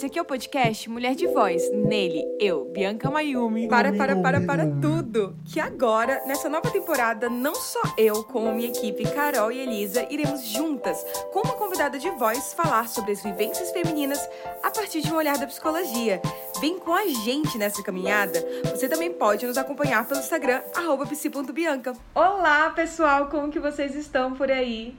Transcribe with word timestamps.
Esse 0.00 0.06
aqui 0.06 0.18
é 0.18 0.22
o 0.22 0.24
podcast 0.24 0.88
Mulher 0.88 1.14
de 1.14 1.26
Voz. 1.26 1.70
Nele, 1.74 2.24
eu, 2.40 2.64
Bianca 2.72 3.10
Mayumi. 3.10 3.68
Para, 3.68 3.92
para, 3.92 4.16
para, 4.16 4.40
para 4.40 4.66
tudo! 4.80 5.36
Que 5.44 5.60
agora, 5.60 6.22
nessa 6.26 6.48
nova 6.48 6.70
temporada, 6.70 7.28
não 7.28 7.54
só 7.54 7.82
eu, 7.98 8.24
como 8.24 8.50
minha 8.50 8.70
equipe, 8.70 9.04
Carol 9.10 9.52
e 9.52 9.58
Elisa, 9.58 10.06
iremos 10.10 10.42
juntas, 10.46 11.04
com 11.34 11.40
uma 11.40 11.52
convidada 11.52 11.98
de 11.98 12.08
voz, 12.12 12.54
falar 12.54 12.88
sobre 12.88 13.12
as 13.12 13.22
vivências 13.22 13.72
femininas 13.72 14.26
a 14.62 14.70
partir 14.70 15.02
de 15.02 15.12
um 15.12 15.16
olhar 15.16 15.36
da 15.36 15.46
psicologia. 15.46 16.22
Vem 16.62 16.78
com 16.78 16.94
a 16.94 17.06
gente 17.06 17.58
nessa 17.58 17.82
caminhada. 17.82 18.42
Você 18.70 18.88
também 18.88 19.12
pode 19.12 19.44
nos 19.44 19.58
acompanhar 19.58 20.08
pelo 20.08 20.20
Instagram, 20.20 20.62
psi.bianca. 21.10 21.92
Olá, 22.14 22.70
pessoal! 22.70 23.26
Como 23.26 23.52
que 23.52 23.60
vocês 23.60 23.94
estão 23.94 24.32
por 24.32 24.50
aí? 24.50 24.96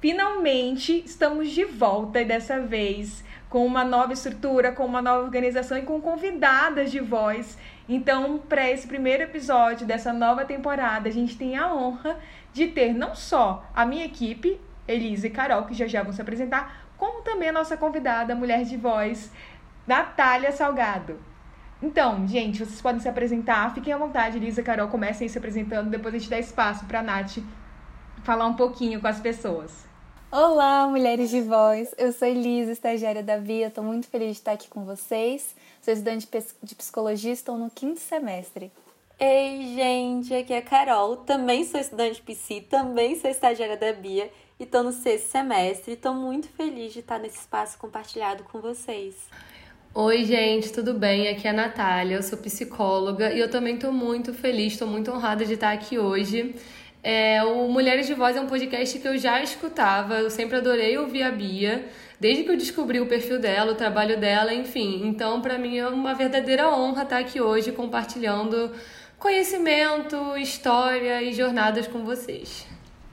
Finalmente 0.00 1.02
estamos 1.04 1.50
de 1.50 1.64
volta 1.64 2.20
e 2.20 2.24
dessa 2.24 2.60
vez 2.60 3.26
com 3.48 3.64
uma 3.64 3.84
nova 3.84 4.12
estrutura, 4.12 4.72
com 4.72 4.84
uma 4.84 5.00
nova 5.00 5.24
organização 5.24 5.78
e 5.78 5.82
com 5.82 6.00
convidadas 6.00 6.90
de 6.90 7.00
voz. 7.00 7.56
Então, 7.88 8.38
para 8.38 8.70
esse 8.70 8.86
primeiro 8.86 9.22
episódio 9.22 9.86
dessa 9.86 10.12
nova 10.12 10.44
temporada, 10.44 11.08
a 11.08 11.12
gente 11.12 11.36
tem 11.36 11.56
a 11.56 11.72
honra 11.72 12.18
de 12.52 12.68
ter 12.68 12.92
não 12.92 13.14
só 13.14 13.64
a 13.74 13.86
minha 13.86 14.04
equipe, 14.04 14.60
Elisa 14.86 15.26
e 15.26 15.30
Carol, 15.30 15.64
que 15.64 15.74
já 15.74 15.86
já 15.86 16.02
vão 16.02 16.12
se 16.12 16.20
apresentar, 16.20 16.86
como 16.96 17.22
também 17.22 17.48
a 17.48 17.52
nossa 17.52 17.76
convidada, 17.76 18.34
mulher 18.34 18.64
de 18.64 18.76
voz, 18.76 19.32
Natália 19.86 20.52
Salgado. 20.52 21.18
Então, 21.80 22.26
gente, 22.26 22.58
vocês 22.58 22.82
podem 22.82 23.00
se 23.00 23.08
apresentar, 23.08 23.72
fiquem 23.72 23.92
à 23.92 23.96
vontade, 23.96 24.36
Elisa 24.36 24.60
e 24.60 24.64
Carol, 24.64 24.88
comecem 24.88 25.28
se 25.28 25.38
apresentando, 25.38 25.88
depois 25.88 26.14
a 26.14 26.18
gente 26.18 26.28
dá 26.28 26.38
espaço 26.38 26.84
para 26.86 27.00
a 27.00 27.02
Nath 27.02 27.38
falar 28.24 28.46
um 28.46 28.54
pouquinho 28.54 29.00
com 29.00 29.06
as 29.06 29.20
pessoas. 29.20 29.87
Olá, 30.30 30.86
mulheres 30.86 31.30
de 31.30 31.40
voz. 31.40 31.94
Eu 31.96 32.12
sou 32.12 32.28
Elisa, 32.28 32.70
estagiária 32.70 33.22
da 33.22 33.38
Via. 33.38 33.68
Estou 33.68 33.82
muito 33.82 34.06
feliz 34.08 34.32
de 34.32 34.32
estar 34.34 34.52
aqui 34.52 34.68
com 34.68 34.84
vocês. 34.84 35.56
Sou 35.80 35.94
estudante 35.94 36.28
de 36.62 36.74
psicologia, 36.74 37.32
estou 37.32 37.56
no 37.56 37.70
quinto 37.70 37.98
semestre. 37.98 38.70
Ei, 39.18 39.74
gente, 39.74 40.34
aqui 40.34 40.52
é 40.52 40.58
a 40.58 40.62
Carol. 40.62 41.16
Também 41.16 41.64
sou 41.64 41.80
estudante 41.80 42.16
de 42.16 42.22
psi, 42.22 42.60
também 42.60 43.18
sou 43.18 43.30
estagiária 43.30 43.78
da 43.78 43.90
Bia 43.94 44.30
e 44.60 44.64
estou 44.64 44.82
no 44.82 44.92
sexto 44.92 45.30
semestre. 45.30 45.94
Estou 45.94 46.12
muito 46.12 46.46
feliz 46.48 46.92
de 46.92 47.00
estar 47.00 47.18
nesse 47.18 47.38
espaço 47.38 47.78
compartilhado 47.78 48.44
com 48.44 48.60
vocês. 48.60 49.14
Oi, 49.94 50.26
gente, 50.26 50.70
tudo 50.70 50.92
bem? 50.92 51.28
Aqui 51.28 51.46
é 51.46 51.50
a 51.50 51.54
Natália, 51.54 52.16
eu 52.16 52.22
sou 52.22 52.38
psicóloga 52.38 53.32
e 53.32 53.40
eu 53.40 53.50
também 53.50 53.76
estou 53.76 53.90
muito 53.90 54.34
feliz, 54.34 54.74
estou 54.74 54.86
muito 54.86 55.10
honrada 55.10 55.46
de 55.46 55.54
estar 55.54 55.72
aqui 55.72 55.98
hoje. 55.98 56.54
É, 57.10 57.42
o 57.42 57.68
Mulheres 57.68 58.06
de 58.06 58.12
Voz 58.12 58.36
é 58.36 58.40
um 58.42 58.46
podcast 58.46 58.98
que 58.98 59.08
eu 59.08 59.16
já 59.16 59.42
escutava, 59.42 60.18
eu 60.18 60.28
sempre 60.28 60.58
adorei 60.58 60.98
ouvir 60.98 61.22
a 61.22 61.30
Bia, 61.30 61.86
desde 62.20 62.44
que 62.44 62.50
eu 62.50 62.56
descobri 62.58 63.00
o 63.00 63.06
perfil 63.06 63.40
dela, 63.40 63.72
o 63.72 63.74
trabalho 63.74 64.20
dela, 64.20 64.52
enfim. 64.52 65.06
Então, 65.06 65.40
para 65.40 65.56
mim 65.56 65.78
é 65.78 65.88
uma 65.88 66.12
verdadeira 66.12 66.68
honra 66.68 67.04
estar 67.04 67.16
aqui 67.16 67.40
hoje 67.40 67.72
compartilhando 67.72 68.74
conhecimento, 69.18 70.36
história 70.36 71.22
e 71.22 71.32
jornadas 71.32 71.86
com 71.86 72.04
vocês. 72.04 72.66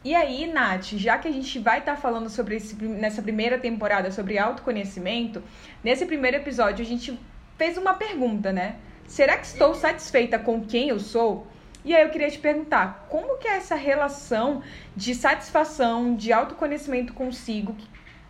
E 0.03 0.13
aí, 0.13 0.45
Nath, 0.45 0.87
já 0.97 1.17
que 1.17 1.29
a 1.29 1.31
gente 1.31 1.57
vai 1.57 1.79
estar 1.79 1.95
falando 1.95 2.29
sobre 2.29 2.57
esse, 2.57 2.75
nessa 2.75 3.21
primeira 3.21 3.57
temporada 3.57 4.11
sobre 4.11 4.37
autoconhecimento, 4.37 5.41
nesse 5.81 6.05
primeiro 6.05 6.35
episódio 6.35 6.83
a 6.83 6.85
gente 6.85 7.17
fez 7.57 7.77
uma 7.77 7.93
pergunta, 7.93 8.51
né? 8.51 8.75
Será 9.07 9.37
que 9.37 9.45
estou 9.45 9.73
satisfeita 9.73 10.37
com 10.37 10.65
quem 10.65 10.89
eu 10.89 10.99
sou? 10.99 11.47
E 11.85 11.93
aí 11.93 12.01
eu 12.01 12.09
queria 12.09 12.31
te 12.31 12.39
perguntar, 12.39 13.05
como 13.09 13.37
que 13.37 13.47
é 13.47 13.57
essa 13.57 13.75
relação 13.75 14.63
de 14.95 15.13
satisfação, 15.13 16.15
de 16.15 16.33
autoconhecimento 16.33 17.13
consigo, 17.13 17.75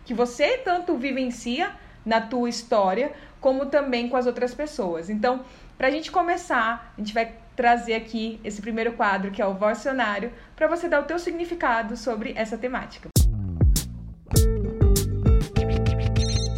que 0.04 0.12
você 0.12 0.58
tanto 0.58 0.94
vivencia 0.98 1.70
na 2.04 2.20
tua 2.20 2.50
história, 2.50 3.12
como 3.40 3.64
também 3.64 4.10
com 4.10 4.16
as 4.18 4.26
outras 4.26 4.54
pessoas. 4.54 5.08
Então, 5.08 5.42
para 5.78 5.88
a 5.88 5.90
gente 5.90 6.12
começar, 6.12 6.92
a 6.94 7.00
gente 7.00 7.14
vai 7.14 7.32
trazer 7.56 7.94
aqui 7.94 8.38
esse 8.44 8.60
primeiro 8.60 8.92
quadro, 8.92 9.30
que 9.30 9.40
é 9.40 9.46
o 9.46 9.54
Vocionário, 9.54 10.30
para 10.54 10.68
você 10.68 10.86
dar 10.86 11.00
o 11.00 11.04
teu 11.04 11.18
significado 11.18 11.96
sobre 11.96 12.34
essa 12.36 12.58
temática. 12.58 13.08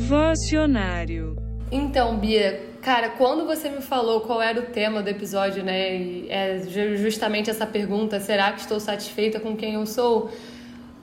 Vocionário. 0.01 1.37
Então, 1.71 2.19
Bia, 2.19 2.68
Cara, 2.89 3.11
quando 3.11 3.45
você 3.45 3.69
me 3.69 3.83
falou 3.83 4.23
qual 4.23 4.41
era 4.41 4.59
o 4.61 4.63
tema 4.63 5.03
do 5.03 5.11
episódio, 5.11 5.63
né? 5.63 5.95
E 5.95 6.27
é 6.31 6.63
justamente 6.97 7.51
essa 7.51 7.67
pergunta: 7.67 8.19
será 8.19 8.51
que 8.51 8.61
estou 8.61 8.81
satisfeita 8.81 9.39
com 9.39 9.55
quem 9.55 9.75
eu 9.75 9.85
sou? 9.85 10.33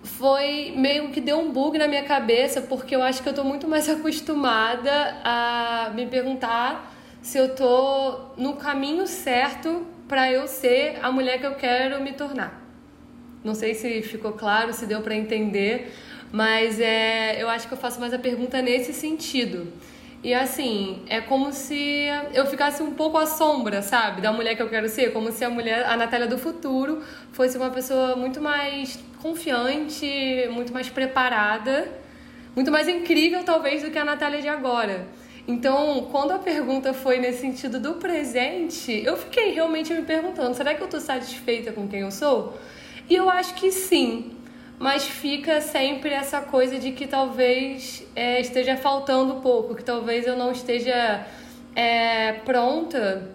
Foi 0.01 0.73
meio 0.75 1.11
que 1.11 1.21
deu 1.21 1.37
um 1.37 1.51
bug 1.51 1.77
na 1.77 1.87
minha 1.87 2.01
cabeça, 2.01 2.59
porque 2.59 2.95
eu 2.95 3.03
acho 3.03 3.21
que 3.21 3.29
eu 3.29 3.33
estou 3.33 3.45
muito 3.45 3.67
mais 3.67 3.87
acostumada 3.95 5.15
a 5.23 5.91
me 5.93 6.07
perguntar 6.07 6.91
se 7.21 7.37
eu 7.37 7.45
estou 7.45 8.33
no 8.35 8.55
caminho 8.55 9.05
certo 9.05 9.85
para 10.07 10.31
eu 10.31 10.47
ser 10.47 10.97
a 11.03 11.11
mulher 11.11 11.39
que 11.39 11.45
eu 11.45 11.53
quero 11.53 12.01
me 12.01 12.13
tornar. 12.13 12.65
Não 13.43 13.53
sei 13.53 13.75
se 13.75 14.01
ficou 14.01 14.31
claro, 14.31 14.73
se 14.73 14.87
deu 14.87 15.01
para 15.01 15.13
entender, 15.13 15.93
mas 16.31 16.79
é, 16.79 17.39
eu 17.39 17.47
acho 17.47 17.67
que 17.67 17.75
eu 17.75 17.77
faço 17.77 17.99
mais 17.99 18.11
a 18.11 18.17
pergunta 18.17 18.59
nesse 18.59 18.91
sentido. 18.91 19.71
E 20.25 20.33
assim, 20.33 21.03
é 21.07 21.21
como 21.21 21.53
se 21.53 22.07
eu 22.33 22.47
ficasse 22.47 22.81
um 22.81 22.89
pouco 22.95 23.15
à 23.15 23.27
sombra, 23.27 23.83
sabe? 23.83 24.21
Da 24.21 24.33
mulher 24.33 24.55
que 24.55 24.61
eu 24.63 24.67
quero 24.67 24.89
ser. 24.89 25.13
Como 25.13 25.31
se 25.31 25.45
a 25.45 25.51
mulher, 25.51 25.85
a 25.85 25.95
Natália 25.95 26.25
do 26.25 26.35
futuro, 26.35 27.03
fosse 27.31 27.55
uma 27.55 27.69
pessoa 27.69 28.15
muito 28.15 28.41
mais 28.41 28.97
confiante, 29.21 30.49
muito 30.49 30.73
mais 30.73 30.89
preparada, 30.89 31.87
muito 32.55 32.71
mais 32.71 32.87
incrível, 32.87 33.43
talvez, 33.43 33.83
do 33.83 33.91
que 33.91 33.99
a 33.99 34.03
Natália 34.03 34.41
de 34.41 34.47
agora. 34.47 35.07
Então, 35.47 36.07
quando 36.11 36.31
a 36.31 36.39
pergunta 36.39 36.91
foi 36.91 37.19
nesse 37.19 37.41
sentido 37.41 37.79
do 37.79 37.93
presente, 37.93 39.03
eu 39.05 39.15
fiquei 39.15 39.51
realmente 39.51 39.93
me 39.93 40.01
perguntando: 40.01 40.55
será 40.55 40.73
que 40.73 40.81
eu 40.81 40.87
tô 40.87 40.99
satisfeita 40.99 41.71
com 41.71 41.87
quem 41.87 41.99
eu 41.99 42.09
sou? 42.09 42.57
E 43.07 43.13
eu 43.13 43.29
acho 43.29 43.53
que 43.53 43.71
sim 43.71 44.31
mas 44.79 45.07
fica 45.07 45.61
sempre 45.61 46.09
essa 46.09 46.41
coisa 46.41 46.77
de 46.77 46.91
que 46.91 47.07
talvez 47.07 48.03
é, 48.15 48.41
esteja 48.41 48.75
faltando 48.75 49.35
pouco, 49.35 49.75
que 49.75 49.83
talvez 49.83 50.27
eu 50.27 50.35
não 50.35 50.51
esteja 50.51 51.25
é, 51.75 52.33
pronta 52.45 53.29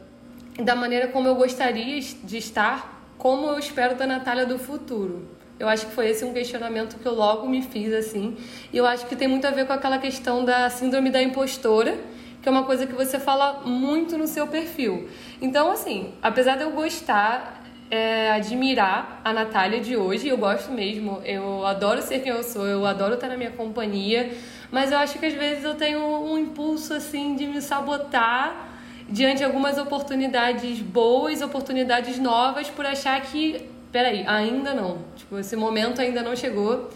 da 0.58 0.74
maneira 0.74 1.08
como 1.08 1.28
eu 1.28 1.34
gostaria 1.34 2.00
de 2.00 2.36
estar, 2.36 3.02
como 3.16 3.46
eu 3.46 3.58
espero 3.58 3.94
da 3.94 4.06
Natália 4.06 4.44
do 4.44 4.58
futuro. 4.58 5.28
Eu 5.58 5.68
acho 5.68 5.86
que 5.86 5.92
foi 5.92 6.08
esse 6.08 6.24
um 6.24 6.32
questionamento 6.32 6.98
que 6.98 7.06
eu 7.06 7.14
logo 7.14 7.46
me 7.46 7.62
fiz 7.62 7.92
assim, 7.92 8.36
e 8.72 8.76
eu 8.76 8.86
acho 8.86 9.06
que 9.06 9.14
tem 9.14 9.28
muito 9.28 9.46
a 9.46 9.50
ver 9.50 9.66
com 9.66 9.72
aquela 9.72 9.98
questão 9.98 10.44
da 10.44 10.70
síndrome 10.70 11.10
da 11.10 11.22
impostora, 11.22 11.98
que 12.40 12.48
é 12.48 12.52
uma 12.52 12.64
coisa 12.64 12.86
que 12.86 12.94
você 12.94 13.18
fala 13.18 13.60
muito 13.64 14.16
no 14.16 14.26
seu 14.26 14.46
perfil. 14.46 15.08
Então, 15.40 15.70
assim, 15.70 16.14
apesar 16.22 16.56
de 16.56 16.62
eu 16.62 16.70
gostar 16.70 17.59
é, 17.90 18.30
admirar 18.30 19.20
a 19.24 19.32
Natália 19.32 19.80
de 19.80 19.96
hoje, 19.96 20.28
eu 20.28 20.38
gosto 20.38 20.70
mesmo, 20.70 21.20
eu 21.24 21.66
adoro 21.66 22.00
ser 22.00 22.20
quem 22.20 22.30
eu 22.30 22.42
sou, 22.44 22.66
eu 22.66 22.86
adoro 22.86 23.14
estar 23.14 23.26
na 23.26 23.36
minha 23.36 23.50
companhia, 23.50 24.30
mas 24.70 24.92
eu 24.92 24.98
acho 24.98 25.18
que 25.18 25.26
às 25.26 25.34
vezes 25.34 25.64
eu 25.64 25.74
tenho 25.74 25.98
um 26.00 26.38
impulso 26.38 26.94
assim 26.94 27.34
de 27.34 27.46
me 27.46 27.60
sabotar 27.60 28.68
diante 29.08 29.38
de 29.38 29.44
algumas 29.44 29.76
oportunidades 29.76 30.78
boas, 30.78 31.42
oportunidades 31.42 32.16
novas, 32.18 32.70
por 32.70 32.86
achar 32.86 33.20
que, 33.22 33.68
peraí, 33.90 34.24
ainda 34.24 34.72
não, 34.72 34.98
tipo, 35.16 35.36
esse 35.36 35.56
momento 35.56 36.00
ainda 36.00 36.22
não 36.22 36.36
chegou. 36.36 36.88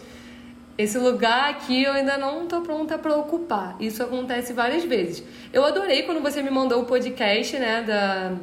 Esse 0.77 0.97
lugar 0.97 1.49
aqui 1.49 1.83
eu 1.83 1.93
ainda 1.93 2.17
não 2.17 2.43
estou 2.43 2.61
pronta 2.61 2.97
para 2.97 3.15
ocupar. 3.15 3.77
Isso 3.79 4.03
acontece 4.03 4.51
várias 4.51 4.83
vezes. 4.83 5.23
Eu 5.53 5.63
adorei 5.63 6.03
quando 6.03 6.21
você 6.21 6.41
me 6.41 6.49
mandou 6.49 6.81
o 6.81 6.85
podcast, 6.85 7.57
né, 7.57 7.81
da, 7.81 8.33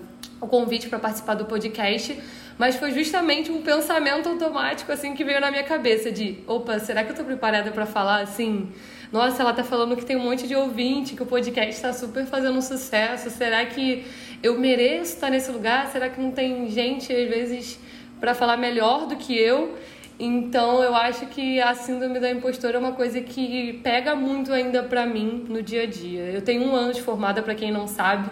o 0.40 0.46
convite 0.46 0.88
para 0.88 0.98
participar 0.98 1.34
do 1.34 1.44
podcast, 1.44 2.19
mas 2.62 2.76
foi 2.76 2.92
justamente 2.92 3.50
um 3.50 3.60
pensamento 3.60 4.28
automático 4.28 4.92
assim 4.92 5.14
que 5.14 5.25
veio 5.25 5.40
na 5.40 5.50
minha 5.50 5.64
cabeça 5.64 6.12
de, 6.12 6.38
opa, 6.46 6.78
será 6.78 7.02
que 7.02 7.10
eu 7.10 7.16
tô 7.16 7.25
preparada 7.25 7.72
para 7.72 7.84
falar 7.84 8.20
assim? 8.20 8.69
Nossa, 9.10 9.42
ela 9.42 9.52
tá 9.52 9.64
falando 9.64 9.96
que 9.96 10.04
tem 10.04 10.14
um 10.14 10.22
monte 10.22 10.46
de 10.46 10.54
ouvinte, 10.54 11.16
que 11.16 11.22
o 11.25 11.26
podcast 11.26 11.72
está 11.72 11.92
super 11.92 12.25
fazendo 12.25 12.62
sucesso. 12.62 13.31
Será 13.31 13.66
que 13.66 14.06
eu 14.44 14.60
mereço 14.60 15.14
estar 15.14 15.28
nesse 15.28 15.50
lugar? 15.50 15.88
Será 15.88 16.08
que 16.08 16.20
não 16.20 16.31
tem 16.31 16.70
gente 16.70 17.12
às 17.12 17.28
vezes 17.28 17.81
para 18.20 18.32
falar 18.32 18.56
melhor 18.56 19.08
do 19.08 19.16
que 19.16 19.37
eu? 19.37 19.76
Então, 20.16 20.84
eu 20.84 20.94
acho 20.94 21.26
que 21.26 21.60
a 21.60 21.75
síndrome 21.75 22.20
da 22.20 22.31
impostora 22.31 22.76
é 22.76 22.78
uma 22.78 22.92
coisa 22.92 23.20
que 23.20 23.81
pega 23.82 24.14
muito 24.14 24.52
ainda 24.52 24.84
para 24.84 25.04
mim 25.04 25.46
no 25.48 25.64
dia 25.64 25.82
a 25.82 25.87
dia. 25.87 26.31
Eu 26.31 26.42
tenho 26.42 26.62
um 26.62 26.76
ano 26.76 26.92
de 26.92 27.02
formada, 27.02 27.42
para 27.42 27.56
quem 27.56 27.72
não 27.72 27.88
sabe. 27.88 28.31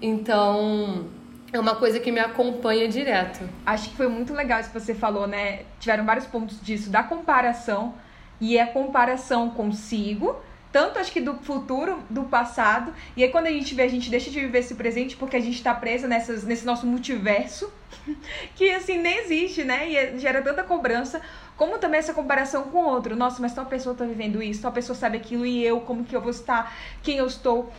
Então, 0.00 1.10
é 1.56 1.60
uma 1.60 1.76
coisa 1.76 1.98
que 1.98 2.12
me 2.12 2.20
acompanha 2.20 2.88
direto. 2.88 3.48
Acho 3.64 3.90
que 3.90 3.96
foi 3.96 4.08
muito 4.08 4.32
legal 4.34 4.60
isso 4.60 4.70
que 4.70 4.78
você 4.78 4.94
falou, 4.94 5.26
né? 5.26 5.60
Tiveram 5.80 6.04
vários 6.04 6.26
pontos 6.26 6.60
disso, 6.60 6.90
da 6.90 7.02
comparação 7.02 7.94
e 8.40 8.58
a 8.58 8.66
comparação 8.66 9.50
consigo, 9.50 10.36
tanto 10.70 10.98
acho 10.98 11.10
que 11.10 11.20
do 11.20 11.34
futuro, 11.38 11.98
do 12.10 12.24
passado, 12.24 12.92
e 13.16 13.24
aí 13.24 13.30
quando 13.30 13.46
a 13.46 13.50
gente 13.50 13.74
vê, 13.74 13.82
a 13.82 13.88
gente 13.88 14.10
deixa 14.10 14.30
de 14.30 14.38
viver 14.38 14.58
esse 14.58 14.74
presente 14.74 15.16
porque 15.16 15.36
a 15.36 15.40
gente 15.40 15.54
está 15.54 15.74
presa 15.74 16.06
nessas, 16.06 16.44
nesse 16.44 16.66
nosso 16.66 16.86
multiverso 16.86 17.72
que 18.54 18.70
assim 18.72 18.98
nem 18.98 19.18
existe, 19.20 19.64
né? 19.64 19.88
E 19.88 19.96
é, 19.96 20.18
gera 20.18 20.42
tanta 20.42 20.62
cobrança, 20.62 21.22
como 21.56 21.78
também 21.78 21.98
essa 21.98 22.12
comparação 22.12 22.64
com 22.64 22.84
outro. 22.84 23.16
Nossa, 23.16 23.40
mas 23.40 23.54
tal 23.54 23.64
pessoa 23.64 23.94
tá 23.94 24.04
vivendo 24.04 24.42
isso, 24.42 24.60
tal 24.60 24.72
pessoa 24.72 24.94
sabe 24.94 25.16
aquilo 25.16 25.46
e 25.46 25.64
eu, 25.64 25.80
como 25.80 26.04
que 26.04 26.14
eu 26.14 26.20
vou 26.20 26.30
estar, 26.30 26.76
quem 27.02 27.16
eu 27.16 27.26
estou. 27.26 27.72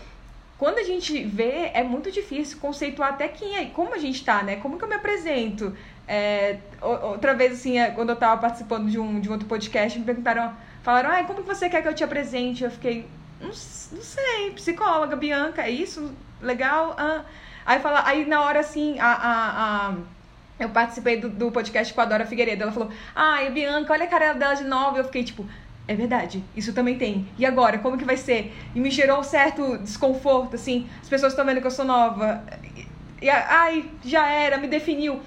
Quando 0.58 0.80
a 0.80 0.84
gente 0.84 1.24
vê, 1.24 1.72
é 1.74 1.84
muito 1.84 2.12
difícil 2.12 2.58
conceituar 2.60 3.10
até 3.10 3.28
quem 3.28 3.58
é, 3.58 3.66
como 3.66 3.94
a 3.94 3.98
gente 3.98 4.26
tá, 4.26 4.42
né? 4.42 4.56
Como 4.56 4.78
que 4.78 4.84
eu 4.84 4.90
me 4.90 4.96
apresento? 4.96 5.76
É, 6.08 6.58
outra 6.82 7.34
vez, 7.36 7.54
assim, 7.54 7.78
é, 7.78 7.92
quando 7.92 8.10
eu 8.10 8.16
tava 8.16 8.42
participando 8.42 8.90
de 8.90 8.98
um, 8.98 9.20
de 9.20 9.30
um 9.30 9.34
outro 9.34 9.48
podcast, 9.48 10.00
me 10.00 10.06
perguntaram, 10.06 10.56
falaram, 10.82 11.12
ai, 11.12 11.28
como 11.28 11.42
que 11.42 11.48
você 11.48 11.70
quer 11.70 11.82
que 11.84 11.88
eu 11.88 11.94
te 11.94 12.04
apresente? 12.04 12.64
Eu 12.64 12.72
fiquei, 12.72 13.06
não, 13.40 13.50
não 13.50 13.54
sei, 13.54 14.52
psicóloga, 14.56 15.16
Bianca, 15.16 15.62
é 15.62 15.70
isso? 15.70 16.12
Legal? 16.42 16.96
Ah. 16.98 17.24
Aí, 17.66 17.80
fala, 17.80 18.04
aí 18.08 18.26
na 18.26 18.42
hora, 18.42 18.62
assim, 18.62 18.98
a, 19.00 19.12
a, 19.12 19.90
a 19.90 19.96
eu 20.60 20.70
participei 20.70 21.20
do, 21.20 21.30
do, 21.30 21.52
podcast 21.52 21.94
com 21.94 22.02
a 22.02 22.06
Dora 22.06 22.26
Figueiredo. 22.26 22.64
Ela 22.64 22.72
falou: 22.72 22.90
Ai, 23.16 23.52
Bianca, 23.52 23.94
olha 23.94 24.06
a 24.06 24.08
cara 24.08 24.34
dela 24.34 24.56
de 24.56 24.64
nova. 24.64 24.98
Eu 24.98 25.04
fiquei 25.04 25.24
tipo: 25.24 25.46
É 25.88 25.96
verdade, 25.96 26.44
isso 26.56 26.74
também 26.74 26.98
tem. 26.98 27.28
E 27.38 27.46
agora, 27.46 27.78
como 27.78 27.98
que 27.98 28.04
vai 28.04 28.18
ser? 28.18 28.54
E 28.76 28.80
me 28.80 28.92
gerou 28.92 29.20
um 29.20 29.24
certo 29.24 29.78
desconforto, 29.78 30.56
assim. 30.56 30.86
As 31.02 31.08
pessoas 31.08 31.32
estão 31.32 31.46
vendo 31.46 31.62
que 31.62 31.68
eu 31.68 31.72
sou 31.72 31.86
nova. 31.86 32.44
E, 33.22 33.26
e, 33.26 33.30
ai, 33.30 33.86
já 34.04 34.28
era, 34.28 34.58
me 34.58 34.68
definiu. 34.68 35.22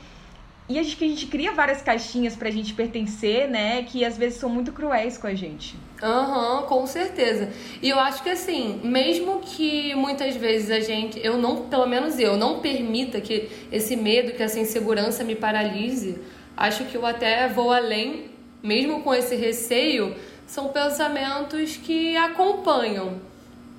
E 0.71 0.79
acho 0.79 0.97
que 0.97 1.05
a 1.05 1.09
gente 1.09 1.27
cria 1.27 1.51
várias 1.51 1.83
caixinhas 1.83 2.37
pra 2.37 2.49
gente 2.49 2.75
pertencer, 2.75 3.49
né? 3.49 3.83
Que 3.83 4.05
às 4.05 4.17
vezes 4.17 4.39
são 4.39 4.49
muito 4.49 4.71
cruéis 4.71 5.19
com 5.19 5.27
a 5.27 5.35
gente. 5.35 5.77
Aham, 6.01 6.61
uhum, 6.61 6.67
com 6.67 6.87
certeza. 6.87 7.49
E 7.83 7.89
eu 7.89 7.99
acho 7.99 8.23
que 8.23 8.29
assim, 8.29 8.81
mesmo 8.85 9.41
que 9.41 9.93
muitas 9.97 10.37
vezes 10.37 10.71
a 10.71 10.79
gente, 10.79 11.19
eu 11.25 11.37
não, 11.39 11.65
pelo 11.69 11.87
menos 11.87 12.21
eu, 12.21 12.37
não 12.37 12.61
permita 12.61 13.21
que 13.21 13.49
esse 13.73 13.97
medo, 13.97 14.33
que 14.33 14.43
essa 14.43 14.61
insegurança 14.61 15.25
me 15.25 15.35
paralise, 15.35 16.21
acho 16.57 16.85
que 16.85 16.97
eu 16.97 17.05
até 17.05 17.49
vou 17.49 17.73
além, 17.73 18.31
mesmo 18.63 19.03
com 19.03 19.13
esse 19.13 19.35
receio, 19.35 20.15
são 20.51 20.71
pensamentos 20.71 21.77
que 21.77 22.17
acompanham, 22.17 23.21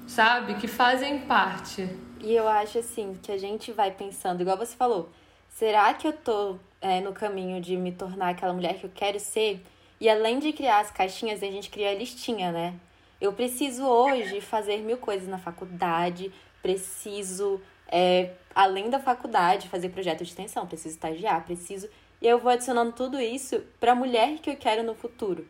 sabe? 0.08 0.56
Que 0.56 0.70
fazem 0.70 1.20
parte. 1.20 1.86
E 2.22 2.34
eu 2.34 2.48
acho 2.48 2.80
assim, 2.80 3.18
que 3.22 3.30
a 3.30 3.38
gente 3.38 3.74
vai 3.74 3.92
pensando, 3.92 4.40
igual 4.40 4.58
você 4.58 4.74
falou, 4.74 5.10
será 5.50 5.94
que 5.94 6.08
eu 6.08 6.14
tô 6.14 6.58
é, 6.80 7.02
no 7.02 7.12
caminho 7.12 7.60
de 7.60 7.76
me 7.76 7.92
tornar 7.92 8.30
aquela 8.30 8.54
mulher 8.54 8.80
que 8.80 8.86
eu 8.86 8.92
quero 8.94 9.20
ser. 9.20 9.62
E 10.00 10.10
além 10.10 10.40
de 10.40 10.54
criar 10.54 10.80
as 10.80 10.90
caixinhas, 10.90 11.44
a 11.44 11.46
gente 11.46 11.70
cria 11.70 11.92
a 11.92 11.94
listinha, 11.94 12.54
né? 12.54 12.74
Eu 13.20 13.34
preciso 13.34 13.84
hoje 13.84 14.40
fazer 14.40 14.78
mil 14.78 14.98
coisas 14.98 15.28
na 15.28 15.38
faculdade, 15.38 16.32
preciso, 16.62 17.62
é, 17.88 18.32
além 18.56 18.90
da 18.90 19.00
faculdade, 19.00 19.68
fazer 19.68 19.90
projeto 19.90 20.24
de 20.24 20.30
extensão, 20.30 20.66
preciso 20.66 20.96
estagiar, 20.96 21.44
preciso. 21.44 21.90
E 22.22 22.28
eu 22.28 22.40
vou 22.40 22.52
adicionando 22.52 22.94
tudo 22.94 23.20
isso 23.20 23.62
para 23.78 23.92
a 23.92 23.96
mulher 23.96 24.40
que 24.40 24.50
eu 24.50 24.56
quero 24.56 24.82
no 24.82 24.96
futuro. 24.96 25.46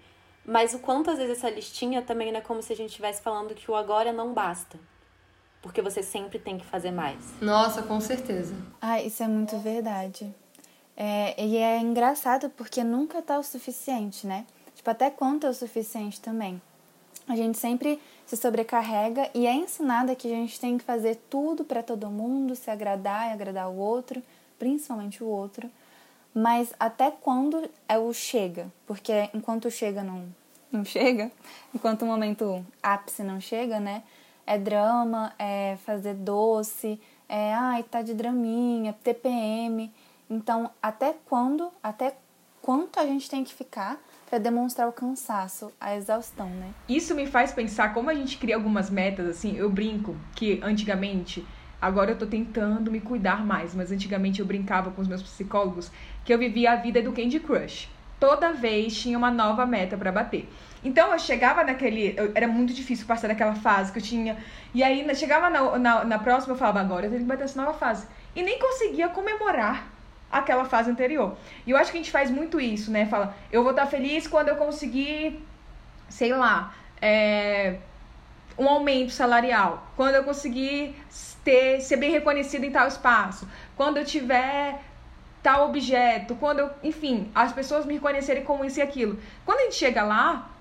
Mas 0.46 0.74
o 0.74 0.80
quanto 0.80 1.12
às 1.12 1.18
vezes 1.18 1.38
essa 1.38 1.50
listinha 1.50 2.02
também 2.02 2.32
não 2.32 2.40
é 2.40 2.42
como 2.42 2.62
se 2.62 2.74
a 2.74 2.76
gente 2.76 2.90
estivesse 2.90 3.22
falando 3.22 3.54
que 3.54 3.70
o 3.70 3.76
agora 3.76 4.12
não 4.12 4.34
basta. 4.34 4.80
Porque 5.62 5.82
você 5.82 6.02
sempre 6.02 6.40
tem 6.40 6.58
que 6.58 6.66
fazer 6.66 6.92
mais. 6.92 7.40
Nossa, 7.40 7.84
com 7.84 8.02
certeza. 8.02 8.56
Ah, 8.82 9.02
isso 9.02 9.22
é 9.22 9.28
muito 9.28 9.58
verdade. 9.60 10.34
É, 10.98 11.44
e 11.44 11.58
é 11.58 11.80
engraçado 11.80 12.50
porque 12.50 12.84
nunca 12.84 13.22
tá 13.22 13.38
o 13.38 13.44
suficiente, 13.44 14.26
né? 14.26 14.46
Tipo, 14.76 14.90
até 14.90 15.10
quanto 15.10 15.46
é 15.46 15.50
o 15.50 15.54
suficiente 15.54 16.20
também. 16.20 16.60
A 17.28 17.36
gente 17.36 17.58
sempre 17.58 18.02
se 18.26 18.36
sobrecarrega 18.36 19.30
e 19.34 19.46
é 19.46 19.54
ensinada 19.54 20.16
que 20.16 20.28
a 20.28 20.36
gente 20.36 20.60
tem 20.60 20.78
que 20.78 20.84
fazer 20.84 21.16
tudo 21.30 21.64
para 21.64 21.84
todo 21.84 22.10
mundo, 22.10 22.56
se 22.56 22.72
agradar 22.72 23.30
e 23.30 23.34
agradar 23.34 23.70
o 23.70 23.78
outro, 23.78 24.22
principalmente 24.58 25.24
o 25.24 25.28
outro. 25.28 25.70
Mas 26.34 26.74
até 26.80 27.12
quando 27.12 27.70
é 27.88 27.98
o 27.98 28.14
chega? 28.14 28.72
Porque 28.88 29.30
enquanto 29.34 29.70
chega 29.70 30.04
não, 30.04 30.26
não 30.72 30.86
chega, 30.86 31.32
enquanto 31.74 32.04
o 32.04 32.06
momento 32.06 32.66
ápice 32.82 33.24
não 33.24 33.40
chega, 33.40 33.80
né? 33.80 34.04
É 34.46 34.58
drama, 34.58 35.34
é 35.38 35.78
fazer 35.86 36.14
doce, 36.16 37.00
é 37.28 37.54
ai, 37.54 37.84
tá 37.84 38.02
de 38.02 38.14
draminha, 38.14 38.94
TPM. 39.04 39.92
Então, 40.30 40.72
até 40.82 41.16
quando, 41.26 41.70
até 41.84 42.16
quanto 42.62 43.00
a 43.00 43.06
gente 43.06 43.30
tem 43.30 43.44
que 43.44 43.54
ficar 43.54 44.00
para 44.30 44.40
demonstrar 44.40 44.88
o 44.88 44.94
cansaço, 44.94 45.74
a 45.80 45.94
exaustão, 45.96 46.50
né? 46.50 46.74
Isso 46.88 47.14
me 47.14 47.28
faz 47.28 47.52
pensar 47.52 47.94
como 47.94 48.10
a 48.10 48.14
gente 48.14 48.38
cria 48.38 48.56
algumas 48.56 48.90
metas, 48.90 49.28
assim, 49.28 49.58
eu 49.58 49.70
brinco 49.70 50.16
que 50.36 50.62
antigamente, 50.64 51.46
agora 51.82 52.12
eu 52.12 52.18
tô 52.18 52.26
tentando 52.26 52.90
me 52.90 53.02
cuidar 53.02 53.46
mais, 53.46 53.76
mas 53.76 53.92
antigamente 53.92 54.40
eu 54.40 54.46
brincava 54.46 54.92
com 54.92 55.02
os 55.02 55.08
meus 55.08 55.22
psicólogos 55.22 55.92
que 56.24 56.34
eu 56.34 56.38
vivia 56.38 56.72
a 56.74 56.76
vida 56.76 57.02
do 57.02 57.12
Candy 57.12 57.40
Crush. 57.40 57.90
Toda 58.20 58.54
vez 58.54 58.96
tinha 58.96 59.18
uma 59.18 59.32
nova 59.32 59.66
meta 59.66 59.98
para 59.98 60.12
bater. 60.12 60.48
Então 60.84 61.12
eu 61.12 61.20
chegava 61.20 61.64
naquele. 61.64 62.14
Eu, 62.18 62.32
era 62.36 62.48
muito 62.48 62.74
difícil 62.74 63.06
passar 63.06 63.28
daquela 63.28 63.56
fase 63.56 63.92
que 63.92 64.00
eu 64.00 64.04
tinha. 64.04 64.38
E 64.74 64.84
aí 64.84 65.04
chegava 65.16 65.50
na, 65.50 65.78
na, 65.78 66.04
na 66.04 66.20
próxima, 66.20 66.54
eu 66.54 66.58
falava, 66.58 66.80
agora 66.80 67.06
eu 67.06 67.10
tenho 67.10 67.22
que 67.22 67.28
bater 67.28 67.44
essa 67.44 67.62
nova 67.62 67.78
fase. 67.78 68.08
E 68.36 68.42
nem 68.42 68.60
conseguia 68.60 69.10
comemorar 69.10 69.88
aquela 70.32 70.66
fase 70.66 70.90
anterior. 70.90 71.36
E 71.66 71.72
eu 71.72 71.78
acho 71.78 71.92
que 71.92 71.98
a 71.98 72.02
gente 72.02 72.12
faz 72.12 72.32
muito 72.32 72.60
isso, 72.60 72.92
né? 72.92 73.06
Fala, 73.06 73.36
eu 73.52 73.64
vou 73.64 73.72
estar 73.72 73.86
feliz 73.86 74.28
quando 74.28 74.48
eu 74.48 74.56
conseguir, 74.56 75.46
sei 76.08 76.34
lá, 76.34 76.74
é, 77.02 77.78
um 78.58 78.68
aumento 78.68 79.12
salarial, 79.12 79.86
quando 79.96 80.16
eu 80.16 80.24
conseguir 80.24 80.96
ter, 81.44 81.82
ser 81.82 81.98
bem 81.98 82.12
reconhecido 82.12 82.64
em 82.64 82.72
tal 82.72 82.88
espaço, 82.88 83.48
quando 83.76 83.98
eu 83.98 84.06
tiver 84.06 84.80
tal 85.42 85.70
objeto, 85.70 86.36
quando 86.36 86.60
eu, 86.60 86.70
enfim, 86.84 87.30
as 87.34 87.52
pessoas 87.52 87.86
me 87.86 87.96
reconhecerem 87.96 88.44
como 88.44 88.64
isso 88.64 88.80
e 88.80 88.82
aquilo. 88.82 89.18
Quando 89.46 89.60
a 89.60 89.64
gente 89.64 89.76
chega 89.76 90.04
lá, 90.04 90.52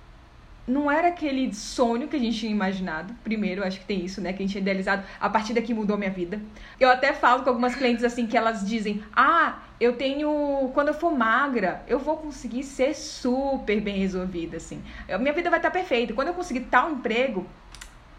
não 0.67 0.91
era 0.91 1.09
aquele 1.09 1.53
sonho 1.53 2.09
que 2.09 2.17
a 2.17 2.19
gente 2.19 2.39
tinha 2.39 2.53
imaginado. 2.53 3.15
Primeiro, 3.25 3.65
acho 3.65 3.81
que 3.81 3.85
tem 3.85 4.05
isso, 4.05 4.21
né? 4.21 4.33
Que 4.33 4.43
a 4.43 4.47
gente 4.47 4.53
tinha 4.53 4.63
idealizado. 4.63 5.03
A 5.21 5.29
partir 5.29 5.53
daqui 5.53 5.75
mudou 5.75 5.99
minha 5.99 6.11
vida. 6.11 6.41
Eu 6.79 6.89
até 6.89 7.13
falo 7.13 7.43
com 7.43 7.49
algumas 7.49 7.75
clientes 7.75 8.05
assim 8.05 8.27
que 8.27 8.37
elas 8.37 8.67
dizem: 8.67 9.03
Ah, 9.15 9.59
eu 9.81 9.95
tenho. 9.95 10.71
Quando 10.73 10.89
eu 10.89 10.95
for 10.95 11.13
magra, 11.13 11.83
eu 11.89 11.99
vou 11.99 12.17
conseguir 12.17 12.63
ser 12.63 12.95
super 12.95 13.81
bem 13.81 13.99
resolvida, 13.99 14.59
assim. 14.59 14.83
Minha 15.19 15.33
vida 15.33 15.51
vai 15.51 15.59
estar 15.59 15.71
perfeita. 15.71 16.15
Quando 16.15 16.29
eu 16.29 16.35
conseguir 16.35 16.61
tal 16.61 16.91
emprego, 16.91 17.47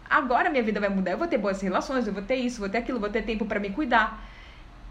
agora 0.08 0.50
minha 0.50 0.62
vida 0.62 0.78
vai 0.78 0.90
mudar. 0.90 1.12
Eu 1.12 1.18
vou 1.18 1.26
ter 1.26 1.38
boas 1.38 1.60
relações, 1.60 2.06
eu 2.06 2.12
vou 2.12 2.22
ter 2.22 2.36
isso, 2.36 2.60
vou 2.60 2.68
ter 2.68 2.78
aquilo, 2.78 3.00
vou 3.00 3.08
ter 3.10 3.22
tempo 3.22 3.46
para 3.46 3.58
me 3.58 3.70
cuidar. 3.70 4.31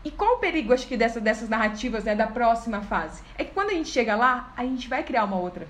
E 0.04 0.10
qual 0.10 0.36
o 0.36 0.40
perigo, 0.40 0.74
acho 0.74 0.88
que, 0.88 0.98
dessa, 0.98 1.20
dessas 1.20 1.48
narrativas, 1.48 2.04
né, 2.04 2.16
da 2.16 2.28
próxima 2.28 2.82
fase? 2.82 3.22
É 3.38 3.44
que 3.44 3.52
quando 3.52 3.70
a 3.70 3.74
gente 3.74 3.90
chega 3.90 4.16
lá, 4.16 4.52
a 4.58 4.64
gente 4.64 4.90
vai 4.90 5.04
criar 5.04 5.26
uma 5.26 5.38
outra. 5.38 5.68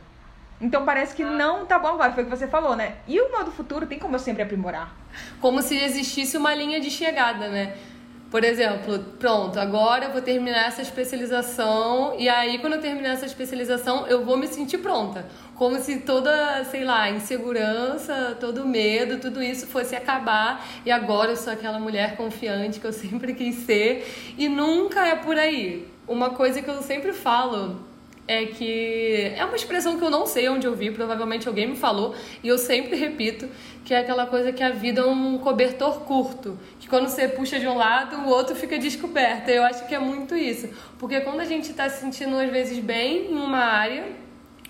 Então 0.61 0.85
parece 0.85 1.15
que 1.15 1.23
não 1.23 1.65
tá 1.65 1.79
bom 1.79 1.89
agora, 1.89 2.13
foi 2.13 2.23
o 2.23 2.27
que 2.27 2.35
você 2.35 2.47
falou, 2.47 2.75
né? 2.75 2.97
E 3.07 3.19
o 3.19 3.31
modo 3.31 3.51
futuro 3.51 3.87
tem 3.87 3.97
como 3.97 4.15
eu 4.15 4.19
sempre 4.19 4.43
aprimorar? 4.43 4.95
Como 5.41 5.61
se 5.61 5.75
existisse 5.75 6.37
uma 6.37 6.53
linha 6.53 6.79
de 6.79 6.91
chegada, 6.91 7.49
né? 7.49 7.75
Por 8.31 8.45
exemplo, 8.45 8.97
pronto, 9.19 9.59
agora 9.59 10.05
eu 10.05 10.11
vou 10.13 10.21
terminar 10.21 10.65
essa 10.65 10.81
especialização 10.81 12.15
e 12.17 12.29
aí 12.29 12.59
quando 12.59 12.75
eu 12.75 12.81
terminar 12.81 13.09
essa 13.09 13.25
especialização 13.25 14.07
eu 14.07 14.23
vou 14.23 14.37
me 14.37 14.47
sentir 14.47 14.77
pronta. 14.77 15.25
Como 15.53 15.77
se 15.81 15.99
toda, 15.99 16.63
sei 16.63 16.85
lá, 16.85 17.09
insegurança, 17.09 18.37
todo 18.39 18.65
medo, 18.65 19.19
tudo 19.19 19.43
isso 19.43 19.67
fosse 19.67 19.97
acabar 19.97 20.65
e 20.85 20.91
agora 20.91 21.31
eu 21.31 21.35
sou 21.35 21.51
aquela 21.51 21.77
mulher 21.77 22.15
confiante 22.15 22.79
que 22.79 22.87
eu 22.87 22.93
sempre 23.03 23.33
quis 23.33 23.65
ser 23.65 24.09
e 24.37 24.47
nunca 24.47 25.05
é 25.05 25.17
por 25.17 25.37
aí. 25.37 25.85
Uma 26.07 26.29
coisa 26.29 26.61
que 26.61 26.69
eu 26.69 26.81
sempre 26.81 27.11
falo 27.11 27.90
é 28.31 28.45
que 28.45 29.33
é 29.35 29.43
uma 29.43 29.57
expressão 29.57 29.97
que 29.97 30.03
eu 30.03 30.09
não 30.09 30.25
sei 30.25 30.47
onde 30.47 30.65
eu 30.65 30.73
vi, 30.73 30.89
provavelmente 30.89 31.47
alguém 31.49 31.67
me 31.67 31.75
falou, 31.75 32.15
e 32.41 32.47
eu 32.47 32.57
sempre 32.57 32.95
repito, 32.95 33.49
que 33.83 33.93
é 33.93 33.97
aquela 33.99 34.25
coisa 34.25 34.53
que 34.53 34.63
a 34.63 34.69
vida 34.69 35.01
é 35.01 35.05
um 35.05 35.37
cobertor 35.37 36.01
curto, 36.01 36.57
que 36.79 36.87
quando 36.87 37.09
você 37.09 37.27
puxa 37.27 37.59
de 37.59 37.67
um 37.67 37.75
lado, 37.75 38.15
o 38.21 38.29
outro 38.29 38.55
fica 38.55 38.79
descoberto. 38.79 39.49
Eu 39.49 39.63
acho 39.63 39.85
que 39.85 39.93
é 39.93 39.99
muito 39.99 40.33
isso, 40.33 40.69
porque 40.97 41.19
quando 41.21 41.41
a 41.41 41.45
gente 41.45 41.71
está 41.71 41.89
se 41.89 41.99
sentindo 41.99 42.37
às 42.37 42.49
vezes 42.49 42.79
bem 42.79 43.31
em 43.31 43.35
uma 43.35 43.59
área, 43.59 44.05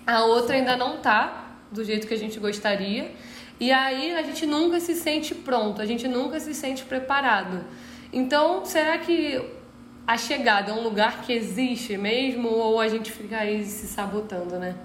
a 0.04 0.24
outra 0.24 0.56
ainda 0.56 0.76
não 0.76 0.98
tá 0.98 1.58
do 1.70 1.84
jeito 1.84 2.08
que 2.08 2.14
a 2.14 2.18
gente 2.18 2.40
gostaria, 2.40 3.12
e 3.60 3.70
aí 3.70 4.12
a 4.12 4.22
gente 4.22 4.44
nunca 4.44 4.80
se 4.80 4.94
sente 4.96 5.36
pronto, 5.36 5.80
a 5.80 5.86
gente 5.86 6.08
nunca 6.08 6.40
se 6.40 6.52
sente 6.52 6.82
preparado. 6.82 7.64
Então, 8.12 8.64
será 8.64 8.98
que 8.98 9.40
a 10.06 10.16
chegada 10.16 10.70
é 10.70 10.74
um 10.74 10.82
lugar 10.82 11.22
que 11.22 11.32
existe 11.32 11.96
mesmo 11.96 12.48
ou 12.48 12.80
a 12.80 12.88
gente 12.88 13.10
fica 13.10 13.38
aí 13.38 13.64
se 13.64 13.86
sabotando, 13.86 14.58
né? 14.58 14.76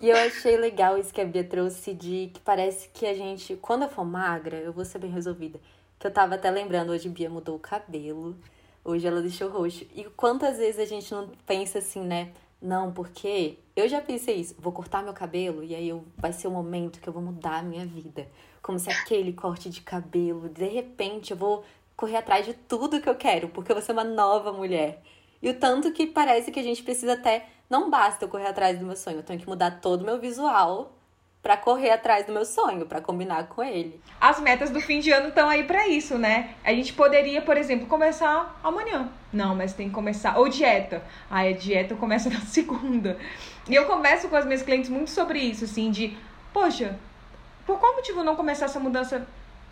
E 0.00 0.10
eu 0.10 0.16
achei 0.16 0.56
legal 0.56 0.98
isso 0.98 1.12
que 1.12 1.20
a 1.20 1.24
Bia 1.24 1.42
trouxe 1.42 1.94
de 1.94 2.30
que 2.34 2.40
parece 2.40 2.88
que 2.90 3.06
a 3.06 3.14
gente, 3.14 3.56
quando 3.56 3.82
eu 3.82 3.88
for 3.88 4.04
magra, 4.04 4.56
eu 4.56 4.72
vou 4.72 4.84
ser 4.84 4.98
bem 4.98 5.10
resolvida. 5.10 5.58
Que 5.98 6.06
eu 6.06 6.10
tava 6.10 6.34
até 6.34 6.50
lembrando, 6.50 6.92
hoje 6.92 7.08
a 7.08 7.10
Bia 7.10 7.30
mudou 7.30 7.56
o 7.56 7.58
cabelo, 7.58 8.36
hoje 8.84 9.06
ela 9.06 9.22
deixou 9.22 9.48
roxo. 9.48 9.86
E 9.94 10.04
quantas 10.04 10.58
vezes 10.58 10.78
a 10.78 10.84
gente 10.84 11.10
não 11.12 11.30
pensa 11.46 11.78
assim, 11.78 12.02
né? 12.02 12.32
Não, 12.60 12.92
porque 12.92 13.58
eu 13.74 13.88
já 13.88 14.00
pensei 14.00 14.36
isso, 14.36 14.54
vou 14.58 14.72
cortar 14.72 15.02
meu 15.02 15.12
cabelo 15.12 15.62
e 15.62 15.74
aí 15.74 15.88
eu, 15.88 16.04
vai 16.16 16.32
ser 16.32 16.48
o 16.48 16.50
momento 16.50 17.00
que 17.00 17.08
eu 17.08 17.12
vou 17.12 17.22
mudar 17.22 17.58
a 17.58 17.62
minha 17.62 17.86
vida. 17.86 18.28
Como 18.62 18.78
se 18.78 18.90
aquele 18.90 19.32
corte 19.32 19.70
de 19.70 19.80
cabelo, 19.80 20.48
de 20.48 20.66
repente 20.66 21.30
eu 21.30 21.36
vou 21.36 21.64
correr 21.96 22.18
atrás 22.18 22.44
de 22.44 22.52
tudo 22.52 23.00
que 23.00 23.08
eu 23.08 23.14
quero, 23.14 23.48
porque 23.48 23.72
eu 23.72 23.76
vou 23.76 23.82
ser 23.82 23.92
uma 23.92 24.04
nova 24.04 24.52
mulher. 24.52 25.02
E 25.42 25.50
o 25.50 25.54
tanto 25.54 25.92
que 25.92 26.06
parece 26.06 26.50
que 26.50 26.60
a 26.60 26.62
gente 26.62 26.82
precisa 26.82 27.14
até. 27.14 27.46
Não 27.68 27.90
basta 27.90 28.24
eu 28.24 28.28
correr 28.28 28.46
atrás 28.46 28.78
do 28.78 28.86
meu 28.86 28.94
sonho, 28.94 29.18
eu 29.18 29.22
tenho 29.22 29.40
que 29.40 29.48
mudar 29.48 29.80
todo 29.80 30.02
o 30.02 30.04
meu 30.04 30.20
visual 30.20 30.92
para 31.42 31.56
correr 31.56 31.90
atrás 31.90 32.26
do 32.26 32.32
meu 32.32 32.44
sonho, 32.44 32.86
para 32.86 33.00
combinar 33.00 33.46
com 33.46 33.62
ele. 33.62 34.00
As 34.20 34.40
metas 34.40 34.70
do 34.70 34.80
fim 34.80 34.98
de 34.98 35.12
ano 35.12 35.28
estão 35.28 35.48
aí 35.48 35.62
para 35.62 35.86
isso, 35.86 36.18
né? 36.18 36.54
A 36.64 36.72
gente 36.72 36.92
poderia, 36.92 37.40
por 37.40 37.56
exemplo, 37.56 37.86
começar 37.86 38.58
amanhã. 38.64 39.08
Não, 39.32 39.54
mas 39.54 39.72
tem 39.72 39.88
que 39.88 39.94
começar. 39.94 40.38
Ou 40.38 40.48
dieta. 40.48 41.04
Aí 41.30 41.54
a 41.54 41.56
dieta 41.56 41.94
começa 41.94 42.28
na 42.30 42.40
segunda. 42.40 43.16
E 43.68 43.74
eu 43.74 43.86
converso 43.86 44.28
com 44.28 44.34
as 44.34 44.44
minhas 44.44 44.62
clientes 44.62 44.90
muito 44.90 45.10
sobre 45.10 45.38
isso, 45.38 45.64
assim, 45.64 45.90
de, 45.90 46.16
poxa, 46.52 46.98
por 47.64 47.78
qual 47.78 47.94
motivo 47.94 48.24
não 48.24 48.34
começar 48.34 48.64
essa 48.64 48.80
mudança 48.80 49.26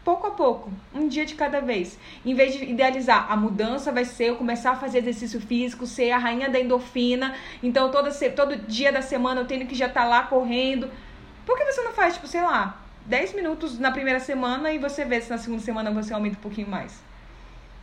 pouco 0.05 0.27
a 0.27 0.31
pouco, 0.31 0.71
um 0.95 1.09
dia 1.09 1.25
de 1.25 1.35
cada 1.35 1.61
vez. 1.61 1.99
Em 2.25 2.35
vez 2.35 2.55
de 2.55 2.65
idealizar, 2.65 3.27
a 3.33 3.37
mudança 3.37 3.91
vai 3.91 4.05
ser 4.05 4.27
eu 4.27 4.37
começar 4.37 4.73
a 4.73 4.77
fazer 4.77 4.99
exercício 4.99 5.41
físico, 5.41 5.87
ser 5.87 6.11
a 6.11 6.19
rainha 6.19 6.49
da 6.49 6.61
endorfina, 6.61 7.35
então 7.63 7.91
todo, 7.91 8.11
todo 8.37 8.57
dia 8.57 8.93
da 8.93 9.01
semana 9.01 9.41
eu 9.41 9.47
tenho 9.47 9.67
que 9.67 9.75
já 9.75 9.87
estar 9.87 10.03
tá 10.03 10.07
lá 10.07 10.23
correndo. 10.25 10.91
Por 11.47 11.57
que 11.57 11.65
você 11.65 11.83
não 11.83 11.93
faz, 11.93 12.15
tipo, 12.15 12.27
sei 12.27 12.43
lá, 12.43 12.81
10 13.07 13.35
minutos 13.35 13.79
na 13.79 13.91
primeira 13.91 14.21
semana 14.21 14.73
e 14.73 14.79
você 14.79 15.05
vê 15.05 15.21
se 15.21 15.31
na 15.31 15.39
segunda 15.39 15.63
semana 15.63 15.91
você 15.91 16.13
aumenta 16.13 16.37
um 16.37 16.43
pouquinho 16.43 16.69
mais? 16.69 17.03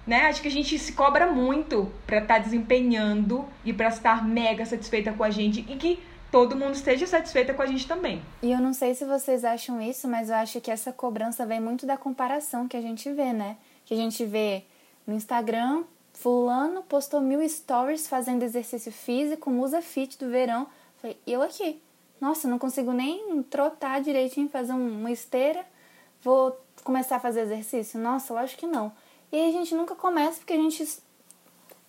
Né? 0.05 0.27
Acho 0.27 0.41
que 0.41 0.47
a 0.47 0.51
gente 0.51 0.77
se 0.77 0.93
cobra 0.93 1.27
muito 1.27 1.91
para 2.05 2.19
estar 2.19 2.35
tá 2.35 2.39
desempenhando 2.39 3.45
e 3.65 3.73
para 3.73 3.87
estar 3.87 4.25
mega 4.25 4.65
satisfeita 4.65 5.11
com 5.13 5.23
a 5.23 5.29
gente 5.29 5.65
e 5.69 5.75
que 5.75 5.99
todo 6.31 6.55
mundo 6.55 6.75
esteja 6.75 7.05
satisfeita 7.05 7.53
com 7.53 7.61
a 7.61 7.65
gente 7.65 7.87
também. 7.87 8.21
E 8.41 8.51
eu 8.51 8.59
não 8.59 8.73
sei 8.73 8.95
se 8.95 9.05
vocês 9.05 9.43
acham 9.43 9.81
isso, 9.81 10.07
mas 10.07 10.29
eu 10.29 10.35
acho 10.35 10.61
que 10.61 10.71
essa 10.71 10.91
cobrança 10.91 11.45
vem 11.45 11.59
muito 11.59 11.85
da 11.85 11.97
comparação 11.97 12.67
que 12.67 12.77
a 12.77 12.81
gente 12.81 13.11
vê, 13.11 13.33
né? 13.33 13.57
Que 13.85 13.93
a 13.93 13.97
gente 13.97 14.25
vê 14.25 14.63
no 15.05 15.13
Instagram, 15.13 15.83
fulano 16.13 16.83
postou 16.83 17.21
mil 17.21 17.47
stories 17.47 18.07
fazendo 18.07 18.43
exercício 18.43 18.91
físico, 18.91 19.49
musa 19.49 19.81
fit 19.81 20.17
do 20.17 20.29
verão. 20.29 20.67
Falei, 21.01 21.17
eu 21.27 21.41
aqui 21.41 21.81
nossa, 22.21 22.47
não 22.47 22.59
consigo 22.59 22.93
nem 22.93 23.41
trotar 23.41 23.99
direitinho, 23.99 24.47
fazer 24.47 24.73
uma 24.73 25.11
esteira, 25.11 25.65
vou 26.21 26.55
começar 26.83 27.15
a 27.15 27.19
fazer 27.19 27.41
exercício? 27.41 27.99
Nossa, 27.99 28.31
lógico 28.31 28.59
que 28.59 28.67
não. 28.67 28.93
E 29.31 29.35
aí 29.35 29.49
a 29.49 29.51
gente 29.51 29.73
nunca 29.73 29.95
começa 29.95 30.37
porque 30.37 30.53
a 30.53 30.57
gente 30.57 30.87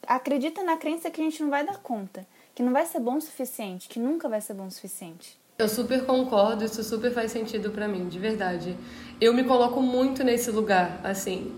acredita 0.07 0.63
na 0.63 0.79
crença 0.79 1.11
que 1.11 1.21
a 1.21 1.25
gente 1.25 1.43
não 1.43 1.51
vai 1.51 1.67
dar 1.67 1.77
conta, 1.77 2.27
que 2.55 2.63
não 2.63 2.73
vai 2.73 2.85
ser 2.87 3.01
bom 3.01 3.17
o 3.17 3.21
suficiente, 3.21 3.89
que 3.89 3.99
nunca 3.99 4.29
vai 4.29 4.41
ser 4.41 4.55
bom 4.55 4.67
o 4.67 4.71
suficiente. 4.71 5.39
Eu 5.59 5.69
super 5.69 6.05
concordo, 6.05 6.65
isso 6.65 6.83
super 6.83 7.13
faz 7.13 7.31
sentido 7.31 7.71
para 7.71 7.87
mim, 7.87 8.09
de 8.09 8.19
verdade. 8.19 8.77
Eu 9.21 9.33
me 9.33 9.45
coloco 9.45 9.81
muito 9.81 10.25
nesse 10.25 10.51
lugar, 10.51 11.01
assim. 11.05 11.53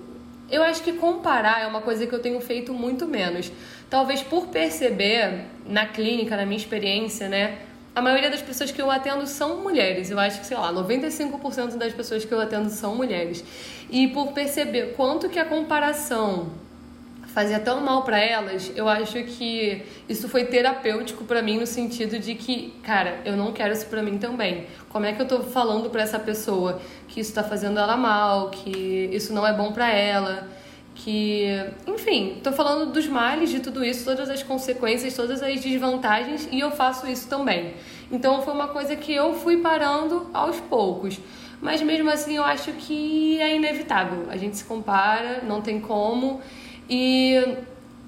Eu 0.50 0.62
acho 0.62 0.82
que 0.82 0.92
comparar 0.92 1.62
é 1.62 1.66
uma 1.66 1.80
coisa 1.80 2.06
que 2.06 2.14
eu 2.14 2.20
tenho 2.20 2.40
feito 2.40 2.72
muito 2.74 3.06
menos. 3.06 3.50
Talvez 3.88 4.22
por 4.22 4.48
perceber 4.48 5.46
na 5.66 5.86
clínica, 5.86 6.36
na 6.36 6.44
minha 6.44 6.58
experiência, 6.58 7.28
né, 7.28 7.58
a 7.94 8.02
maioria 8.02 8.28
das 8.28 8.42
pessoas 8.42 8.70
que 8.72 8.82
eu 8.82 8.90
atendo 8.90 9.26
são 9.26 9.62
mulheres. 9.62 10.10
Eu 10.10 10.18
acho 10.18 10.40
que, 10.40 10.46
sei 10.46 10.56
lá, 10.56 10.72
95% 10.72 11.76
das 11.76 11.92
pessoas 11.92 12.24
que 12.24 12.34
eu 12.34 12.40
atendo 12.40 12.68
são 12.68 12.96
mulheres. 12.96 13.44
E 13.88 14.08
por 14.08 14.32
perceber 14.32 14.94
quanto 14.96 15.28
que 15.28 15.38
a 15.38 15.44
comparação 15.44 16.50
fazia 17.34 17.58
tão 17.58 17.80
mal 17.80 18.02
para 18.02 18.18
elas, 18.20 18.70
eu 18.76 18.88
acho 18.88 19.22
que 19.24 19.82
isso 20.08 20.28
foi 20.28 20.44
terapêutico 20.44 21.24
para 21.24 21.42
mim 21.42 21.58
no 21.58 21.66
sentido 21.66 22.16
de 22.16 22.36
que, 22.36 22.72
cara, 22.84 23.20
eu 23.24 23.36
não 23.36 23.52
quero 23.52 23.72
isso 23.72 23.86
para 23.86 24.00
mim 24.00 24.18
também. 24.18 24.66
Como 24.88 25.04
é 25.04 25.12
que 25.12 25.20
eu 25.20 25.26
tô 25.26 25.40
falando 25.42 25.90
para 25.90 26.02
essa 26.02 26.18
pessoa 26.18 26.80
que 27.08 27.18
isso 27.18 27.34
tá 27.34 27.42
fazendo 27.42 27.80
ela 27.80 27.96
mal, 27.96 28.50
que 28.50 29.10
isso 29.12 29.34
não 29.34 29.44
é 29.44 29.52
bom 29.52 29.72
para 29.72 29.90
ela? 29.90 30.48
que, 30.94 31.48
enfim, 31.88 32.38
tô 32.40 32.52
falando 32.52 32.92
dos 32.92 33.08
males 33.08 33.50
de 33.50 33.58
tudo 33.58 33.84
isso, 33.84 34.04
todas 34.04 34.30
as 34.30 34.44
consequências, 34.44 35.12
todas 35.12 35.42
as 35.42 35.60
desvantagens 35.60 36.48
e 36.52 36.60
eu 36.60 36.70
faço 36.70 37.08
isso 37.08 37.28
também. 37.28 37.74
Então 38.12 38.42
foi 38.42 38.54
uma 38.54 38.68
coisa 38.68 38.94
que 38.94 39.12
eu 39.12 39.34
fui 39.34 39.56
parando 39.56 40.30
aos 40.32 40.60
poucos. 40.60 41.18
Mas 41.60 41.82
mesmo 41.82 42.10
assim 42.10 42.36
eu 42.36 42.44
acho 42.44 42.72
que 42.74 43.40
é 43.40 43.56
inevitável. 43.56 44.26
A 44.28 44.36
gente 44.36 44.56
se 44.56 44.64
compara, 44.64 45.42
não 45.42 45.60
tem 45.60 45.80
como. 45.80 46.40
E 46.88 47.56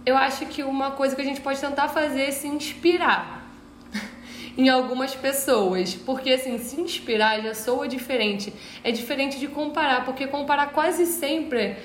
eu 0.05 0.17
acho 0.17 0.47
que 0.47 0.63
uma 0.63 0.93
coisa 0.93 1.17
que 1.17 1.23
a 1.23 1.25
gente 1.25 1.41
pode 1.41 1.61
tentar 1.61 1.89
fazer 1.89 2.23
é 2.23 2.31
se 2.31 2.47
inspirar 2.47 3.45
em 4.57 4.69
algumas 4.69 5.15
pessoas. 5.15 5.95
Porque, 5.95 6.31
assim, 6.31 6.59
se 6.59 6.81
inspirar 6.81 7.41
já 7.41 7.55
soa 7.55 7.89
diferente. 7.89 8.53
É 8.85 8.91
diferente 8.91 9.39
de 9.39 9.49
comparar, 9.49 10.05
porque 10.05 10.27
comparar 10.27 10.69
quase 10.73 11.07
sempre 11.07 11.77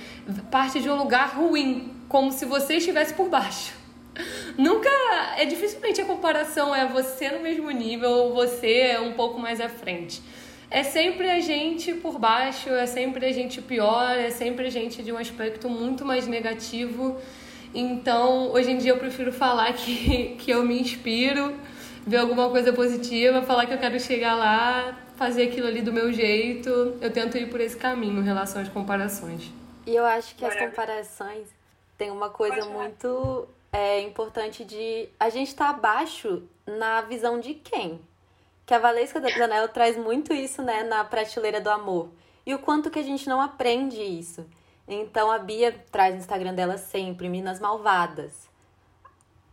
parte 0.51 0.79
de 0.79 0.89
um 0.89 0.95
lugar 0.95 1.36
ruim, 1.36 1.93
como 2.07 2.31
se 2.31 2.45
você 2.45 2.75
estivesse 2.75 3.13
por 3.13 3.29
baixo. 3.29 3.74
Nunca. 4.57 4.89
É 5.38 5.45
dificilmente 5.45 6.01
a 6.01 6.05
comparação 6.05 6.75
é 6.75 6.86
você 6.86 7.29
no 7.29 7.41
mesmo 7.41 7.71
nível 7.71 8.12
ou 8.12 8.33
você 8.33 8.98
um 9.00 9.13
pouco 9.13 9.39
mais 9.39 9.60
à 9.60 9.69
frente. 9.69 10.21
É 10.72 10.84
sempre 10.84 11.30
a 11.30 11.42
gente 11.42 11.94
por 11.96 12.18
baixo, 12.18 12.70
é 12.70 12.86
sempre 12.86 13.25
a 13.25 13.32
gente 13.34 13.62
pior, 13.62 14.18
é 14.18 14.30
sempre 14.30 14.68
a 14.68 14.70
gente 14.70 15.04
de 15.04 15.12
um 15.12 15.18
aspecto 15.18 15.68
muito 15.68 16.06
mais 16.06 16.25
negativo. 16.28 17.20
Então, 17.75 18.54
hoje 18.54 18.72
em 18.72 18.78
dia 18.78 18.92
eu 18.92 18.98
prefiro 18.98 19.34
falar 19.34 19.74
que, 19.75 20.38
que 20.40 20.50
eu 20.50 20.63
me 20.63 20.80
inspiro 20.80 21.54
ver 22.08 22.18
alguma 22.18 22.50
coisa 22.50 22.72
positiva, 22.72 23.42
falar 23.42 23.66
que 23.66 23.74
eu 23.74 23.78
quero 23.78 24.00
chegar 24.00 24.34
lá, 24.34 24.98
fazer 25.18 25.44
aquilo 25.44 25.68
ali 25.68 25.82
do 25.82 25.92
meu 25.92 26.12
jeito. 26.13 26.70
Eu 27.01 27.12
tento 27.12 27.38
ir 27.38 27.50
por 27.50 27.60
esse 27.60 27.75
caminho 27.75 28.22
em 28.22 28.24
relação 28.24 28.62
às 28.62 28.70
comparações. 28.70 29.51
E 29.86 29.94
eu 29.94 30.06
acho 30.06 30.34
que 30.36 30.46
as 30.46 30.56
comparações 30.56 31.50
tem 31.98 32.10
uma 32.12 32.30
coisa 32.30 32.66
muito 32.70 33.46
é, 33.74 34.00
importante 34.00 34.63
de 34.63 35.10
a 35.20 35.30
gente 35.30 35.50
estar 35.50 35.66
tá 35.66 35.78
abaixo 35.78 36.44
na 36.66 37.01
visão 37.01 37.42
de 37.42 37.56
quem. 37.56 38.00
Que 38.72 38.75
a 38.75 38.80
Valesca 38.80 39.20
da 39.20 39.28
Zanella 39.28 39.68
traz 39.68 39.98
muito 39.98 40.34
isso, 40.34 40.62
né, 40.62 40.82
na 40.84 41.04
prateleira 41.04 41.60
do 41.60 41.70
amor. 41.70 42.08
E 42.46 42.56
o 42.56 42.60
quanto 42.60 42.90
que 42.90 43.00
a 43.00 43.04
gente 43.04 43.28
não 43.28 43.42
aprende 43.42 44.01
isso. 44.01 44.46
Então 44.88 45.30
a 45.30 45.38
Bia 45.38 45.75
traz 45.92 46.13
no 46.13 46.22
Instagram 46.22 46.54
dela 46.54 46.78
sempre 46.78 47.28
Minas 47.28 47.60
Malvadas. 47.60 48.48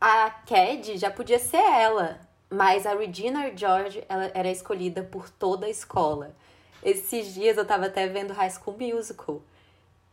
A 0.00 0.30
Cad 0.30 0.96
já 0.96 1.10
podia 1.10 1.40
ser 1.40 1.56
ela, 1.56 2.20
mas 2.48 2.86
a 2.86 2.94
Regina 2.94 3.50
George 3.56 4.04
ela 4.08 4.30
era 4.32 4.52
escolhida 4.52 5.02
por 5.02 5.28
toda 5.28 5.66
a 5.66 5.68
escola. 5.68 6.32
Esses 6.80 7.34
dias 7.34 7.56
eu 7.56 7.66
tava 7.66 7.86
até 7.86 8.06
vendo 8.06 8.32
High 8.32 8.50
School 8.50 8.76
Musical. 8.78 9.42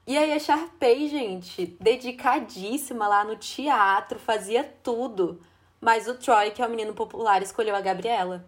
E 0.08 0.18
aí 0.18 0.34
a 0.34 0.40
Sharpay, 0.40 1.08
gente, 1.10 1.78
dedicadíssima 1.80 3.08
lá 3.08 3.24
no 3.24 3.36
teatro, 3.36 4.18
fazia 4.18 4.64
tudo. 4.82 5.40
Mas 5.80 6.08
o 6.08 6.16
Troy, 6.16 6.50
que 6.50 6.64
é 6.64 6.66
o 6.66 6.72
menino 6.72 6.96
popular, 6.96 7.44
escolheu 7.44 7.76
a 7.76 7.82
Gabriela. 7.82 8.44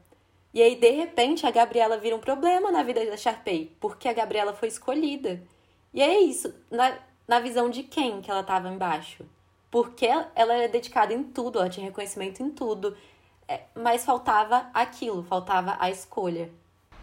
E 0.58 0.62
aí, 0.64 0.76
de 0.76 0.90
repente, 0.90 1.46
a 1.46 1.52
Gabriela 1.52 2.00
vira 2.00 2.16
um 2.16 2.20
problema 2.20 2.72
na 2.72 2.82
vida 2.82 3.06
da 3.06 3.16
Sharpay, 3.16 3.78
porque 3.80 4.08
a 4.08 4.14
Gabriela 4.14 4.54
foi 4.54 4.70
escolhida. 4.70 5.40
E 5.94 6.02
é 6.02 6.20
isso, 6.20 6.52
na, 6.72 6.98
na 7.28 7.40
visão 7.40 7.70
de 7.70 7.84
quem 7.84 8.22
que 8.22 8.32
ela 8.32 8.42
tava 8.42 8.68
embaixo? 8.68 9.24
Porque 9.70 10.08
ela 10.08 10.56
era 10.56 10.68
dedicada 10.68 11.14
em 11.14 11.22
tudo, 11.22 11.60
ela 11.60 11.70
tinha 11.70 11.86
reconhecimento 11.86 12.42
em 12.42 12.50
tudo. 12.50 12.98
É, 13.48 13.66
mas 13.76 14.04
faltava 14.04 14.68
aquilo, 14.74 15.24
faltava 15.26 15.78
a 15.80 15.92
escolha. 15.92 16.50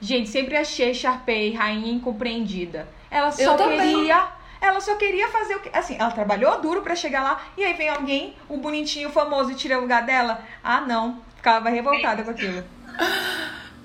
Gente, 0.01 0.31
sempre 0.31 0.57
achei 0.57 0.93
Sharpay 0.93 1.53
rainha 1.53 1.93
incompreendida. 1.93 2.89
Ela 3.09 3.31
só 3.31 3.57
queria. 3.57 4.33
Ela 4.61 4.81
só 4.81 4.97
queria 4.97 5.29
fazer 5.29 5.55
o 5.55 5.61
que. 5.61 5.71
Assim, 5.73 5.95
ela 5.97 6.11
trabalhou 6.11 6.61
duro 6.61 6.83
para 6.83 6.97
chegar 6.97 7.23
lá. 7.23 7.41
E 7.57 7.63
aí 7.63 7.75
vem 7.75 7.89
alguém, 7.89 8.35
um 8.51 8.59
bonitinho 8.59 9.11
famoso, 9.11 9.53
e 9.53 9.55
tira 9.55 9.79
o 9.79 9.83
lugar 9.83 10.05
dela. 10.05 10.45
Ah, 10.61 10.81
não. 10.81 11.23
Ficava 11.37 11.69
revoltada 11.69 12.25
com 12.25 12.31
aquilo. 12.33 12.65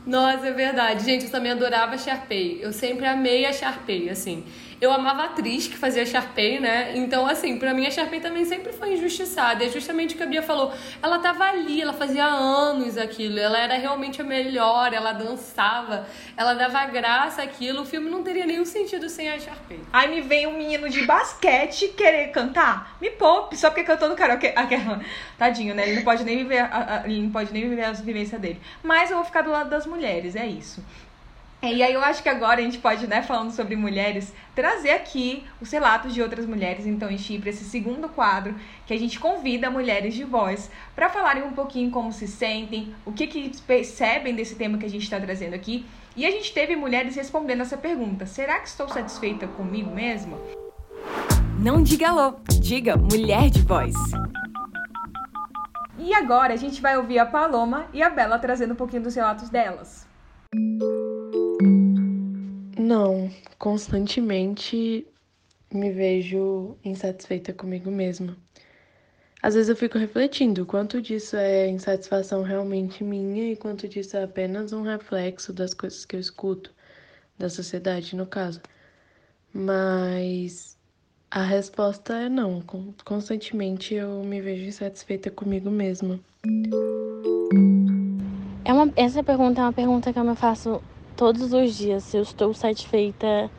Nossa, 0.06 0.48
é 0.48 0.52
verdade. 0.52 1.06
Gente, 1.06 1.26
eu 1.26 1.32
também 1.32 1.52
adorava 1.52 1.98
Sharpay. 1.98 2.60
Eu 2.62 2.74
sempre 2.74 3.06
amei 3.06 3.46
a 3.46 3.54
Sharpay, 3.54 4.10
assim. 4.10 4.44
Eu 4.82 4.92
amava 4.94 5.24
a 5.24 5.26
atriz 5.26 5.68
que 5.68 5.78
fazia 5.78 6.06
Sharpay, 6.06 6.60
né? 6.60 6.94
Então, 6.96 7.26
assim, 7.28 7.60
pra 7.60 7.74
mim 7.74 7.86
a 7.86 7.92
Sharpay 7.92 8.22
também 8.22 8.46
sempre 8.46 8.72
foi 8.72 8.94
injustiçada. 8.94 9.66
É 9.66 9.70
justamente 9.70 10.16
o 10.16 10.18
que 10.18 10.24
a 10.24 10.26
Bia 10.26 10.42
falou. 10.42 10.74
Ela 11.02 11.20
tava 11.20 11.44
ali, 11.44 11.82
ela 11.82 11.94
fazia 11.94 12.26
anos 12.26 12.98
aquilo. 12.98 13.38
Ela 13.38 13.60
era 13.60 13.78
realmente 13.78 14.22
a 14.22 14.24
melhor, 14.24 14.94
ela 14.94 15.12
dançava, 15.12 16.08
ela 16.38 16.54
dava 16.54 16.86
graça 16.86 17.44
àquilo. 17.44 17.82
O 17.82 17.86
filme 17.86 18.10
não 18.10 18.24
teria 18.24 18.46
nenhum 18.46 18.66
sentido 18.66 19.10
sem 19.10 19.30
a 19.30 19.40
Sharpay. 19.40 19.80
Aí 19.92 20.10
me 20.10 20.22
vem 20.22 20.48
um 20.48 20.58
menino 20.58 20.90
de 20.90 21.06
basquete 21.06 21.90
querer 21.90 22.30
cantar. 22.30 22.96
Me 23.02 23.12
poupe, 23.12 23.58
só 23.58 23.70
porque 23.70 23.84
cantou 23.84 24.08
no 24.08 24.16
karaokê. 24.16 24.54
Aquela... 24.56 25.02
Tadinho, 25.38 25.74
né? 25.74 25.88
Ele 25.88 25.96
não 25.98 26.04
pode 26.04 26.24
nem 26.24 26.38
viver, 26.38 26.70
ele 27.06 27.22
não 27.22 27.32
pode 27.32 27.54
nem 27.54 27.68
viver 27.70 27.84
as 27.84 28.02
vivências 28.02 28.40
dele. 28.40 28.62
Mas 28.84 29.10
eu 29.10 29.18
vou 29.18 29.26
ficar 29.26 29.42
do 29.42 29.50
lado 29.50 29.70
das 29.70 29.86
mulheres, 29.86 30.36
é 30.36 30.46
isso. 30.46 30.84
É, 31.62 31.74
e 31.74 31.84
aí 31.84 31.94
eu 31.94 32.02
acho 32.02 32.24
que 32.24 32.30
agora 32.30 32.62
a 32.62 32.64
gente 32.64 32.78
pode, 32.78 33.06
né, 33.06 33.22
falando 33.22 33.52
sobre 33.52 33.76
mulheres, 33.76 34.34
trazer 34.56 34.92
aqui 34.92 35.44
os 35.60 35.70
relatos 35.70 36.14
de 36.14 36.22
outras 36.22 36.46
mulheres, 36.46 36.86
então, 36.86 37.10
em 37.10 37.18
Chipre, 37.18 37.50
esse 37.50 37.66
segundo 37.66 38.08
quadro, 38.08 38.56
que 38.86 38.94
a 38.94 38.98
gente 38.98 39.20
convida 39.20 39.70
mulheres 39.70 40.14
de 40.14 40.24
voz 40.24 40.72
para 40.96 41.10
falarem 41.10 41.44
um 41.44 41.52
pouquinho 41.52 41.92
como 41.92 42.14
se 42.14 42.28
sentem, 42.30 42.96
o 43.06 43.12
que, 43.12 43.28
que 43.28 43.62
percebem 43.64 44.34
desse 44.34 44.56
tema 44.56 44.78
que 44.78 44.86
a 44.86 44.90
gente 44.90 45.04
está 45.04 45.20
trazendo 45.20 45.54
aqui. 45.54 45.86
E 46.16 46.26
a 46.26 46.32
gente 46.32 46.54
teve 46.54 46.78
mulheres 46.78 47.16
respondendo 47.16 47.62
essa 47.62 47.78
pergunta: 47.78 48.26
será 48.26 48.60
que 48.60 48.70
estou 48.70 48.88
satisfeita 48.88 49.46
comigo 49.46 49.94
mesma? 49.94 50.38
Não 51.60 51.84
diga 51.84 52.10
alô, 52.10 52.40
diga 52.62 52.96
mulher 52.96 53.50
de 53.50 53.62
voz. 53.64 53.94
E 55.98 56.14
agora 56.14 56.54
a 56.54 56.58
gente 56.58 56.82
vai 56.82 56.98
ouvir 56.98 57.20
a 57.20 57.26
Paloma 57.26 57.88
e 57.94 58.02
a 58.02 58.10
Bela 58.10 58.40
trazendo 58.40 58.72
um 58.72 58.78
pouquinho 58.78 59.04
dos 59.04 59.14
relatos 59.14 59.50
delas. 59.50 60.08
Não, 62.78 63.30
constantemente 63.58 65.06
me 65.74 65.92
vejo 65.92 66.78
insatisfeita 66.84 67.54
comigo 67.54 67.92
mesma. 67.92 68.38
Às 69.42 69.54
vezes 69.54 69.70
eu 69.70 69.76
fico 69.76 69.98
refletindo 69.98 70.66
quanto 70.66 71.02
disso 71.02 71.38
é 71.38 71.68
insatisfação 71.70 72.42
realmente 72.42 73.04
minha 73.04 73.52
e 73.52 73.56
quanto 73.56 73.88
disso 73.88 74.18
é 74.18 74.24
apenas 74.24 74.74
um 74.74 74.82
reflexo 74.82 75.54
das 75.54 75.74
coisas 75.74 76.04
que 76.04 76.16
eu 76.16 76.20
escuto, 76.20 76.74
da 77.38 77.50
sociedade, 77.50 78.16
no 78.16 78.26
caso. 78.26 78.62
Mas 79.54 80.78
a 81.32 81.44
resposta 81.44 82.14
é 82.16 82.28
não. 82.28 82.62
Constantemente 83.06 83.94
eu 83.94 84.24
me 84.24 84.42
vejo 84.42 84.66
insatisfeita 84.66 85.32
comigo 85.32 85.70
mesma. 85.70 86.20
É 88.66 88.74
uma, 88.74 88.92
essa 88.96 89.24
pergunta 89.24 89.62
é 89.62 89.64
uma 89.64 89.74
pergunta 89.74 90.12
que 90.12 90.20
eu 90.20 90.24
me 90.24 90.36
faço 90.36 90.82
todos 91.20 91.52
os 91.52 91.76
dias, 91.76 92.14
eu 92.14 92.22
estou 92.22 92.54
satisfeita 92.54 93.52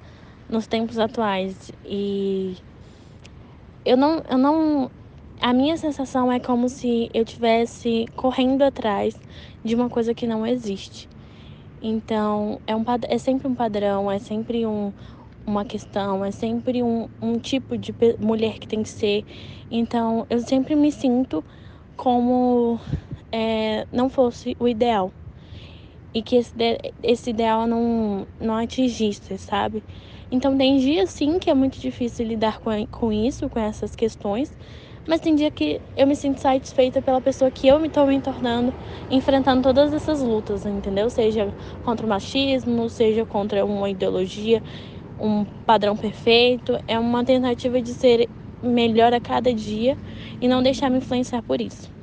nos 0.49 0.67
tempos 0.67 0.99
atuais. 0.99 1.71
E 1.85 2.57
eu 3.85 3.99
não, 3.99 4.23
eu 4.31 4.39
não. 4.39 4.91
A 5.43 5.53
minha 5.53 5.77
sensação 5.77 6.33
é 6.33 6.41
como 6.41 6.71
se 6.71 7.11
eu 7.13 7.23
estivesse 7.23 8.07
correndo 8.17 8.63
atrás 8.63 9.15
de 9.63 9.75
uma 9.75 9.91
coisa 9.91 10.15
que 10.15 10.27
não 10.27 10.47
existe. 10.47 11.07
Então, 11.83 12.59
é, 12.67 12.75
um, 12.75 12.83
é 13.07 13.19
sempre 13.19 13.47
um 13.47 13.55
padrão, 13.55 14.11
é 14.11 14.19
sempre 14.19 14.65
um, 14.65 14.91
uma 15.47 15.63
questão, 15.63 16.25
é 16.25 16.31
sempre 16.31 16.83
um, 16.83 17.11
um 17.21 17.39
tipo 17.39 17.77
de 17.77 17.95
mulher 18.19 18.59
que 18.59 18.67
tem 18.67 18.83
que 18.83 18.89
ser. 18.89 19.23
Então, 19.71 20.27
eu 20.31 20.41
sempre 20.41 20.75
me 20.75 20.91
sinto 20.91 21.45
como 21.95 22.81
é, 23.31 23.87
não 23.93 24.09
fosse 24.09 24.57
o 24.59 24.67
ideal. 24.67 25.13
E 26.13 26.23
que 26.23 26.37
esse, 26.37 26.53
esse 27.03 27.31
ideal 27.31 27.67
não, 27.67 28.27
não 28.41 28.57
atingisse, 28.57 29.39
sabe? 29.39 29.85
Então, 30.31 30.57
tem 30.57 30.79
dias 30.79 31.11
sim 31.11 31.39
que 31.39 31.51
é 31.51 31.55
muito 31.55 31.81
difícil 31.81 32.27
lidar 32.27 32.59
com, 32.61 32.71
com 32.89 33.13
isso, 33.13 33.49
com 33.49 33.61
essas 33.61 33.95
questões. 33.95 34.51
Mas 35.09 35.21
tem 35.21 35.35
dia 35.35 35.51
que 35.51 35.81
eu 35.97 36.07
me 36.07 36.15
sinto 36.17 36.41
satisfeita 36.41 37.01
pela 37.01 37.21
pessoa 37.21 37.51
que 37.51 37.67
eu 37.67 37.79
me 37.81 37.89
estou 37.89 38.07
me 38.07 38.21
tornando, 38.21 38.73
enfrentando 39.11 39.63
todas 39.63 39.93
essas 39.93 40.21
lutas, 40.21 40.67
entendeu? 40.67 41.09
Seja 41.11 41.55
contra 41.83 42.05
o 42.07 42.09
machismo, 42.09 42.89
seja 42.91 43.25
contra 43.25 43.65
uma 43.65 43.89
ideologia 43.89 44.63
um 45.21 45.45
padrão 45.67 45.97
perfeito, 45.97 46.79
é 46.87 46.99
uma 46.99 47.25
tentativa 47.25 47.81
de 47.83 47.95
ser 47.95 48.29
melhor 48.63 49.13
a 49.13 49.21
cada 49.21 49.53
dia 49.53 49.97
e 50.41 50.49
não 50.49 50.63
deixar 50.63 50.91
me 50.91 50.99
influenciar 50.99 51.43
por 51.43 51.61
isso. 51.61 52.00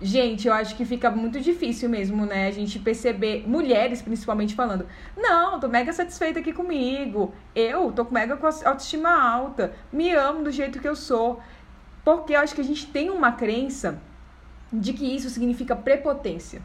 Gente, 0.00 0.46
eu 0.46 0.52
acho 0.52 0.76
que 0.76 0.84
fica 0.84 1.10
muito 1.10 1.40
difícil 1.40 1.88
mesmo, 1.88 2.26
né? 2.26 2.48
A 2.48 2.50
gente 2.50 2.78
perceber, 2.78 3.48
mulheres 3.48 4.02
principalmente 4.02 4.54
falando: 4.54 4.86
Não, 5.16 5.58
tô 5.58 5.68
mega 5.68 5.92
satisfeita 5.92 6.40
aqui 6.40 6.52
comigo. 6.52 7.34
Eu 7.54 7.90
tô 7.92 8.04
com 8.04 8.12
mega 8.12 8.38
autoestima 8.64 9.10
alta. 9.10 9.72
Me 9.90 10.12
amo 10.12 10.44
do 10.44 10.50
jeito 10.50 10.80
que 10.80 10.88
eu 10.88 10.94
sou. 10.94 11.40
Porque 12.04 12.34
eu 12.34 12.40
acho 12.40 12.54
que 12.54 12.60
a 12.60 12.64
gente 12.64 12.86
tem 12.88 13.08
uma 13.08 13.32
crença 13.32 14.00
de 14.70 14.92
que 14.92 15.16
isso 15.16 15.30
significa 15.30 15.74
prepotência. 15.74 16.60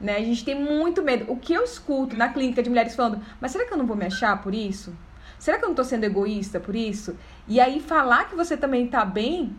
Né? 0.00 0.16
A 0.16 0.20
gente 0.20 0.44
tem 0.44 0.54
muito 0.54 1.02
medo. 1.02 1.30
O 1.30 1.36
que 1.36 1.52
eu 1.52 1.64
escuto 1.64 2.16
na 2.16 2.30
clínica 2.30 2.62
de 2.62 2.70
mulheres 2.70 2.94
falando, 2.94 3.22
mas 3.40 3.52
será 3.52 3.66
que 3.66 3.72
eu 3.72 3.78
não 3.78 3.86
vou 3.86 3.96
me 3.96 4.06
achar 4.06 4.40
por 4.42 4.54
isso? 4.54 4.96
Será 5.38 5.58
que 5.58 5.64
eu 5.64 5.68
não 5.68 5.76
tô 5.76 5.84
sendo 5.84 6.04
egoísta 6.04 6.58
por 6.58 6.74
isso? 6.74 7.16
E 7.46 7.60
aí 7.60 7.78
falar 7.78 8.28
que 8.28 8.34
você 8.34 8.56
também 8.56 8.86
tá 8.86 9.04
bem, 9.04 9.54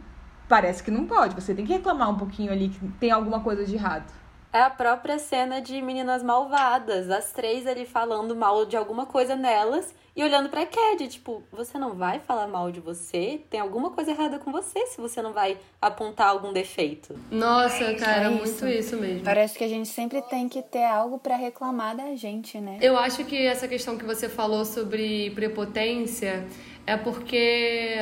parece 0.47 0.83
que 0.83 0.91
não 0.91 1.05
pode. 1.05 1.35
Você 1.35 1.53
tem 1.53 1.65
que 1.65 1.73
reclamar 1.73 2.09
um 2.09 2.17
pouquinho 2.17 2.51
ali 2.51 2.69
que 2.69 2.87
tem 2.99 3.11
alguma 3.11 3.39
coisa 3.39 3.65
de 3.65 3.75
errado. 3.75 4.11
É 4.51 4.61
a 4.61 4.69
própria 4.69 5.19
cena 5.19 5.59
de 5.59 5.81
meninas 5.81 6.23
malvadas, 6.23 7.09
as 7.09 7.33
três 7.33 7.67
ali 7.67 7.85
falando 7.85 8.33
mal 8.33 8.65
de 8.65 8.77
alguma 8.77 9.05
coisa 9.05 9.35
nelas 9.35 9.93
e 10.15 10.24
olhando 10.24 10.48
pra 10.48 10.65
Cad, 10.65 11.05
tipo, 11.09 11.43
você 11.51 11.77
não 11.77 11.93
vai 11.93 12.22
falar 12.22 12.48
mal 12.48 12.72
de 12.72 12.79
você? 12.79 13.41
Tem 13.50 13.59
alguma 13.59 13.89
coisa 13.91 14.11
errada 14.11 14.39
com 14.39 14.53
você 14.53 14.87
se 14.87 15.01
você 15.01 15.22
não 15.22 15.33
vai 15.33 15.57
apontar 15.81 16.29
algum 16.29 16.53
defeito. 16.53 17.20
Nossa, 17.29 17.83
é 17.83 17.96
cara, 17.96 18.27
é 18.27 18.29
muito 18.29 18.65
isso 18.65 18.96
mesmo. 18.96 19.25
Parece 19.25 19.57
que 19.57 19.63
a 19.65 19.67
gente 19.67 19.89
sempre 19.89 20.22
tem 20.22 20.48
que 20.48 20.61
ter 20.61 20.85
algo 20.85 21.20
para 21.20 21.35
reclamar 21.35 21.98
da 21.98 22.15
gente, 22.15 22.57
né? 22.57 22.77
Eu 22.81 22.98
acho 22.98 23.25
que 23.25 23.46
essa 23.46 23.67
questão 23.67 23.98
que 23.98 24.05
você 24.05 24.29
falou 24.29 24.63
sobre 24.63 25.31
prepotência 25.31 26.48
é 26.87 26.96
porque 26.96 27.98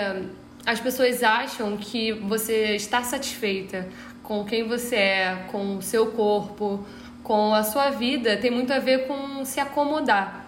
as 0.66 0.80
pessoas 0.80 1.24
acham 1.24 1.78
que 1.78 2.12
você 2.12 2.76
está 2.76 3.04
satisfeita 3.04 3.90
com 4.22 4.46
quem 4.46 4.68
você 4.68 4.96
é, 4.96 5.48
com 5.52 5.78
o 5.78 5.82
seu 5.82 6.08
corpo, 6.12 6.86
com 7.22 7.54
a 7.54 7.64
sua 7.64 7.90
vida, 7.90 8.38
tem 8.38 8.52
muito 8.52 8.72
a 8.72 8.80
ver 8.80 9.08
com 9.08 9.44
se 9.44 9.60
acomodar 9.60 10.44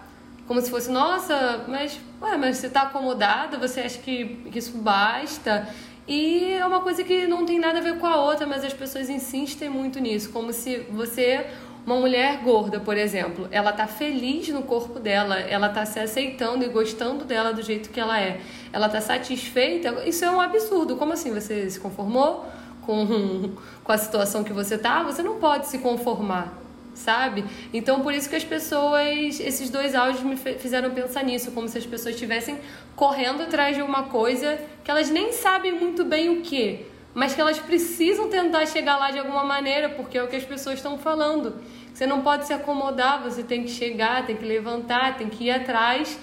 como 0.46 0.60
se 0.60 0.70
fosse, 0.70 0.90
nossa, 0.90 1.64
mas, 1.66 1.98
ué, 2.22 2.36
mas 2.36 2.58
você 2.58 2.68
está 2.68 2.82
acomodada, 2.82 3.58
você 3.58 3.80
acha 3.80 3.98
que, 3.98 4.24
que 4.50 4.58
isso 4.58 4.78
basta? 4.78 5.68
E 6.06 6.52
é 6.52 6.64
uma 6.64 6.80
coisa 6.80 7.02
que 7.02 7.26
não 7.26 7.44
tem 7.44 7.58
nada 7.58 7.78
a 7.78 7.82
ver 7.82 7.98
com 7.98 8.06
a 8.06 8.22
outra, 8.22 8.46
mas 8.46 8.64
as 8.64 8.72
pessoas 8.72 9.10
insistem 9.10 9.68
muito 9.68 9.98
nisso, 9.98 10.30
como 10.30 10.52
se 10.52 10.78
você, 10.90 11.48
uma 11.86 11.94
mulher 11.94 12.38
gorda, 12.38 12.80
por 12.80 12.96
exemplo, 12.96 13.46
ela 13.52 13.72
tá 13.72 13.86
feliz 13.86 14.48
no 14.48 14.62
corpo 14.62 14.98
dela, 14.98 15.38
ela 15.38 15.68
tá 15.68 15.86
se 15.86 16.00
aceitando 16.00 16.64
e 16.64 16.68
gostando 16.68 17.24
dela 17.24 17.52
do 17.52 17.62
jeito 17.62 17.90
que 17.90 18.00
ela 18.00 18.20
é, 18.20 18.40
ela 18.72 18.88
tá 18.88 19.00
satisfeita, 19.00 20.02
isso 20.04 20.24
é 20.24 20.30
um 20.30 20.40
absurdo. 20.40 20.96
Como 20.96 21.12
assim? 21.12 21.32
Você 21.32 21.70
se 21.70 21.78
conformou 21.78 22.44
com, 22.82 23.52
com 23.84 23.92
a 23.92 23.98
situação 23.98 24.42
que 24.42 24.52
você 24.52 24.76
tá? 24.76 25.04
Você 25.04 25.22
não 25.22 25.36
pode 25.36 25.68
se 25.68 25.78
conformar 25.78 26.66
sabe? 26.96 27.44
Então 27.74 28.00
por 28.00 28.14
isso 28.14 28.26
que 28.26 28.36
as 28.36 28.42
pessoas, 28.42 29.38
esses 29.38 29.68
dois 29.68 29.94
áudios 29.94 30.22
me 30.22 30.34
fizeram 30.34 30.90
pensar 30.90 31.22
nisso, 31.22 31.52
como 31.52 31.68
se 31.68 31.76
as 31.76 31.84
pessoas 31.84 32.14
estivessem 32.14 32.58
correndo 32.96 33.42
atrás 33.42 33.76
de 33.76 33.82
uma 33.82 34.04
coisa 34.04 34.58
que 34.82 34.90
elas 34.90 35.10
nem 35.10 35.30
sabem 35.30 35.72
muito 35.72 36.06
bem 36.06 36.30
o 36.30 36.40
que, 36.40 36.86
mas 37.16 37.34
que 37.34 37.40
elas 37.40 37.58
precisam 37.58 38.28
tentar 38.28 38.64
chegar 38.66 38.96
lá 38.96 39.10
de 39.10 39.18
alguma 39.18 39.42
maneira, 39.42 39.88
porque 39.88 40.16
é 40.16 40.22
o 40.22 40.28
que 40.28 40.36
as 40.36 40.44
pessoas 40.44 40.76
estão 40.76 40.98
falando. 40.98 41.56
Você 41.92 42.06
não 42.06 42.20
pode 42.20 42.46
se 42.46 42.52
acomodar, 42.52 43.22
você 43.22 43.42
tem 43.42 43.64
que 43.64 43.70
chegar, 43.70 44.24
tem 44.24 44.36
que 44.36 44.44
levantar, 44.44 45.16
tem 45.16 45.28
que 45.28 45.44
ir 45.44 45.50
atrás 45.50 46.18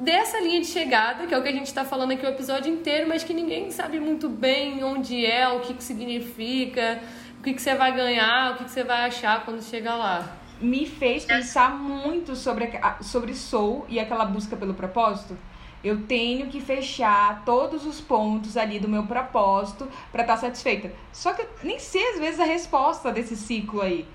dessa 0.00 0.40
linha 0.40 0.60
de 0.60 0.66
chegada, 0.66 1.26
que 1.26 1.34
é 1.34 1.38
o 1.38 1.42
que 1.42 1.48
a 1.48 1.52
gente 1.52 1.66
está 1.66 1.84
falando 1.84 2.12
aqui 2.12 2.26
o 2.26 2.28
episódio 2.28 2.72
inteiro, 2.72 3.08
mas 3.08 3.22
que 3.22 3.32
ninguém 3.32 3.70
sabe 3.70 4.00
muito 4.00 4.28
bem 4.28 4.82
onde 4.82 5.24
é, 5.24 5.46
o 5.46 5.60
que, 5.60 5.74
que 5.74 5.84
significa 5.84 7.00
que, 7.44 7.52
que 7.52 7.62
você 7.62 7.74
vai 7.74 7.92
ganhar, 7.92 8.52
o 8.52 8.56
que, 8.56 8.64
que 8.64 8.70
você 8.70 8.82
vai 8.82 9.06
achar 9.06 9.44
quando 9.44 9.62
chegar 9.62 9.96
lá. 9.96 10.36
Me 10.60 10.86
fez 10.86 11.24
pensar 11.24 11.70
muito 11.70 12.34
sobre, 12.34 12.70
sobre 13.02 13.34
Soul 13.34 13.84
e 13.88 14.00
aquela 14.00 14.24
busca 14.24 14.56
pelo 14.56 14.72
propósito. 14.72 15.36
Eu 15.84 16.06
tenho 16.06 16.46
que 16.46 16.60
fechar 16.60 17.44
todos 17.44 17.84
os 17.84 18.00
pontos 18.00 18.56
ali 18.56 18.78
do 18.78 18.88
meu 18.88 19.04
propósito 19.04 19.86
para 20.10 20.22
estar 20.22 20.34
tá 20.34 20.40
satisfeita. 20.40 20.92
Só 21.12 21.34
que 21.34 21.42
eu 21.42 21.48
nem 21.62 21.78
sei 21.78 22.02
às 22.10 22.18
vezes 22.18 22.40
a 22.40 22.44
resposta 22.44 23.12
desse 23.12 23.36
ciclo 23.36 23.82
aí. 23.82 24.06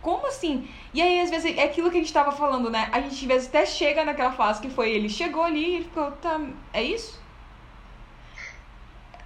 Como 0.00 0.26
assim? 0.26 0.66
E 0.94 1.02
aí, 1.02 1.20
às 1.20 1.28
vezes, 1.28 1.56
é 1.58 1.64
aquilo 1.64 1.90
que 1.90 1.98
a 1.98 2.00
gente 2.00 2.12
tava 2.12 2.32
falando, 2.32 2.70
né? 2.70 2.88
A 2.90 3.00
gente 3.02 3.16
às 3.16 3.20
vezes 3.22 3.48
até 3.48 3.66
chega 3.66 4.02
naquela 4.02 4.32
fase 4.32 4.62
que 4.62 4.70
foi 4.70 4.90
ele 4.90 5.10
chegou 5.10 5.42
ali 5.42 5.80
e 5.80 5.84
ficou, 5.84 6.10
tá, 6.12 6.40
é 6.72 6.82
isso? 6.82 7.20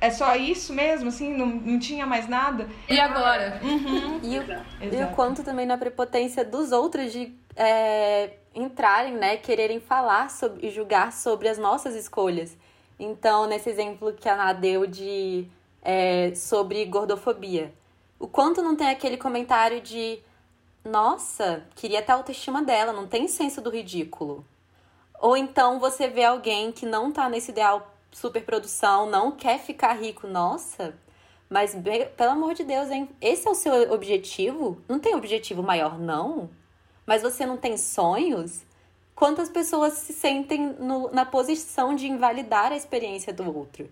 É 0.05 0.11
só 0.11 0.37
isso 0.37 0.73
mesmo, 0.73 1.09
assim, 1.09 1.35
não, 1.35 1.47
não 1.47 1.79
tinha 1.79 2.07
mais 2.07 2.29
nada. 2.29 2.69
E 2.89 2.99
agora? 3.01 3.61
Uhum. 3.63 4.05
E, 4.25 4.39
o, 4.39 5.01
e 5.01 5.05
o 5.05 5.09
quanto 5.15 5.43
também 5.43 5.67
na 5.67 5.77
prepotência 5.77 6.45
dos 6.45 6.73
outros 6.73 7.13
de 7.13 7.33
é, 7.57 8.31
entrarem, 8.55 9.15
né, 9.15 9.37
quererem 9.37 9.81
falar 9.81 10.31
sobre, 10.31 10.67
e 10.67 10.71
julgar 10.71 11.13
sobre 11.13 11.49
as 11.49 11.59
nossas 11.59 11.95
escolhas. 11.95 12.57
Então, 12.99 13.47
nesse 13.47 13.69
exemplo 13.69 14.13
que 14.13 14.29
a 14.29 14.35
Ana 14.35 14.53
deu 14.53 14.87
de 14.87 15.47
é, 15.83 16.33
sobre 16.35 16.85
gordofobia, 16.85 17.73
o 18.19 18.27
quanto 18.27 18.63
não 18.63 18.77
tem 18.77 18.89
aquele 18.89 19.17
comentário 19.17 19.81
de 19.81 20.21
nossa, 20.85 21.65
queria 21.75 22.03
ter 22.03 22.13
a 22.13 22.17
autoestima 22.17 22.63
dela, 22.63 22.93
não 22.93 23.07
tem 23.07 23.27
senso 23.27 23.61
do 23.61 23.71
ridículo. 23.71 24.45
Ou 25.21 25.37
então 25.37 25.79
você 25.81 26.09
vê 26.09 26.25
alguém 26.25 26.71
que 26.71 26.85
não 26.85 27.11
tá 27.11 27.29
nesse 27.29 27.51
ideal 27.51 27.94
superprodução, 28.15 29.11
não 29.11 29.33
quer 29.33 29.59
ficar 29.59 29.93
rico, 29.95 30.27
nossa. 30.27 30.95
Mas, 31.51 31.77
pelo 32.17 32.31
amor 32.31 32.55
de 32.55 32.65
Deus, 32.65 32.91
hein? 32.91 33.09
Esse 33.21 33.47
é 33.47 33.51
o 33.51 33.55
seu 33.55 33.93
objetivo? 33.93 34.81
Não 34.89 34.99
tem 34.99 35.15
objetivo 35.15 35.63
maior, 35.63 35.99
não? 35.99 36.49
Mas 37.05 37.23
você 37.23 37.45
não 37.45 37.57
tem 37.57 37.77
sonhos? 37.77 38.63
Quantas 39.15 39.49
pessoas 39.49 39.95
se 39.95 40.13
sentem 40.13 40.75
no, 40.79 41.11
na 41.13 41.25
posição 41.25 41.95
de 41.95 42.09
invalidar 42.09 42.73
a 42.73 42.77
experiência 42.77 43.33
do 43.33 43.55
outro? 43.55 43.91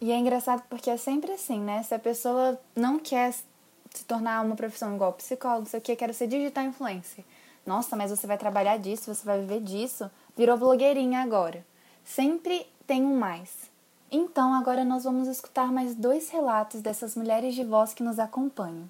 E 0.00 0.12
é 0.12 0.16
engraçado 0.16 0.62
porque 0.68 0.90
é 0.90 0.96
sempre 0.96 1.32
assim, 1.32 1.58
né? 1.58 1.82
Se 1.82 1.94
a 1.94 1.98
pessoa 1.98 2.58
não 2.74 2.98
quer 2.98 3.32
se 3.32 4.04
tornar 4.06 4.44
uma 4.44 4.54
profissão 4.54 4.94
igual 4.94 5.12
psicólogo, 5.14 5.66
sei 5.66 5.80
o 5.80 5.82
que, 5.82 5.96
quero 5.96 6.14
ser 6.14 6.26
digital 6.26 6.64
influencer. 6.64 7.24
Nossa, 7.64 7.96
mas 7.96 8.10
você 8.10 8.26
vai 8.26 8.38
trabalhar 8.38 8.76
disso, 8.78 9.12
você 9.12 9.24
vai 9.24 9.40
viver 9.40 9.60
disso. 9.60 10.10
Virou 10.36 10.56
blogueirinha 10.56 11.20
agora. 11.20 11.66
Sempre 12.04 12.66
tem 12.86 13.04
um 13.04 13.18
mais. 13.18 13.68
Então, 14.10 14.54
agora 14.54 14.84
nós 14.84 15.02
vamos 15.02 15.26
escutar 15.26 15.72
mais 15.72 15.96
dois 15.96 16.30
relatos 16.30 16.80
dessas 16.80 17.16
mulheres 17.16 17.54
de 17.54 17.64
voz 17.64 17.92
que 17.92 18.02
nos 18.02 18.20
acompanham. 18.20 18.88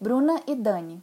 Bruna 0.00 0.40
e 0.46 0.54
Dani. 0.54 1.02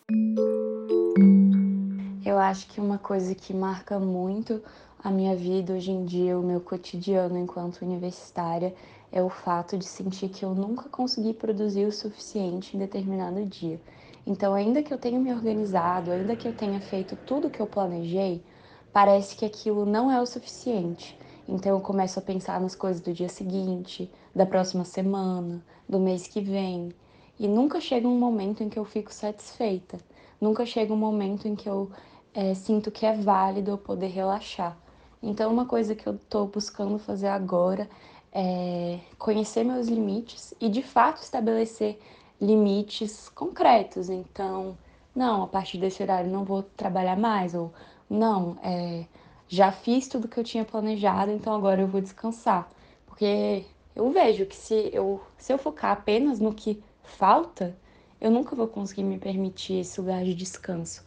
Eu 2.25 2.39
acho 2.39 2.67
que 2.67 2.81
uma 2.81 2.97
coisa 2.97 3.35
que 3.35 3.53
marca 3.53 3.99
muito 3.99 4.59
a 5.03 5.11
minha 5.11 5.35
vida 5.35 5.73
hoje 5.73 5.91
em 5.91 6.03
dia, 6.03 6.39
o 6.39 6.41
meu 6.41 6.59
cotidiano 6.59 7.37
enquanto 7.37 7.83
universitária, 7.83 8.73
é 9.11 9.21
o 9.21 9.29
fato 9.29 9.77
de 9.77 9.85
sentir 9.85 10.29
que 10.29 10.43
eu 10.43 10.55
nunca 10.55 10.89
consegui 10.89 11.31
produzir 11.31 11.85
o 11.85 11.91
suficiente 11.91 12.75
em 12.75 12.79
determinado 12.79 13.45
dia. 13.45 13.79
Então, 14.25 14.55
ainda 14.55 14.81
que 14.81 14.91
eu 14.91 14.97
tenha 14.97 15.19
me 15.19 15.31
organizado, 15.31 16.11
ainda 16.11 16.35
que 16.35 16.47
eu 16.47 16.55
tenha 16.55 16.81
feito 16.81 17.15
tudo 17.27 17.47
o 17.47 17.51
que 17.51 17.59
eu 17.59 17.67
planejei, 17.67 18.43
parece 18.91 19.35
que 19.35 19.45
aquilo 19.45 19.85
não 19.85 20.11
é 20.11 20.19
o 20.19 20.25
suficiente. 20.25 21.15
Então, 21.47 21.73
eu 21.73 21.81
começo 21.81 22.17
a 22.17 22.21
pensar 22.21 22.59
nas 22.59 22.75
coisas 22.75 23.01
do 23.01 23.13
dia 23.13 23.29
seguinte, 23.29 24.11
da 24.33 24.45
próxima 24.45 24.83
semana, 24.83 25.63
do 25.87 25.99
mês 25.99 26.27
que 26.27 26.41
vem. 26.41 26.91
E 27.39 27.47
nunca 27.47 27.79
chega 27.79 28.07
um 28.07 28.17
momento 28.17 28.63
em 28.63 28.69
que 28.69 28.79
eu 28.79 28.85
fico 28.85 29.13
satisfeita. 29.13 29.97
Nunca 30.41 30.65
chega 30.65 30.93
um 30.93 30.97
momento 30.97 31.47
em 31.47 31.55
que 31.55 31.69
eu 31.69 31.91
é, 32.33 32.53
sinto 32.53 32.91
que 32.91 33.05
é 33.05 33.15
válido 33.15 33.71
eu 33.71 33.77
poder 33.77 34.07
relaxar. 34.07 34.77
Então, 35.21 35.51
uma 35.51 35.65
coisa 35.65 35.95
que 35.95 36.07
eu 36.07 36.15
estou 36.15 36.47
buscando 36.47 36.97
fazer 36.99 37.27
agora 37.27 37.89
é 38.31 38.99
conhecer 39.17 39.63
meus 39.63 39.87
limites 39.87 40.53
e, 40.59 40.67
de 40.67 40.81
fato, 40.81 41.21
estabelecer 41.21 41.99
limites 42.41 43.29
concretos. 43.29 44.09
Então, 44.09 44.77
não, 45.15 45.43
a 45.43 45.47
partir 45.47 45.77
desse 45.77 46.03
horário 46.03 46.29
não 46.29 46.43
vou 46.43 46.61
trabalhar 46.61 47.17
mais, 47.17 47.55
ou 47.55 47.71
não, 48.09 48.57
é, 48.61 49.05
já 49.47 49.71
fiz 49.71 50.07
tudo 50.07 50.27
que 50.27 50.39
eu 50.39 50.43
tinha 50.43 50.65
planejado, 50.65 51.31
então 51.31 51.53
agora 51.53 51.81
eu 51.81 51.87
vou 51.87 52.01
descansar. 52.01 52.69
Porque 53.05 53.63
eu 53.95 54.09
vejo 54.11 54.45
que 54.45 54.55
se 54.55 54.89
eu, 54.91 55.21
se 55.37 55.53
eu 55.53 55.57
focar 55.57 55.91
apenas 55.91 56.39
no 56.39 56.53
que 56.53 56.81
falta, 57.03 57.75
eu 58.19 58.31
nunca 58.31 58.55
vou 58.55 58.67
conseguir 58.67 59.03
me 59.03 59.17
permitir 59.17 59.81
esse 59.81 59.99
lugar 59.99 60.23
de 60.23 60.33
descanso. 60.33 61.03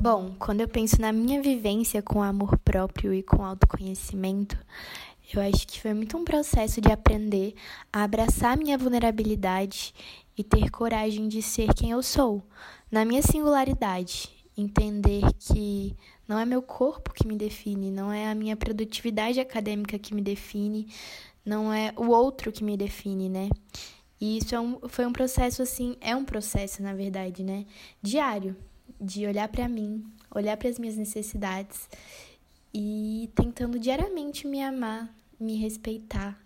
Bom, 0.00 0.34
quando 0.38 0.60
eu 0.60 0.68
penso 0.68 1.00
na 1.00 1.12
minha 1.12 1.42
vivência 1.42 2.00
com 2.00 2.22
amor 2.22 2.56
próprio 2.58 3.12
e 3.12 3.22
com 3.22 3.44
autoconhecimento, 3.44 4.56
eu 5.34 5.42
acho 5.42 5.66
que 5.66 5.80
foi 5.80 5.92
muito 5.92 6.16
um 6.16 6.24
processo 6.24 6.80
de 6.80 6.92
aprender 6.92 7.54
a 7.92 8.04
abraçar 8.04 8.56
minha 8.56 8.78
vulnerabilidade 8.78 9.92
e 10.38 10.44
ter 10.44 10.70
coragem 10.70 11.26
de 11.26 11.42
ser 11.42 11.74
quem 11.74 11.90
eu 11.90 12.02
sou, 12.02 12.42
na 12.90 13.04
minha 13.04 13.22
singularidade. 13.22 14.35
Entender 14.56 15.22
que 15.38 15.94
não 16.26 16.38
é 16.38 16.46
meu 16.46 16.62
corpo 16.62 17.12
que 17.12 17.26
me 17.26 17.36
define, 17.36 17.90
não 17.90 18.10
é 18.12 18.28
a 18.28 18.34
minha 18.34 18.56
produtividade 18.56 19.38
acadêmica 19.38 19.98
que 19.98 20.14
me 20.14 20.22
define, 20.22 20.88
não 21.44 21.72
é 21.72 21.92
o 21.96 22.08
outro 22.08 22.50
que 22.50 22.64
me 22.64 22.76
define, 22.76 23.28
né? 23.28 23.50
E 24.20 24.38
isso 24.38 24.54
é 24.54 24.60
um, 24.60 24.80
foi 24.88 25.04
um 25.04 25.12
processo 25.12 25.62
assim, 25.62 25.96
é 26.00 26.16
um 26.16 26.24
processo, 26.24 26.82
na 26.82 26.94
verdade, 26.94 27.44
né? 27.44 27.66
Diário 28.02 28.56
de 29.00 29.26
olhar 29.26 29.48
para 29.48 29.68
mim, 29.68 30.04
olhar 30.34 30.56
para 30.56 30.68
as 30.68 30.78
minhas 30.78 30.96
necessidades 30.96 31.88
e 32.72 33.30
tentando 33.34 33.78
diariamente 33.78 34.46
me 34.46 34.62
amar, 34.62 35.14
me 35.38 35.56
respeitar, 35.56 36.38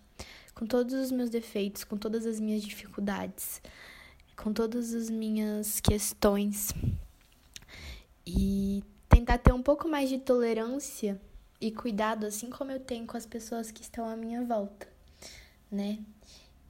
com 0.53 0.65
todos 0.65 0.93
os 0.93 1.11
meus 1.11 1.29
defeitos, 1.29 1.83
com 1.83 1.97
todas 1.97 2.25
as 2.25 2.39
minhas 2.39 2.61
dificuldades, 2.61 3.61
com 4.35 4.51
todas 4.53 4.93
as 4.93 5.09
minhas 5.09 5.79
questões 5.79 6.73
e 8.37 8.83
tentar 9.09 9.37
ter 9.37 9.53
um 9.53 9.61
pouco 9.61 9.87
mais 9.87 10.09
de 10.09 10.17
tolerância 10.17 11.19
e 11.59 11.71
cuidado, 11.71 12.25
assim 12.25 12.49
como 12.49 12.71
eu 12.71 12.79
tenho 12.79 13.05
com 13.05 13.17
as 13.17 13.25
pessoas 13.25 13.71
que 13.71 13.81
estão 13.81 14.07
à 14.07 14.15
minha 14.15 14.43
volta, 14.43 14.87
né? 15.71 15.99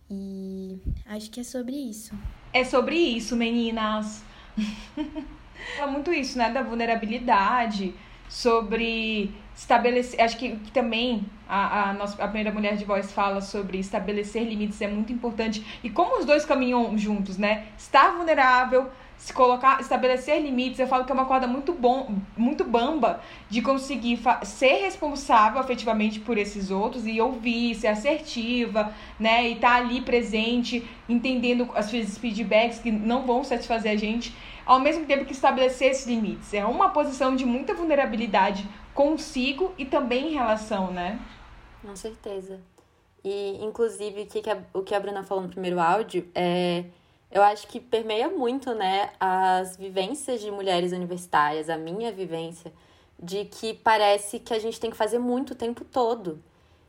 E 0.09 0.79
acho 1.05 1.29
que 1.29 1.39
é 1.39 1.43
sobre 1.43 1.75
isso. 1.75 2.13
É 2.51 2.63
sobre 2.63 2.95
isso, 2.95 3.35
meninas. 3.35 4.23
É 5.77 5.85
muito 5.85 6.11
isso, 6.11 6.39
né? 6.39 6.49
Da 6.51 6.63
vulnerabilidade, 6.63 7.93
sobre 8.27 9.31
estabelecer. 9.55 10.19
Acho 10.19 10.37
que 10.37 10.57
também 10.71 11.25
a, 11.47 11.89
a, 11.89 11.93
nossa, 11.93 12.21
a 12.23 12.27
primeira 12.27 12.51
mulher 12.51 12.75
de 12.75 12.83
voz 12.83 13.11
fala 13.11 13.41
sobre 13.41 13.77
estabelecer 13.77 14.43
limites 14.43 14.81
é 14.81 14.87
muito 14.87 15.13
importante. 15.13 15.63
E 15.83 15.89
como 15.89 16.17
os 16.17 16.25
dois 16.25 16.45
caminham 16.45 16.97
juntos, 16.97 17.37
né? 17.37 17.67
Estar 17.77 18.15
vulnerável, 18.15 18.89
se 19.21 19.33
colocar, 19.33 19.79
estabelecer 19.79 20.41
limites, 20.41 20.79
eu 20.79 20.87
falo 20.87 21.05
que 21.05 21.11
é 21.11 21.13
uma 21.13 21.25
corda 21.25 21.45
muito 21.45 21.73
bom, 21.73 22.15
muito 22.35 22.63
bamba 22.63 23.21
de 23.47 23.61
conseguir 23.61 24.19
ser 24.41 24.81
responsável 24.81 25.61
efetivamente 25.61 26.19
por 26.19 26.39
esses 26.39 26.71
outros 26.71 27.05
e 27.05 27.21
ouvir, 27.21 27.75
ser 27.75 27.89
assertiva, 27.89 28.91
né, 29.19 29.47
e 29.47 29.53
estar 29.53 29.69
tá 29.69 29.75
ali 29.75 30.01
presente, 30.01 30.89
entendendo 31.07 31.69
as 31.75 31.91
vezes 31.91 32.17
feedbacks 32.17 32.79
que 32.79 32.91
não 32.91 33.23
vão 33.23 33.43
satisfazer 33.43 33.91
a 33.91 33.95
gente 33.95 34.35
ao 34.65 34.79
mesmo 34.79 35.05
tempo 35.05 35.23
que 35.23 35.33
estabelecer 35.33 35.91
esses 35.91 36.07
limites. 36.07 36.51
É 36.55 36.65
uma 36.65 36.89
posição 36.89 37.35
de 37.35 37.45
muita 37.45 37.75
vulnerabilidade 37.75 38.67
consigo 38.91 39.71
e 39.77 39.85
também 39.85 40.29
em 40.29 40.33
relação, 40.33 40.89
né? 40.89 41.19
Com 41.83 41.95
certeza. 41.95 42.59
E, 43.23 43.63
inclusive, 43.63 44.23
o 44.23 44.25
que, 44.25 44.49
a, 44.49 44.57
o 44.73 44.81
que 44.81 44.95
a 44.95 44.99
Bruna 44.99 45.21
falou 45.21 45.43
no 45.43 45.49
primeiro 45.49 45.79
áudio, 45.79 46.27
é, 46.33 46.85
eu 47.31 47.41
acho 47.41 47.67
que 47.67 47.79
permeia 47.79 48.29
muito, 48.29 48.73
né, 48.73 49.11
as 49.19 49.77
vivências 49.77 50.41
de 50.41 50.51
mulheres 50.51 50.91
universitárias, 50.91 51.69
a 51.69 51.77
minha 51.77 52.11
vivência, 52.11 52.73
de 53.17 53.45
que 53.45 53.73
parece 53.73 54.39
que 54.39 54.53
a 54.53 54.59
gente 54.59 54.79
tem 54.79 54.91
que 54.91 54.97
fazer 54.97 55.19
muito 55.19 55.51
o 55.51 55.55
tempo 55.55 55.85
todo. 55.85 56.43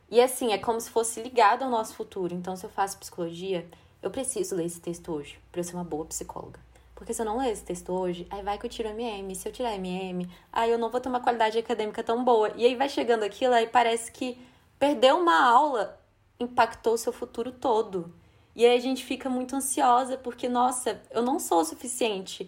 E, 0.09 0.21
assim, 0.21 0.51
é 0.51 0.57
como 0.57 0.79
se 0.79 0.89
fosse 0.89 1.21
ligado 1.21 1.63
ao 1.63 1.69
nosso 1.69 1.95
futuro. 1.95 2.35
Então, 2.35 2.55
se 2.55 2.65
eu 2.65 2.69
faço 2.69 2.99
psicologia, 2.99 3.65
eu 4.01 4.11
preciso 4.11 4.55
ler 4.55 4.65
esse 4.65 4.79
texto 4.81 5.11
hoje 5.11 5.39
para 5.51 5.61
eu 5.61 5.63
ser 5.63 5.75
uma 5.75 5.83
boa 5.83 6.05
psicóloga. 6.05 6.59
Porque 6.93 7.13
se 7.13 7.21
eu 7.21 7.25
não 7.25 7.37
ler 7.37 7.51
esse 7.51 7.63
texto 7.63 7.91
hoje, 7.91 8.27
aí 8.29 8.43
vai 8.43 8.57
que 8.57 8.65
eu 8.65 8.69
tiro 8.69 8.89
MM. 8.89 9.35
Se 9.35 9.47
eu 9.47 9.51
tirar 9.51 9.73
MM, 9.75 10.29
aí 10.51 10.69
eu 10.69 10.77
não 10.77 10.89
vou 10.89 11.01
ter 11.01 11.09
uma 11.09 11.19
qualidade 11.19 11.57
acadêmica 11.57 12.03
tão 12.03 12.23
boa. 12.23 12.51
E 12.55 12.65
aí 12.65 12.75
vai 12.75 12.89
chegando 12.89 13.23
aquilo, 13.23 13.53
aí 13.53 13.67
parece 13.67 14.11
que 14.11 14.37
perder 14.77 15.13
uma 15.13 15.43
aula 15.43 15.99
impactou 16.39 16.93
o 16.93 16.97
seu 16.97 17.11
futuro 17.11 17.51
todo. 17.51 18.13
E 18.55 18.65
aí 18.65 18.77
a 18.77 18.81
gente 18.81 19.03
fica 19.03 19.29
muito 19.29 19.55
ansiosa, 19.55 20.17
porque, 20.17 20.47
nossa, 20.47 21.01
eu 21.11 21.21
não 21.21 21.39
sou 21.39 21.61
o 21.61 21.65
suficiente. 21.65 22.47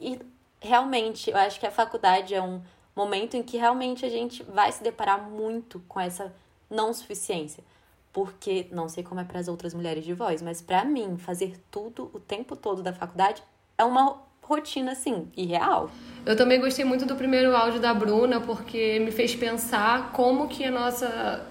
E 0.00 0.18
realmente, 0.60 1.30
eu 1.30 1.36
acho 1.36 1.60
que 1.60 1.66
a 1.66 1.70
faculdade 1.70 2.34
é 2.34 2.42
um 2.42 2.62
momento 2.94 3.36
em 3.36 3.42
que 3.42 3.58
realmente 3.58 4.04
a 4.04 4.08
gente 4.08 4.42
vai 4.42 4.72
se 4.72 4.82
deparar 4.82 5.22
muito 5.22 5.80
com 5.86 6.00
essa 6.00 6.34
não 6.70 6.92
suficiência. 6.94 7.62
Porque 8.12 8.66
não 8.72 8.88
sei 8.88 9.04
como 9.04 9.20
é 9.20 9.24
para 9.24 9.38
as 9.38 9.46
outras 9.46 9.74
mulheres 9.74 10.04
de 10.04 10.14
voz, 10.14 10.40
mas 10.40 10.62
para 10.62 10.84
mim, 10.84 11.18
fazer 11.18 11.60
tudo 11.70 12.10
o 12.14 12.18
tempo 12.18 12.56
todo 12.56 12.82
da 12.82 12.92
faculdade 12.92 13.42
é 13.76 13.84
uma 13.84 14.22
rotina, 14.42 14.92
assim, 14.92 15.30
irreal. 15.36 15.90
Eu 16.24 16.36
também 16.36 16.58
gostei 16.58 16.84
muito 16.84 17.04
do 17.04 17.14
primeiro 17.16 17.54
áudio 17.54 17.80
da 17.80 17.92
Bruna, 17.92 18.40
porque 18.40 18.98
me 19.00 19.10
fez 19.10 19.34
pensar 19.34 20.12
como 20.12 20.48
que 20.48 20.64
a 20.64 20.70
nossa 20.70 21.46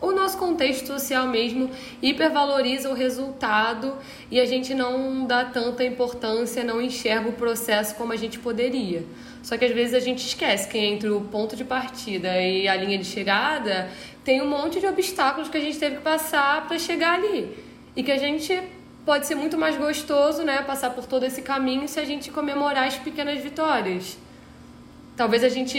o 0.00 0.12
nosso 0.12 0.38
contexto 0.38 0.86
social 0.86 1.26
mesmo 1.26 1.70
hipervaloriza 2.00 2.88
o 2.88 2.94
resultado 2.94 3.96
e 4.30 4.38
a 4.38 4.44
gente 4.44 4.72
não 4.72 5.26
dá 5.26 5.44
tanta 5.44 5.82
importância, 5.84 6.62
não 6.62 6.80
enxerga 6.80 7.28
o 7.28 7.32
processo 7.32 7.96
como 7.96 8.12
a 8.12 8.16
gente 8.16 8.38
poderia. 8.38 9.04
Só 9.42 9.56
que 9.56 9.64
às 9.64 9.72
vezes 9.72 9.94
a 9.94 10.00
gente 10.00 10.24
esquece 10.24 10.68
que 10.68 10.78
entre 10.78 11.08
o 11.08 11.22
ponto 11.22 11.56
de 11.56 11.64
partida 11.64 12.40
e 12.40 12.68
a 12.68 12.76
linha 12.76 12.98
de 12.98 13.04
chegada 13.04 13.90
tem 14.24 14.40
um 14.40 14.48
monte 14.48 14.78
de 14.78 14.86
obstáculos 14.86 15.48
que 15.48 15.56
a 15.56 15.60
gente 15.60 15.78
teve 15.78 15.96
que 15.96 16.02
passar 16.02 16.66
para 16.68 16.78
chegar 16.78 17.14
ali. 17.14 17.56
E 17.96 18.02
que 18.02 18.12
a 18.12 18.18
gente 18.18 18.56
pode 19.04 19.26
ser 19.26 19.34
muito 19.34 19.56
mais 19.58 19.76
gostoso, 19.76 20.42
né, 20.42 20.62
passar 20.62 20.90
por 20.90 21.06
todo 21.06 21.24
esse 21.24 21.42
caminho 21.42 21.88
se 21.88 21.98
a 21.98 22.04
gente 22.04 22.30
comemorar 22.30 22.86
as 22.86 22.96
pequenas 22.96 23.38
vitórias. 23.40 24.18
Talvez 25.18 25.42
a 25.42 25.48
gente, 25.48 25.76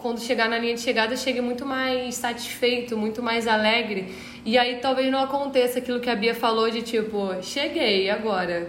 quando 0.00 0.20
chegar 0.20 0.48
na 0.48 0.56
linha 0.56 0.76
de 0.76 0.80
chegada, 0.80 1.16
chegue 1.16 1.40
muito 1.40 1.66
mais 1.66 2.14
satisfeito, 2.14 2.96
muito 2.96 3.20
mais 3.20 3.48
alegre. 3.48 4.14
E 4.44 4.56
aí 4.56 4.76
talvez 4.76 5.10
não 5.10 5.18
aconteça 5.18 5.80
aquilo 5.80 5.98
que 5.98 6.08
a 6.08 6.14
Bia 6.14 6.32
falou 6.32 6.70
de 6.70 6.80
tipo, 6.80 7.42
cheguei, 7.42 8.08
agora? 8.08 8.68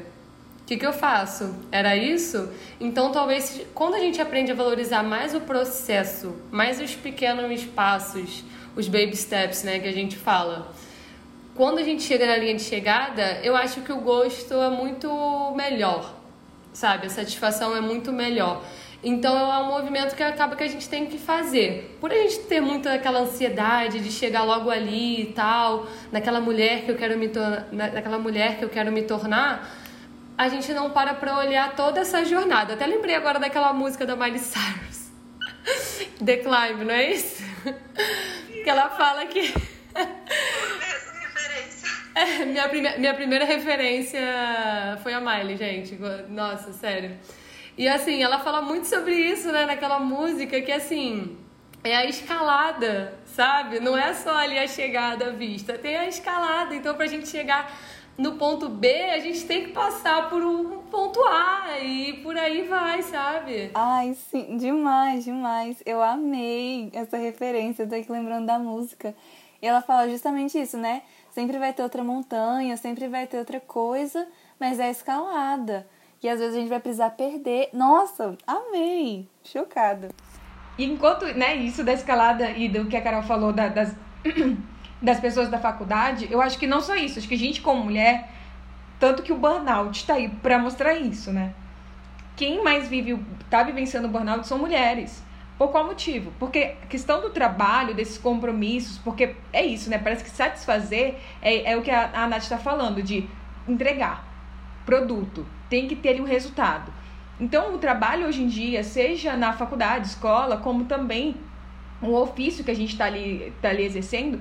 O 0.61 0.65
que, 0.65 0.77
que 0.77 0.85
eu 0.85 0.91
faço? 0.91 1.55
Era 1.71 1.95
isso? 1.95 2.49
Então 2.81 3.11
talvez 3.11 3.61
quando 3.75 3.93
a 3.93 3.99
gente 3.99 4.19
aprende 4.19 4.51
a 4.51 4.55
valorizar 4.55 5.03
mais 5.03 5.35
o 5.35 5.41
processo, 5.41 6.35
mais 6.51 6.81
os 6.81 6.95
pequenos 6.95 7.63
passos, 7.65 8.43
os 8.75 8.87
baby 8.87 9.15
steps, 9.15 9.61
né, 9.61 9.77
que 9.77 9.87
a 9.87 9.93
gente 9.93 10.17
fala 10.17 10.73
quando 11.53 11.77
a 11.77 11.83
gente 11.83 12.01
chega 12.01 12.25
na 12.25 12.37
linha 12.37 12.55
de 12.55 12.63
chegada, 12.63 13.39
eu 13.43 13.55
acho 13.55 13.81
que 13.81 13.91
o 13.91 13.99
gosto 14.01 14.53
é 14.53 14.69
muito 14.69 15.53
melhor, 15.55 16.13
sabe? 16.71 17.07
A 17.07 17.09
satisfação 17.09 17.75
é 17.75 17.81
muito 17.81 18.13
melhor. 18.13 18.63
Então 19.03 19.36
é 19.38 19.60
um 19.60 19.67
movimento 19.67 20.15
que 20.15 20.23
acaba 20.23 20.55
que 20.55 20.63
a 20.63 20.67
gente 20.67 20.89
tem 20.89 21.05
que 21.05 21.17
fazer. 21.17 21.97
Por 22.01 22.12
a 22.12 22.15
gente 22.15 22.39
ter 22.39 22.60
muito 22.60 22.89
aquela 22.89 23.19
ansiedade 23.19 23.99
de 23.99 24.12
chegar 24.12 24.43
logo 24.43 24.69
ali 24.69 25.21
e 25.21 25.25
tal, 25.33 25.88
naquela 26.12 26.41
mulher 26.41 26.83
que 26.83 26.91
eu 26.91 26.95
quero 26.95 27.17
me 27.17 27.29
tornar, 27.29 27.67
naquela 27.71 28.17
mulher 28.17 28.57
que 28.57 28.65
eu 28.65 28.69
quero 28.69 28.91
me 28.91 29.03
tornar, 29.03 29.69
a 30.38 30.49
gente 30.49 30.73
não 30.73 30.89
para 30.89 31.13
para 31.13 31.38
olhar 31.38 31.75
toda 31.75 31.99
essa 31.99 32.25
jornada. 32.25 32.73
Até 32.73 32.86
lembrei 32.86 33.15
agora 33.15 33.39
daquela 33.39 33.71
música 33.71 34.05
da 34.05 34.15
Miley 34.15 34.39
Cyrus. 34.39 35.12
The 36.23 36.38
Climb, 36.38 36.83
não 36.83 36.93
é 36.93 37.12
isso? 37.12 37.43
que 38.63 38.69
ela 38.69 38.89
fala 38.89 39.25
que. 39.25 39.53
É, 42.15 42.45
minha, 42.45 42.67
prime 42.67 42.97
minha 42.97 43.13
primeira 43.13 43.45
referência 43.45 44.19
foi 45.03 45.13
a 45.13 45.21
Miley, 45.21 45.55
gente. 45.55 45.95
Nossa, 46.29 46.73
sério. 46.73 47.15
E 47.77 47.87
assim, 47.87 48.23
ela 48.23 48.39
fala 48.39 48.61
muito 48.61 48.87
sobre 48.87 49.13
isso, 49.13 49.51
né, 49.51 49.65
naquela 49.65 49.99
música, 49.99 50.59
que 50.61 50.71
assim, 50.71 51.37
é 51.83 51.95
a 51.95 52.05
escalada, 52.05 53.13
sabe? 53.25 53.79
Não 53.79 53.95
é 53.95 54.13
só 54.13 54.35
ali 54.35 54.57
a 54.57 54.67
chegada 54.67 55.27
à 55.27 55.29
vista, 55.29 55.77
tem 55.77 55.95
a 55.95 56.07
escalada. 56.07 56.73
Então, 56.73 56.95
pra 56.95 57.05
gente 57.05 57.27
chegar 57.27 57.71
no 58.17 58.33
ponto 58.33 58.67
B, 58.67 58.91
a 59.11 59.19
gente 59.19 59.45
tem 59.45 59.65
que 59.65 59.71
passar 59.73 60.27
por 60.27 60.41
um 60.41 60.81
ponto 60.89 61.23
A 61.23 61.79
e 61.79 62.13
por 62.23 62.35
aí 62.35 62.63
vai, 62.63 63.03
sabe? 63.03 63.69
Ai, 63.75 64.15
sim, 64.31 64.57
demais, 64.57 65.23
demais. 65.23 65.83
Eu 65.85 66.01
amei 66.01 66.89
essa 66.93 67.15
referência, 67.15 67.85
tô 67.85 67.93
aqui 67.93 68.11
lembrando 68.11 68.47
da 68.47 68.57
música. 68.57 69.15
E 69.61 69.67
ela 69.67 69.81
fala 69.83 70.09
justamente 70.09 70.59
isso, 70.59 70.77
né? 70.77 71.03
Sempre 71.29 71.59
vai 71.59 71.73
ter 71.73 71.83
outra 71.83 72.03
montanha, 72.03 72.75
sempre 72.75 73.07
vai 73.07 73.27
ter 73.27 73.37
outra 73.37 73.59
coisa, 73.59 74.27
mas 74.59 74.79
é 74.79 74.89
escalada. 74.89 75.87
E 76.21 76.27
às 76.27 76.39
vezes 76.39 76.56
a 76.56 76.60
gente 76.60 76.69
vai 76.69 76.80
precisar 76.80 77.12
perder. 77.12 77.69
Nossa, 77.73 78.36
amei! 78.45 79.27
Chocada. 79.43 80.10
E 80.77 80.86
enquanto, 80.86 81.25
né, 81.25 81.56
isso 81.56 81.84
da 81.84 81.93
escalada 81.93 82.51
e 82.51 82.67
do 82.67 82.86
que 82.86 82.95
a 82.95 83.01
Carol 83.01 83.23
falou 83.23 83.53
da, 83.53 83.67
das, 83.67 83.95
das 85.01 85.19
pessoas 85.19 85.49
da 85.49 85.60
faculdade, 85.60 86.27
eu 86.30 86.41
acho 86.41 86.58
que 86.58 86.67
não 86.67 86.82
só 86.82 86.95
isso, 86.95 87.19
acho 87.19 87.27
que 87.27 87.36
a 87.36 87.38
gente 87.38 87.62
como 87.62 87.84
mulher, 87.84 88.30
tanto 88.99 89.23
que 89.23 89.32
o 89.32 89.38
burnout 89.38 90.06
tá 90.06 90.15
aí 90.15 90.30
para 90.30 90.60
mostrar 90.60 90.93
isso, 90.95 91.32
né? 91.32 91.53
Quem 92.36 92.63
mais 92.63 92.88
vive, 92.88 93.19
tá 93.49 93.63
vivenciando 93.63 94.08
o 94.08 94.12
burnout 94.12 94.47
são 94.47 94.58
mulheres. 94.58 95.23
Por 95.58 95.69
qual 95.69 95.86
motivo? 95.86 96.32
Porque 96.38 96.75
a 96.84 96.86
questão 96.86 97.19
do 97.21 97.32
trabalho, 97.32 97.95
desses 97.95 98.19
compromissos, 98.19 98.99
porque 98.99 99.36
é 99.51 99.65
isso, 99.65 99.89
né? 99.89 99.97
Parece 99.97 100.23
que 100.23 100.30
satisfazer 100.30 101.15
é, 101.41 101.71
é 101.71 101.77
o 101.77 101.82
que 101.82 101.89
a, 101.89 102.12
a 102.13 102.27
Nath 102.27 102.43
está 102.43 102.60
falando, 102.60 103.01
de 103.01 103.27
entregar 103.67 104.26
produto. 104.88 105.45
Tem 105.69 105.86
que 105.88 105.95
ter 105.97 106.10
ali 106.10 106.21
um 106.21 106.26
resultado. 106.26 106.91
Então, 107.39 107.76
o 107.76 107.78
trabalho 107.78 108.26
hoje 108.26 108.41
em 108.41 108.47
dia, 108.47 108.84
seja 108.84 109.36
na 109.36 109.52
faculdade, 109.52 110.08
escola, 110.08 110.58
como 110.58 110.86
também 110.86 111.36
o 112.02 112.13
ofício 112.13 112.63
que 112.63 112.71
a 112.71 112.76
gente 112.76 112.93
está 112.93 113.06
ali, 113.06 113.54
tá 113.62 113.69
ali 113.69 113.84
exercendo, 113.84 114.39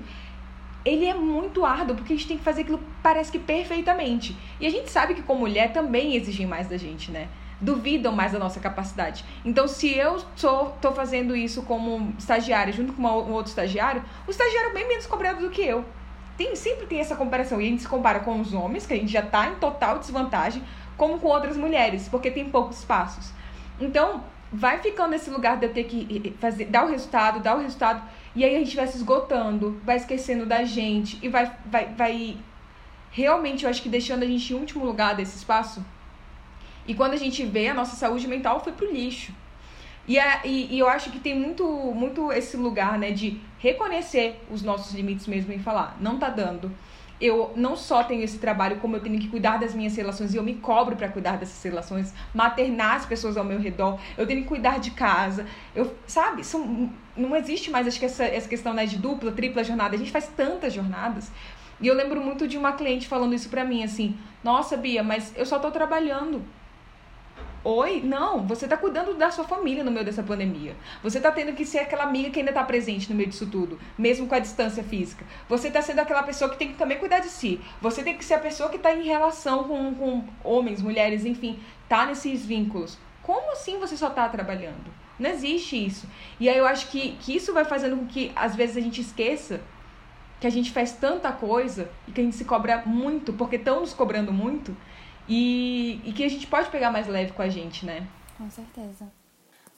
ele 0.84 1.04
é 1.04 1.14
muito 1.14 1.64
árduo, 1.64 1.96
porque 1.96 2.12
a 2.12 2.16
gente 2.16 2.28
tem 2.28 2.38
que 2.38 2.44
fazer 2.44 2.62
aquilo 2.62 2.80
parece 3.02 3.32
que 3.32 3.40
perfeitamente. 3.40 4.36
E 4.60 4.66
a 4.66 4.70
gente 4.70 4.88
sabe 4.88 5.14
que 5.14 5.22
como 5.22 5.40
mulher 5.40 5.72
também 5.72 6.14
exigem 6.14 6.46
mais 6.46 6.68
da 6.68 6.76
gente, 6.76 7.10
né? 7.10 7.28
duvidam 7.60 8.12
mais 8.12 8.32
da 8.32 8.38
nossa 8.38 8.60
capacidade. 8.60 9.24
Então, 9.44 9.66
se 9.66 9.90
eu 9.96 10.22
sou, 10.34 10.76
tô 10.80 10.92
fazendo 10.92 11.34
isso 11.34 11.62
como 11.62 12.14
estagiária 12.18 12.72
junto 12.72 12.92
com 12.92 13.00
uma, 13.00 13.12
um 13.14 13.32
outro 13.32 13.48
estagiário, 13.48 14.04
o 14.26 14.30
estagiário 14.30 14.70
é 14.70 14.74
bem 14.74 14.88
menos 14.88 15.06
cobrado 15.06 15.40
do 15.40 15.50
que 15.50 15.62
eu. 15.62 15.84
Tem, 16.36 16.54
sempre 16.54 16.86
tem 16.86 17.00
essa 17.00 17.16
comparação. 17.16 17.60
E 17.60 17.66
a 17.66 17.70
gente 17.70 17.82
se 17.82 17.88
compara 17.88 18.20
com 18.20 18.40
os 18.40 18.52
homens, 18.52 18.86
que 18.86 18.94
a 18.94 18.96
gente 18.96 19.12
já 19.12 19.20
está 19.20 19.48
em 19.48 19.54
total 19.56 19.98
desvantagem, 19.98 20.62
como 20.96 21.18
com 21.18 21.28
outras 21.28 21.56
mulheres, 21.56 22.08
porque 22.08 22.30
tem 22.30 22.48
poucos 22.48 22.78
espaços. 22.78 23.32
Então, 23.80 24.24
vai 24.52 24.78
ficando 24.78 25.10
nesse 25.10 25.30
lugar 25.30 25.56
de 25.58 25.66
eu 25.66 25.72
ter 25.72 25.84
que 25.84 26.34
fazer, 26.40 26.66
dar 26.66 26.86
o 26.86 26.90
resultado, 26.90 27.40
dar 27.40 27.56
o 27.56 27.60
resultado, 27.60 28.02
e 28.34 28.44
aí 28.44 28.54
a 28.54 28.58
gente 28.58 28.76
vai 28.76 28.86
se 28.86 28.96
esgotando, 28.96 29.80
vai 29.84 29.96
esquecendo 29.96 30.46
da 30.46 30.64
gente, 30.64 31.18
e 31.22 31.28
vai, 31.28 31.52
vai, 31.66 31.86
vai 31.94 32.36
realmente, 33.10 33.64
eu 33.64 33.70
acho 33.70 33.82
que 33.82 33.88
deixando 33.88 34.22
a 34.22 34.26
gente 34.26 34.52
em 34.52 34.56
último 34.56 34.84
lugar 34.84 35.14
desse 35.14 35.36
espaço 35.36 35.84
e 36.88 36.94
quando 36.94 37.14
a 37.14 37.16
gente 37.16 37.44
vê, 37.44 37.68
a 37.68 37.74
nossa 37.74 37.96
saúde 37.96 38.28
mental 38.28 38.62
foi 38.62 38.72
pro 38.72 38.90
lixo. 38.90 39.32
E, 40.06 40.18
a, 40.18 40.42
e, 40.44 40.74
e, 40.74 40.78
eu 40.78 40.88
acho 40.88 41.10
que 41.10 41.18
tem 41.18 41.34
muito, 41.34 41.66
muito 41.66 42.30
esse 42.30 42.56
lugar, 42.56 42.96
né, 42.96 43.10
de 43.10 43.40
reconhecer 43.66 44.40
os 44.48 44.62
nossos 44.62 44.94
limites 44.94 45.26
mesmo 45.26 45.52
e 45.52 45.58
falar, 45.58 45.96
não 46.00 46.18
tá 46.18 46.28
dando. 46.28 46.70
Eu 47.20 47.52
não 47.56 47.74
só 47.74 48.04
tenho 48.04 48.22
esse 48.22 48.38
trabalho, 48.38 48.76
como 48.76 48.94
eu 48.94 49.00
tenho 49.00 49.18
que 49.18 49.28
cuidar 49.28 49.56
das 49.58 49.74
minhas 49.74 49.96
relações 49.96 50.34
e 50.34 50.36
eu 50.36 50.42
me 50.42 50.54
cobro 50.54 50.94
para 50.94 51.08
cuidar 51.08 51.36
dessas 51.38 51.62
relações, 51.64 52.12
maternar 52.34 52.96
as 52.96 53.06
pessoas 53.06 53.36
ao 53.36 53.44
meu 53.44 53.58
redor, 53.58 53.98
eu 54.18 54.26
tenho 54.26 54.42
que 54.42 54.48
cuidar 54.48 54.78
de 54.78 54.90
casa. 54.90 55.46
Eu, 55.74 55.94
sabe, 56.06 56.44
são, 56.44 56.90
não 57.16 57.34
existe 57.34 57.70
mais 57.70 57.86
acho 57.86 57.98
que 57.98 58.04
essa, 58.04 58.24
essa 58.24 58.48
questão 58.48 58.72
né, 58.74 58.84
de 58.86 58.98
dupla, 58.98 59.32
tripla 59.32 59.64
jornada. 59.64 59.96
A 59.96 59.98
gente 59.98 60.12
faz 60.12 60.28
tantas 60.28 60.74
jornadas. 60.74 61.32
E 61.80 61.86
eu 61.86 61.94
lembro 61.94 62.20
muito 62.20 62.46
de 62.46 62.56
uma 62.56 62.72
cliente 62.72 63.08
falando 63.08 63.34
isso 63.34 63.48
pra 63.48 63.64
mim, 63.64 63.82
assim: 63.82 64.16
Nossa, 64.44 64.76
Bia, 64.76 65.02
mas 65.02 65.32
eu 65.36 65.44
só 65.44 65.58
tô 65.58 65.70
trabalhando. 65.70 66.42
Oi? 67.68 68.00
Não, 68.00 68.46
você 68.46 68.68
tá 68.68 68.76
cuidando 68.76 69.12
da 69.14 69.28
sua 69.28 69.42
família 69.42 69.82
no 69.82 69.90
meio 69.90 70.06
dessa 70.06 70.22
pandemia. 70.22 70.76
Você 71.02 71.18
tá 71.18 71.32
tendo 71.32 71.52
que 71.52 71.66
ser 71.66 71.80
aquela 71.80 72.04
amiga 72.04 72.30
que 72.30 72.38
ainda 72.38 72.52
tá 72.52 72.62
presente 72.62 73.10
no 73.10 73.16
meio 73.16 73.28
disso 73.28 73.48
tudo, 73.50 73.76
mesmo 73.98 74.28
com 74.28 74.36
a 74.36 74.38
distância 74.38 74.84
física. 74.84 75.26
Você 75.48 75.68
tá 75.68 75.82
sendo 75.82 75.98
aquela 75.98 76.22
pessoa 76.22 76.48
que 76.48 76.56
tem 76.56 76.68
que 76.68 76.78
também 76.78 76.96
cuidar 76.96 77.18
de 77.18 77.28
si. 77.28 77.60
Você 77.82 78.04
tem 78.04 78.16
que 78.16 78.24
ser 78.24 78.34
a 78.34 78.38
pessoa 78.38 78.68
que 78.68 78.78
tá 78.78 78.94
em 78.94 79.02
relação 79.02 79.64
com, 79.64 79.92
com 79.96 80.24
homens, 80.44 80.80
mulheres, 80.80 81.24
enfim, 81.24 81.58
tá 81.88 82.06
nesses 82.06 82.46
vínculos. 82.46 82.96
Como 83.20 83.50
assim 83.50 83.80
você 83.80 83.96
só 83.96 84.10
tá 84.10 84.28
trabalhando? 84.28 84.86
Não 85.18 85.28
existe 85.28 85.84
isso. 85.84 86.06
E 86.38 86.48
aí 86.48 86.58
eu 86.58 86.68
acho 86.68 86.86
que, 86.86 87.16
que 87.18 87.34
isso 87.34 87.52
vai 87.52 87.64
fazendo 87.64 87.96
com 87.96 88.06
que 88.06 88.30
às 88.36 88.54
vezes 88.54 88.76
a 88.76 88.80
gente 88.80 89.00
esqueça 89.00 89.60
que 90.38 90.46
a 90.46 90.50
gente 90.50 90.70
faz 90.70 90.92
tanta 90.92 91.32
coisa 91.32 91.90
e 92.06 92.12
que 92.12 92.20
a 92.20 92.24
gente 92.24 92.36
se 92.36 92.44
cobra 92.44 92.82
muito, 92.86 93.32
porque 93.32 93.56
estão 93.56 93.80
nos 93.80 93.92
cobrando 93.92 94.32
muito, 94.32 94.76
e, 95.28 96.00
e 96.04 96.12
que 96.12 96.24
a 96.24 96.28
gente 96.28 96.46
pode 96.46 96.70
pegar 96.70 96.90
mais 96.90 97.06
leve 97.06 97.32
com 97.32 97.42
a 97.42 97.48
gente, 97.48 97.84
né? 97.84 98.06
Com 98.36 98.50
certeza. 98.50 99.10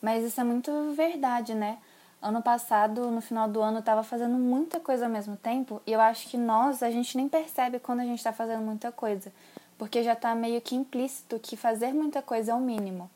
Mas 0.00 0.24
isso 0.24 0.40
é 0.40 0.44
muito 0.44 0.92
verdade, 0.94 1.54
né? 1.54 1.78
Ano 2.20 2.42
passado, 2.42 3.10
no 3.10 3.20
final 3.20 3.48
do 3.48 3.60
ano, 3.60 3.78
eu 3.78 3.82
tava 3.82 4.02
fazendo 4.02 4.36
muita 4.36 4.80
coisa 4.80 5.06
ao 5.06 5.10
mesmo 5.10 5.36
tempo 5.36 5.80
e 5.86 5.92
eu 5.92 6.00
acho 6.00 6.28
que 6.28 6.36
nós, 6.36 6.82
a 6.82 6.90
gente 6.90 7.16
nem 7.16 7.28
percebe 7.28 7.78
quando 7.78 8.00
a 8.00 8.04
gente 8.04 8.22
tá 8.22 8.32
fazendo 8.32 8.62
muita 8.62 8.90
coisa, 8.90 9.32
porque 9.78 10.02
já 10.02 10.16
tá 10.16 10.34
meio 10.34 10.60
que 10.60 10.74
implícito 10.74 11.38
que 11.38 11.56
fazer 11.56 11.92
muita 11.92 12.20
coisa 12.20 12.52
é 12.52 12.54
o 12.54 12.60
mínimo. 12.60 13.08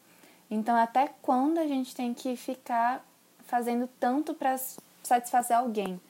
Então, 0.49 0.77
até 0.77 1.11
quando 1.21 1.59
a 1.59 1.67
gente 1.67 1.95
tem 1.97 2.15
que 2.15 2.37
ficar 2.37 3.05
fazendo 3.47 3.89
tanto 3.99 4.35
para 4.35 4.57
satisfazer 5.03 5.57
alguém? 5.57 6.01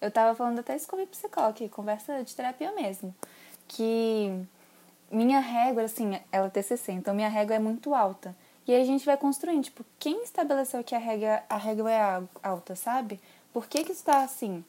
Eu 0.00 0.10
tava 0.10 0.34
falando 0.34 0.58
até 0.58 0.74
isso 0.74 0.88
com 0.88 0.96
o 0.96 1.06
psicólogo 1.06 1.52
aqui, 1.52 1.68
conversa 1.68 2.24
de 2.24 2.34
terapia 2.34 2.72
mesmo, 2.72 3.14
que 3.68 4.46
minha 5.12 5.40
régua, 5.40 5.82
assim, 5.82 6.18
ela 6.32 6.46
é 6.46 6.50
TCC, 6.50 6.92
então 6.92 7.14
minha 7.14 7.28
régua 7.28 7.54
é 7.54 7.58
muito 7.58 7.94
alta. 7.94 8.34
E 8.66 8.72
aí 8.72 8.80
a 8.80 8.84
gente 8.84 9.04
vai 9.04 9.16
construindo, 9.16 9.64
tipo, 9.64 9.84
quem 9.98 10.22
estabeleceu 10.22 10.82
que 10.82 10.94
a 10.94 10.98
régua, 10.98 11.42
a 11.48 11.56
régua 11.56 11.92
é 11.92 12.22
alta, 12.42 12.74
sabe? 12.74 13.20
Por 13.52 13.66
que 13.66 13.84
que 13.84 13.92
está 13.92 14.22
assim? 14.22 14.64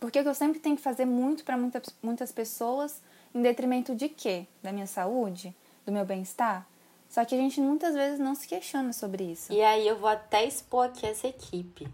Por 0.00 0.10
que, 0.10 0.22
que 0.22 0.28
eu 0.28 0.34
sempre 0.34 0.58
tenho 0.58 0.76
que 0.76 0.82
fazer 0.82 1.04
muito 1.04 1.44
para 1.44 1.56
muitas, 1.56 1.94
muitas 2.02 2.32
pessoas 2.32 3.02
em 3.34 3.42
detrimento 3.42 3.94
de 3.94 4.08
quê? 4.08 4.46
Da 4.62 4.72
minha 4.72 4.86
saúde? 4.86 5.54
Do 5.84 5.92
meu 5.92 6.04
bem-estar? 6.04 6.66
Só 7.08 7.24
que 7.24 7.34
a 7.34 7.38
gente 7.38 7.60
muitas 7.60 7.94
vezes 7.94 8.18
não 8.18 8.34
se 8.34 8.46
questiona 8.48 8.92
sobre 8.92 9.24
isso. 9.24 9.52
E 9.52 9.62
aí 9.62 9.86
eu 9.86 9.98
vou 9.98 10.08
até 10.08 10.44
expor 10.44 10.86
aqui 10.86 11.06
essa 11.06 11.28
equipe. 11.28 11.86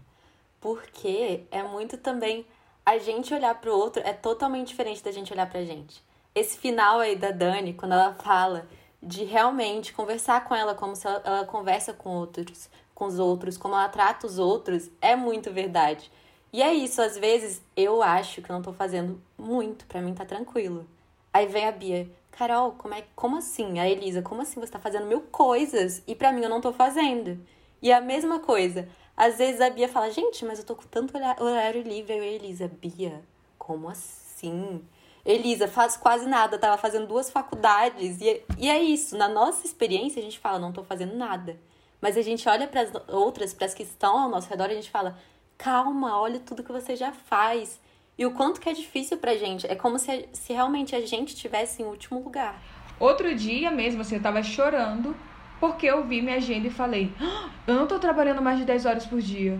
Porque 0.59 1.43
é 1.51 1.63
muito 1.63 1.97
também 1.97 2.45
a 2.85 2.97
gente 2.97 3.33
olhar 3.33 3.59
pro 3.59 3.75
outro 3.75 4.01
é 4.05 4.13
totalmente 4.13 4.69
diferente 4.69 5.03
da 5.03 5.11
gente 5.11 5.33
olhar 5.33 5.49
pra 5.49 5.63
gente 5.63 6.01
esse 6.33 6.57
final 6.57 6.99
aí 6.99 7.15
da 7.15 7.31
Dani, 7.31 7.73
quando 7.73 7.93
ela 7.93 8.13
fala 8.13 8.67
de 9.01 9.23
realmente 9.23 9.93
conversar 9.93 10.45
com 10.45 10.55
ela 10.55 10.75
como 10.75 10.95
se 10.95 11.07
ela, 11.07 11.21
ela 11.25 11.45
conversa 11.45 11.93
com 11.93 12.09
outros, 12.09 12.69
com 12.93 13.05
os 13.05 13.19
outros, 13.19 13.57
como 13.57 13.73
ela 13.73 13.89
trata 13.89 14.27
os 14.27 14.37
outros, 14.37 14.89
é 15.01 15.15
muito 15.15 15.51
verdade. 15.51 16.11
E 16.53 16.61
é 16.61 16.73
isso, 16.73 17.01
às 17.01 17.17
vezes 17.17 17.61
eu 17.75 18.03
acho 18.03 18.41
que 18.41 18.49
eu 18.49 18.55
não 18.55 18.61
tô 18.61 18.73
fazendo 18.73 19.21
muito, 19.37 19.85
para 19.85 20.01
mim 20.01 20.13
tá 20.13 20.25
tranquilo. 20.25 20.85
Aí 21.33 21.47
vem 21.47 21.67
a 21.67 21.71
Bia, 21.71 22.09
Carol, 22.31 22.73
como 22.73 22.93
é, 22.93 23.03
como 23.15 23.37
assim? 23.37 23.79
A 23.79 23.89
Elisa, 23.89 24.21
como 24.21 24.41
assim 24.41 24.59
você 24.59 24.71
tá 24.71 24.79
fazendo 24.79 25.07
mil 25.07 25.21
coisas 25.21 26.03
e 26.05 26.13
para 26.13 26.31
mim 26.31 26.43
eu 26.43 26.49
não 26.49 26.61
tô 26.61 26.71
fazendo? 26.73 27.39
E 27.81 27.91
a 27.91 28.01
mesma 28.01 28.39
coisa, 28.39 28.87
às 29.15 29.37
vezes 29.37 29.61
a 29.61 29.69
Bia 29.69 29.87
fala, 29.87 30.11
gente, 30.11 30.45
mas 30.45 30.59
eu 30.59 30.65
tô 30.65 30.75
com 30.75 30.83
tanto 30.83 31.13
horário 31.17 31.81
livre, 31.81 32.13
aí 32.13 32.19
a 32.19 32.25
Elisa, 32.25 32.67
Bia, 32.67 33.21
como 33.57 33.89
assim? 33.89 34.81
Elisa, 35.25 35.67
faz 35.67 35.95
quase 35.95 36.27
nada, 36.27 36.57
tava 36.57 36.77
fazendo 36.77 37.07
duas 37.07 37.29
faculdades. 37.29 38.19
E, 38.21 38.41
e 38.57 38.69
é 38.69 38.81
isso, 38.81 39.17
na 39.17 39.27
nossa 39.27 39.65
experiência 39.65 40.19
a 40.19 40.23
gente 40.23 40.39
fala, 40.39 40.59
não 40.59 40.71
tô 40.71 40.83
fazendo 40.83 41.15
nada. 41.15 41.57
Mas 42.01 42.17
a 42.17 42.21
gente 42.21 42.47
olha 42.49 42.67
para 42.67 42.81
as 42.81 42.91
outras, 43.07 43.53
para 43.53 43.65
as 43.65 43.73
que 43.73 43.83
estão 43.83 44.17
ao 44.17 44.29
nosso 44.29 44.49
redor, 44.49 44.65
a 44.65 44.73
gente 44.73 44.89
fala, 44.89 45.17
calma, 45.57 46.19
olha 46.19 46.39
tudo 46.39 46.63
que 46.63 46.71
você 46.71 46.95
já 46.95 47.11
faz. 47.11 47.79
E 48.17 48.25
o 48.25 48.31
quanto 48.31 48.59
que 48.59 48.69
é 48.69 48.73
difícil 48.73 49.17
pra 49.17 49.35
gente. 49.35 49.67
É 49.67 49.75
como 49.75 49.99
se, 49.99 50.27
se 50.33 50.53
realmente 50.53 50.95
a 50.95 51.05
gente 51.05 51.29
estivesse 51.29 51.81
em 51.81 51.85
último 51.85 52.19
lugar. 52.23 52.59
Outro 52.99 53.33
dia 53.35 53.69
mesmo, 53.71 54.01
assim, 54.01 54.15
eu 54.15 54.21
tava 54.21 54.41
chorando 54.43 55.15
porque 55.59 55.85
eu 55.85 56.03
vi 56.07 56.23
minha 56.23 56.37
agenda 56.37 56.67
e 56.67 56.71
falei, 56.71 57.13
ah, 57.21 57.49
eu 57.67 57.75
não 57.75 57.85
tô 57.85 57.99
trabalhando 57.99 58.41
mais 58.41 58.57
de 58.57 58.65
10 58.65 58.85
horas 58.87 59.05
por 59.05 59.21
dia. 59.21 59.59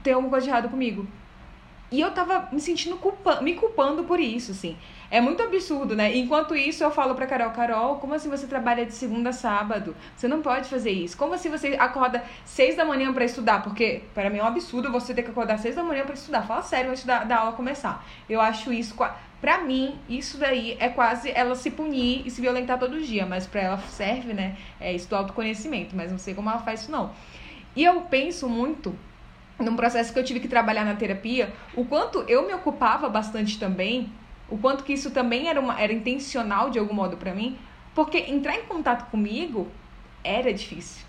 Tem 0.00 0.12
alguma 0.12 0.30
coisa 0.30 0.44
de 0.44 0.50
errado 0.50 0.68
comigo? 0.68 1.06
E 1.92 2.00
eu 2.00 2.12
tava 2.12 2.48
me 2.52 2.60
sentindo 2.60 2.96
culpa, 2.96 3.40
me 3.40 3.54
culpando 3.54 4.04
por 4.04 4.20
isso, 4.20 4.52
assim. 4.52 4.76
É 5.10 5.20
muito 5.20 5.42
absurdo, 5.42 5.96
né? 5.96 6.16
Enquanto 6.16 6.54
isso, 6.54 6.84
eu 6.84 6.90
falo 6.92 7.16
pra 7.16 7.26
Carol, 7.26 7.50
Carol, 7.50 7.96
como 7.96 8.14
assim 8.14 8.28
você 8.28 8.46
trabalha 8.46 8.86
de 8.86 8.92
segunda 8.92 9.30
a 9.30 9.32
sábado? 9.32 9.96
Você 10.14 10.28
não 10.28 10.40
pode 10.40 10.68
fazer 10.68 10.92
isso. 10.92 11.16
Como 11.16 11.34
assim 11.34 11.50
você 11.50 11.76
acorda 11.80 12.22
seis 12.44 12.76
da 12.76 12.84
manhã 12.84 13.12
para 13.12 13.24
estudar? 13.24 13.64
Porque 13.64 14.04
para 14.14 14.30
mim 14.30 14.38
é 14.38 14.42
um 14.42 14.46
absurdo 14.46 14.92
você 14.92 15.12
ter 15.12 15.24
que 15.24 15.30
acordar 15.30 15.58
seis 15.58 15.74
da 15.74 15.82
manhã 15.82 16.04
para 16.04 16.14
estudar. 16.14 16.42
Fala 16.42 16.62
sério 16.62 16.92
antes 16.92 17.04
da, 17.04 17.24
da 17.24 17.38
aula 17.38 17.52
começar. 17.52 18.06
Eu 18.28 18.40
acho 18.40 18.72
isso 18.72 18.94
Pra 19.40 19.62
mim, 19.62 19.98
isso 20.06 20.36
daí 20.36 20.76
é 20.78 20.90
quase 20.90 21.30
ela 21.30 21.54
se 21.54 21.70
punir 21.70 22.22
e 22.26 22.30
se 22.30 22.42
violentar 22.42 22.78
todo 22.78 23.00
dia, 23.00 23.24
mas 23.24 23.46
pra 23.46 23.62
ela 23.62 23.78
serve, 23.78 24.34
né? 24.34 24.54
É 24.78 24.92
isso 24.92 25.08
do 25.08 25.16
autoconhecimento, 25.16 25.96
mas 25.96 26.10
não 26.12 26.18
sei 26.18 26.34
como 26.34 26.50
ela 26.50 26.58
faz 26.58 26.82
isso, 26.82 26.92
não. 26.92 27.10
E 27.74 27.82
eu 27.82 28.02
penso 28.02 28.46
muito 28.46 28.94
num 29.62 29.76
processo 29.76 30.12
que 30.12 30.18
eu 30.18 30.24
tive 30.24 30.40
que 30.40 30.48
trabalhar 30.48 30.84
na 30.84 30.94
terapia, 30.94 31.52
o 31.74 31.84
quanto 31.84 32.24
eu 32.28 32.46
me 32.46 32.54
ocupava 32.54 33.08
bastante 33.08 33.58
também, 33.58 34.12
o 34.48 34.58
quanto 34.58 34.84
que 34.84 34.92
isso 34.92 35.10
também 35.10 35.48
era, 35.48 35.60
uma, 35.60 35.80
era 35.80 35.92
intencional 35.92 36.70
de 36.70 36.78
algum 36.78 36.94
modo 36.94 37.16
para 37.16 37.34
mim, 37.34 37.56
porque 37.94 38.18
entrar 38.18 38.56
em 38.56 38.62
contato 38.62 39.10
comigo 39.10 39.68
era 40.24 40.52
difícil. 40.52 41.04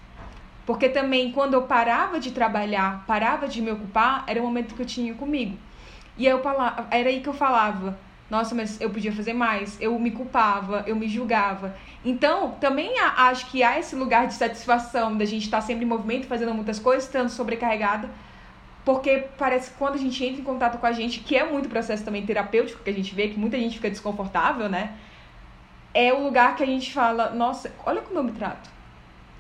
Porque 0.66 0.90
também 0.90 1.32
quando 1.32 1.56
eu 1.56 1.64
parava 1.64 2.20
de 2.20 2.32
trabalhar, 2.32 3.04
parava 3.08 3.48
de 3.48 3.62
me 3.62 3.72
ocupar, 3.72 4.24
era 4.28 4.40
o 4.40 4.44
momento 4.44 4.76
que 4.76 4.82
eu 4.82 4.86
tinha 4.86 5.14
comigo. 5.14 5.58
E 6.18 6.28
aí 6.28 6.32
eu 6.32 6.42
falava, 6.42 6.88
era 6.92 7.10
aí 7.10 7.20
que 7.20 7.30
eu 7.30 7.34
falava, 7.34 7.98
nossa, 8.30 8.56
mas 8.56 8.80
eu 8.80 8.90
podia 8.90 9.12
fazer 9.12 9.34
mais, 9.34 9.78
eu 9.82 9.98
me 10.00 10.12
culpava, 10.12 10.84
eu 10.88 10.96
me 10.96 11.08
julgava. 11.08 11.76
Então, 12.06 12.52
também 12.62 12.98
acho 13.00 13.48
que 13.48 13.62
há 13.62 13.78
esse 13.78 13.96
lugar 13.96 14.28
de 14.28 14.36
satisfação 14.36 15.18
da 15.18 15.26
gente 15.26 15.44
estar 15.44 15.60
sempre 15.60 15.84
em 15.84 15.88
movimento, 15.88 16.28
fazendo 16.28 16.54
muitas 16.54 16.80
coisas, 16.80 17.04
estando 17.04 17.30
sobrecarregada, 17.30 18.10
porque 18.84 19.26
parece 19.38 19.72
que 19.72 19.78
quando 19.78 19.96
a 19.96 19.98
gente 19.98 20.24
entra 20.24 20.42
em 20.42 20.44
contato 20.44 20.78
com 20.80 20.86
a 20.86 20.92
gente, 20.92 21.20
que 21.20 21.36
é 21.36 21.44
muito 21.44 21.70
processo 21.70 22.04
também 22.04 22.26
terapêutico, 22.26 22.84
que 22.84 22.90
a 22.90 22.94
gente 22.94 23.14
vê 23.14 23.28
que 23.28 23.40
muita 23.40 23.58
gente 23.58 23.76
fica 23.76 23.90
desconfortável, 23.90 24.68
né? 24.68 24.94
É 25.94 26.12
o 26.14 26.24
lugar 26.24 26.56
que 26.56 26.64
a 26.64 26.66
gente 26.66 26.92
fala, 26.92 27.30
nossa, 27.32 27.72
olha 27.86 28.02
como 28.02 28.20
eu 28.20 28.24
me 28.24 28.32
trato. 28.32 28.70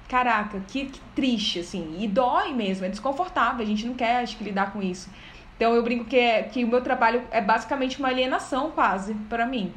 Caraca, 0.07 0.61
que, 0.67 0.87
que 0.87 0.99
triste, 1.15 1.59
assim. 1.59 1.97
E 1.99 2.07
dói 2.07 2.53
mesmo, 2.53 2.85
é 2.85 2.89
desconfortável, 2.89 3.63
a 3.63 3.67
gente 3.67 3.85
não 3.85 3.93
quer, 3.93 4.17
acho 4.17 4.37
que, 4.37 4.43
lidar 4.43 4.73
com 4.73 4.81
isso. 4.81 5.09
Então 5.55 5.73
eu 5.73 5.81
brinco 5.81 6.05
que, 6.05 6.17
é, 6.17 6.43
que 6.43 6.63
o 6.63 6.67
meu 6.67 6.81
trabalho 6.81 7.23
é 7.31 7.39
basicamente 7.39 7.97
uma 7.97 8.09
alienação, 8.09 8.71
quase, 8.71 9.13
para 9.29 9.45
mim. 9.45 9.73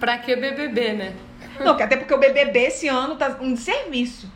Pra 0.00 0.18
que 0.18 0.34
BBB, 0.34 0.92
né? 0.92 1.16
Não, 1.60 1.72
até 1.72 1.96
porque 1.96 2.12
o 2.12 2.18
BBB 2.18 2.58
esse 2.58 2.88
ano 2.88 3.16
tá 3.16 3.38
um 3.40 3.56
serviço. 3.56 4.30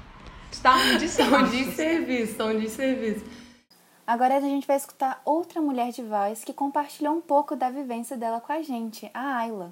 Está 0.51 0.75
um 0.77 0.97
de 0.99 1.09
serviço. 1.09 1.37
um 1.37 1.45
de 1.49 1.65
serviço, 1.73 2.45
um 2.45 2.59
de 2.59 2.69
serviço. 2.69 3.42
Agora 4.05 4.37
a 4.37 4.41
gente 4.41 4.67
vai 4.67 4.77
escutar 4.77 5.23
outra 5.25 5.61
mulher 5.61 5.93
de 5.93 6.03
voz 6.03 6.43
que 6.43 6.53
compartilhou 6.53 7.15
um 7.15 7.21
pouco 7.21 7.55
da 7.55 7.71
vivência 7.71 8.17
dela 8.17 8.41
com 8.41 8.53
a 8.53 8.61
gente, 8.61 9.09
a 9.15 9.39
Ayla. 9.39 9.71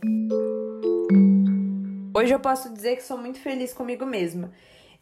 Hoje 2.14 2.32
eu 2.32 2.38
posso 2.38 2.72
dizer 2.72 2.94
que 2.94 3.02
sou 3.02 3.18
muito 3.18 3.40
feliz 3.40 3.74
comigo 3.74 4.06
mesma. 4.06 4.52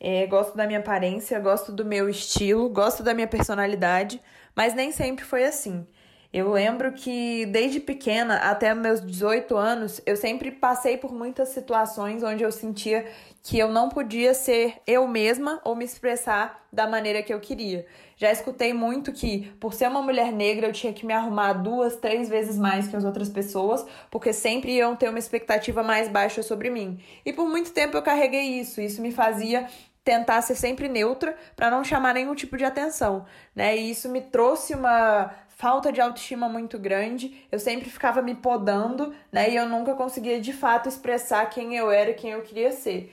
É, 0.00 0.26
gosto 0.26 0.56
da 0.56 0.66
minha 0.66 0.78
aparência, 0.78 1.38
gosto 1.40 1.70
do 1.72 1.84
meu 1.84 2.08
estilo, 2.08 2.70
gosto 2.70 3.02
da 3.02 3.12
minha 3.12 3.26
personalidade, 3.26 4.18
mas 4.56 4.74
nem 4.74 4.92
sempre 4.92 5.24
foi 5.24 5.44
assim. 5.44 5.86
Eu 6.30 6.52
lembro 6.52 6.92
que 6.92 7.46
desde 7.46 7.80
pequena 7.80 8.36
até 8.36 8.74
meus 8.74 9.00
18 9.00 9.56
anos, 9.56 9.98
eu 10.04 10.14
sempre 10.14 10.50
passei 10.50 10.98
por 10.98 11.10
muitas 11.10 11.48
situações 11.48 12.22
onde 12.22 12.42
eu 12.44 12.52
sentia 12.52 13.06
que 13.42 13.58
eu 13.58 13.72
não 13.72 13.88
podia 13.88 14.34
ser 14.34 14.74
eu 14.86 15.08
mesma 15.08 15.58
ou 15.64 15.74
me 15.74 15.86
expressar 15.86 16.66
da 16.70 16.86
maneira 16.86 17.22
que 17.22 17.32
eu 17.32 17.40
queria. 17.40 17.86
Já 18.14 18.30
escutei 18.30 18.74
muito 18.74 19.10
que, 19.10 19.50
por 19.58 19.72
ser 19.72 19.88
uma 19.88 20.02
mulher 20.02 20.30
negra, 20.30 20.66
eu 20.66 20.72
tinha 20.72 20.92
que 20.92 21.06
me 21.06 21.14
arrumar 21.14 21.54
duas, 21.54 21.96
três 21.96 22.28
vezes 22.28 22.58
mais 22.58 22.88
que 22.88 22.96
as 22.96 23.04
outras 23.04 23.30
pessoas, 23.30 23.86
porque 24.10 24.32
sempre 24.34 24.72
iam 24.72 24.94
ter 24.94 25.08
uma 25.08 25.18
expectativa 25.18 25.82
mais 25.82 26.08
baixa 26.08 26.42
sobre 26.42 26.68
mim. 26.68 27.00
E 27.24 27.32
por 27.32 27.48
muito 27.48 27.72
tempo 27.72 27.96
eu 27.96 28.02
carreguei 28.02 28.60
isso. 28.60 28.82
Isso 28.82 29.00
me 29.00 29.12
fazia 29.12 29.66
tentar 30.08 30.40
ser 30.40 30.54
sempre 30.54 30.88
neutra 30.88 31.36
para 31.54 31.70
não 31.70 31.84
chamar 31.84 32.14
nenhum 32.14 32.34
tipo 32.34 32.56
de 32.56 32.64
atenção, 32.64 33.26
né? 33.54 33.76
E 33.76 33.90
isso 33.90 34.08
me 34.08 34.22
trouxe 34.22 34.72
uma 34.72 35.30
falta 35.48 35.92
de 35.92 36.00
autoestima 36.00 36.48
muito 36.48 36.78
grande. 36.78 37.46
Eu 37.52 37.58
sempre 37.58 37.90
ficava 37.90 38.22
me 38.22 38.34
podando, 38.34 39.14
né? 39.30 39.50
E 39.50 39.56
eu 39.56 39.68
nunca 39.68 39.92
conseguia 39.94 40.40
de 40.40 40.54
fato 40.54 40.88
expressar 40.88 41.44
quem 41.50 41.76
eu 41.76 41.90
era 41.90 42.12
e 42.12 42.14
quem 42.14 42.30
eu 42.30 42.40
queria 42.40 42.72
ser. 42.72 43.12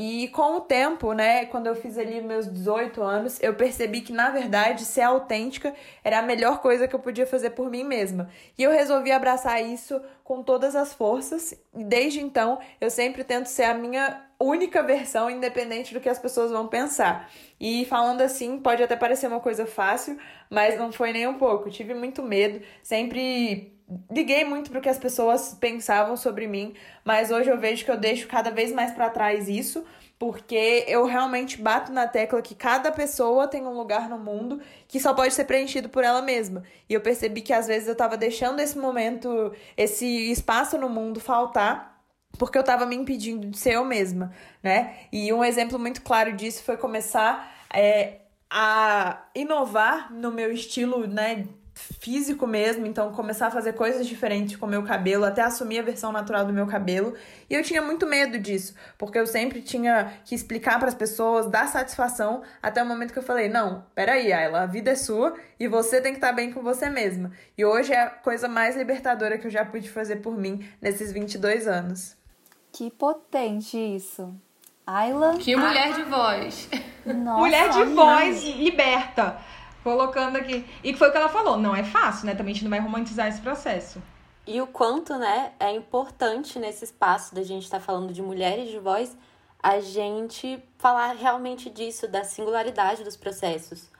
E 0.00 0.28
com 0.28 0.58
o 0.58 0.60
tempo, 0.60 1.12
né, 1.12 1.46
quando 1.46 1.66
eu 1.66 1.74
fiz 1.74 1.98
ali 1.98 2.20
meus 2.20 2.46
18 2.46 3.02
anos, 3.02 3.42
eu 3.42 3.54
percebi 3.54 4.00
que 4.00 4.12
na 4.12 4.30
verdade 4.30 4.84
ser 4.84 5.00
autêntica 5.00 5.74
era 6.04 6.20
a 6.20 6.22
melhor 6.22 6.60
coisa 6.60 6.86
que 6.86 6.94
eu 6.94 7.00
podia 7.00 7.26
fazer 7.26 7.50
por 7.50 7.68
mim 7.68 7.82
mesma. 7.82 8.30
E 8.56 8.62
eu 8.62 8.70
resolvi 8.70 9.10
abraçar 9.10 9.60
isso 9.60 10.00
com 10.22 10.40
todas 10.40 10.76
as 10.76 10.94
forças, 10.94 11.52
e 11.74 11.82
desde 11.82 12.20
então 12.20 12.60
eu 12.80 12.90
sempre 12.90 13.24
tento 13.24 13.46
ser 13.46 13.64
a 13.64 13.74
minha 13.74 14.24
única 14.38 14.84
versão, 14.84 15.28
independente 15.28 15.92
do 15.92 15.98
que 16.00 16.08
as 16.08 16.20
pessoas 16.20 16.52
vão 16.52 16.68
pensar. 16.68 17.28
E 17.58 17.84
falando 17.86 18.20
assim, 18.20 18.60
pode 18.60 18.80
até 18.80 18.94
parecer 18.94 19.26
uma 19.26 19.40
coisa 19.40 19.66
fácil, 19.66 20.16
mas 20.48 20.78
não 20.78 20.92
foi 20.92 21.12
nem 21.12 21.26
um 21.26 21.38
pouco. 21.38 21.70
tive 21.70 21.92
muito 21.92 22.22
medo, 22.22 22.64
sempre 22.84 23.76
liguei 24.10 24.44
muito 24.44 24.70
para 24.70 24.78
o 24.78 24.82
que 24.82 24.88
as 24.88 24.98
pessoas 24.98 25.54
pensavam 25.54 26.16
sobre 26.16 26.46
mim, 26.46 26.74
mas 27.04 27.30
hoje 27.30 27.48
eu 27.48 27.58
vejo 27.58 27.84
que 27.84 27.90
eu 27.90 27.96
deixo 27.96 28.28
cada 28.28 28.50
vez 28.50 28.72
mais 28.72 28.92
para 28.92 29.08
trás 29.08 29.48
isso, 29.48 29.84
porque 30.18 30.84
eu 30.88 31.04
realmente 31.06 31.60
bato 31.60 31.92
na 31.92 32.06
tecla 32.06 32.42
que 32.42 32.54
cada 32.54 32.90
pessoa 32.92 33.46
tem 33.46 33.66
um 33.66 33.76
lugar 33.76 34.08
no 34.08 34.18
mundo 34.18 34.60
que 34.86 35.00
só 35.00 35.14
pode 35.14 35.32
ser 35.32 35.44
preenchido 35.44 35.88
por 35.88 36.04
ela 36.04 36.20
mesma. 36.20 36.64
E 36.88 36.94
eu 36.94 37.00
percebi 37.00 37.40
que 37.40 37.52
às 37.52 37.66
vezes 37.66 37.86
eu 37.86 37.92
estava 37.92 38.16
deixando 38.16 38.60
esse 38.60 38.76
momento, 38.76 39.52
esse 39.76 40.30
espaço 40.30 40.76
no 40.76 40.88
mundo 40.88 41.20
faltar 41.20 41.98
porque 42.36 42.58
eu 42.58 42.62
estava 42.62 42.84
me 42.84 42.94
impedindo 42.94 43.48
de 43.48 43.58
ser 43.58 43.74
eu 43.74 43.84
mesma, 43.84 44.32
né? 44.62 44.96
E 45.12 45.32
um 45.32 45.42
exemplo 45.42 45.78
muito 45.78 46.02
claro 46.02 46.32
disso 46.34 46.62
foi 46.62 46.76
começar 46.76 47.52
é, 47.72 48.18
a 48.50 49.24
inovar 49.34 50.12
no 50.12 50.30
meu 50.30 50.52
estilo, 50.52 51.06
né? 51.06 51.46
Físico 52.00 52.46
mesmo, 52.46 52.86
então 52.86 53.12
começar 53.12 53.46
a 53.46 53.50
fazer 53.50 53.72
coisas 53.72 54.06
diferentes 54.06 54.56
com 54.56 54.66
o 54.66 54.68
meu 54.68 54.82
cabelo, 54.82 55.24
até 55.24 55.42
assumir 55.42 55.78
a 55.78 55.82
versão 55.82 56.12
natural 56.12 56.44
do 56.44 56.52
meu 56.52 56.66
cabelo. 56.66 57.14
E 57.48 57.54
eu 57.54 57.62
tinha 57.62 57.80
muito 57.80 58.06
medo 58.06 58.38
disso, 58.38 58.74
porque 58.96 59.18
eu 59.18 59.26
sempre 59.26 59.62
tinha 59.62 60.12
que 60.24 60.34
explicar 60.34 60.78
para 60.78 60.88
as 60.88 60.94
pessoas, 60.94 61.46
dar 61.46 61.68
satisfação, 61.68 62.42
até 62.62 62.82
o 62.82 62.86
momento 62.86 63.12
que 63.12 63.18
eu 63.18 63.22
falei: 63.22 63.48
"Não, 63.48 63.84
peraí, 63.94 64.32
Ayla, 64.32 64.62
a 64.62 64.66
vida 64.66 64.90
é 64.90 64.96
sua 64.96 65.34
e 65.58 65.68
você 65.68 66.00
tem 66.00 66.12
que 66.12 66.18
estar 66.18 66.28
tá 66.28 66.32
bem 66.34 66.52
com 66.52 66.62
você 66.62 66.90
mesma". 66.90 67.30
E 67.56 67.64
hoje 67.64 67.92
é 67.92 68.02
a 68.02 68.10
coisa 68.10 68.48
mais 68.48 68.76
libertadora 68.76 69.38
que 69.38 69.46
eu 69.46 69.50
já 69.50 69.64
pude 69.64 69.88
fazer 69.88 70.16
por 70.16 70.36
mim 70.36 70.68
nesses 70.80 71.12
22 71.12 71.66
anos. 71.66 72.16
Que 72.72 72.90
potente 72.90 73.76
isso. 73.76 74.34
Ayla. 74.86 75.36
Que 75.36 75.54
mulher 75.54 75.92
de 75.94 76.02
voz. 76.04 76.68
Nossa, 77.04 77.38
mulher 77.38 77.68
de 77.70 77.84
voz 77.84 78.42
liberta. 78.42 79.38
Colocando 79.82 80.36
aqui. 80.36 80.66
E 80.82 80.94
foi 80.94 81.08
o 81.08 81.12
que 81.12 81.16
ela 81.16 81.28
falou, 81.28 81.56
não 81.56 81.74
é 81.74 81.84
fácil, 81.84 82.26
né? 82.26 82.34
Também 82.34 82.52
a 82.52 82.54
gente 82.54 82.64
não 82.64 82.70
vai 82.70 82.80
romantizar 82.80 83.28
esse 83.28 83.40
processo. 83.40 84.02
E 84.46 84.60
o 84.60 84.66
quanto, 84.66 85.16
né, 85.16 85.52
é 85.60 85.70
importante 85.72 86.58
nesse 86.58 86.84
espaço 86.84 87.34
da 87.34 87.42
gente 87.42 87.64
estar 87.64 87.80
tá 87.80 87.84
falando 87.84 88.12
de 88.12 88.22
mulheres 88.22 88.70
de 88.70 88.78
voz, 88.78 89.16
a 89.62 89.80
gente 89.80 90.62
falar 90.78 91.12
realmente 91.12 91.68
disso, 91.68 92.08
da 92.08 92.24
singularidade 92.24 93.04
dos 93.04 93.16
processos. 93.16 93.90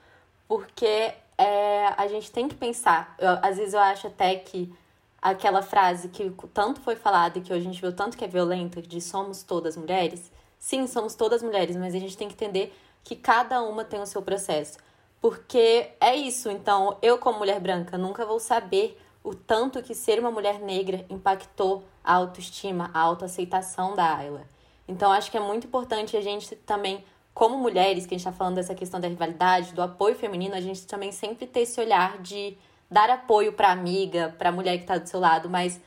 Porque 0.46 1.12
é, 1.36 1.94
a 1.96 2.08
gente 2.08 2.30
tem 2.32 2.48
que 2.48 2.54
pensar. 2.54 3.14
Eu, 3.18 3.38
às 3.42 3.56
vezes 3.58 3.74
eu 3.74 3.80
acho 3.80 4.06
até 4.06 4.36
que 4.36 4.72
aquela 5.20 5.62
frase 5.62 6.08
que 6.08 6.32
tanto 6.54 6.80
foi 6.80 6.96
falada 6.96 7.38
e 7.38 7.42
que 7.42 7.52
hoje 7.52 7.62
a 7.62 7.70
gente 7.70 7.80
viu 7.80 7.92
tanto 7.92 8.16
que 8.16 8.24
é 8.24 8.28
violenta, 8.28 8.80
de 8.80 9.00
somos 9.00 9.42
todas 9.42 9.76
mulheres. 9.76 10.32
Sim, 10.58 10.86
somos 10.86 11.14
todas 11.14 11.42
mulheres, 11.42 11.76
mas 11.76 11.94
a 11.94 11.98
gente 11.98 12.16
tem 12.16 12.28
que 12.28 12.34
entender 12.34 12.76
que 13.04 13.14
cada 13.14 13.62
uma 13.62 13.84
tem 13.84 14.00
o 14.00 14.06
seu 14.06 14.22
processo. 14.22 14.78
Porque 15.20 15.90
é 16.00 16.14
isso, 16.14 16.48
então 16.50 16.96
eu, 17.02 17.18
como 17.18 17.38
mulher 17.38 17.60
branca, 17.60 17.98
nunca 17.98 18.24
vou 18.24 18.38
saber 18.38 19.00
o 19.22 19.34
tanto 19.34 19.82
que 19.82 19.94
ser 19.94 20.20
uma 20.20 20.30
mulher 20.30 20.60
negra 20.60 21.04
impactou 21.10 21.84
a 22.04 22.14
autoestima, 22.14 22.90
a 22.94 23.00
autoaceitação 23.00 23.94
da 23.94 24.16
Ayla. 24.16 24.46
Então 24.86 25.12
acho 25.12 25.30
que 25.30 25.36
é 25.36 25.40
muito 25.40 25.66
importante 25.66 26.16
a 26.16 26.20
gente 26.20 26.54
também, 26.56 27.04
como 27.34 27.58
mulheres, 27.58 28.06
que 28.06 28.14
a 28.14 28.18
gente 28.18 28.26
está 28.26 28.32
falando 28.32 28.54
dessa 28.54 28.74
questão 28.74 29.00
da 29.00 29.08
rivalidade, 29.08 29.74
do 29.74 29.82
apoio 29.82 30.14
feminino, 30.14 30.54
a 30.54 30.60
gente 30.60 30.86
também 30.86 31.12
sempre 31.12 31.46
ter 31.46 31.60
esse 31.60 31.80
olhar 31.80 32.18
de 32.18 32.56
dar 32.90 33.10
apoio 33.10 33.52
para 33.52 33.70
amiga, 33.70 34.34
para 34.38 34.50
mulher 34.52 34.76
que 34.78 34.84
está 34.84 34.96
do 34.96 35.06
seu 35.06 35.20
lado, 35.20 35.50
mas 35.50 35.80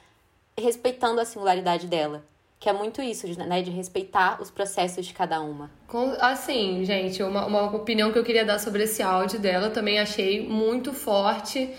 respeitando 0.58 1.20
a 1.20 1.26
singularidade 1.26 1.88
dela. 1.88 2.24
Que 2.62 2.70
é 2.70 2.74
muito 2.74 3.02
isso, 3.02 3.26
né? 3.40 3.64
De 3.64 3.72
respeitar 3.72 4.40
os 4.40 4.52
processos 4.52 5.04
de 5.04 5.16
cada 5.16 5.42
uma. 5.42 5.72
Assim, 6.20 6.86
gente, 6.86 7.24
uma, 7.24 7.48
uma 7.48 7.76
opinião 7.76 8.12
que 8.12 8.20
eu 8.20 8.24
queria 8.24 8.46
dar 8.46 8.60
sobre 8.60 8.84
esse 8.84 9.02
áudio 9.02 9.40
dela, 9.40 9.72
também 9.72 9.98
achei 9.98 10.48
muito 10.48 10.94
forte. 10.94 11.74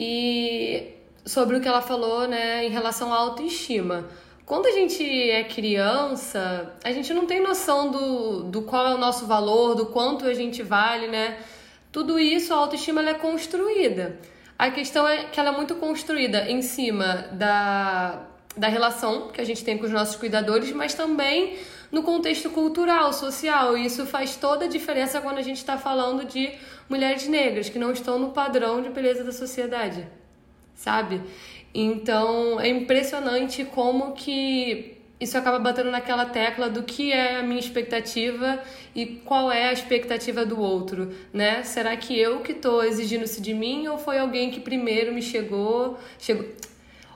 E 0.00 0.94
sobre 1.26 1.58
o 1.58 1.60
que 1.60 1.68
ela 1.68 1.82
falou, 1.82 2.26
né, 2.26 2.64
em 2.64 2.70
relação 2.70 3.12
à 3.12 3.18
autoestima. 3.18 4.08
Quando 4.46 4.64
a 4.64 4.70
gente 4.70 5.04
é 5.30 5.44
criança, 5.44 6.74
a 6.82 6.90
gente 6.90 7.12
não 7.12 7.26
tem 7.26 7.42
noção 7.42 7.90
do, 7.90 8.44
do 8.44 8.62
qual 8.62 8.86
é 8.86 8.94
o 8.94 8.98
nosso 8.98 9.26
valor, 9.26 9.74
do 9.74 9.86
quanto 9.86 10.24
a 10.24 10.32
gente 10.32 10.62
vale, 10.62 11.06
né? 11.06 11.38
Tudo 11.92 12.18
isso, 12.18 12.54
a 12.54 12.56
autoestima 12.56 13.02
ela 13.02 13.10
é 13.10 13.14
construída. 13.14 14.18
A 14.58 14.70
questão 14.70 15.06
é 15.06 15.24
que 15.24 15.38
ela 15.38 15.50
é 15.50 15.52
muito 15.52 15.74
construída 15.74 16.50
em 16.50 16.62
cima 16.62 17.28
da, 17.32 18.26
da 18.56 18.68
relação 18.68 19.28
que 19.28 19.40
a 19.40 19.44
gente 19.44 19.64
tem 19.64 19.76
com 19.78 19.84
os 19.84 19.90
nossos 19.90 20.16
cuidadores, 20.16 20.70
mas 20.72 20.94
também 20.94 21.56
no 21.90 22.02
contexto 22.02 22.50
cultural, 22.50 23.12
social. 23.12 23.76
E 23.76 23.86
isso 23.86 24.06
faz 24.06 24.36
toda 24.36 24.64
a 24.64 24.68
diferença 24.68 25.20
quando 25.20 25.38
a 25.38 25.42
gente 25.42 25.58
está 25.58 25.78
falando 25.78 26.24
de 26.24 26.52
mulheres 26.88 27.26
negras 27.26 27.68
que 27.68 27.78
não 27.78 27.92
estão 27.92 28.18
no 28.18 28.30
padrão 28.30 28.82
de 28.82 28.90
beleza 28.90 29.24
da 29.24 29.32
sociedade, 29.32 30.06
sabe? 30.74 31.20
Então 31.74 32.60
é 32.60 32.68
impressionante 32.68 33.64
como 33.64 34.12
que 34.12 34.98
isso 35.20 35.38
acaba 35.38 35.58
batendo 35.58 35.90
naquela 35.90 36.26
tecla 36.26 36.68
do 36.68 36.82
que 36.82 37.12
é 37.12 37.36
a 37.36 37.42
minha 37.42 37.60
expectativa 37.60 38.60
e 38.94 39.06
qual 39.06 39.50
é 39.50 39.68
a 39.68 39.72
expectativa 39.72 40.44
do 40.44 40.60
outro, 40.60 41.12
né? 41.32 41.62
Será 41.62 41.96
que 41.96 42.18
eu 42.18 42.40
que 42.40 42.52
estou 42.52 42.84
exigindo 42.84 43.24
isso 43.24 43.40
de 43.40 43.54
mim 43.54 43.88
ou 43.88 43.96
foi 43.96 44.18
alguém 44.18 44.50
que 44.50 44.60
primeiro 44.60 45.12
me 45.12 45.22
chegou, 45.22 45.98
chegou 46.18 46.44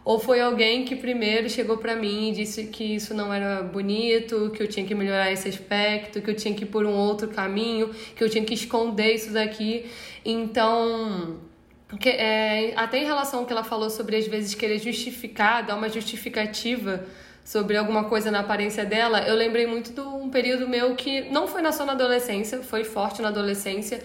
ou 0.09 0.19
foi 0.19 0.41
alguém 0.41 0.87
que 0.87 0.97
primeiro 0.97 1.51
chegou 1.51 1.77
para 1.77 1.95
mim 1.95 2.31
e 2.31 2.33
disse 2.33 2.65
que 2.69 2.95
isso 2.95 3.13
não 3.13 3.31
era 3.31 3.63
bonito, 3.63 4.51
que 4.57 4.63
eu 4.63 4.67
tinha 4.67 4.87
que 4.87 4.95
melhorar 4.95 5.31
esse 5.31 5.47
aspecto, 5.47 6.23
que 6.23 6.31
eu 6.31 6.35
tinha 6.35 6.55
que 6.55 6.65
ir 6.65 6.69
por 6.69 6.87
um 6.87 6.95
outro 6.95 7.29
caminho, 7.29 7.91
que 8.17 8.25
eu 8.25 8.31
tinha 8.31 8.43
que 8.43 8.55
esconder 8.55 9.17
isso 9.17 9.35
daqui. 9.35 9.85
Então, 10.25 11.37
que, 12.01 12.09
é, 12.09 12.73
até 12.75 12.97
em 12.97 13.05
relação 13.05 13.41
ao 13.41 13.45
que 13.45 13.53
ela 13.53 13.63
falou 13.63 13.91
sobre 13.91 14.17
às 14.17 14.27
vezes 14.27 14.55
querer 14.55 14.79
justificar, 14.79 15.67
dar 15.67 15.77
uma 15.77 15.91
justificativa 15.91 17.05
sobre 17.45 17.77
alguma 17.77 18.05
coisa 18.05 18.31
na 18.31 18.41
aparência 18.41 18.87
dela, 18.87 19.21
eu 19.29 19.35
lembrei 19.35 19.67
muito 19.67 19.93
de 19.93 20.01
um 20.01 20.31
período 20.31 20.67
meu 20.67 20.95
que 20.95 21.29
não 21.29 21.47
foi 21.47 21.71
só 21.71 21.85
na 21.85 21.93
adolescência, 21.93 22.63
foi 22.63 22.83
forte 22.83 23.21
na 23.21 23.29
adolescência, 23.29 24.03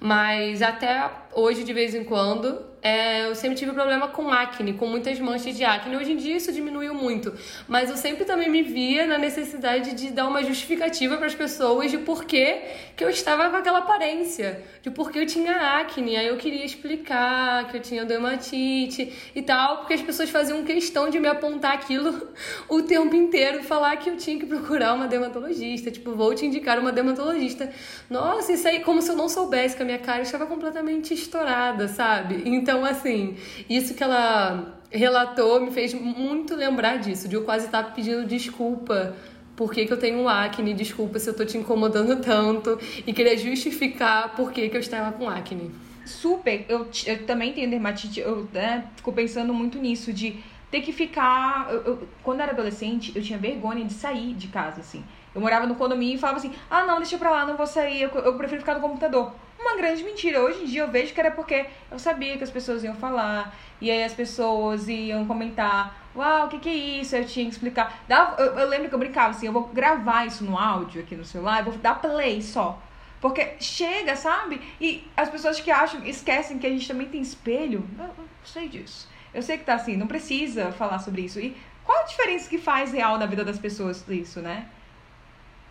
mas 0.00 0.62
até 0.62 1.08
hoje, 1.32 1.62
de 1.62 1.72
vez 1.72 1.94
em 1.94 2.02
quando, 2.02 2.73
é, 2.84 3.24
eu 3.24 3.34
sempre 3.34 3.56
tive 3.56 3.72
problema 3.72 4.08
com 4.08 4.30
acne, 4.30 4.74
com 4.74 4.86
muitas 4.86 5.18
manchas 5.18 5.56
de 5.56 5.64
acne. 5.64 5.96
Hoje 5.96 6.12
em 6.12 6.16
dia 6.16 6.36
isso 6.36 6.52
diminuiu 6.52 6.92
muito, 6.92 7.32
mas 7.66 7.88
eu 7.88 7.96
sempre 7.96 8.26
também 8.26 8.50
me 8.50 8.62
via 8.62 9.06
na 9.06 9.16
necessidade 9.16 9.94
de 9.94 10.10
dar 10.10 10.28
uma 10.28 10.42
justificativa 10.42 11.16
para 11.16 11.24
as 11.24 11.34
pessoas 11.34 11.90
de 11.90 11.96
por 11.96 12.26
que, 12.26 12.60
eu 13.00 13.08
estava 13.08 13.48
com 13.48 13.56
aquela 13.56 13.78
aparência, 13.78 14.62
de 14.82 14.90
por 14.90 15.10
que 15.10 15.18
eu 15.18 15.26
tinha 15.26 15.78
acne. 15.78 16.14
Aí 16.14 16.26
eu 16.26 16.36
queria 16.36 16.62
explicar 16.62 17.68
que 17.68 17.78
eu 17.78 17.80
tinha 17.80 18.04
dermatite 18.04 19.10
e 19.34 19.40
tal, 19.40 19.78
porque 19.78 19.94
as 19.94 20.02
pessoas 20.02 20.28
faziam 20.28 20.62
questão 20.62 21.08
de 21.08 21.18
me 21.18 21.26
apontar 21.26 21.72
aquilo 21.72 22.28
o 22.68 22.82
tempo 22.82 23.16
inteiro 23.16 23.62
falar 23.62 23.96
que 23.96 24.10
eu 24.10 24.16
tinha 24.18 24.38
que 24.38 24.44
procurar 24.44 24.92
uma 24.92 25.06
dermatologista. 25.06 25.90
Tipo, 25.90 26.12
vou 26.12 26.34
te 26.34 26.44
indicar 26.44 26.78
uma 26.78 26.92
dermatologista. 26.92 27.72
Nossa, 28.10 28.52
isso 28.52 28.68
aí, 28.68 28.80
como 28.80 29.00
se 29.00 29.10
eu 29.10 29.16
não 29.16 29.28
soubesse 29.28 29.74
que 29.74 29.82
a 29.82 29.86
minha 29.86 29.98
cara 29.98 30.20
estava 30.20 30.44
completamente 30.44 31.14
estourada, 31.14 31.88
sabe? 31.88 32.42
Então, 32.44 32.73
então, 32.74 32.84
assim, 32.84 33.36
isso 33.70 33.94
que 33.94 34.02
ela 34.02 34.80
relatou 34.90 35.60
me 35.60 35.70
fez 35.70 35.94
muito 35.94 36.56
lembrar 36.56 36.98
disso, 36.98 37.28
de 37.28 37.36
eu 37.36 37.44
quase 37.44 37.66
estar 37.66 37.94
pedindo 37.94 38.26
desculpa 38.26 39.14
por 39.54 39.72
que, 39.72 39.86
que 39.86 39.92
eu 39.92 39.96
tenho 39.96 40.28
acne, 40.28 40.74
desculpa 40.74 41.20
se 41.20 41.30
eu 41.30 41.34
tô 41.34 41.44
te 41.44 41.56
incomodando 41.56 42.20
tanto, 42.20 42.76
e 43.06 43.12
queria 43.12 43.38
justificar 43.38 44.34
por 44.34 44.50
que, 44.50 44.68
que 44.68 44.76
eu 44.76 44.80
estava 44.80 45.16
com 45.16 45.28
acne. 45.28 45.70
Super, 46.04 46.66
eu, 46.68 46.88
eu 47.06 47.24
também 47.24 47.52
tenho 47.52 47.70
dermatite, 47.70 48.18
eu 48.18 48.48
né, 48.52 48.86
fico 48.96 49.12
pensando 49.12 49.54
muito 49.54 49.78
nisso, 49.78 50.12
de 50.12 50.42
ter 50.68 50.80
que 50.80 50.92
ficar. 50.92 51.68
Eu, 51.70 51.82
eu, 51.82 52.08
quando 52.24 52.40
eu 52.40 52.42
era 52.42 52.52
adolescente, 52.52 53.12
eu 53.14 53.22
tinha 53.22 53.38
vergonha 53.38 53.84
de 53.84 53.92
sair 53.92 54.34
de 54.34 54.48
casa, 54.48 54.80
assim. 54.80 55.04
Eu 55.32 55.40
morava 55.40 55.64
no 55.64 55.76
condomínio 55.76 56.16
e 56.16 56.18
falava 56.18 56.40
assim: 56.40 56.52
ah, 56.68 56.84
não, 56.84 56.96
deixa 56.96 57.16
pra 57.16 57.30
lá, 57.30 57.46
não 57.46 57.56
vou 57.56 57.68
sair, 57.68 58.02
eu, 58.02 58.10
eu 58.10 58.34
prefiro 58.34 58.60
ficar 58.60 58.74
no 58.74 58.80
computador 58.80 59.32
uma 59.64 59.76
grande 59.76 60.04
mentira. 60.04 60.42
Hoje 60.42 60.62
em 60.62 60.66
dia 60.66 60.82
eu 60.82 60.90
vejo 60.90 61.12
que 61.12 61.20
era 61.20 61.30
porque 61.30 61.66
eu 61.90 61.98
sabia 61.98 62.36
que 62.36 62.44
as 62.44 62.50
pessoas 62.50 62.84
iam 62.84 62.94
falar, 62.94 63.56
e 63.80 63.90
aí 63.90 64.04
as 64.04 64.12
pessoas 64.12 64.88
iam 64.88 65.26
comentar, 65.26 66.08
uau, 66.14 66.46
o 66.46 66.48
que, 66.48 66.58
que 66.58 66.68
é 66.68 66.74
isso? 67.00 67.16
Eu 67.16 67.24
tinha 67.24 67.46
que 67.46 67.52
explicar. 67.52 68.04
Eu, 68.08 68.44
eu 68.44 68.68
lembro 68.68 68.88
que 68.88 68.94
eu 68.94 68.98
brincava 68.98 69.30
assim, 69.30 69.46
eu 69.46 69.52
vou 69.52 69.64
gravar 69.68 70.26
isso 70.26 70.44
no 70.44 70.58
áudio 70.58 71.02
aqui 71.02 71.16
no 71.16 71.24
celular, 71.24 71.60
eu 71.60 71.72
vou 71.72 71.78
dar 71.78 72.00
play 72.00 72.42
só. 72.42 72.80
Porque 73.20 73.54
chega, 73.58 74.14
sabe? 74.16 74.60
E 74.78 75.08
as 75.16 75.30
pessoas 75.30 75.58
que 75.58 75.70
acham, 75.70 76.04
esquecem 76.04 76.58
que 76.58 76.66
a 76.66 76.70
gente 76.70 76.86
também 76.86 77.08
tem 77.08 77.22
espelho. 77.22 77.88
Eu, 77.98 78.04
eu 78.04 78.28
sei 78.44 78.68
disso. 78.68 79.08
Eu 79.32 79.42
sei 79.42 79.56
que 79.56 79.64
tá 79.64 79.74
assim, 79.74 79.96
não 79.96 80.06
precisa 80.06 80.70
falar 80.72 80.98
sobre 80.98 81.22
isso. 81.22 81.40
E 81.40 81.56
qual 81.84 82.00
a 82.00 82.06
diferença 82.06 82.48
que 82.48 82.58
faz 82.58 82.92
real 82.92 83.18
na 83.18 83.26
vida 83.26 83.42
das 83.42 83.58
pessoas 83.58 84.04
isso, 84.08 84.40
né? 84.40 84.66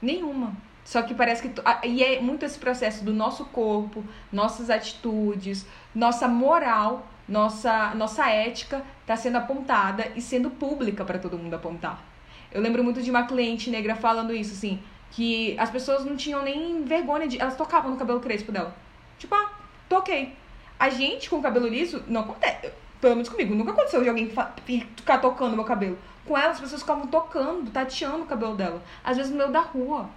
Nenhuma. 0.01 0.55
Só 0.83 1.01
que 1.01 1.13
parece 1.13 1.47
que. 1.47 1.61
E 1.87 2.03
é 2.03 2.19
muito 2.21 2.45
esse 2.45 2.59
processo 2.59 3.03
do 3.03 3.13
nosso 3.13 3.45
corpo, 3.45 4.03
nossas 4.31 4.69
atitudes, 4.69 5.65
nossa 5.95 6.27
moral, 6.27 7.07
nossa, 7.27 7.95
nossa 7.95 8.29
ética 8.29 8.83
está 9.01 9.15
sendo 9.15 9.37
apontada 9.37 10.11
e 10.15 10.21
sendo 10.21 10.49
pública 10.49 11.05
para 11.05 11.19
todo 11.19 11.37
mundo 11.37 11.53
apontar. 11.53 12.03
Eu 12.51 12.61
lembro 12.61 12.83
muito 12.83 13.01
de 13.01 13.09
uma 13.09 13.25
cliente 13.25 13.69
negra 13.69 13.95
falando 13.95 14.33
isso, 14.33 14.53
assim, 14.53 14.79
que 15.11 15.55
as 15.57 15.69
pessoas 15.69 16.05
não 16.05 16.15
tinham 16.15 16.43
nem 16.43 16.83
vergonha 16.83 17.27
de. 17.27 17.39
Elas 17.39 17.55
tocavam 17.55 17.91
no 17.91 17.97
cabelo 17.97 18.19
crespo 18.19 18.51
dela. 18.51 18.75
Tipo, 19.17 19.33
ah, 19.35 19.51
toquei. 19.87 20.35
A 20.79 20.89
gente 20.89 21.29
com 21.29 21.37
o 21.37 21.41
cabelo 21.41 21.67
liso, 21.67 22.03
não 22.07 22.21
acontece. 22.21 22.71
Pelo 22.99 23.15
menos 23.15 23.29
comigo, 23.29 23.55
nunca 23.55 23.71
aconteceu 23.71 24.01
de 24.01 24.09
alguém 24.09 24.31
ficar 24.65 25.17
tocando 25.19 25.55
meu 25.55 25.65
cabelo. 25.65 25.97
Com 26.25 26.37
ela, 26.37 26.51
as 26.51 26.59
pessoas 26.59 26.81
ficavam 26.81 27.07
tocando, 27.07 27.69
tateando 27.71 28.23
o 28.23 28.25
cabelo 28.25 28.55
dela. 28.55 28.81
Às 29.03 29.17
vezes 29.17 29.31
no 29.31 29.37
meio 29.37 29.51
da 29.51 29.59
rua 29.59 30.09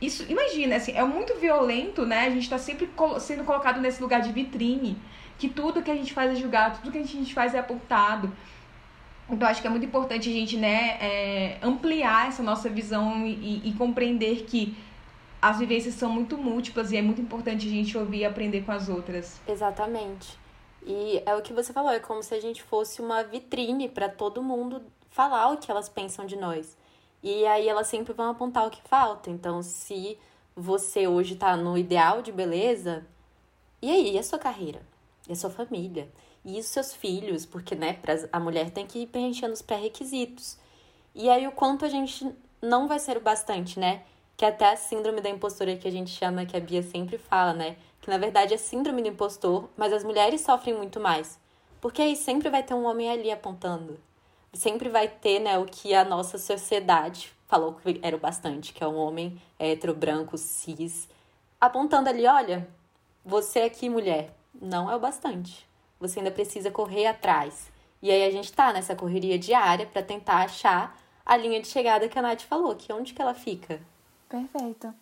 isso, 0.00 0.24
imagina, 0.28 0.76
assim, 0.76 0.92
é 0.92 1.02
muito 1.04 1.34
violento, 1.36 2.04
né? 2.04 2.26
A 2.26 2.30
gente 2.30 2.48
tá 2.48 2.58
sempre 2.58 2.88
sendo 3.20 3.44
colocado 3.44 3.80
nesse 3.80 4.02
lugar 4.02 4.20
de 4.20 4.30
vitrine, 4.30 4.98
que 5.38 5.48
tudo 5.48 5.82
que 5.82 5.90
a 5.90 5.94
gente 5.94 6.12
faz 6.12 6.32
é 6.32 6.34
julgado, 6.34 6.78
tudo 6.78 6.92
que 6.92 6.98
a 6.98 7.04
gente 7.04 7.32
faz 7.32 7.54
é 7.54 7.58
apontado. 7.58 8.30
Então, 9.28 9.48
acho 9.48 9.60
que 9.60 9.66
é 9.66 9.70
muito 9.70 9.86
importante 9.86 10.28
a 10.28 10.32
gente, 10.32 10.56
né, 10.56 10.98
é, 11.00 11.58
ampliar 11.62 12.28
essa 12.28 12.42
nossa 12.42 12.68
visão 12.68 13.26
e, 13.26 13.68
e, 13.68 13.72
compreender 13.72 14.44
que 14.44 14.76
as 15.42 15.58
vivências 15.58 15.94
são 15.94 16.10
muito 16.10 16.38
múltiplas 16.38 16.92
e 16.92 16.96
é 16.96 17.02
muito 17.02 17.20
importante 17.20 17.66
a 17.66 17.70
gente 17.70 17.96
ouvir 17.98 18.18
e 18.18 18.24
aprender 18.24 18.62
com 18.62 18.72
as 18.72 18.88
outras. 18.88 19.40
Exatamente. 19.48 20.38
E 20.86 21.20
é 21.26 21.34
o 21.34 21.42
que 21.42 21.52
você 21.52 21.72
falou, 21.72 21.90
é 21.90 21.98
como 21.98 22.22
se 22.22 22.34
a 22.34 22.40
gente 22.40 22.62
fosse 22.62 23.00
uma 23.00 23.24
vitrine 23.24 23.88
para 23.88 24.08
todo 24.08 24.42
mundo 24.42 24.82
falar 25.10 25.50
o 25.50 25.56
que 25.56 25.70
elas 25.70 25.88
pensam 25.88 26.24
de 26.24 26.36
nós. 26.36 26.76
E 27.28 27.44
aí 27.44 27.68
elas 27.68 27.88
sempre 27.88 28.12
vão 28.12 28.30
apontar 28.30 28.64
o 28.64 28.70
que 28.70 28.80
falta. 28.82 29.28
Então, 29.28 29.60
se 29.60 30.16
você 30.54 31.08
hoje 31.08 31.34
tá 31.34 31.56
no 31.56 31.76
ideal 31.76 32.22
de 32.22 32.30
beleza, 32.30 33.04
e 33.82 33.90
aí, 33.90 34.14
e 34.14 34.18
a 34.18 34.22
sua 34.22 34.38
carreira? 34.38 34.80
E 35.28 35.32
a 35.32 35.34
sua 35.34 35.50
família? 35.50 36.08
E 36.44 36.56
os 36.60 36.66
seus 36.66 36.94
filhos? 36.94 37.44
Porque, 37.44 37.74
né, 37.74 37.94
pra, 37.94 38.14
a 38.32 38.38
mulher 38.38 38.70
tem 38.70 38.86
que 38.86 39.00
ir 39.00 39.08
preenchendo 39.08 39.52
os 39.52 39.60
pré-requisitos. 39.60 40.56
E 41.16 41.28
aí, 41.28 41.48
o 41.48 41.50
quanto 41.50 41.84
a 41.84 41.88
gente 41.88 42.32
não 42.62 42.86
vai 42.86 43.00
ser 43.00 43.16
o 43.16 43.20
bastante, 43.20 43.80
né? 43.80 44.04
Que 44.36 44.44
até 44.44 44.70
a 44.70 44.76
síndrome 44.76 45.20
da 45.20 45.28
impostora 45.28 45.76
que 45.76 45.88
a 45.88 45.90
gente 45.90 46.10
chama, 46.10 46.46
que 46.46 46.56
a 46.56 46.60
Bia 46.60 46.84
sempre 46.84 47.18
fala, 47.18 47.52
né? 47.52 47.76
Que 48.00 48.08
na 48.08 48.18
verdade 48.18 48.54
é 48.54 48.56
síndrome 48.56 49.02
do 49.02 49.08
impostor, 49.08 49.68
mas 49.76 49.92
as 49.92 50.04
mulheres 50.04 50.42
sofrem 50.42 50.76
muito 50.76 51.00
mais. 51.00 51.40
Porque 51.80 52.00
aí 52.00 52.14
sempre 52.14 52.48
vai 52.48 52.62
ter 52.62 52.74
um 52.74 52.84
homem 52.84 53.10
ali 53.10 53.32
apontando 53.32 53.98
sempre 54.56 54.88
vai 54.88 55.08
ter, 55.08 55.38
né, 55.38 55.58
o 55.58 55.64
que 55.64 55.94
a 55.94 56.04
nossa 56.04 56.38
sociedade 56.38 57.32
falou 57.46 57.74
que 57.74 58.00
era 58.02 58.16
o 58.16 58.20
bastante, 58.20 58.72
que 58.72 58.82
é 58.82 58.88
um 58.88 58.96
homem 58.96 59.40
hétero, 59.58 59.94
branco, 59.94 60.36
cis, 60.36 61.08
apontando 61.60 62.08
ali, 62.08 62.26
olha, 62.26 62.68
você 63.24 63.60
aqui, 63.60 63.88
mulher, 63.88 64.34
não 64.60 64.90
é 64.90 64.96
o 64.96 65.00
bastante. 65.00 65.66
Você 65.98 66.20
ainda 66.20 66.30
precisa 66.30 66.70
correr 66.70 67.06
atrás. 67.06 67.70
E 68.02 68.10
aí 68.10 68.24
a 68.24 68.30
gente 68.30 68.52
tá 68.52 68.72
nessa 68.72 68.94
correria 68.94 69.38
diária 69.38 69.86
para 69.86 70.02
tentar 70.02 70.44
achar 70.44 70.98
a 71.24 71.36
linha 71.36 71.60
de 71.60 71.66
chegada 71.66 72.08
que 72.08 72.18
a 72.18 72.22
Nath 72.22 72.42
falou, 72.42 72.74
que 72.76 72.92
onde 72.92 73.14
que 73.14 73.22
ela 73.22 73.34
fica. 73.34 73.80
Perfeito. 74.28 74.92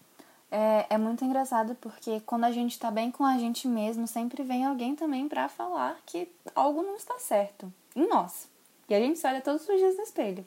É, 0.51 0.87
é 0.89 0.99
muito 0.99 1.25
engraçado 1.25 1.75
porque 1.81 2.21
quando 2.21 2.45
a 2.45 2.53
gente 2.53 2.79
tá 2.79 2.91
bem 2.91 3.11
com 3.11 3.25
a 3.25 3.37
gente 3.39 3.67
mesmo, 3.67 4.07
sempre 4.07 4.43
vem 4.43 4.65
alguém 4.65 4.95
também 4.95 5.29
para 5.29 5.49
falar 5.49 5.99
que 6.07 6.31
algo 6.55 6.83
não 6.83 6.97
está 6.97 7.19
certo 7.19 7.73
em 7.97 8.09
nós. 8.09 8.49
E 8.89 8.95
a 8.95 9.01
gente 9.01 9.19
se 9.19 9.27
olha 9.27 9.41
todos 9.41 9.69
os 9.69 9.79
dias 9.79 9.97
no 9.97 10.03
espelho. 10.03 10.45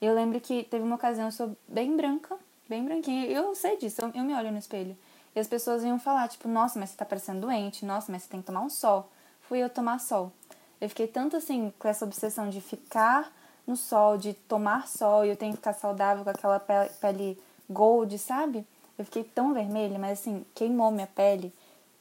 Eu 0.00 0.14
lembro 0.14 0.40
que 0.40 0.64
teve 0.64 0.84
uma 0.84 0.96
ocasião, 0.96 1.26
eu 1.26 1.32
sou 1.32 1.56
bem 1.66 1.96
branca, 1.96 2.36
bem 2.68 2.84
branquinha, 2.84 3.26
eu 3.26 3.54
sei 3.54 3.76
disso, 3.76 4.00
eu, 4.00 4.12
eu 4.14 4.22
me 4.22 4.34
olho 4.34 4.52
no 4.52 4.58
espelho. 4.58 4.96
E 5.34 5.40
as 5.40 5.46
pessoas 5.46 5.82
iam 5.82 5.98
falar, 5.98 6.28
tipo, 6.28 6.48
nossa, 6.48 6.78
mas 6.78 6.90
você 6.90 6.96
tá 6.96 7.04
parecendo 7.04 7.40
doente, 7.40 7.84
nossa, 7.84 8.10
mas 8.10 8.22
você 8.22 8.28
tem 8.28 8.40
que 8.40 8.46
tomar 8.46 8.60
um 8.60 8.70
sol. 8.70 9.10
Fui 9.42 9.58
eu 9.58 9.68
tomar 9.68 9.98
sol. 9.98 10.32
Eu 10.80 10.88
fiquei 10.88 11.06
tanto 11.06 11.36
assim 11.36 11.72
com 11.78 11.88
essa 11.88 12.04
obsessão 12.04 12.48
de 12.48 12.60
ficar 12.60 13.32
no 13.66 13.76
sol, 13.76 14.16
de 14.16 14.32
tomar 14.32 14.86
sol, 14.88 15.24
e 15.24 15.30
eu 15.30 15.36
tenho 15.36 15.52
que 15.52 15.58
ficar 15.58 15.74
saudável 15.74 16.24
com 16.24 16.30
aquela 16.30 16.58
pele, 16.58 16.90
pele 17.00 17.38
gold, 17.68 18.16
sabe? 18.18 18.66
Eu 18.96 19.04
fiquei 19.04 19.24
tão 19.24 19.52
vermelha, 19.52 19.98
mas 19.98 20.20
assim, 20.20 20.44
queimou 20.54 20.90
minha 20.90 21.06
pele. 21.06 21.52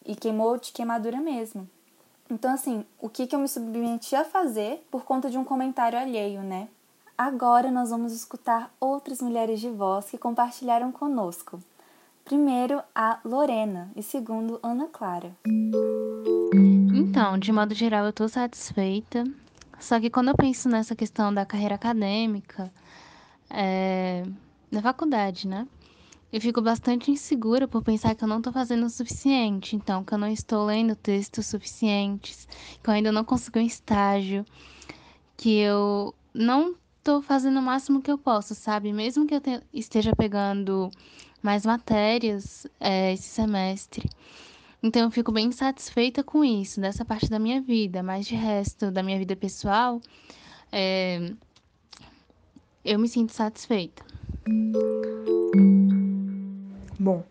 E 0.06 0.16
queimou 0.16 0.58
de 0.58 0.72
queimadura 0.72 1.20
mesmo. 1.20 1.70
Então, 2.30 2.54
assim, 2.54 2.86
o 3.00 3.10
que, 3.10 3.26
que 3.26 3.36
eu 3.36 3.40
me 3.40 3.48
submeti 3.48 4.16
a 4.16 4.26
fazer 4.26 4.86
por 4.92 5.04
conta 5.04 5.30
de 5.30 5.38
um 5.38 5.44
comentário 5.44 5.98
alheio, 5.98 6.42
né? 6.42 6.68
Agora 7.18 7.72
nós 7.72 7.90
vamos 7.90 8.14
escutar 8.14 8.72
outras 8.80 9.22
mulheres 9.22 9.60
de 9.60 9.70
voz 9.70 10.10
que 10.10 10.18
compartilharam 10.18 10.92
conosco. 10.92 11.60
Primeiro, 12.24 12.84
a 12.94 13.20
Lorena 13.24 13.90
e 13.96 14.04
segundo, 14.04 14.60
Ana 14.62 14.88
Clara. 14.88 15.32
Então, 16.94 17.40
de 17.40 17.52
modo 17.52 17.74
geral, 17.74 18.06
eu 18.06 18.14
tô 18.14 18.28
satisfeita. 18.28 19.24
Só 19.80 20.00
que 20.00 20.10
quando 20.10 20.28
eu 20.28 20.36
penso 20.36 20.68
nessa 20.68 20.96
questão 20.96 21.34
da 21.34 21.46
carreira 21.46 21.76
acadêmica, 21.76 22.72
é, 23.50 24.24
da 24.72 24.82
faculdade, 24.82 25.48
né? 25.48 25.68
Eu 26.38 26.42
fico 26.42 26.62
bastante 26.62 27.10
insegura 27.10 27.68
por 27.68 27.82
pensar 27.82 28.14
que 28.14 28.24
eu 28.24 28.28
não 28.28 28.38
estou 28.38 28.54
fazendo 28.54 28.86
o 28.86 28.92
suficiente, 28.92 29.76
então 29.76 30.04
que 30.04 30.14
eu 30.14 30.20
não 30.20 30.28
estou 30.28 30.66
lendo 30.66 30.96
textos 30.96 31.48
suficientes, 31.48 32.48
que 32.84 32.88
eu 32.88 32.94
ainda 32.94 33.12
não 33.12 33.24
consegui 33.24 33.58
um 33.58 33.66
estágio, 33.66 34.46
que 35.36 35.58
eu 35.58 36.14
não 36.36 36.76
estou 37.00 37.24
fazendo 37.24 37.58
o 37.58 37.62
máximo 37.64 38.04
que 38.04 38.12
eu 38.12 38.20
posso, 38.20 38.54
sabe? 38.54 38.94
Mesmo 38.94 39.26
que 39.26 39.34
eu 39.34 39.42
te, 39.42 39.64
esteja 39.74 40.16
pegando 40.16 40.92
mais 41.42 41.66
matérias 41.66 42.68
é, 42.80 43.14
esse 43.14 43.30
semestre. 43.30 44.08
Então 44.84 45.02
eu 45.02 45.10
fico 45.10 45.32
bem 45.32 45.52
satisfeita 45.52 46.24
com 46.24 46.46
isso, 46.46 46.80
dessa 46.80 47.04
parte 47.04 47.32
da 47.32 47.40
minha 47.40 47.60
vida, 47.60 48.04
mas 48.04 48.28
de 48.28 48.36
resto 48.36 48.92
da 48.92 49.02
minha 49.02 49.18
vida 49.18 49.36
pessoal, 49.36 50.00
é, 50.72 51.34
eu 52.86 53.00
me 53.00 53.08
sinto 53.08 53.34
satisfeita. 53.34 54.06
Bom, 57.00 57.24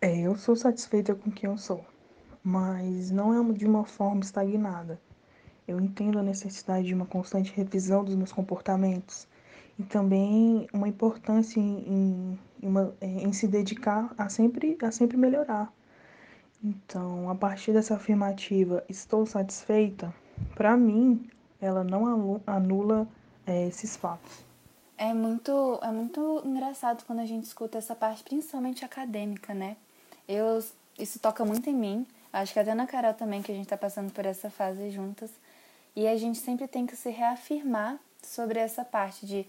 é, 0.00 0.20
eu 0.20 0.34
sou 0.34 0.56
satisfeita 0.56 1.14
com 1.14 1.30
quem 1.30 1.50
eu 1.50 1.58
sou, 1.58 1.84
mas 2.42 3.10
não 3.10 3.34
é 3.34 3.52
de 3.52 3.66
uma 3.66 3.84
forma 3.84 4.22
estagnada. 4.22 4.98
Eu 5.66 5.78
entendo 5.78 6.18
a 6.18 6.22
necessidade 6.22 6.86
de 6.86 6.94
uma 6.94 7.04
constante 7.04 7.52
revisão 7.52 8.02
dos 8.02 8.14
meus 8.14 8.32
comportamentos 8.32 9.28
e 9.78 9.82
também 9.82 10.66
uma 10.72 10.88
importância 10.88 11.60
em, 11.60 12.38
em, 12.62 12.66
uma, 12.66 12.94
em 13.02 13.30
se 13.30 13.46
dedicar 13.46 14.10
a 14.16 14.30
sempre, 14.30 14.78
a 14.82 14.90
sempre 14.90 15.18
melhorar. 15.18 15.70
Então, 16.64 17.28
a 17.28 17.34
partir 17.34 17.74
dessa 17.74 17.96
afirmativa, 17.96 18.82
estou 18.88 19.26
satisfeita, 19.26 20.14
para 20.54 20.78
mim, 20.78 21.28
ela 21.60 21.84
não 21.84 22.40
anula 22.46 23.06
é, 23.46 23.66
esses 23.68 23.98
fatos. 23.98 24.47
É 25.00 25.14
muito, 25.14 25.78
é 25.80 25.92
muito 25.92 26.42
engraçado 26.44 27.04
quando 27.06 27.20
a 27.20 27.24
gente 27.24 27.44
escuta 27.44 27.78
essa 27.78 27.94
parte, 27.94 28.24
principalmente 28.24 28.84
acadêmica, 28.84 29.54
né? 29.54 29.76
Eu, 30.26 30.60
isso 30.98 31.20
toca 31.20 31.44
muito 31.44 31.70
em 31.70 31.74
mim. 31.74 32.04
Acho 32.32 32.52
que 32.52 32.58
até 32.58 32.74
na 32.74 32.84
Carol 32.84 33.14
também, 33.14 33.40
que 33.40 33.52
a 33.52 33.54
gente 33.54 33.66
está 33.66 33.76
passando 33.76 34.12
por 34.12 34.26
essa 34.26 34.50
fase 34.50 34.90
juntas. 34.90 35.30
E 35.94 36.08
a 36.08 36.16
gente 36.16 36.38
sempre 36.38 36.66
tem 36.66 36.84
que 36.84 36.96
se 36.96 37.10
reafirmar 37.10 37.96
sobre 38.24 38.58
essa 38.58 38.84
parte 38.84 39.24
de 39.24 39.46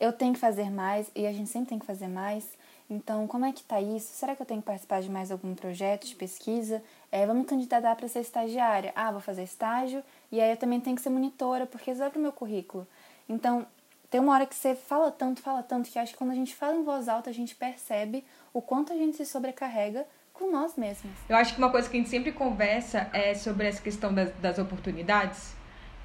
eu 0.00 0.12
tenho 0.12 0.34
que 0.34 0.40
fazer 0.40 0.68
mais 0.68 1.08
e 1.14 1.28
a 1.28 1.32
gente 1.32 1.48
sempre 1.48 1.68
tem 1.68 1.78
que 1.78 1.86
fazer 1.86 2.08
mais. 2.08 2.44
Então, 2.90 3.28
como 3.28 3.44
é 3.44 3.52
que 3.52 3.62
tá 3.62 3.80
isso? 3.80 4.12
Será 4.12 4.34
que 4.34 4.42
eu 4.42 4.46
tenho 4.46 4.60
que 4.60 4.66
participar 4.66 5.00
de 5.00 5.08
mais 5.08 5.30
algum 5.30 5.54
projeto 5.54 6.08
de 6.08 6.16
pesquisa? 6.16 6.82
É, 7.12 7.24
vamos 7.24 7.46
candidatar 7.46 7.94
para 7.94 8.08
ser 8.08 8.18
estagiária. 8.18 8.92
Ah, 8.96 9.12
vou 9.12 9.20
fazer 9.20 9.44
estágio 9.44 10.02
e 10.32 10.40
aí 10.40 10.50
eu 10.50 10.56
também 10.56 10.80
tenho 10.80 10.96
que 10.96 11.02
ser 11.02 11.10
monitora, 11.10 11.66
porque 11.66 11.92
isso 11.92 12.00
vai 12.00 12.10
o 12.10 12.18
meu 12.18 12.32
currículo. 12.32 12.84
Então, 13.28 13.64
tem 14.12 14.20
uma 14.20 14.34
hora 14.34 14.44
que 14.44 14.54
você 14.54 14.74
fala 14.74 15.10
tanto, 15.10 15.40
fala 15.40 15.62
tanto, 15.62 15.90
que 15.90 15.98
acho 15.98 16.12
que 16.12 16.18
quando 16.18 16.32
a 16.32 16.34
gente 16.34 16.54
fala 16.54 16.76
em 16.76 16.84
voz 16.84 17.08
alta, 17.08 17.30
a 17.30 17.32
gente 17.32 17.54
percebe 17.54 18.22
o 18.52 18.60
quanto 18.60 18.92
a 18.92 18.94
gente 18.94 19.16
se 19.16 19.24
sobrecarrega 19.24 20.06
com 20.34 20.52
nós 20.52 20.76
mesmos. 20.76 21.10
Eu 21.30 21.34
acho 21.34 21.54
que 21.54 21.58
uma 21.58 21.70
coisa 21.70 21.88
que 21.88 21.96
a 21.96 21.98
gente 21.98 22.10
sempre 22.10 22.30
conversa 22.30 23.08
é 23.14 23.32
sobre 23.32 23.66
essa 23.66 23.80
questão 23.80 24.12
das, 24.12 24.30
das 24.34 24.58
oportunidades. 24.58 25.56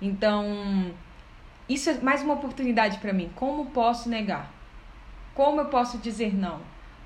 Então, 0.01 0.95
isso 1.67 1.89
é 1.89 1.95
mais 1.95 2.21
uma 2.21 2.35
oportunidade 2.35 2.97
para 2.99 3.11
mim. 3.11 3.29
Como 3.35 3.71
posso 3.71 4.07
negar? 4.07 4.53
Como 5.35 5.59
eu 5.59 5.65
posso 5.65 5.97
dizer 5.97 6.33
não? 6.33 6.61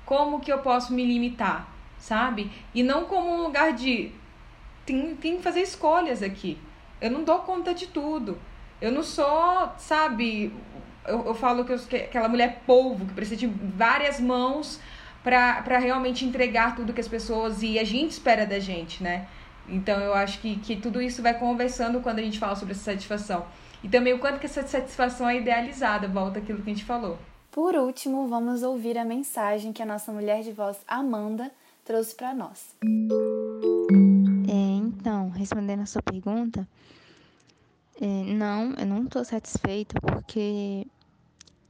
Como 0.06 0.38
que 0.38 0.52
eu 0.52 0.60
posso 0.60 0.92
me 0.94 1.04
limitar, 1.04 1.68
sabe? 1.98 2.48
E 2.72 2.84
não 2.84 3.06
como 3.06 3.28
um 3.28 3.42
lugar 3.42 3.72
de 3.72 4.12
tem, 4.86 5.16
tem 5.16 5.36
que 5.38 5.42
fazer 5.42 5.62
escolhas 5.62 6.22
aqui. 6.22 6.56
Eu 7.00 7.10
não 7.10 7.24
dou 7.24 7.40
conta 7.40 7.74
de 7.74 7.88
tudo. 7.88 8.38
Eu 8.80 8.90
não 8.90 9.02
sou, 9.04 9.72
sabe, 9.78 10.52
eu, 11.06 11.26
eu 11.26 11.34
falo 11.34 11.64
que, 11.64 11.72
eu, 11.72 11.78
que 11.78 11.96
aquela 11.96 12.28
mulher 12.28 12.62
polvo, 12.66 13.06
que 13.06 13.14
precisa 13.14 13.36
de 13.36 13.46
várias 13.46 14.20
mãos 14.20 14.80
para 15.22 15.78
realmente 15.78 16.24
entregar 16.24 16.74
tudo 16.74 16.92
que 16.92 17.00
as 17.00 17.08
pessoas 17.08 17.62
e 17.62 17.78
a 17.78 17.84
gente 17.84 18.12
espera 18.12 18.44
da 18.44 18.58
gente, 18.58 19.02
né? 19.02 19.28
Então 19.68 19.98
eu 20.00 20.14
acho 20.14 20.40
que, 20.40 20.56
que 20.56 20.76
tudo 20.76 21.00
isso 21.00 21.22
vai 21.22 21.38
conversando 21.38 22.00
quando 22.00 22.18
a 22.18 22.22
gente 22.22 22.38
fala 22.38 22.56
sobre 22.56 22.72
essa 22.74 22.84
satisfação. 22.84 23.46
E 23.82 23.88
também 23.88 24.12
o 24.12 24.18
quanto 24.18 24.38
que 24.38 24.46
essa 24.46 24.66
satisfação 24.66 25.28
é 25.28 25.38
idealizada, 25.38 26.08
volta 26.08 26.38
aquilo 26.38 26.62
que 26.62 26.70
a 26.70 26.74
gente 26.74 26.84
falou. 26.84 27.18
Por 27.50 27.74
último, 27.74 28.26
vamos 28.28 28.62
ouvir 28.62 28.96
a 28.96 29.04
mensagem 29.04 29.72
que 29.72 29.82
a 29.82 29.86
nossa 29.86 30.12
mulher 30.12 30.42
de 30.42 30.52
voz, 30.52 30.78
Amanda, 30.88 31.50
trouxe 31.84 32.14
para 32.14 32.32
nós. 32.32 32.74
É, 34.48 34.52
então, 34.52 35.30
respondendo 35.30 35.80
a 35.82 35.86
sua 35.86 36.02
pergunta, 36.02 36.66
não, 38.06 38.74
eu 38.74 38.86
não 38.86 39.04
estou 39.04 39.24
satisfeita 39.24 40.00
porque 40.00 40.86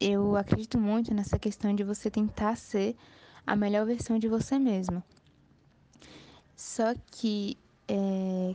eu 0.01 0.35
acredito 0.37 0.79
muito 0.79 1.13
nessa 1.13 1.39
questão 1.39 1.75
de 1.75 1.85
você 1.85 2.11
tentar 2.11 2.57
ser 2.57 2.97
a 3.47 3.55
melhor 3.55 3.85
versão 3.85 4.19
de 4.19 4.29
você 4.29 4.59
mesma. 4.59 5.05
Só 6.57 6.95
que 7.11 7.59
é, 7.87 8.55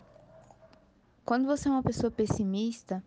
quando 1.23 1.45
você 1.45 1.67
é 1.67 1.71
uma 1.71 1.84
pessoa 1.84 2.09
pessimista, 2.09 3.03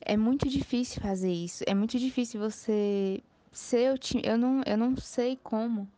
é 0.00 0.16
muito 0.16 0.48
difícil 0.48 1.00
fazer 1.00 1.32
isso. 1.32 1.64
É 1.66 1.74
muito 1.74 1.98
difícil 1.98 2.40
você 2.40 3.22
ser 3.52 3.94
otimista. 3.94 4.28
Eu 4.28 4.36
não, 4.36 4.62
eu 4.66 4.76
não 4.76 4.96
sei 4.96 5.38
como 5.42 5.88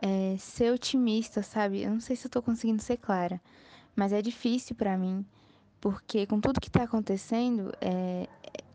é, 0.00 0.36
ser 0.38 0.72
otimista, 0.72 1.42
sabe? 1.42 1.82
Eu 1.82 1.90
não 1.90 2.00
sei 2.00 2.16
se 2.16 2.26
eu 2.26 2.30
tô 2.30 2.40
conseguindo 2.40 2.82
ser 2.82 2.96
clara, 2.96 3.40
mas 3.94 4.12
é 4.12 4.22
difícil 4.22 4.74
para 4.74 4.96
mim 4.96 5.26
porque 5.80 6.26
com 6.26 6.40
tudo 6.40 6.60
que 6.60 6.68
está 6.68 6.82
acontecendo, 6.82 7.72
é, 7.80 8.28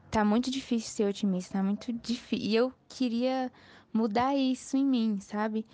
tá 0.10 0.26
muito 0.26 0.50
difícil 0.50 0.90
ser 0.90 1.06
otimista, 1.06 1.54
tá 1.54 1.64
muito 1.64 1.94
difícil. 1.94 2.48
E 2.48 2.56
eu 2.56 2.74
queria 2.90 3.52
mudar 3.94 4.36
isso 4.36 4.76
em 4.76 4.86
mim, 4.86 5.20
sabe? 5.22 5.66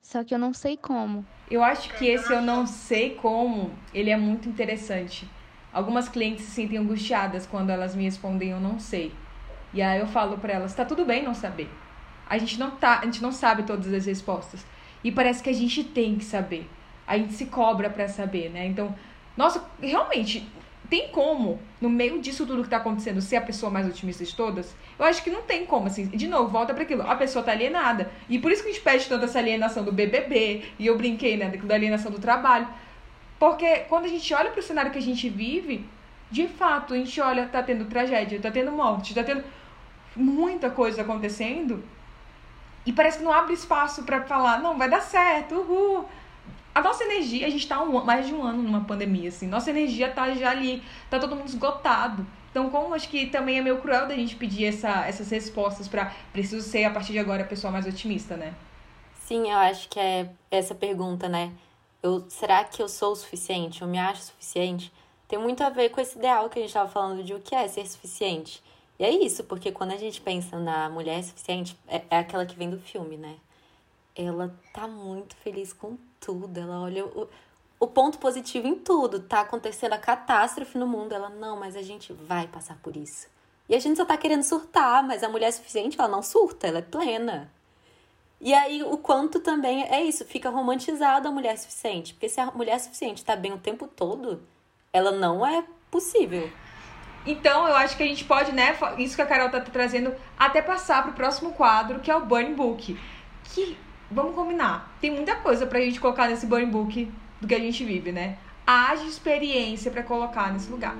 Só 0.00 0.22
que 0.22 0.34
eu 0.34 0.38
não 0.38 0.52
sei 0.52 0.76
como. 0.76 1.24
Eu 1.50 1.62
acho 1.62 1.92
que 1.94 2.06
esse 2.06 2.32
eu 2.32 2.42
não 2.42 2.66
sei 2.66 3.14
como, 3.14 3.70
ele 3.92 4.10
é 4.10 4.16
muito 4.16 4.48
interessante. 4.48 5.28
Algumas 5.72 6.08
clientes 6.08 6.44
se 6.44 6.52
sentem 6.52 6.78
angustiadas 6.78 7.46
quando 7.46 7.70
elas 7.70 7.94
me 7.94 8.04
respondem 8.04 8.50
eu 8.50 8.60
não 8.60 8.78
sei. 8.78 9.12
E 9.72 9.82
aí 9.82 9.98
eu 9.98 10.06
falo 10.06 10.38
para 10.38 10.52
elas, 10.52 10.74
tá 10.74 10.84
tudo 10.84 11.04
bem 11.04 11.22
não 11.22 11.34
saber. 11.34 11.68
A 12.26 12.38
gente 12.38 12.58
não 12.58 12.70
tá, 12.70 13.00
a 13.00 13.04
gente 13.04 13.22
não 13.22 13.32
sabe 13.32 13.64
todas 13.64 13.92
as 13.92 14.06
respostas. 14.06 14.64
E 15.02 15.10
parece 15.10 15.42
que 15.42 15.50
a 15.50 15.54
gente 15.54 15.82
tem 15.82 16.16
que 16.16 16.24
saber. 16.24 16.70
A 17.06 17.18
gente 17.18 17.34
se 17.34 17.46
cobra 17.46 17.90
para 17.90 18.08
saber, 18.08 18.50
né? 18.50 18.66
Então, 18.66 18.94
nossa, 19.36 19.64
realmente, 19.80 20.46
tem 20.88 21.08
como, 21.08 21.58
no 21.80 21.88
meio 21.88 22.20
disso 22.20 22.46
tudo 22.46 22.62
que 22.62 22.68
tá 22.68 22.76
acontecendo, 22.76 23.20
ser 23.20 23.36
a 23.36 23.40
pessoa 23.40 23.70
mais 23.70 23.86
otimista 23.86 24.24
de 24.24 24.34
todas? 24.34 24.74
Eu 24.98 25.04
acho 25.04 25.22
que 25.24 25.30
não 25.30 25.42
tem 25.42 25.64
como, 25.64 25.86
assim. 25.86 26.06
De 26.06 26.28
novo, 26.28 26.48
volta 26.48 26.72
para 26.74 26.82
aquilo. 26.82 27.02
A 27.02 27.16
pessoa 27.16 27.44
tá 27.44 27.52
alienada. 27.52 28.10
E 28.28 28.38
por 28.38 28.52
isso 28.52 28.62
que 28.62 28.68
a 28.68 28.72
gente 28.72 28.82
pede 28.82 29.08
tanto 29.08 29.24
essa 29.24 29.38
alienação 29.38 29.82
do 29.82 29.90
BBB. 29.90 30.62
E 30.78 30.86
eu 30.86 30.96
brinquei, 30.96 31.36
né, 31.36 31.48
da 31.48 31.74
alienação 31.74 32.12
do 32.12 32.18
trabalho. 32.18 32.68
Porque 33.38 33.78
quando 33.88 34.04
a 34.04 34.08
gente 34.08 34.32
olha 34.32 34.50
pro 34.50 34.62
cenário 34.62 34.92
que 34.92 34.98
a 34.98 35.02
gente 35.02 35.28
vive, 35.28 35.84
de 36.30 36.46
fato, 36.46 36.94
a 36.94 36.96
gente 36.96 37.20
olha, 37.20 37.46
tá 37.46 37.62
tendo 37.62 37.86
tragédia, 37.86 38.38
tá 38.40 38.50
tendo 38.50 38.70
morte, 38.70 39.14
tá 39.14 39.24
tendo 39.24 39.42
muita 40.14 40.70
coisa 40.70 41.02
acontecendo. 41.02 41.82
E 42.86 42.92
parece 42.92 43.18
que 43.18 43.24
não 43.24 43.32
abre 43.32 43.54
espaço 43.54 44.04
para 44.04 44.22
falar, 44.22 44.60
não, 44.60 44.76
vai 44.76 44.88
dar 44.88 45.00
certo, 45.00 45.56
uhul 45.56 46.06
a 46.74 46.82
nossa 46.82 47.04
energia, 47.04 47.46
a 47.46 47.50
gente 47.50 47.68
tá 47.68 47.80
um, 47.80 48.04
mais 48.04 48.26
de 48.26 48.34
um 48.34 48.42
ano 48.42 48.62
numa 48.62 48.84
pandemia, 48.84 49.28
assim, 49.28 49.46
nossa 49.46 49.70
energia 49.70 50.10
tá 50.10 50.34
já 50.34 50.50
ali, 50.50 50.82
tá 51.08 51.18
todo 51.20 51.36
mundo 51.36 51.46
esgotado. 51.46 52.26
Então, 52.50 52.68
como 52.70 52.94
acho 52.94 53.08
que 53.08 53.26
também 53.26 53.58
é 53.58 53.60
meio 53.60 53.80
cruel 53.80 54.08
da 54.08 54.14
gente 54.14 54.36
pedir 54.36 54.66
essa, 54.66 55.06
essas 55.06 55.30
respostas 55.30 55.88
para 55.88 56.12
preciso 56.32 56.68
ser 56.68 56.84
a 56.84 56.90
partir 56.90 57.12
de 57.12 57.18
agora 57.18 57.42
a 57.42 57.46
pessoa 57.46 57.72
mais 57.72 57.86
otimista, 57.86 58.36
né? 58.36 58.54
Sim, 59.26 59.50
eu 59.50 59.58
acho 59.58 59.88
que 59.88 59.98
é 59.98 60.28
essa 60.50 60.74
pergunta, 60.74 61.28
né? 61.28 61.52
Eu, 62.02 62.24
será 62.28 62.62
que 62.62 62.82
eu 62.82 62.88
sou 62.88 63.12
o 63.12 63.16
suficiente? 63.16 63.82
Eu 63.82 63.88
me 63.88 63.98
acho 63.98 64.24
suficiente? 64.24 64.92
Tem 65.26 65.38
muito 65.38 65.62
a 65.64 65.70
ver 65.70 65.88
com 65.88 66.00
esse 66.00 66.18
ideal 66.18 66.48
que 66.48 66.58
a 66.58 66.62
gente 66.62 66.70
estava 66.70 66.88
falando 66.88 67.24
de 67.24 67.34
o 67.34 67.40
que 67.40 67.54
é 67.54 67.66
ser 67.66 67.86
suficiente. 67.86 68.62
E 68.98 69.04
é 69.04 69.10
isso, 69.10 69.42
porque 69.44 69.72
quando 69.72 69.92
a 69.92 69.96
gente 69.96 70.20
pensa 70.20 70.58
na 70.58 70.88
mulher 70.88 71.22
suficiente, 71.24 71.76
é, 71.88 72.02
é 72.10 72.18
aquela 72.18 72.46
que 72.46 72.54
vem 72.54 72.70
do 72.70 72.78
filme, 72.78 73.16
né? 73.16 73.36
Ela 74.14 74.54
tá 74.72 74.86
muito 74.86 75.34
feliz 75.36 75.72
com 75.72 75.96
tudo. 76.24 76.58
Ela 76.58 76.80
olha 76.80 77.04
o, 77.04 77.28
o 77.78 77.86
ponto 77.86 78.18
positivo 78.18 78.66
em 78.66 78.74
tudo. 78.74 79.20
Tá 79.20 79.40
acontecendo 79.40 79.92
a 79.92 79.98
catástrofe 79.98 80.78
no 80.78 80.86
mundo. 80.86 81.12
Ela, 81.12 81.28
não, 81.28 81.58
mas 81.58 81.76
a 81.76 81.82
gente 81.82 82.12
vai 82.12 82.46
passar 82.48 82.78
por 82.82 82.96
isso. 82.96 83.28
E 83.68 83.74
a 83.74 83.78
gente 83.78 83.96
só 83.96 84.04
tá 84.04 84.16
querendo 84.16 84.42
surtar, 84.42 85.02
mas 85.02 85.22
a 85.22 85.28
mulher 85.28 85.48
é 85.48 85.52
suficiente, 85.52 85.98
ela 85.98 86.08
não 86.08 86.22
surta, 86.22 86.66
ela 86.66 86.78
é 86.78 86.82
plena. 86.82 87.50
E 88.40 88.52
aí, 88.52 88.82
o 88.82 88.98
quanto 88.98 89.40
também 89.40 89.84
é 89.84 90.02
isso, 90.02 90.24
fica 90.24 90.50
romantizado 90.50 91.26
a 91.26 91.30
mulher 91.30 91.56
suficiente. 91.56 92.12
Porque 92.12 92.28
se 92.28 92.40
a 92.40 92.50
mulher 92.50 92.78
suficiente 92.78 93.24
tá 93.24 93.34
bem 93.34 93.52
o 93.52 93.58
tempo 93.58 93.86
todo, 93.86 94.42
ela 94.92 95.12
não 95.12 95.46
é 95.46 95.64
possível. 95.90 96.50
Então, 97.26 97.66
eu 97.66 97.74
acho 97.74 97.96
que 97.96 98.02
a 98.02 98.06
gente 98.06 98.24
pode, 98.24 98.52
né, 98.52 98.76
isso 98.98 99.16
que 99.16 99.22
a 99.22 99.26
Carol 99.26 99.48
tá 99.48 99.60
trazendo, 99.60 100.14
até 100.38 100.60
passar 100.60 101.02
pro 101.02 101.14
próximo 101.14 101.52
quadro, 101.52 102.00
que 102.00 102.10
é 102.10 102.16
o 102.16 102.26
Burn 102.26 102.54
Book. 102.54 103.00
Que 103.44 103.78
vamos 104.10 104.34
combinar. 104.34 104.96
Tem 105.00 105.10
muita 105.10 105.34
coisa 105.36 105.66
pra 105.66 105.80
gente 105.80 106.00
colocar 106.00 106.28
nesse 106.28 106.46
burn 106.46 106.66
book 106.66 107.10
do 107.40 107.46
que 107.46 107.54
a 107.54 107.60
gente 107.60 107.84
vive, 107.84 108.12
né? 108.12 108.38
haja 108.66 109.04
experiência 109.04 109.90
para 109.90 110.02
colocar 110.02 110.52
nesse 110.52 110.70
lugar. 110.70 110.96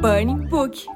Burning 0.00 0.46
Book. 0.48 0.86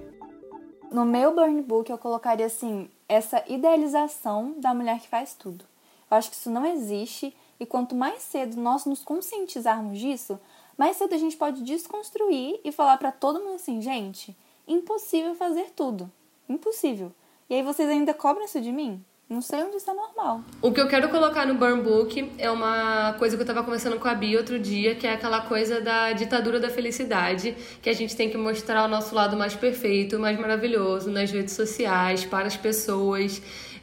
No 0.91 1.05
meu 1.07 1.35
burn 1.35 1.63
book 1.63 1.91
eu 1.91 1.97
colocaria 1.97 2.47
assim, 2.47 2.91
essa 3.09 3.43
idealização 3.49 4.55
da 4.59 4.75
mulher 4.75 5.01
que 5.01 5.09
faz 5.09 5.35
tudo. 5.35 5.65
Eu 6.11 6.17
acho 6.19 6.31
que 6.31 6.37
isso 6.37 6.51
não 6.51 6.67
existe 6.67 7.35
e 7.59 7.65
quanto 7.65 7.95
mais 7.95 8.23
cedo 8.23 8.61
nós 8.61 8.85
nos 8.85 9.03
conscientizarmos 9.03 9.99
disso, 9.99 10.39
mais 10.77 10.97
cedo 10.97 11.15
a 11.15 11.19
gente 11.19 11.37
pode 11.37 11.63
desconstruir 11.63 12.61
e 12.63 12.71
falar 12.71 12.99
para 12.99 13.11
todo 13.11 13.41
mundo 13.41 13.55
assim, 13.55 13.81
gente, 13.81 14.37
impossível 14.69 15.35
fazer 15.35 15.71
tudo. 15.75 16.11
Impossível. 16.47 17.13
E 17.49 17.55
aí 17.55 17.63
vocês 17.63 17.89
ainda 17.89 18.15
cobram 18.15 18.45
isso 18.45 18.61
de 18.61 18.73
mim? 18.73 19.05
Não 19.33 19.41
sei 19.41 19.63
onde 19.63 19.77
isso 19.79 19.91
é 19.91 19.95
normal. 19.95 20.43
O 20.61 20.71
que 20.71 20.79
eu 20.79 20.87
quero 20.87 21.09
colocar 21.09 21.47
no 21.47 21.55
Burn 21.55 21.81
Book 21.81 22.31
é 22.37 22.51
uma 22.51 23.15
coisa 23.19 23.35
que 23.35 23.43
eu 23.43 23.47
tava 23.47 23.63
conversando 23.63 23.99
com 23.99 24.07
a 24.07 24.15
Bia 24.15 24.37
outro 24.37 24.59
dia, 24.59 24.95
que 24.95 25.07
é 25.07 25.15
aquela 25.15 25.41
coisa 25.41 25.81
da 25.81 26.13
ditadura 26.13 26.61
da 26.61 26.69
felicidade, 26.69 27.57
que 27.81 27.89
a 27.89 27.95
gente 27.95 28.15
tem 28.15 28.29
que 28.29 28.37
mostrar 28.37 28.85
o 28.85 28.89
nosso 28.89 29.15
lado 29.15 29.35
mais 29.35 29.55
perfeito, 29.55 30.19
mais 30.19 30.39
maravilhoso 30.39 31.11
nas 31.11 31.31
redes 31.31 31.55
sociais, 31.55 32.27
para 32.27 32.47
as 32.47 32.59
pessoas. 32.59 33.41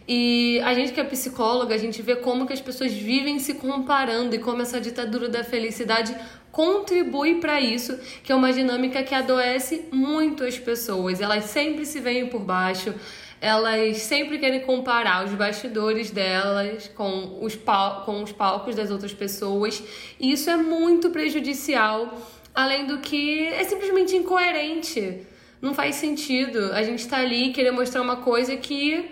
E 0.07 0.59
a 0.63 0.73
gente 0.75 0.93
que 0.93 0.99
é 0.99 1.03
psicóloga, 1.03 1.73
a 1.73 1.77
gente 1.79 1.99
vê 2.03 2.15
como 2.15 2.45
que 2.45 2.53
as 2.53 2.61
pessoas 2.61 2.93
vivem 2.93 3.39
se 3.39 3.55
comparando 3.55 4.35
e 4.35 4.39
como 4.39 4.61
essa 4.61 4.79
ditadura 4.79 5.29
da 5.29 5.43
felicidade 5.43 6.15
contribui 6.51 7.39
para 7.39 7.59
isso, 7.59 7.97
que 8.23 8.31
é 8.31 8.35
uma 8.35 8.51
dinâmica 8.51 9.01
que 9.03 9.15
adoece 9.15 9.85
muito 9.91 10.43
as 10.43 10.57
pessoas. 10.57 11.21
Elas 11.21 11.45
sempre 11.45 11.85
se 11.85 11.99
veem 11.99 12.27
por 12.27 12.41
baixo, 12.41 12.93
elas 13.41 13.97
sempre 13.97 14.37
querem 14.37 14.61
comparar 14.61 15.25
os 15.25 15.33
bastidores 15.33 16.11
delas 16.11 16.89
com 16.89 17.39
os, 17.41 17.55
pal 17.55 18.03
com 18.03 18.21
os 18.21 18.31
palcos 18.31 18.75
das 18.75 18.91
outras 18.91 19.13
pessoas, 19.13 19.81
e 20.19 20.31
isso 20.31 20.49
é 20.49 20.57
muito 20.57 21.09
prejudicial, 21.09 22.17
além 22.53 22.85
do 22.85 22.99
que 22.99 23.47
é 23.47 23.63
simplesmente 23.63 24.15
incoerente. 24.15 25.25
Não 25.61 25.73
faz 25.73 25.95
sentido. 25.95 26.71
A 26.73 26.83
gente 26.83 27.07
tá 27.07 27.17
ali 27.17 27.51
querer 27.51 27.71
mostrar 27.71 28.01
uma 28.01 28.17
coisa 28.17 28.55
que 28.55 29.09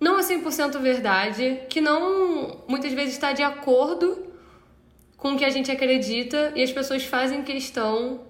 não 0.00 0.18
é 0.18 0.22
100% 0.22 0.80
verdade, 0.80 1.60
que 1.68 1.80
não 1.80 2.64
muitas 2.68 2.92
vezes 2.92 3.14
está 3.14 3.32
de 3.32 3.42
acordo 3.42 4.26
com 5.16 5.32
o 5.32 5.36
que 5.36 5.44
a 5.44 5.50
gente 5.50 5.70
acredita 5.70 6.52
e 6.54 6.62
as 6.62 6.70
pessoas 6.70 7.04
fazem 7.04 7.42
questão 7.42 8.20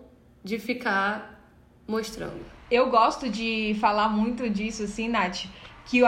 de 0.42 0.58
ficar 0.58 1.42
mostrando 1.86 2.53
eu 2.70 2.90
gosto 2.90 3.28
de 3.28 3.76
falar 3.80 4.08
muito 4.08 4.48
disso, 4.48 4.84
assim, 4.84 5.08
Nath, 5.08 5.46
que 5.86 6.00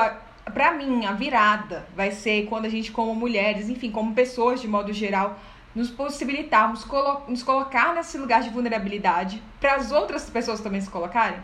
para 0.52 0.72
mim 0.72 1.04
a 1.04 1.12
virada 1.12 1.86
vai 1.94 2.10
ser 2.10 2.46
quando 2.46 2.66
a 2.66 2.68
gente, 2.68 2.92
como 2.92 3.14
mulheres, 3.14 3.68
enfim, 3.68 3.90
como 3.90 4.14
pessoas 4.14 4.60
de 4.60 4.68
modo 4.68 4.92
geral, 4.92 5.38
nos 5.74 5.90
possibilitarmos 5.90 6.84
colo 6.84 7.22
nos 7.28 7.42
colocar 7.42 7.94
nesse 7.94 8.16
lugar 8.16 8.42
de 8.42 8.48
vulnerabilidade 8.48 9.42
para 9.60 9.74
as 9.74 9.92
outras 9.92 10.30
pessoas 10.30 10.60
também 10.60 10.80
se 10.80 10.88
colocarem. 10.88 11.38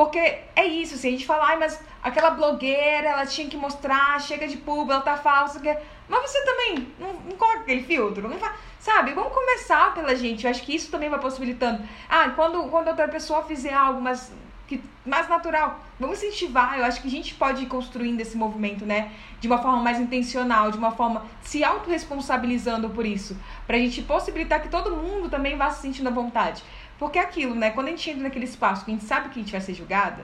Porque 0.00 0.18
é 0.56 0.64
isso, 0.64 0.94
assim, 0.94 1.08
a 1.08 1.10
gente 1.10 1.26
fala, 1.26 1.48
ai, 1.48 1.58
mas 1.58 1.78
aquela 2.02 2.30
blogueira, 2.30 3.06
ela 3.06 3.26
tinha 3.26 3.46
que 3.46 3.56
mostrar, 3.58 4.18
chega 4.18 4.48
de 4.48 4.56
público, 4.56 4.92
ela 4.92 5.02
tá 5.02 5.14
falsa, 5.14 5.60
mas 6.08 6.22
você 6.22 6.42
também 6.42 6.88
não, 6.98 7.12
não 7.12 7.36
coloca 7.36 7.58
aquele 7.58 7.82
filtro, 7.82 8.26
não 8.26 8.38
faz, 8.38 8.54
sabe? 8.78 9.12
Vamos 9.12 9.34
começar 9.34 9.92
pela 9.92 10.14
gente, 10.14 10.44
eu 10.44 10.50
acho 10.50 10.62
que 10.62 10.74
isso 10.74 10.90
também 10.90 11.10
vai 11.10 11.20
possibilitando. 11.20 11.82
Ah, 12.08 12.30
quando, 12.30 12.62
quando 12.70 12.88
outra 12.88 13.08
pessoa 13.08 13.44
fizer 13.44 13.74
algo 13.74 14.00
mas, 14.00 14.32
que, 14.66 14.82
mais 15.04 15.28
natural, 15.28 15.78
vamos 15.98 16.16
incentivar, 16.16 16.78
eu 16.78 16.84
acho 16.86 17.02
que 17.02 17.08
a 17.08 17.10
gente 17.10 17.34
pode 17.34 17.64
ir 17.64 17.66
construindo 17.66 18.22
esse 18.22 18.38
movimento, 18.38 18.86
né? 18.86 19.12
De 19.38 19.48
uma 19.48 19.58
forma 19.58 19.82
mais 19.82 20.00
intencional, 20.00 20.70
de 20.70 20.78
uma 20.78 20.92
forma 20.92 21.26
se 21.42 21.62
autorresponsabilizando 21.62 22.88
por 22.88 23.04
isso, 23.04 23.36
pra 23.66 23.76
gente 23.76 24.00
possibilitar 24.00 24.62
que 24.62 24.70
todo 24.70 24.96
mundo 24.96 25.28
também 25.28 25.58
vá 25.58 25.68
se 25.68 25.82
sentindo 25.82 26.08
à 26.08 26.10
vontade. 26.10 26.64
Porque 27.00 27.18
é 27.18 27.22
aquilo, 27.22 27.54
né? 27.54 27.70
Quando 27.70 27.86
a 27.88 27.90
gente 27.92 28.10
entra 28.10 28.24
naquele 28.24 28.44
espaço 28.44 28.84
que 28.84 28.90
a 28.90 28.94
gente 28.94 29.06
sabe 29.06 29.30
que 29.30 29.40
a 29.40 29.42
gente 29.42 29.50
vai 29.50 29.60
ser 29.62 29.72
julgada, 29.72 30.22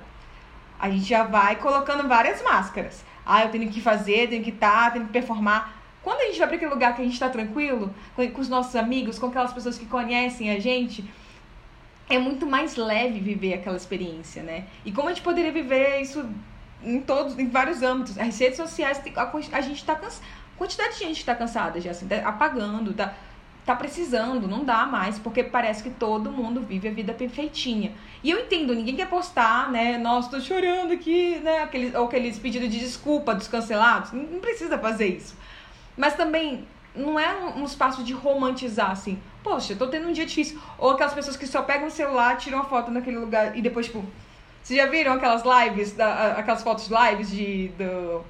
a 0.79 0.91
gente 0.91 1.07
já 1.07 1.25
vai 1.25 1.57
colocando 1.57 2.07
várias 2.07 2.43
máscaras. 2.43 3.03
Ah, 3.25 3.45
eu 3.45 3.51
tenho 3.51 3.71
que 3.71 3.81
fazer, 3.81 4.29
tenho 4.29 4.45
que 4.45 4.51
estar, 4.51 4.85
tá, 4.85 4.91
tenho 4.91 5.07
que 5.07 5.13
performar. 5.13 5.75
Quando 6.03 6.21
a 6.21 6.25
gente 6.27 6.39
vai 6.39 6.47
para 6.47 6.57
aquele 6.57 6.71
lugar 6.71 6.95
que 6.95 7.01
a 7.01 7.05
gente 7.05 7.15
está 7.15 7.31
tranquilo, 7.31 7.95
com 8.15 8.41
os 8.41 8.49
nossos 8.51 8.77
amigos, 8.77 9.19
com 9.19 9.29
aquelas 9.29 9.55
pessoas 9.55 9.79
que 9.79 9.87
conhecem 9.87 10.51
a 10.51 10.61
gente, 10.61 11.03
é 12.11 12.19
muito 12.19 12.47
mais 12.47 12.77
leve 12.77 13.21
viver 13.21 13.55
aquela 13.55 13.79
experiência, 13.79 14.43
né? 14.43 14.67
E 14.85 14.93
como 14.93 15.09
a 15.09 15.15
gente 15.15 15.23
poderia 15.23 15.51
viver 15.51 16.03
isso 16.03 16.29
em 16.85 17.01
todos, 17.01 17.39
em 17.39 17.49
vários 17.49 17.83
âmbitos. 17.83 18.19
As 18.19 18.39
redes 18.39 18.59
sociais, 18.59 19.01
a, 19.17 19.57
a 19.57 19.61
gente 19.63 19.79
está 19.79 19.95
cansado. 19.95 20.23
A 20.55 20.59
quantidade 20.59 20.93
de 20.93 20.99
gente 21.01 21.19
está 21.19 21.35
cansada 21.35 21.81
já, 21.81 21.91
assim, 21.93 22.07
tá 22.07 22.17
apagando, 22.17 22.93
tá 22.93 23.15
tá 23.67 23.75
precisando, 23.75 24.47
não 24.47 24.65
dá 24.65 24.87
mais, 24.87 25.19
porque 25.19 25.43
parece 25.43 25.83
que 25.83 25.91
todo 25.91 26.31
mundo 26.31 26.61
vive 26.61 26.87
a 26.87 26.93
vida 26.93 27.13
perfeitinha. 27.13 27.93
E 28.23 28.31
eu 28.31 28.39
entendo, 28.39 28.73
ninguém 28.73 28.95
quer 28.95 29.09
postar, 29.09 29.73
né? 29.73 29.99
Nossa, 29.99 30.31
tô 30.31 30.41
chorando 30.41 30.93
aqui, 30.93 31.41
né? 31.41 31.63
Aqueles, 31.65 31.93
ou 31.93 32.07
aqueles 32.07 32.39
pedidos 32.39 32.71
de 32.71 32.79
desculpa 32.79 33.35
dos 33.35 33.49
cancelados. 33.49 34.13
Não, 34.13 34.39
precisa 34.39 34.79
fazer 34.79 35.09
isso. 35.09 35.37
Mas 35.97 36.15
também 36.15 36.65
não 36.95 37.19
é 37.19 37.35
um, 37.57 37.65
espaço 37.65 38.05
de 38.05 38.13
romantizar, 38.13 38.93
assim. 38.93 39.19
Poxa, 39.43 39.75
tô 39.75 39.89
tendo 39.89 40.09
um 40.09 40.13
dia 40.13 40.25
difícil. 40.25 40.61
Ou 40.79 40.91
aquelas 40.91 41.13
pessoas 41.13 41.37
que 41.37 41.47
só 41.47 41.61
pegam 41.61 41.89
o 41.89 41.91
celular, 41.91 42.37
tiram 42.37 42.61
a 42.61 42.65
foto 42.65 42.93
naquele 42.93 43.19
lugar 43.19 43.59
e 43.59 43.61
depois, 43.61 43.87
tipo. 43.87 44.05
Vocês 44.63 44.81
já 44.81 44.87
viram 44.87 45.13
aquelas 45.13 45.43
lives, 45.45 45.93
da, 45.93 46.33
aquelas 46.33 46.63
fotos 46.63 46.89
lives 46.89 47.31
de, 47.31 47.69
do, 47.79 48.25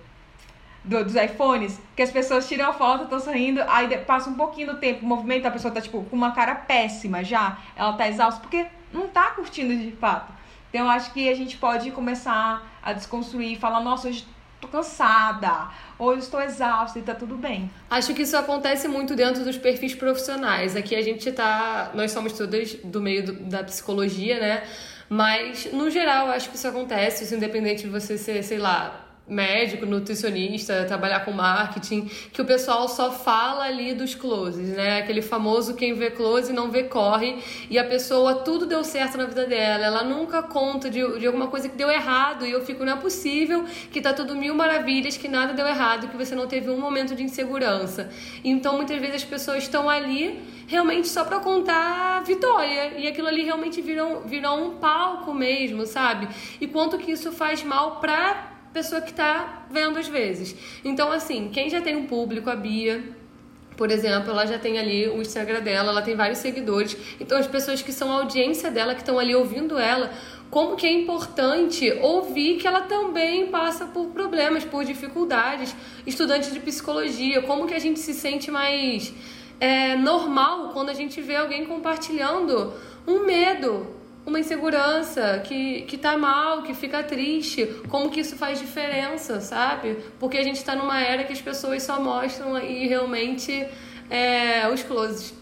do, 0.87 1.05
dos 1.05 1.15
iPhones, 1.15 1.79
que 1.95 2.03
as 2.03 2.11
pessoas 2.11 2.49
tiram 2.49 2.71
a 2.71 2.73
foto, 2.73 3.05
estão 3.05 3.21
sorrindo, 3.21 3.61
aí 3.69 3.99
passa 3.99 4.31
um 4.31 4.35
pouquinho 4.35 4.69
do 4.69 4.79
tempo, 4.79 5.05
o 5.05 5.09
movimento, 5.09 5.47
a 5.47 5.51
pessoa 5.51 5.73
tá, 5.73 5.81
tipo, 5.81 6.03
com 6.05 6.17
uma 6.17 6.33
cara 6.33 6.55
péssima 6.55 7.23
já, 7.23 7.59
ela 7.75 7.93
tá 7.95 8.09
exausta, 8.09 8.41
porque 8.41 8.67
não 8.93 9.09
tá 9.09 9.33
curtindo 9.33 9.77
de 9.77 9.93
fato. 9.93 10.33
Então, 10.71 10.83
eu 10.87 10.91
acho 10.91 11.13
que 11.13 11.29
a 11.29 11.35
gente 11.35 11.57
pode 11.57 11.91
começar 11.91 12.79
a 12.83 12.93
desconstruir 12.93 13.59
falar, 13.59 13.81
nossa, 13.81 14.09
hoje 14.09 14.27
tô 14.61 14.69
cansada, 14.69 15.69
hoje 15.99 16.21
estou 16.21 16.41
exausta 16.41 16.99
e 16.99 17.03
tá 17.03 17.15
tudo 17.15 17.37
bem. 17.37 17.71
Acho 17.91 18.15
que 18.15 18.23
isso 18.23 18.37
acontece 18.37 18.89
muito 18.89 19.15
dentro 19.15 19.45
dos 19.45 19.57
perfis 19.57 19.95
profissionais. 19.95 20.77
Aqui 20.77 20.95
a 20.95 21.03
gente 21.03 21.31
tá, 21.33 21.91
nós 21.95 22.13
somos 22.13 22.33
todas 22.33 22.75
do 22.85 23.01
meio 23.01 23.25
do, 23.25 23.33
da 23.45 23.63
psicologia, 23.65 24.41
né? 24.41 24.65
Mas, 25.09 25.73
no 25.73 25.91
geral, 25.91 26.29
acho 26.29 26.51
que 26.51 26.57
isso 26.57 26.67
acontece, 26.67 27.25
isso 27.25 27.35
independente 27.35 27.85
de 27.85 27.89
você 27.89 28.19
ser, 28.19 28.43
sei 28.43 28.59
lá, 28.59 29.06
médico, 29.29 29.85
nutricionista, 29.85 30.85
trabalhar 30.85 31.25
com 31.25 31.33
marketing, 31.33 32.09
que 32.33 32.41
o 32.41 32.45
pessoal 32.45 32.89
só 32.89 33.11
fala 33.11 33.65
ali 33.65 33.93
dos 33.93 34.15
closes, 34.15 34.69
né? 34.71 35.01
Aquele 35.01 35.21
famoso 35.21 35.75
quem 35.75 35.95
vê 35.95 36.11
close 36.11 36.53
não 36.53 36.71
vê 36.71 36.85
corre, 36.85 37.39
e 37.69 37.79
a 37.79 37.85
pessoa 37.85 38.37
tudo 38.37 38.67
deu 38.67 38.85
certo 38.85 39.19
na 39.19 39.27
vida 39.27 39.45
dela, 39.45 39.85
ela 39.85 40.05
nunca 40.05 40.43
conta 40.43 40.89
de, 40.89 41.19
de 41.19 41.27
alguma 41.27 41.49
coisa 41.49 41.69
que 41.69 41.77
deu 41.77 41.91
errado, 41.91 42.47
e 42.47 42.53
eu 42.53 42.65
fico, 42.65 42.85
não 42.85 42.93
é 42.93 42.97
possível 42.97 43.65
que 43.91 44.01
tá 44.01 44.13
tudo 44.13 44.37
mil 44.37 44.55
maravilhas, 44.55 45.17
que 45.17 45.29
nada 45.29 45.53
deu 45.53 45.67
errado, 45.67 46.09
que 46.09 46.17
você 46.17 46.35
não 46.35 46.47
teve 46.47 46.71
um 46.71 46.79
momento 46.79 47.15
de 47.15 47.23
insegurança. 47.23 48.11
Então, 48.45 48.77
muitas 48.77 48.99
vezes 49.01 49.17
as 49.17 49.25
pessoas 49.25 49.65
estão 49.65 49.91
ali 49.91 50.41
realmente 50.67 51.09
só 51.09 51.25
para 51.25 51.41
contar 51.41 52.23
vitória. 52.25 52.99
E 52.99 53.07
aquilo 53.07 53.29
ali 53.29 53.45
realmente 53.45 53.81
virou, 53.81 54.23
virou 54.23 54.57
um 54.59 54.77
palco 54.79 55.33
mesmo, 55.33 55.87
sabe? 55.87 56.29
E 56.61 56.67
quanto 56.67 56.99
que 56.99 57.13
isso 57.13 57.33
faz 57.33 57.63
mal 57.63 58.01
pra 58.01 58.56
pessoa 58.77 59.01
que 59.01 59.11
está 59.11 59.67
vendo 59.71 59.99
às 59.99 60.07
vezes. 60.07 60.55
Então, 60.85 61.11
assim, 61.11 61.49
quem 61.51 61.71
já 61.71 61.81
tem 61.81 61.97
um 61.97 62.07
público, 62.07 62.51
a 62.51 62.57
Bia, 62.57 63.03
por 63.75 63.91
exemplo, 63.91 64.31
ela 64.31 64.45
já 64.45 64.59
tem 64.59 64.79
ali 64.79 65.09
o 65.09 65.23
Instagram 65.23 65.63
dela, 65.63 65.91
ela 65.93 66.03
tem 66.03 66.15
vários 66.15 66.41
seguidores. 66.41 66.95
Então, 67.19 67.39
as 67.39 67.47
pessoas 67.47 67.81
que 67.81 67.91
são 67.91 68.13
audiência 68.13 68.71
dela, 68.71 68.95
que 68.95 69.01
estão 69.01 69.19
ali 69.19 69.35
ouvindo 69.35 69.79
ela, 69.79 70.13
como 70.51 70.77
que 70.77 70.87
é 70.87 70.93
importante 70.93 71.91
ouvir 72.03 72.59
que 72.59 72.67
ela 72.67 72.83
também 72.83 73.47
passa 73.47 73.87
por 73.87 74.09
problemas, 74.09 74.63
por 74.63 74.85
dificuldades. 74.85 75.75
Estudante 76.07 76.51
de 76.51 76.61
psicologia, 76.61 77.41
como 77.43 77.67
que 77.67 77.75
a 77.75 77.79
gente 77.79 77.99
se 77.99 78.13
sente 78.13 78.51
mais 78.51 79.15
é, 79.59 79.97
normal 79.97 80.69
quando 80.75 80.91
a 80.91 80.95
gente 80.95 81.23
vê 81.23 81.37
alguém 81.37 81.65
compartilhando 81.65 82.75
um 83.07 83.25
medo, 83.25 83.96
uma 84.27 84.41
insegurança, 84.41 85.41
que, 85.45 85.83
que 85.83 85.97
tá 85.97 86.19
mal, 86.19 86.63
que 86.63 86.75
fica 86.75 87.03
triste, 87.03 87.65
como 87.89 88.11
que 88.11 88.21
isso 88.21 88.37
faz 88.37 88.59
diferença, 88.59 89.41
sabe? 89.41 89.99
Porque 90.19 90.37
a 90.37 90.43
gente 90.43 90.63
tá 90.65 90.75
numa 90.75 91.01
era 91.01 91.23
que 91.23 91.33
as 91.33 91.41
pessoas 91.41 91.85
só 91.85 92.01
mostram 92.01 92.57
aí 92.57 92.89
realmente 92.89 93.67
é, 94.11 94.69
os 94.69 94.83
closes. 94.83 95.33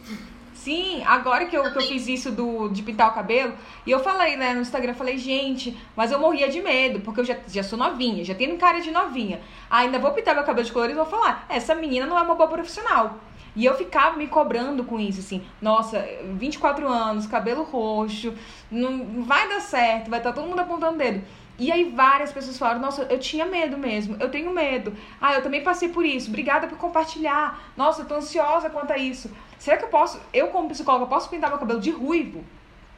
Sim, 0.52 1.02
agora 1.04 1.46
que 1.46 1.56
eu, 1.56 1.62
que 1.72 1.76
eu 1.76 1.82
fiz 1.82 2.06
isso 2.08 2.30
do, 2.30 2.68
de 2.68 2.82
pintar 2.82 3.10
o 3.10 3.14
cabelo, 3.14 3.54
e 3.86 3.90
eu 3.90 4.00
falei, 4.00 4.36
né, 4.36 4.54
no 4.54 4.60
Instagram, 4.60 4.94
falei, 4.94 5.18
gente, 5.18 5.76
mas 5.94 6.10
eu 6.10 6.18
morria 6.18 6.48
de 6.48 6.62
medo, 6.62 7.00
porque 7.00 7.20
eu 7.20 7.24
já, 7.24 7.36
já 7.48 7.62
sou 7.62 7.78
novinha, 7.78 8.24
já 8.24 8.34
tenho 8.34 8.56
cara 8.56 8.80
de 8.80 8.90
novinha. 8.90 9.40
ainda 9.68 9.98
vou 9.98 10.12
pintar 10.12 10.34
meu 10.34 10.44
cabelo 10.44 10.64
de 10.64 10.72
colorido 10.72 10.98
e 10.98 11.02
vou 11.02 11.10
falar, 11.10 11.44
essa 11.48 11.74
menina 11.74 12.06
não 12.06 12.18
é 12.18 12.22
uma 12.22 12.34
boa 12.34 12.48
profissional. 12.48 13.18
E 13.56 13.64
eu 13.64 13.76
ficava 13.76 14.16
me 14.16 14.26
cobrando 14.26 14.82
com 14.82 14.98
isso, 14.98 15.20
assim, 15.20 15.44
nossa, 15.62 16.04
24 16.36 16.88
anos, 16.88 17.26
cabelo 17.26 17.62
roxo, 17.62 18.34
não 18.70 19.22
vai 19.22 19.48
dar 19.48 19.60
certo, 19.60 20.10
vai 20.10 20.18
estar 20.18 20.32
todo 20.32 20.48
mundo 20.48 20.58
apontando 20.58 20.94
o 20.94 20.98
dedo. 20.98 21.24
E 21.56 21.70
aí 21.70 21.84
várias 21.84 22.32
pessoas 22.32 22.58
falaram: 22.58 22.80
"Nossa, 22.80 23.02
eu 23.02 23.18
tinha 23.18 23.46
medo 23.46 23.78
mesmo. 23.78 24.16
Eu 24.18 24.28
tenho 24.28 24.52
medo. 24.52 24.92
Ah, 25.20 25.34
eu 25.34 25.42
também 25.42 25.62
passei 25.62 25.88
por 25.88 26.04
isso. 26.04 26.28
Obrigada 26.28 26.66
por 26.66 26.76
compartilhar. 26.76 27.72
Nossa, 27.76 28.02
eu 28.02 28.06
tô 28.06 28.16
ansiosa 28.16 28.68
quanto 28.70 28.92
a 28.92 28.98
isso. 28.98 29.30
Será 29.56 29.76
que 29.76 29.84
eu 29.84 29.88
posso, 29.88 30.20
eu 30.32 30.48
como 30.48 30.68
psicóloga, 30.68 31.06
posso 31.06 31.30
pintar 31.30 31.50
meu 31.50 31.58
cabelo 31.58 31.80
de 31.80 31.90
ruivo?" 31.90 32.44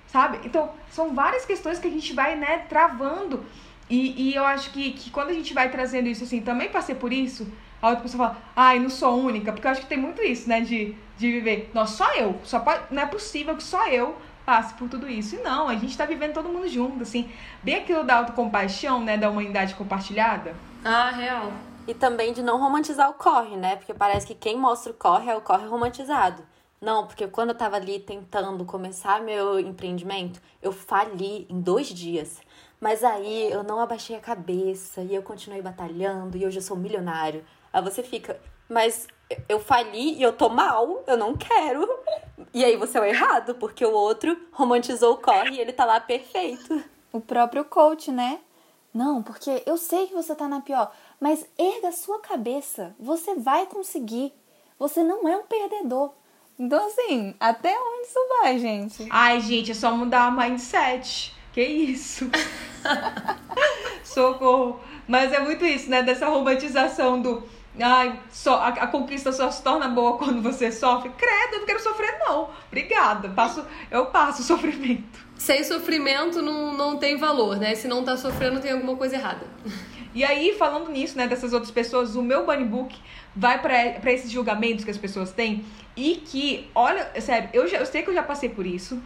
Sabe? 0.07 0.41
Então, 0.45 0.71
são 0.89 1.15
várias 1.15 1.45
questões 1.45 1.79
que 1.79 1.89
a 1.89 1.91
gente 1.91 2.15
vai, 2.15 2.37
né, 2.37 2.65
travando. 2.69 3.45
E, 3.91 4.31
e 4.31 4.35
eu 4.35 4.45
acho 4.45 4.71
que, 4.71 4.93
que 4.93 5.11
quando 5.11 5.31
a 5.31 5.33
gente 5.33 5.53
vai 5.53 5.71
trazendo 5.71 6.09
isso 6.09 6.25
assim, 6.25 6.41
também 6.41 6.69
passei 6.69 6.95
por 6.95 7.13
isso, 7.13 7.47
a 7.81 7.89
outra 7.89 8.03
pessoa 8.03 8.29
fala, 8.29 8.43
ai, 8.55 8.79
não 8.79 8.89
sou 8.89 9.17
única, 9.17 9.53
porque 9.53 9.67
eu 9.67 9.71
acho 9.71 9.81
que 9.83 9.87
tem 9.87 9.99
muito 9.99 10.23
isso, 10.23 10.49
né, 10.49 10.61
de, 10.61 10.97
de 11.17 11.33
viver, 11.33 11.71
nossa, 11.75 12.05
só 12.05 12.15
eu, 12.15 12.39
só 12.45 12.61
pode, 12.61 12.83
não 12.91 13.03
é 13.03 13.07
possível 13.07 13.57
que 13.57 13.63
só 13.63 13.87
eu 13.89 14.17
passe 14.47 14.75
por 14.75 14.89
tudo 14.89 15.09
isso. 15.09 15.35
E 15.35 15.39
não, 15.41 15.69
a 15.69 15.75
gente 15.75 15.99
tá 15.99 16.07
vivendo 16.07 16.35
todo 16.35 16.49
mundo 16.49 16.69
junto, 16.69 17.03
assim. 17.03 17.29
Bem 17.65 17.75
aquilo 17.75 18.05
da 18.05 18.19
autocompaixão, 18.19 19.03
né, 19.03 19.19
da 19.19 19.29
humanidade 19.29 19.75
compartilhada. 19.75 20.55
Ah, 20.85 21.11
real. 21.11 21.53
E 21.89 21.93
também 21.93 22.33
de 22.33 22.43
não 22.43 22.59
romantizar 22.59 23.11
o 23.11 23.15
corre, 23.15 23.57
né? 23.57 23.77
Porque 23.77 23.93
parece 23.93 24.27
que 24.27 24.35
quem 24.35 24.57
mostra 24.57 24.93
o 24.93 24.95
corre 24.95 25.31
é 25.31 25.37
o 25.37 25.41
corre 25.41 25.67
romantizado. 25.67 26.43
Não, 26.81 27.07
porque 27.07 27.27
quando 27.27 27.51
eu 27.51 27.55
tava 27.57 27.77
ali 27.77 27.99
tentando 27.99 28.65
começar 28.65 29.21
meu 29.21 29.59
empreendimento, 29.59 30.41
eu 30.63 30.73
fali 30.73 31.47
em 31.49 31.61
dois 31.61 31.89
dias. 31.89 32.41
Mas 32.81 33.03
aí 33.03 33.51
eu 33.51 33.63
não 33.63 33.81
abaixei 33.81 34.15
a 34.15 34.21
cabeça 34.21 35.01
e 35.01 35.15
eu 35.15 35.23
continuei 35.23 35.63
batalhando 35.63 36.37
e 36.37 36.45
hoje 36.45 36.59
eu 36.59 36.63
sou 36.63 36.77
milionário. 36.77 37.45
Aí 37.77 37.83
você 37.83 38.03
fica, 38.03 38.41
mas 38.71 39.07
eu 39.47 39.61
fali 39.61 40.15
e 40.15 40.23
eu 40.23 40.33
tô 40.33 40.49
mal, 40.49 41.05
eu 41.07 41.15
não 41.15 41.37
quero. 41.37 41.87
E 42.55 42.65
aí 42.65 42.75
você 42.75 42.97
é 42.97 43.01
o 43.03 43.05
errado, 43.05 43.55
porque 43.57 43.85
o 43.85 43.93
outro 43.93 44.35
romantizou 44.51 45.13
o 45.13 45.19
corre 45.19 45.57
e 45.57 45.61
ele 45.61 45.75
tá 45.75 45.85
lá 45.85 46.01
perfeito. 46.01 46.83
O 47.13 47.21
próprio 47.21 47.67
coach, 47.67 48.11
né? 48.11 48.39
Não, 48.95 49.23
porque 49.23 49.63
eu 49.67 49.77
sei 49.77 50.07
que 50.07 50.15
você 50.15 50.35
tá 50.35 50.49
na 50.49 50.63
pior, 50.63 50.91
mas 51.21 51.47
erga 51.59 51.89
a 51.89 51.93
sua 51.93 52.19
cabeça, 52.19 52.97
você 52.99 53.35
vai 53.35 53.67
conseguir. 53.67 54.33
Você 54.79 55.03
não 55.03 55.29
é 55.29 55.37
um 55.37 55.45
perdedor. 55.45 56.15
Então, 56.59 56.87
assim, 56.87 57.35
até 57.39 57.79
onde 57.79 58.09
isso 58.09 58.19
vai, 58.41 58.59
gente? 58.59 59.07
Ai, 59.11 59.39
gente, 59.43 59.73
é 59.73 59.75
só 59.75 59.95
mudar 59.95 60.33
o 60.33 60.33
mindset. 60.33 61.35
Que 61.53 61.63
isso? 61.63 62.31
Socorro. 64.03 64.81
Mas 65.07 65.31
é 65.31 65.41
muito 65.41 65.65
isso, 65.67 65.91
né? 65.91 66.03
Dessa 66.03 66.27
romantização 66.27 67.21
do 67.21 67.56
Ai, 67.79 68.19
só, 68.31 68.57
a, 68.57 68.69
a, 68.69 68.87
conquista 68.87 69.33
só 69.33 69.51
se 69.51 69.63
torna 69.63 69.89
boa 69.89 70.17
quando 70.17 70.41
você 70.41 70.73
sofre. 70.73 71.11
Credo, 71.11 71.55
eu 71.55 71.59
não 71.61 71.67
quero 71.67 71.81
sofrer, 71.81 72.19
não. 72.21 72.51
Obrigada. 72.69 73.29
Passo, 73.29 73.65
eu 73.91 74.07
passo 74.07 74.43
sofrimento. 74.43 75.27
Sem 75.37 75.63
sofrimento 75.63 76.41
não, 76.41 76.73
não 76.73 76.97
tem 76.97 77.17
valor, 77.17 77.59
né? 77.59 77.75
Se 77.75 77.87
não 77.87 78.03
tá 78.03 78.17
sofrendo, 78.17 78.61
tem 78.61 78.73
alguma 78.73 78.97
coisa 78.97 79.17
errada. 79.17 79.47
E 80.15 80.25
aí, 80.25 80.55
falando 80.59 80.91
nisso, 80.91 81.19
né, 81.19 81.29
dessas 81.29 81.53
outras 81.53 81.71
pessoas, 81.71 82.17
o 82.17 82.23
meu 82.23 82.47
bunny 82.47 82.65
book 82.65 82.99
vai 83.35 83.61
para 83.61 84.11
esses 84.11 84.31
julgamentos 84.31 84.83
que 84.83 84.91
as 84.91 84.97
pessoas 84.97 85.31
têm 85.31 85.63
e 85.95 86.17
que, 86.17 86.71
olha, 86.75 87.21
sério, 87.21 87.51
eu, 87.53 87.69
já, 87.69 87.77
eu 87.77 87.85
sei 87.85 88.03
que 88.03 88.09
eu 88.09 88.15
já 88.15 88.23
passei 88.23 88.49
por 88.49 88.67
isso. 88.67 88.99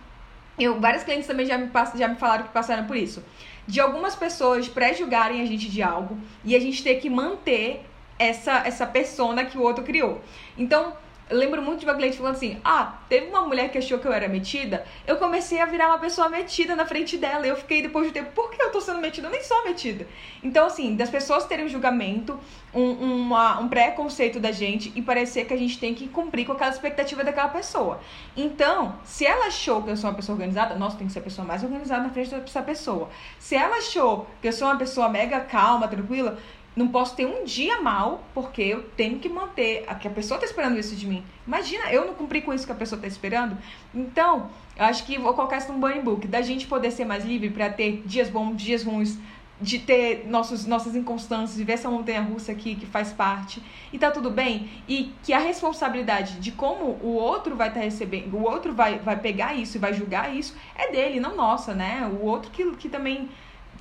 Eu, 0.56 0.78
vários 0.78 1.02
clientes 1.02 1.26
também 1.26 1.46
já 1.46 1.58
me, 1.58 1.68
já 1.96 2.06
me 2.06 2.14
falaram 2.14 2.44
que 2.44 2.50
passaram 2.50 2.86
por 2.86 2.96
isso. 2.96 3.24
De 3.66 3.80
algumas 3.80 4.14
pessoas 4.14 4.68
pré-julgarem 4.68 5.40
a 5.40 5.46
gente 5.46 5.68
de 5.68 5.82
algo 5.82 6.16
e 6.44 6.54
a 6.54 6.60
gente 6.60 6.80
ter 6.84 6.96
que 6.96 7.10
manter 7.10 7.89
essa, 8.20 8.58
essa 8.66 8.86
persona 8.86 9.46
que 9.46 9.56
o 9.56 9.62
outro 9.62 9.82
criou. 9.82 10.20
Então, 10.58 10.92
lembro 11.30 11.62
muito 11.62 11.80
de 11.80 11.86
uma 11.86 11.94
cliente 11.94 12.16
falando 12.16 12.34
assim: 12.34 12.58
Ah, 12.64 12.98
teve 13.08 13.28
uma 13.28 13.42
mulher 13.42 13.70
que 13.70 13.78
achou 13.78 13.98
que 13.98 14.06
eu 14.06 14.12
era 14.12 14.28
metida. 14.28 14.84
Eu 15.06 15.16
comecei 15.16 15.60
a 15.60 15.66
virar 15.66 15.88
uma 15.88 15.98
pessoa 15.98 16.28
metida 16.28 16.76
na 16.76 16.84
frente 16.84 17.16
dela. 17.16 17.46
Eu 17.46 17.56
fiquei 17.56 17.80
depois 17.80 18.06
de 18.06 18.12
tempo, 18.12 18.32
por 18.32 18.50
que 18.50 18.60
eu 18.60 18.70
tô 18.70 18.80
sendo 18.80 19.00
metida? 19.00 19.28
Eu 19.28 19.30
nem 19.30 19.42
sou 19.42 19.64
metida. 19.64 20.06
Então, 20.42 20.66
assim, 20.66 20.96
das 20.96 21.08
pessoas 21.08 21.46
terem 21.46 21.64
um 21.64 21.68
julgamento, 21.68 22.38
um, 22.74 22.90
uma, 22.90 23.58
um 23.60 23.68
preconceito 23.68 24.38
da 24.38 24.52
gente 24.52 24.92
e 24.94 25.00
parecer 25.00 25.46
que 25.46 25.54
a 25.54 25.56
gente 25.56 25.78
tem 25.78 25.94
que 25.94 26.08
cumprir 26.08 26.44
com 26.44 26.52
aquela 26.52 26.70
expectativa 26.70 27.24
daquela 27.24 27.48
pessoa. 27.48 28.00
Então, 28.36 28.98
se 29.04 29.24
ela 29.24 29.46
achou 29.46 29.82
que 29.82 29.90
eu 29.90 29.96
sou 29.96 30.10
uma 30.10 30.16
pessoa 30.16 30.34
organizada, 30.34 30.74
nossa, 30.74 30.96
tem 30.96 31.06
que 31.06 31.12
ser 31.12 31.20
a 31.20 31.22
pessoa 31.22 31.46
mais 31.46 31.62
organizada 31.62 32.02
na 32.02 32.10
frente 32.10 32.34
dessa 32.34 32.62
pessoa. 32.62 33.08
Se 33.38 33.54
ela 33.54 33.76
achou 33.76 34.26
que 34.42 34.48
eu 34.48 34.52
sou 34.52 34.68
uma 34.68 34.76
pessoa 34.76 35.08
mega 35.08 35.40
calma, 35.40 35.88
tranquila, 35.88 36.38
não 36.80 36.88
posso 36.88 37.14
ter 37.14 37.26
um 37.26 37.44
dia 37.44 37.80
mal, 37.80 38.24
porque 38.32 38.62
eu 38.62 38.82
tenho 38.96 39.18
que 39.18 39.28
manter. 39.28 39.84
A 39.86 39.94
que 39.94 40.08
a 40.08 40.10
pessoa 40.10 40.36
está 40.36 40.46
esperando 40.46 40.78
isso 40.78 40.96
de 40.96 41.06
mim. 41.06 41.22
Imagina, 41.46 41.92
eu 41.92 42.06
não 42.06 42.14
cumpri 42.14 42.40
com 42.40 42.52
isso 42.54 42.64
que 42.64 42.72
a 42.72 42.74
pessoa 42.74 42.96
está 42.96 43.06
esperando. 43.06 43.56
Então, 43.94 44.50
eu 44.76 44.86
acho 44.86 45.04
que 45.04 45.18
vou 45.18 45.34
colocar 45.34 45.58
isso 45.58 45.70
num 45.70 45.78
burn 45.78 46.00
book, 46.00 46.26
da 46.26 46.40
gente 46.40 46.66
poder 46.66 46.90
ser 46.90 47.04
mais 47.04 47.24
livre 47.24 47.50
para 47.50 47.68
ter 47.68 48.02
dias 48.06 48.30
bons, 48.30 48.56
dias 48.56 48.82
ruins, 48.82 49.18
de 49.60 49.78
ter 49.78 50.26
nossos, 50.26 50.64
nossas 50.64 50.96
inconstâncias, 50.96 51.58
de 51.58 51.64
ver 51.64 51.74
essa 51.74 51.90
montanha 51.90 52.22
russa 52.22 52.50
aqui 52.50 52.74
que 52.74 52.86
faz 52.86 53.12
parte. 53.12 53.62
E 53.92 53.98
tá 53.98 54.10
tudo 54.10 54.30
bem. 54.30 54.70
E 54.88 55.12
que 55.22 55.34
a 55.34 55.38
responsabilidade 55.38 56.40
de 56.40 56.50
como 56.50 56.98
o 57.02 57.12
outro 57.12 57.54
vai 57.56 57.68
estar 57.68 57.80
tá 57.80 57.84
recebendo, 57.84 58.34
o 58.34 58.42
outro 58.42 58.72
vai, 58.72 58.98
vai 59.00 59.18
pegar 59.18 59.54
isso 59.54 59.76
e 59.76 59.80
vai 59.80 59.92
julgar 59.92 60.34
isso, 60.34 60.56
é 60.74 60.90
dele, 60.90 61.20
não 61.20 61.36
nossa, 61.36 61.74
né? 61.74 62.10
O 62.10 62.24
outro 62.24 62.50
que, 62.50 62.74
que 62.76 62.88
também 62.88 63.28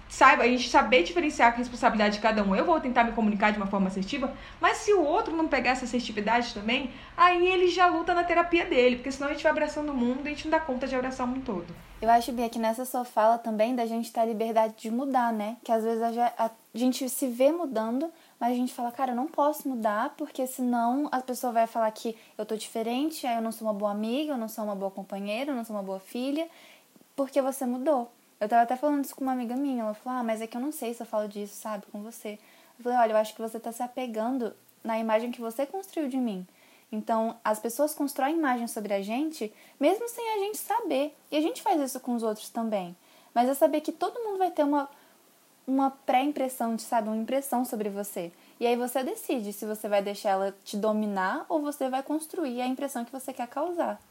saiba, 0.09 0.43
a 0.43 0.47
gente 0.47 0.67
saber 0.69 1.03
diferenciar 1.03 1.53
a 1.53 1.55
responsabilidade 1.55 2.15
de 2.15 2.21
cada 2.21 2.43
um. 2.43 2.55
Eu 2.55 2.65
vou 2.65 2.81
tentar 2.81 3.03
me 3.03 3.11
comunicar 3.11 3.51
de 3.51 3.57
uma 3.57 3.67
forma 3.67 3.87
assertiva, 3.87 4.33
mas 4.59 4.77
se 4.77 4.91
o 4.91 5.01
outro 5.01 5.33
não 5.37 5.47
pegar 5.47 5.71
essa 5.71 5.85
assertividade 5.85 6.53
também, 6.53 6.91
aí 7.15 7.47
ele 7.47 7.69
já 7.69 7.85
luta 7.85 8.13
na 8.13 8.23
terapia 8.23 8.65
dele, 8.65 8.97
porque 8.97 9.11
senão 9.11 9.29
a 9.29 9.33
gente 9.33 9.43
vai 9.43 9.51
abraçando 9.51 9.91
o 9.91 9.93
mundo 9.93 10.25
e 10.25 10.27
a 10.27 10.31
gente 10.31 10.45
não 10.45 10.51
dá 10.51 10.59
conta 10.59 10.87
de 10.87 10.95
abraçar 10.95 11.25
o 11.25 11.29
mundo 11.29 11.45
todo. 11.45 11.67
Eu 12.01 12.09
acho, 12.09 12.31
Bia, 12.31 12.49
que 12.49 12.57
nessa 12.57 12.85
sua 12.85 13.03
fala 13.03 13.37
também 13.37 13.75
da 13.75 13.85
gente 13.85 14.11
ter 14.11 14.21
a 14.21 14.25
liberdade 14.25 14.73
de 14.77 14.89
mudar, 14.89 15.33
né? 15.33 15.57
Que 15.63 15.71
às 15.71 15.83
vezes 15.83 16.01
a 16.01 16.49
gente 16.73 17.09
se 17.09 17.27
vê 17.27 17.51
mudando, 17.51 18.09
mas 18.39 18.53
a 18.53 18.55
gente 18.55 18.73
fala, 18.73 18.89
cara, 18.89 19.11
eu 19.11 19.15
não 19.15 19.27
posso 19.27 19.67
mudar, 19.67 20.13
porque 20.17 20.47
senão 20.47 21.09
a 21.11 21.19
pessoa 21.19 21.51
vai 21.51 21.67
falar 21.67 21.91
que 21.91 22.15
eu 22.37 22.45
tô 22.45 22.55
diferente, 22.55 23.27
aí 23.27 23.35
eu 23.35 23.41
não 23.41 23.51
sou 23.51 23.67
uma 23.67 23.73
boa 23.73 23.91
amiga, 23.91 24.31
eu 24.31 24.37
não 24.37 24.47
sou 24.47 24.63
uma 24.63 24.75
boa 24.75 24.89
companheira, 24.89 25.51
eu 25.51 25.55
não 25.55 25.65
sou 25.65 25.75
uma 25.75 25.83
boa 25.83 25.99
filha, 25.99 26.47
porque 27.17 27.41
você 27.41 27.65
mudou. 27.65 28.09
Eu 28.39 28.47
tava 28.47 28.61
até 28.61 28.75
falando 28.75 29.03
isso 29.03 29.15
com 29.15 29.23
uma 29.23 29.33
amiga 29.33 29.55
minha. 29.55 29.83
Ela 29.83 29.93
falou: 29.93 30.19
Ah, 30.19 30.23
mas 30.23 30.41
é 30.41 30.47
que 30.47 30.55
eu 30.55 30.61
não 30.61 30.71
sei 30.71 30.93
se 30.93 31.01
eu 31.01 31.07
falo 31.07 31.27
disso, 31.27 31.55
sabe, 31.55 31.85
com 31.91 32.01
você. 32.01 32.39
Eu 32.77 32.83
falei: 32.83 32.97
Olha, 32.99 33.11
eu 33.13 33.17
acho 33.17 33.35
que 33.35 33.41
você 33.41 33.59
tá 33.59 33.71
se 33.71 33.83
apegando 33.83 34.53
na 34.83 34.97
imagem 34.97 35.31
que 35.31 35.41
você 35.41 35.65
construiu 35.65 36.07
de 36.07 36.17
mim. 36.17 36.47
Então, 36.91 37.37
as 37.43 37.59
pessoas 37.59 37.93
constroem 37.93 38.35
imagens 38.35 38.71
sobre 38.71 38.93
a 38.93 39.01
gente, 39.01 39.53
mesmo 39.79 40.07
sem 40.09 40.27
a 40.33 40.37
gente 40.39 40.57
saber. 40.57 41.15
E 41.31 41.37
a 41.37 41.41
gente 41.41 41.61
faz 41.61 41.79
isso 41.81 41.99
com 41.99 42.15
os 42.15 42.23
outros 42.23 42.49
também. 42.49 42.95
Mas 43.33 43.47
é 43.47 43.53
saber 43.53 43.81
que 43.81 43.91
todo 43.91 44.19
mundo 44.19 44.39
vai 44.39 44.49
ter 44.49 44.63
uma, 44.63 44.89
uma 45.67 45.91
pré-impressão, 45.91 46.77
sabe? 46.79 47.09
Uma 47.09 47.17
impressão 47.17 47.63
sobre 47.63 47.89
você. 47.89 48.31
E 48.59 48.65
aí 48.65 48.75
você 48.75 49.03
decide 49.03 49.53
se 49.53 49.65
você 49.65 49.87
vai 49.87 50.01
deixar 50.01 50.31
ela 50.31 50.55
te 50.63 50.75
dominar 50.75 51.45
ou 51.47 51.61
você 51.61 51.89
vai 51.89 52.01
construir 52.01 52.61
a 52.61 52.67
impressão 52.67 53.05
que 53.05 53.11
você 53.11 53.31
quer 53.31 53.47
causar. 53.47 54.01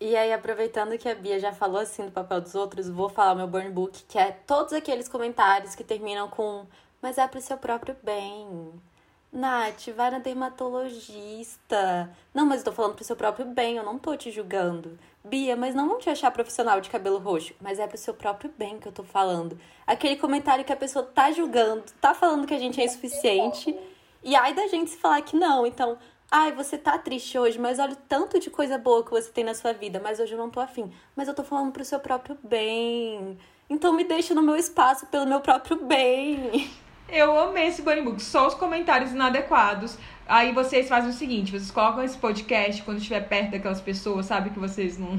E 0.00 0.16
aí, 0.16 0.32
aproveitando 0.32 0.96
que 0.96 1.08
a 1.08 1.14
Bia 1.14 1.38
já 1.38 1.52
falou 1.52 1.78
assim 1.78 2.06
do 2.06 2.10
papel 2.10 2.40
dos 2.40 2.54
outros, 2.54 2.88
vou 2.88 3.10
falar 3.10 3.32
o 3.32 3.36
meu 3.36 3.46
burn 3.46 3.70
book, 3.70 4.02
que 4.08 4.18
é 4.18 4.32
todos 4.32 4.72
aqueles 4.72 5.08
comentários 5.08 5.74
que 5.74 5.84
terminam 5.84 6.28
com 6.28 6.66
mas 7.02 7.18
é 7.18 7.26
pro 7.26 7.40
seu 7.40 7.56
próprio 7.56 7.96
bem. 8.02 8.72
Nath, 9.32 9.88
vai 9.96 10.10
na 10.10 10.18
dermatologista. 10.18 12.10
Não, 12.34 12.44
mas 12.44 12.58
eu 12.60 12.64
tô 12.64 12.72
falando 12.72 12.94
pro 12.94 13.04
seu 13.04 13.16
próprio 13.16 13.46
bem, 13.46 13.76
eu 13.76 13.84
não 13.84 13.98
tô 13.98 14.16
te 14.16 14.30
julgando. 14.30 14.98
Bia, 15.24 15.56
mas 15.56 15.74
não 15.74 15.88
vão 15.88 15.98
te 15.98 16.10
achar 16.10 16.30
profissional 16.30 16.80
de 16.80 16.90
cabelo 16.90 17.18
roxo. 17.18 17.54
Mas 17.60 17.78
é 17.78 17.86
pro 17.86 17.96
seu 17.96 18.12
próprio 18.12 18.52
bem 18.58 18.78
que 18.78 18.88
eu 18.88 18.92
tô 18.92 19.04
falando. 19.04 19.58
Aquele 19.86 20.16
comentário 20.16 20.64
que 20.64 20.72
a 20.72 20.76
pessoa 20.76 21.04
tá 21.04 21.30
julgando, 21.30 21.84
tá 22.00 22.12
falando 22.12 22.46
que 22.46 22.54
a 22.54 22.58
gente 22.58 22.80
é 22.80 22.84
insuficiente. 22.84 23.76
E 24.22 24.34
ai 24.34 24.52
da 24.52 24.66
gente 24.66 24.90
se 24.90 24.96
falar 24.98 25.22
que 25.22 25.36
não. 25.36 25.66
Então, 25.66 25.96
Ai, 26.32 26.52
você 26.52 26.78
tá 26.78 26.96
triste 26.96 27.36
hoje, 27.36 27.58
mas 27.58 27.80
olha 27.80 27.92
o 27.92 27.96
tanto 27.96 28.38
de 28.38 28.50
coisa 28.50 28.78
boa 28.78 29.04
que 29.04 29.10
você 29.10 29.28
tem 29.32 29.42
na 29.42 29.52
sua 29.52 29.72
vida, 29.72 30.00
mas 30.00 30.20
hoje 30.20 30.32
eu 30.32 30.38
não 30.38 30.48
tô 30.48 30.60
afim. 30.60 30.92
Mas 31.16 31.26
eu 31.26 31.34
tô 31.34 31.42
falando 31.42 31.72
pro 31.72 31.84
seu 31.84 31.98
próprio 31.98 32.38
bem. 32.44 33.36
Então 33.68 33.92
me 33.92 34.04
deixa 34.04 34.32
no 34.32 34.40
meu 34.40 34.54
espaço 34.54 35.06
pelo 35.06 35.26
meu 35.26 35.40
próprio 35.40 35.84
bem. 35.84 36.70
Eu 37.08 37.36
amei 37.36 37.66
esse 37.66 37.82
Bunny 37.82 38.02
Book, 38.02 38.22
só 38.22 38.46
os 38.46 38.54
comentários 38.54 39.10
inadequados. 39.10 39.98
Aí 40.24 40.52
vocês 40.52 40.88
fazem 40.88 41.10
o 41.10 41.12
seguinte, 41.12 41.50
vocês 41.50 41.72
colocam 41.72 42.04
esse 42.04 42.16
podcast 42.16 42.80
quando 42.84 42.98
estiver 42.98 43.28
perto 43.28 43.50
daquelas 43.50 43.80
pessoas, 43.80 44.26
sabe, 44.26 44.50
que 44.50 44.58
vocês 44.60 44.96
não 44.96 45.18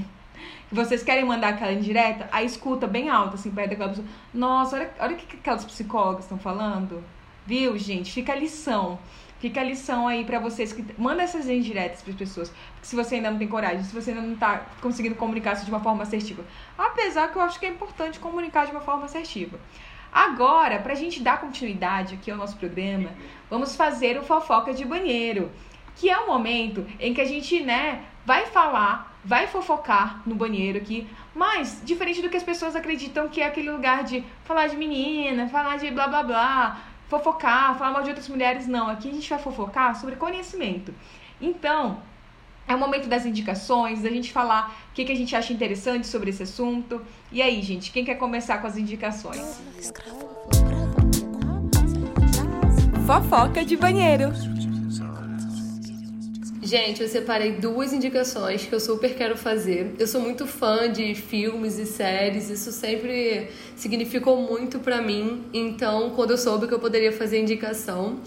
que 0.70 0.74
vocês 0.74 1.03
querem 1.03 1.26
mandar 1.26 1.49
aquela 1.49 1.74
indireta, 1.74 2.30
aí 2.32 2.45
escuta 2.45 2.88
bem 2.88 3.09
alto, 3.09 3.36
assim, 3.36 3.51
perto 3.51 3.72
daquela 3.72 3.89
pessoa. 3.89 4.07
Nossa, 4.34 4.78
olha, 4.78 4.93
olha 4.97 5.16
o 5.16 5.18
que 5.18 5.36
aquelas 5.36 5.66
psicólogas 5.66 6.24
estão 6.24 6.39
falando. 6.39 7.03
Viu, 7.45 7.78
gente? 7.78 8.14
Fica 8.14 8.32
a 8.32 8.36
lição. 8.38 8.97
Fica 9.42 9.60
a 9.60 9.64
lição 9.64 10.08
aí 10.08 10.24
para 10.24 10.38
vocês 10.38 10.72
que 10.72 10.86
manda 11.00 11.24
essas 11.24 11.50
indiretas 11.50 12.04
para 12.04 12.12
as 12.12 12.18
pessoas, 12.18 12.50
porque 12.50 12.86
se 12.86 12.96
você 12.96 13.16
ainda 13.16 13.32
não 13.32 13.39
tem 13.39 13.48
coragem, 13.48 13.84
se 13.84 13.92
você 13.92 14.12
ainda 14.12 14.22
não 14.22 14.36
tá 14.36 14.68
conseguindo 14.80 15.16
comunicar-se 15.16 15.66
de 15.66 15.72
uma 15.72 15.80
forma 15.80 16.04
assertiva. 16.04 16.46
Apesar 16.78 17.32
que 17.32 17.38
eu 17.38 17.42
acho 17.42 17.60
que 17.60 17.66
é 17.66 17.70
importante 17.70 18.20
comunicar 18.20 18.66
de 18.66 18.72
uma 18.72 18.82
forma 18.82 19.06
assertiva. 19.06 19.60
Agora, 20.14 20.78
para 20.78 20.94
a 20.94 20.96
gente 20.96 21.24
dar 21.24 21.42
continuidade 21.42 22.14
aqui 22.14 22.30
ao 22.30 22.38
nosso 22.38 22.56
programa, 22.56 23.10
vamos 23.50 23.76
fazer 23.76 24.16
o 24.20 24.24
fofoca 24.24 24.76
de 24.76 24.86
banheiro, 24.86 25.52
que 25.96 26.08
é 26.08 26.20
o 26.20 26.28
momento 26.28 26.86
em 27.00 27.12
que 27.12 27.22
a 27.22 27.26
gente, 27.26 27.64
né, 27.64 28.06
vai 28.24 28.46
falar 28.46 29.12
vai 29.24 29.48
fofocar 29.48 30.22
no 30.26 30.36
banheiro 30.36 30.78
aqui, 30.78 31.08
mas 31.34 31.82
diferente 31.84 32.22
do 32.22 32.30
que 32.30 32.38
as 32.38 32.44
pessoas 32.44 32.76
acreditam 32.76 33.30
que 33.30 33.42
é 33.42 33.46
aquele 33.46 33.70
lugar 33.70 34.04
de 34.04 34.24
falar 34.44 34.68
de 34.68 34.76
menina, 34.76 35.48
falar 35.48 35.78
de 35.78 35.92
blá 35.92 36.08
blá 36.08 36.24
blá, 36.24 36.82
fofocar, 37.12 37.78
falar 37.78 37.91
mal 37.91 38.03
de 38.03 38.09
outras 38.09 38.30
mulheres, 38.30 38.66
não. 38.68 38.88
Aqui 38.88 39.09
a 39.09 39.12
gente 39.12 39.30
vai 39.30 39.38
fofocar 39.38 39.99
sobre 39.99 40.16
conhecimento. 40.16 40.93
Então, 41.41 41.97
é 42.66 42.74
o 42.74 42.80
momento 42.80 43.09
das 43.09 43.26
indicações, 43.26 44.01
da 44.01 44.09
gente 44.09 44.32
falar 44.32 44.74
o 44.89 44.93
que, 44.93 45.03
que 45.03 45.12
a 45.12 45.16
gente 45.16 45.36
acha 45.36 45.51
interessante 45.51 46.07
sobre 46.07 46.30
esse 46.30 46.43
assunto. 46.43 47.01
E 47.30 47.41
aí, 47.41 47.62
gente, 47.62 47.91
quem 47.91 48.05
quer 48.05 48.16
começar 48.16 48.59
com 48.59 48.68
as 48.68 48.78
indicações? 48.78 49.62
Fofoca 53.05 53.66
de 53.66 53.76
banheiro. 53.76 54.32
Gente, 56.72 57.04
eu 57.04 57.10
separei 57.10 57.52
duas 57.52 57.92
indicações 57.92 58.64
que 58.66 58.74
eu 58.74 58.80
super 58.80 59.14
quero 59.14 59.36
fazer. 59.36 59.94
Eu 60.00 60.08
sou 60.08 60.22
muito 60.22 60.48
fã 60.48 60.90
de 60.90 61.14
filmes 61.14 61.78
e 61.78 61.86
séries, 61.86 62.50
isso 62.50 62.72
sempre 62.72 63.50
significou 63.76 64.38
muito 64.38 64.80
para 64.80 65.02
mim. 65.02 65.44
Então, 65.54 66.12
quando 66.12 66.32
eu 66.32 66.38
soube 66.38 66.68
que 66.68 66.74
eu 66.74 66.80
poderia 66.80 67.12
fazer 67.12 67.42
indicação, 67.42 68.22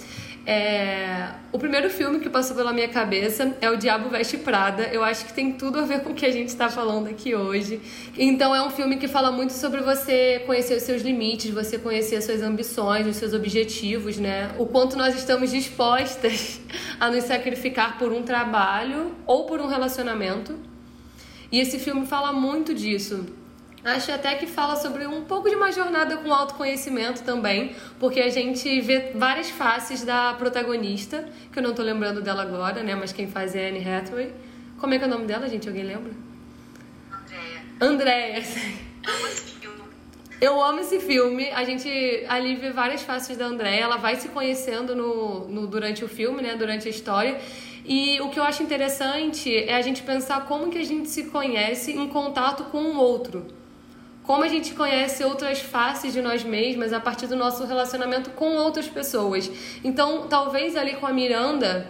é... 0.47 1.31
O 1.53 1.59
primeiro 1.59 1.89
filme 1.89 2.21
que 2.21 2.29
passou 2.29 2.57
pela 2.57 2.73
minha 2.73 2.89
cabeça 2.89 3.57
é 3.61 3.71
O 3.71 3.77
Diabo 3.77 4.09
Veste 4.09 4.37
Prada. 4.37 4.85
Eu 4.93 5.03
acho 5.03 5.25
que 5.25 5.33
tem 5.33 5.53
tudo 5.53 5.79
a 5.79 5.83
ver 5.83 6.03
com 6.03 6.11
o 6.11 6.15
que 6.15 6.27
a 6.27 6.31
gente 6.31 6.49
está 6.49 6.69
falando 6.69 7.09
aqui 7.09 7.35
hoje. 7.35 7.81
Então, 8.19 8.55
é 8.55 8.63
um 8.63 8.71
filme 8.71 8.97
que 8.97 9.09
fala 9.09 9.31
muito 9.31 9.53
sobre 9.53 9.81
você 9.81 10.43
conhecer 10.47 10.77
os 10.77 10.83
seus 10.83 11.03
limites, 11.03 11.51
você 11.51 11.79
conhecer 11.79 12.17
as 12.17 12.25
suas 12.25 12.43
ambições, 12.43 13.07
os 13.07 13.17
seus 13.17 13.33
objetivos, 13.33 14.19
né? 14.19 14.51
O 14.59 14.67
quanto 14.67 14.97
nós 14.97 15.15
estamos 15.15 15.51
dispostas 15.51 16.61
a 17.01 17.09
nos 17.11 17.25
sacrificar 17.25 17.99
por 17.99 18.13
um 18.13 18.23
trabalho 18.23 19.13
ou 19.27 19.47
por 19.47 19.61
um 19.61 19.67
relacionamento. 19.67 20.59
E 21.51 21.61
esse 21.61 21.79
filme 21.79 22.05
fala 22.05 22.33
muito 22.33 22.75
disso 22.75 23.25
Acho 23.85 24.13
até 24.13 24.35
que 24.37 24.47
fala 24.47 24.77
sobre 24.77 25.07
um 25.07 25.25
pouco 25.25 25.51
de 25.51 25.55
uma 25.55 25.71
jornada 25.71 26.17
com 26.17 26.33
autoconhecimento 26.33 27.23
também, 27.23 27.77
porque 28.01 28.19
a 28.19 28.31
gente 28.31 28.81
vê 28.81 29.13
várias 29.15 29.51
faces 29.51 30.03
da 30.03 30.33
protagonista, 30.33 31.29
que 31.53 31.59
eu 31.59 31.63
não 31.63 31.75
tô 31.75 31.83
lembrando 31.83 32.23
dela 32.23 32.43
agora, 32.43 32.83
né? 32.83 32.95
Mas 32.95 33.13
quem 33.13 33.29
faz 33.29 33.55
é 33.55 33.69
Anne 33.69 33.87
Hathaway. 33.87 34.33
Como 34.79 34.95
é 34.95 34.99
que 34.99 35.05
é 35.05 35.07
o 35.07 35.11
nome 35.11 35.27
dela, 35.27 35.47
gente? 35.51 35.69
Alguém 35.69 35.85
lembra? 35.85 36.13
Andréia. 37.79 38.43
Andréia. 38.43 38.43
Eu 40.41 40.65
amo 40.65 40.81
esse 40.81 40.99
filme. 41.01 41.51
A 41.51 41.63
gente 41.65 42.25
ali 42.27 42.57
vê 42.57 42.71
várias 42.71 43.03
faces 43.03 43.37
da 43.37 43.45
Andréia. 43.45 43.83
Ela 43.83 43.99
vai 43.99 44.17
se 44.17 44.29
conhecendo 44.29 44.97
no, 44.97 45.47
no, 45.47 45.67
durante 45.67 46.03
o 46.03 46.09
filme, 46.09 46.41
né? 46.41 46.57
Durante 46.57 46.89
a 46.89 46.91
história. 46.91 47.39
E 47.85 48.19
o 48.23 48.31
que 48.31 48.39
eu 48.39 48.45
acho 48.45 48.63
interessante 48.63 49.55
é 49.55 49.75
a 49.75 49.83
gente 49.83 50.03
pensar 50.03 50.47
como 50.47 50.71
que 50.71 50.79
a 50.79 50.85
gente 50.85 51.11
se 51.11 51.25
conhece 51.25 51.93
em 51.93 52.09
contato 52.09 52.65
com 52.65 52.79
o 52.79 52.97
outro 52.97 53.63
como 54.25 54.43
a 54.43 54.49
gente 54.49 54.75
conhece 54.75 55.23
outras 55.23 55.61
faces 55.61 56.13
de 56.13 56.21
nós 56.23 56.43
mesmas 56.43 56.93
a 56.93 57.01
partir 57.01 57.27
do 57.27 57.37
nosso 57.37 57.65
relacionamento 57.65 58.31
com 58.31 58.57
outras 58.57 58.89
pessoas. 58.89 59.51
Então, 59.85 60.27
talvez 60.29 60.77
ali 60.77 60.95
com 60.95 61.07
a 61.07 61.13
Miranda, 61.13 61.87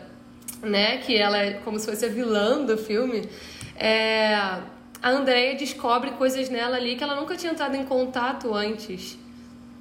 né, 0.60 0.98
que 0.98 1.16
ela 1.16 1.38
é 1.38 1.52
como 1.64 1.78
se 1.78 1.86
fosse 1.86 2.04
a 2.04 2.08
vilã 2.08 2.64
do 2.64 2.76
filme, 2.76 3.28
é, 3.76 4.34
a 4.34 5.10
Andrea 5.10 5.54
descobre 5.54 6.10
coisas 6.12 6.48
nela 6.48 6.76
ali 6.76 6.96
que 6.96 7.04
ela 7.04 7.14
nunca 7.14 7.36
tinha 7.36 7.52
entrado 7.52 7.76
em 7.76 7.84
contato 7.84 8.52
antes, 8.52 9.16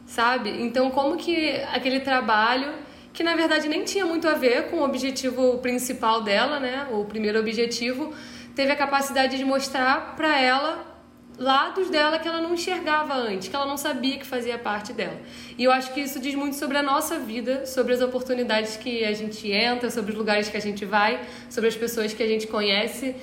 sabe? 0.05 0.49
Então, 0.61 0.91
como 0.91 1.17
que 1.17 1.49
aquele 1.71 2.01
trabalho 2.01 2.71
que 3.11 3.23
na 3.23 3.35
verdade 3.35 3.67
nem 3.67 3.83
tinha 3.83 4.05
muito 4.05 4.27
a 4.27 4.33
ver 4.33 4.69
com 4.69 4.77
o 4.77 4.83
objetivo 4.83 5.57
principal 5.59 6.21
dela, 6.21 6.59
né? 6.59 6.87
O 6.91 7.05
primeiro 7.05 7.39
objetivo 7.39 8.13
teve 8.55 8.71
a 8.71 8.75
capacidade 8.75 9.37
de 9.37 9.45
mostrar 9.45 10.15
para 10.15 10.39
ela 10.39 10.92
lados 11.37 11.89
dela 11.89 12.19
que 12.19 12.27
ela 12.27 12.41
não 12.41 12.53
enxergava 12.53 13.15
antes, 13.15 13.47
que 13.47 13.55
ela 13.55 13.65
não 13.65 13.77
sabia 13.77 14.17
que 14.17 14.25
fazia 14.25 14.57
parte 14.57 14.93
dela. 14.93 15.19
E 15.57 15.63
eu 15.63 15.71
acho 15.71 15.93
que 15.93 16.01
isso 16.01 16.19
diz 16.19 16.35
muito 16.35 16.55
sobre 16.55 16.77
a 16.77 16.83
nossa 16.83 17.19
vida, 17.19 17.65
sobre 17.65 17.93
as 17.93 18.01
oportunidades 18.01 18.77
que 18.77 19.03
a 19.03 19.13
gente 19.13 19.51
entra, 19.51 19.89
sobre 19.89 20.11
os 20.11 20.17
lugares 20.17 20.49
que 20.49 20.57
a 20.57 20.61
gente 20.61 20.85
vai, 20.85 21.21
sobre 21.49 21.69
as 21.69 21.75
pessoas 21.75 22.13
que 22.13 22.21
a 22.21 22.27
gente 22.27 22.47
conhece. 22.47 23.15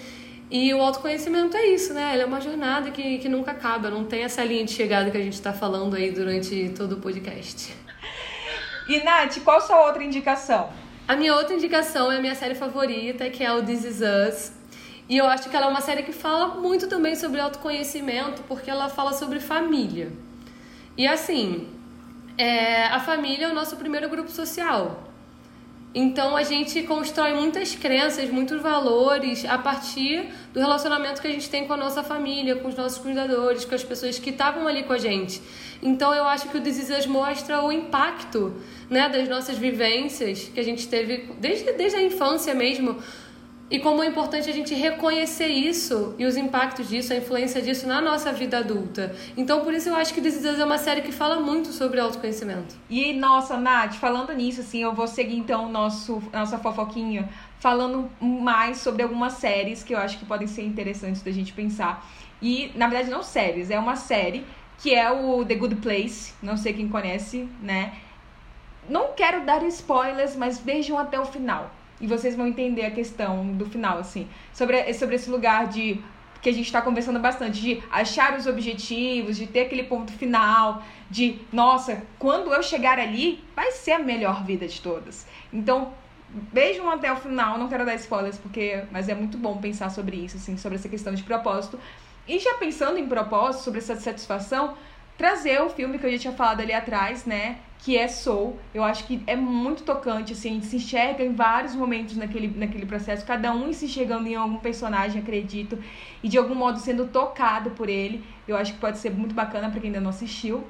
E 0.50 0.74
o 0.74 0.82
autoconhecimento 0.82 1.56
é 1.56 1.66
isso, 1.66 1.94
né? 1.94 2.10
Ele 2.12 2.22
é 2.22 2.26
uma 2.26 2.40
jornada 2.40 2.90
que, 2.90 3.18
que 3.18 3.28
nunca 3.28 3.52
acaba, 3.52 3.88
não 3.88 4.04
tem 4.04 4.24
essa 4.24 4.42
linha 4.42 4.64
de 4.64 4.72
chegada 4.72 5.08
que 5.10 5.16
a 5.16 5.22
gente 5.22 5.34
está 5.34 5.52
falando 5.52 5.94
aí 5.94 6.10
durante 6.10 6.72
todo 6.76 6.92
o 6.94 6.96
podcast. 6.96 7.72
E 8.88 8.98
Nath, 9.04 9.38
qual 9.44 9.58
a 9.58 9.60
sua 9.60 9.86
outra 9.86 10.02
indicação? 10.02 10.68
A 11.06 11.14
minha 11.14 11.34
outra 11.36 11.54
indicação 11.54 12.10
é 12.10 12.16
a 12.16 12.20
minha 12.20 12.34
série 12.34 12.56
favorita, 12.56 13.30
que 13.30 13.44
é 13.44 13.52
o 13.52 13.62
This 13.62 13.84
Is 13.84 14.00
Us. 14.00 14.59
E 15.10 15.16
eu 15.16 15.26
acho 15.26 15.50
que 15.50 15.56
ela 15.56 15.66
é 15.66 15.68
uma 15.68 15.80
série 15.80 16.04
que 16.04 16.12
fala 16.12 16.54
muito 16.54 16.86
também 16.86 17.16
sobre 17.16 17.40
autoconhecimento, 17.40 18.44
porque 18.46 18.70
ela 18.70 18.88
fala 18.88 19.12
sobre 19.12 19.40
família. 19.40 20.12
E 20.96 21.04
assim, 21.04 21.66
é, 22.38 22.84
a 22.86 23.00
família 23.00 23.46
é 23.46 23.50
o 23.50 23.54
nosso 23.54 23.76
primeiro 23.76 24.08
grupo 24.08 24.30
social. 24.30 25.10
Então 25.92 26.36
a 26.36 26.44
gente 26.44 26.84
constrói 26.84 27.34
muitas 27.34 27.74
crenças, 27.74 28.30
muitos 28.30 28.62
valores 28.62 29.44
a 29.44 29.58
partir 29.58 30.28
do 30.54 30.60
relacionamento 30.60 31.20
que 31.20 31.26
a 31.26 31.32
gente 31.32 31.50
tem 31.50 31.66
com 31.66 31.72
a 31.72 31.76
nossa 31.76 32.04
família, 32.04 32.54
com 32.54 32.68
os 32.68 32.76
nossos 32.76 32.98
cuidadores, 32.98 33.64
com 33.64 33.74
as 33.74 33.82
pessoas 33.82 34.16
que 34.16 34.30
estavam 34.30 34.68
ali 34.68 34.84
com 34.84 34.92
a 34.92 34.98
gente. 34.98 35.42
Então 35.82 36.14
eu 36.14 36.22
acho 36.22 36.48
que 36.48 36.56
o 36.56 36.60
Desisas 36.60 37.04
mostra 37.06 37.60
o 37.64 37.72
impacto 37.72 38.54
né, 38.88 39.08
das 39.08 39.28
nossas 39.28 39.58
vivências 39.58 40.44
que 40.54 40.60
a 40.60 40.64
gente 40.64 40.86
teve 40.86 41.28
desde, 41.40 41.72
desde 41.72 41.98
a 41.98 42.02
infância 42.02 42.54
mesmo 42.54 43.02
e 43.70 43.78
como 43.78 44.02
é 44.02 44.06
importante 44.06 44.50
a 44.50 44.52
gente 44.52 44.74
reconhecer 44.74 45.46
isso 45.46 46.14
e 46.18 46.26
os 46.26 46.36
impactos 46.36 46.88
disso, 46.88 47.12
a 47.12 47.16
influência 47.16 47.62
disso 47.62 47.86
na 47.86 48.00
nossa 48.00 48.32
vida 48.32 48.58
adulta. 48.58 49.14
Então, 49.36 49.60
por 49.60 49.72
isso 49.72 49.88
eu 49.88 49.94
acho 49.94 50.12
que 50.12 50.20
This 50.20 50.44
é 50.44 50.64
uma 50.64 50.76
série 50.76 51.02
que 51.02 51.12
fala 51.12 51.38
muito 51.38 51.68
sobre 51.68 52.00
autoconhecimento. 52.00 52.74
E, 52.90 53.12
nossa, 53.12 53.56
Nath, 53.56 53.94
falando 53.94 54.32
nisso, 54.32 54.60
assim, 54.60 54.82
eu 54.82 54.92
vou 54.92 55.06
seguir 55.06 55.36
então 55.36 55.70
nosso, 55.70 56.20
nossa 56.32 56.58
fofoquinha 56.58 57.28
falando 57.60 58.10
mais 58.20 58.78
sobre 58.78 59.04
algumas 59.04 59.34
séries 59.34 59.84
que 59.84 59.94
eu 59.94 59.98
acho 59.98 60.18
que 60.18 60.24
podem 60.24 60.48
ser 60.48 60.62
interessantes 60.62 61.22
da 61.22 61.30
gente 61.30 61.52
pensar. 61.52 62.04
E, 62.42 62.72
na 62.74 62.88
verdade, 62.88 63.10
não 63.10 63.22
séries, 63.22 63.70
é 63.70 63.78
uma 63.78 63.94
série 63.94 64.44
que 64.78 64.94
é 64.94 65.12
o 65.12 65.44
The 65.44 65.54
Good 65.54 65.76
Place, 65.76 66.32
não 66.42 66.56
sei 66.56 66.72
quem 66.72 66.88
conhece, 66.88 67.48
né? 67.62 67.94
Não 68.88 69.12
quero 69.12 69.44
dar 69.44 69.62
spoilers, 69.64 70.34
mas 70.34 70.58
vejam 70.58 70.98
até 70.98 71.20
o 71.20 71.24
final 71.26 71.70
e 72.00 72.06
vocês 72.06 72.34
vão 72.34 72.46
entender 72.46 72.84
a 72.84 72.90
questão 72.90 73.46
do 73.52 73.66
final, 73.66 73.98
assim. 73.98 74.26
Sobre, 74.52 74.92
sobre 74.94 75.16
esse 75.16 75.30
lugar 75.30 75.68
de. 75.68 76.00
Que 76.40 76.48
a 76.48 76.52
gente 76.52 76.64
está 76.64 76.80
conversando 76.80 77.20
bastante, 77.20 77.60
de 77.60 77.82
achar 77.90 78.34
os 78.38 78.46
objetivos, 78.46 79.36
de 79.36 79.46
ter 79.46 79.66
aquele 79.66 79.82
ponto 79.82 80.10
final, 80.10 80.82
de, 81.10 81.38
nossa, 81.52 82.02
quando 82.18 82.50
eu 82.54 82.62
chegar 82.62 82.98
ali, 82.98 83.44
vai 83.54 83.72
ser 83.72 83.92
a 83.92 83.98
melhor 83.98 84.42
vida 84.42 84.66
de 84.66 84.80
todas. 84.80 85.26
Então, 85.52 85.92
vejam 86.50 86.90
até 86.90 87.12
o 87.12 87.16
final, 87.16 87.58
não 87.58 87.68
quero 87.68 87.84
dar 87.84 87.94
spoilers, 87.96 88.38
porque. 88.38 88.84
Mas 88.90 89.10
é 89.10 89.14
muito 89.14 89.36
bom 89.36 89.58
pensar 89.58 89.90
sobre 89.90 90.16
isso, 90.16 90.38
assim, 90.38 90.56
sobre 90.56 90.78
essa 90.78 90.88
questão 90.88 91.14
de 91.14 91.22
propósito. 91.22 91.78
E 92.26 92.38
já 92.38 92.54
pensando 92.54 92.98
em 92.98 93.06
propósito, 93.06 93.64
sobre 93.64 93.80
essa 93.80 93.96
satisfação, 93.96 94.76
trazer 95.20 95.60
o 95.60 95.68
filme 95.68 95.98
que 95.98 96.06
eu 96.06 96.12
já 96.12 96.18
tinha 96.18 96.32
falado 96.32 96.62
ali 96.62 96.72
atrás, 96.72 97.26
né? 97.26 97.58
que 97.82 97.96
é 97.96 98.08
Soul. 98.08 98.58
Eu 98.74 98.82
acho 98.82 99.04
que 99.04 99.22
é 99.26 99.36
muito 99.36 99.82
tocante, 99.82 100.32
assim, 100.32 100.50
a 100.50 100.52
gente 100.54 100.66
se 100.66 100.76
enxerga 100.76 101.22
em 101.22 101.34
vários 101.34 101.74
momentos 101.74 102.16
naquele, 102.16 102.48
naquele 102.48 102.86
processo, 102.86 103.24
cada 103.26 103.52
um 103.52 103.70
se 103.72 103.84
enxergando 103.84 104.26
em 104.28 104.34
algum 104.34 104.56
personagem, 104.56 105.20
acredito, 105.20 105.78
e 106.22 106.28
de 106.28 106.38
algum 106.38 106.54
modo 106.54 106.78
sendo 106.78 107.06
tocado 107.06 107.70
por 107.72 107.88
ele. 107.88 108.24
Eu 108.48 108.56
acho 108.56 108.72
que 108.72 108.78
pode 108.78 108.98
ser 108.98 109.10
muito 109.10 109.34
bacana 109.34 109.70
para 109.70 109.78
quem 109.78 109.88
ainda 109.88 110.00
não 110.00 110.10
assistiu. 110.10 110.66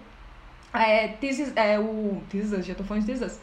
É, 0.73 1.09
this 1.09 1.39
is, 1.39 1.53
é, 1.57 1.79
o 1.79 2.21
This 2.29 2.53
is, 2.53 2.67
já 2.67 2.75
tô 2.75 2.85
falando 2.85 3.05
de 3.05 3.13
This 3.13 3.23
is. 3.23 3.41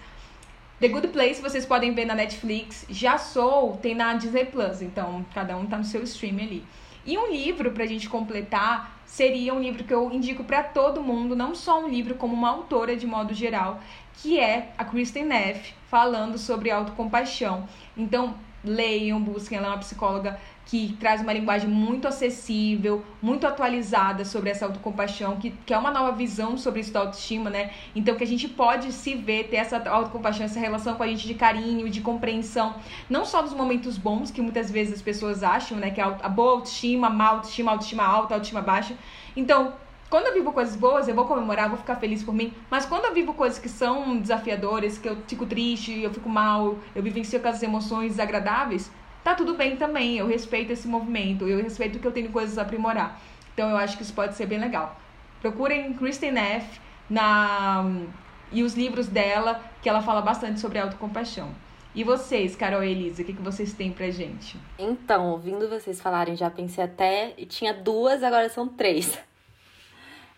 The 0.80 0.89
Good 0.89 1.08
Place 1.08 1.41
vocês 1.41 1.66
podem 1.66 1.93
ver 1.93 2.05
na 2.05 2.16
Netflix. 2.16 2.86
Já 2.89 3.18
Soul 3.18 3.78
tem 3.78 3.95
na 3.95 4.14
Disney 4.14 4.45
Plus, 4.45 4.82
então 4.82 5.26
cada 5.34 5.58
um 5.58 5.66
tá 5.66 5.78
no 5.78 5.84
seu 5.84 6.03
stream 6.03 6.38
ali. 6.38 6.64
E 7.05 7.18
um 7.18 7.32
livro 7.32 7.72
pra 7.72 7.86
gente 7.86 8.10
completar 8.10 8.97
seria 9.08 9.53
um 9.53 9.60
livro 9.60 9.84
que 9.84 9.93
eu 9.93 10.12
indico 10.12 10.43
para 10.43 10.62
todo 10.62 11.01
mundo, 11.01 11.36
não 11.36 11.55
só 11.55 11.84
um 11.84 11.88
livro, 11.88 12.16
como 12.16 12.34
uma 12.36 12.49
autora 12.49 12.95
de 12.95 13.08
modo 13.08 13.34
geral, 13.34 13.80
que 14.14 14.39
é 14.39 14.74
a 14.78 14.86
Kristen 14.86 15.26
Neff, 15.26 15.74
falando 15.89 16.38
sobre 16.38 16.70
autocompaixão. 16.70 17.68
Então, 17.95 18.36
leiam, 18.64 19.20
busquem, 19.20 19.58
ela 19.58 19.68
é 19.68 19.70
uma 19.72 19.78
psicóloga 19.78 20.39
que 20.68 20.97
traz 20.99 21.22
uma 21.22 21.32
linguagem 21.32 21.70
muito 21.70 22.09
acessível, 22.09 23.03
muito 23.22 23.47
atualizada 23.47 24.26
sobre 24.26 24.49
essa 24.49 24.65
autocompaixão, 24.65 25.38
que, 25.38 25.51
que 25.65 25.74
é 25.74 25.78
uma 25.78 25.91
nova 25.91 26.11
visão 26.11 26.57
sobre 26.57 26.82
isso 26.82 26.91
da 26.91 26.99
autoestima, 26.99 27.49
né? 27.49 27.72
Então 27.95 28.15
que 28.15 28.24
a 28.24 28.28
gente 28.28 28.49
pode 28.49 28.91
se 28.91 29.15
ver, 29.15 29.45
ter 29.45 29.55
essa 29.55 29.78
autocompaixão, 29.89 30.45
essa 30.45 30.59
relação 30.59 30.95
com 30.95 31.03
a 31.03 31.07
gente 31.07 31.26
de 31.26 31.34
carinho, 31.36 31.89
de 31.89 32.01
compreensão, 32.01 32.76
não 33.09 33.24
só 33.24 33.41
dos 33.41 33.53
momentos 33.53 33.97
bons, 33.97 34.30
que 34.30 34.41
muitas 34.41 34.70
vezes 34.70 34.95
as 34.95 35.01
pessoas 35.01 35.41
acham, 35.41 35.78
né? 35.78 35.89
Que 35.89 36.01
é 36.01 36.03
a 36.03 36.30
boa 36.30 36.51
autoestima, 36.51 37.09
má 37.09 37.28
autoestima, 37.30 37.72
autoestima 37.72 38.03
alta, 38.03 38.34
autoestima 38.34 38.61
baixa. 38.61 38.93
Então, 39.38 39.74
quando 40.09 40.28
eu 40.28 40.34
vivo 40.34 40.51
coisas 40.51 40.76
boas, 40.76 41.07
eu 41.07 41.15
vou 41.15 41.24
comemorar, 41.24 41.70
vou 41.70 41.78
ficar 41.78 41.95
feliz 41.95 42.22
por 42.24 42.34
mim. 42.34 42.53
Mas 42.70 42.86
quando 42.86 43.05
eu 43.05 43.13
vivo 43.13 43.34
coisas 43.34 43.57
que 43.57 43.70
são 43.70 44.18
desafiadoras, 44.18 44.97
que 44.97 45.07
eu 45.07 45.18
fico 45.28 45.45
triste, 45.45 46.01
eu 46.01 46.13
fico 46.13 46.28
mal, 46.28 46.78
eu 46.93 47.01
vivencio 47.01 47.39
aquelas 47.39 47.63
emoções 47.63 48.11
desagradáveis, 48.11 48.91
tá 49.28 49.36
tudo 49.36 49.55
bem 49.55 49.75
também. 49.75 50.17
Eu 50.17 50.25
respeito 50.25 50.71
esse 50.71 50.88
movimento, 50.88 51.45
eu 51.45 51.61
respeito 51.61 51.99
que 51.99 52.07
eu 52.07 52.13
tenho 52.13 52.32
coisas 52.32 52.57
a 52.57 52.61
aprimorar. 52.61 53.19
Então 53.53 53.69
eu 53.69 53.75
acho 53.75 53.97
que 53.97 54.03
isso 54.03 54.13
pode 54.13 54.36
ser 54.36 54.45
bem 54.45 54.57
legal. 54.57 54.97
Procurem 55.41 55.93
Kristen 55.93 56.32
Neff 56.32 56.80
na 57.09 57.84
e 58.49 58.63
os 58.63 58.75
livros 58.75 59.07
dela, 59.07 59.61
que 59.82 59.89
ela 59.89 60.01
fala 60.01 60.21
bastante 60.21 60.61
sobre 60.61 60.80
autocompaixão. 60.80 61.53
E 61.93 62.05
vocês, 62.05 62.55
Carol 62.55 62.82
e 62.82 62.91
Elisa, 62.91 63.21
o 63.21 63.25
que, 63.25 63.34
que 63.34 63.41
vocês 63.41 63.73
têm 63.73 63.91
pra 63.91 64.09
gente? 64.09 64.57
Então, 64.80 65.32
ouvindo 65.32 65.67
vocês 65.67 65.99
falarem, 65.99 66.38
já 66.38 66.49
pensei 66.49 66.86
até. 66.86 67.34
E 67.38 67.45
tinha 67.45 67.73
duas, 67.73 68.23
agora 68.23 68.47
são 68.47 68.65
três. 68.65 69.19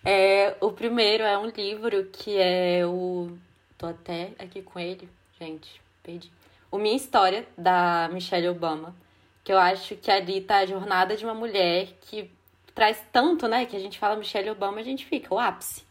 É, 0.03 0.55
o 0.61 0.71
primeiro 0.71 1.23
é 1.23 1.37
um 1.37 1.47
livro 1.47 2.05
que 2.05 2.37
é 2.37 2.83
o. 2.87 3.37
Tô 3.77 3.85
até 3.85 4.31
aqui 4.39 4.63
com 4.63 4.79
ele, 4.79 5.07
gente, 5.39 5.79
perdi. 6.01 6.31
O 6.72 6.78
Minha 6.78 6.95
História, 6.95 7.47
da 7.57 8.09
Michelle 8.11 8.49
Obama. 8.49 8.95
Que 9.43 9.51
eu 9.51 9.57
acho 9.57 9.95
que 9.95 10.11
ali 10.11 10.41
tá 10.41 10.57
a 10.57 10.65
jornada 10.65 11.15
de 11.15 11.24
uma 11.24 11.34
mulher 11.34 11.89
que 12.01 12.30
traz 12.76 13.03
tanto, 13.11 13.47
né? 13.47 13.65
Que 13.65 13.76
a 13.76 13.80
gente 13.80 13.97
fala 13.97 14.15
Michelle 14.15 14.49
Obama, 14.49 14.80
a 14.80 14.84
gente 14.84 15.05
fica, 15.05 15.34
o 15.34 15.39
ápice. 15.39 15.84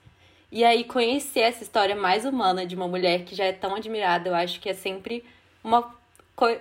E 0.51 0.65
aí, 0.65 0.85
conhecer 0.85 1.41
essa 1.41 1.63
história 1.63 1.95
mais 1.95 2.25
humana 2.25 2.65
de 2.65 2.75
uma 2.75 2.89
mulher 2.89 3.25
que 3.25 3.35
já 3.35 3.45
é 3.45 3.53
tão 3.53 3.75
admirada, 3.75 4.31
eu 4.31 4.35
acho 4.35 4.61
que 4.61 4.69
é 4.69 4.75
sempre 4.75 5.23
uma, 5.63 5.95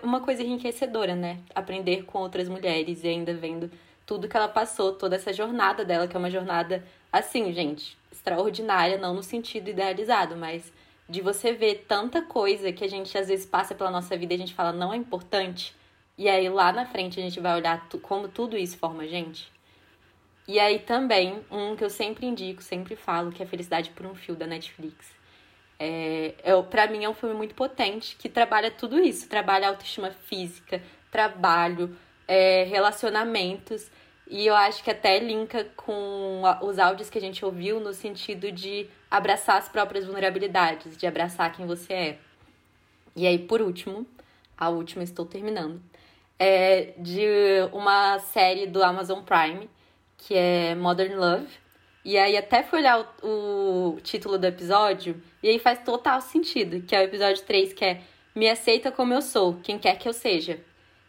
uma 0.04 0.20
coisa 0.20 0.44
enriquecedora, 0.44 1.16
né? 1.16 1.40
Aprender 1.56 2.04
com 2.04 2.20
outras 2.20 2.50
mulheres 2.50 3.04
e 3.04 3.08
ainda 3.08 3.34
vendo 3.34 3.72
tudo 4.06 4.28
que 4.28 4.36
ela 4.36 4.48
passou, 4.48 4.94
toda 4.94 5.16
essa 5.16 5.32
jornada 5.32 5.86
dela, 5.86 6.08
que 6.08 6.16
é 6.16 6.20
uma 6.20 6.32
jornada, 6.32 6.84
assim, 7.12 7.54
gente, 7.54 7.98
extraordinária, 8.12 8.98
não 8.98 9.14
no 9.14 9.22
sentido 9.22 9.70
idealizado, 9.70 10.36
mas 10.36 10.72
de 11.10 11.22
você 11.22 11.54
ver 11.54 11.86
tanta 11.88 12.22
coisa 12.22 12.72
que 12.72 12.84
a 12.84 12.88
gente 12.88 13.18
às 13.18 13.28
vezes 13.28 13.46
passa 13.46 13.74
pela 13.74 13.90
nossa 13.90 14.18
vida 14.18 14.34
e 14.34 14.36
a 14.36 14.40
gente 14.40 14.54
fala 14.54 14.72
não 14.72 14.94
é 14.94 14.98
importante. 14.98 15.76
E 16.18 16.28
aí 16.28 16.50
lá 16.50 16.72
na 16.72 16.86
frente 16.86 17.20
a 17.20 17.24
gente 17.24 17.40
vai 17.40 17.56
olhar 17.56 17.88
como 18.02 18.28
tudo 18.28 18.58
isso 18.58 18.78
forma 18.78 19.04
a 19.04 19.08
gente. 19.08 19.52
E 20.48 20.60
aí 20.60 20.80
também, 20.80 21.44
um 21.52 21.76
que 21.76 21.84
eu 21.84 21.90
sempre 21.90 22.26
indico, 22.26 22.64
sempre 22.64 22.96
falo, 22.96 23.32
que 23.32 23.44
é 23.44 23.46
Felicidade 23.46 23.90
por 23.90 24.06
um 24.06 24.16
Fio, 24.16 24.34
da 24.34 24.48
Netflix. 24.48 25.14
É, 25.78 26.34
é, 26.42 26.62
pra 26.64 26.88
mim 26.88 27.04
é 27.04 27.10
um 27.10 27.14
filme 27.14 27.36
muito 27.36 27.54
potente, 27.54 28.16
que 28.16 28.30
trabalha 28.30 28.72
tudo 28.72 28.98
isso. 28.98 29.28
Trabalha 29.28 29.68
autoestima 29.68 30.10
física, 30.10 30.82
trabalho, 31.12 31.96
é, 32.26 32.64
relacionamentos. 32.64 33.92
E 34.30 34.46
eu 34.46 34.56
acho 34.56 34.84
que 34.84 34.92
até 34.92 35.20
linka 35.20 35.66
com 35.76 36.42
os 36.62 36.78
áudios 36.78 37.10
que 37.10 37.18
a 37.18 37.22
gente 37.22 37.44
ouviu 37.46 37.80
no 37.80 37.94
sentido 37.94 38.52
de 38.52 38.90
abraçar 39.10 39.58
as 39.58 39.70
próprias 39.70 40.06
vulnerabilidades, 40.06 40.98
de 40.98 41.08
abraçar 41.08 41.54
quem 41.54 41.66
você 41.66 41.94
é. 41.94 42.18
E 43.16 43.26
aí, 43.26 43.40
por 43.40 43.62
último, 43.62 44.06
a 44.58 44.70
última 44.70 45.04
estou 45.04 45.26
terminando, 45.26 45.82
é 46.38 46.94
de 46.98 47.26
uma 47.72 48.20
série 48.20 48.68
do 48.68 48.84
Amazon 48.84 49.22
Prime 49.22 49.70
que 50.18 50.36
é 50.36 50.76
Modern 50.76 51.16
Love. 51.16 51.48
E 52.04 52.18
aí 52.18 52.38
até 52.38 52.64
fui 52.64 52.80
olhar 52.80 53.00
o, 53.22 53.96
o, 53.96 54.02
título 54.02 54.38
do 54.38 54.48
episódio, 54.48 55.22
e 55.44 55.50
aí 55.50 55.60
faz 55.60 55.80
total 55.80 56.22
sentido, 56.22 56.82
que 56.82 56.96
é 56.96 57.02
o 57.02 57.04
episódio 57.04 57.44
3, 57.44 57.74
que 57.74 57.84
é 57.86 58.02
Me 58.34 58.50
aceita 58.50 58.92
como 58.92 59.14
eu 59.14 59.22
sou, 59.22 59.60
quem 59.62 59.78
quer 59.78 59.98
que 59.98 60.08
eu 60.08 60.14
seja. 60.14 60.60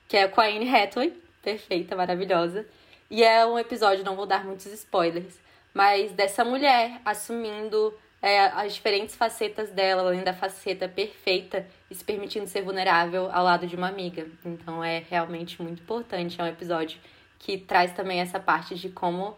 Que 0.09 0.17
é 0.17 0.29
com 0.29 0.41
a 0.41 0.47
Anne 0.47 0.69
Hathaway, 0.69 1.13
perfeita, 1.43 1.95
maravilhosa. 1.95 2.67
E 3.11 3.23
é 3.23 3.45
um 3.47 3.59
episódio, 3.59 4.05
não 4.05 4.17
vou 4.17 4.27
dar 4.27 4.45
muitos 4.45 4.67
spoilers, 4.67 5.39
mas 5.73 6.13
dessa 6.13 6.45
mulher 6.45 7.01
assumindo 7.05 7.95
é, 8.21 8.47
as 8.47 8.75
diferentes 8.75 9.15
facetas 9.15 9.71
dela, 9.71 10.03
além 10.03 10.23
da 10.23 10.35
faceta 10.35 10.89
perfeita, 10.89 11.67
e 11.91 11.95
se 11.95 12.05
permitindo 12.05 12.47
ser 12.47 12.63
vulnerável 12.63 13.31
ao 13.33 13.45
lado 13.45 13.67
de 13.67 13.77
uma 13.77 13.89
amiga. 13.89 14.27
Então 14.45 14.83
é 14.83 15.05
realmente 15.09 15.63
muito 15.63 15.83
importante, 15.83 16.41
é 16.41 16.45
um 16.45 16.49
episódio 16.49 17.01
que 17.39 17.57
traz 17.57 17.93
também 17.93 18.21
essa 18.21 18.39
parte 18.41 18.75
de 18.75 18.89
como 18.89 19.37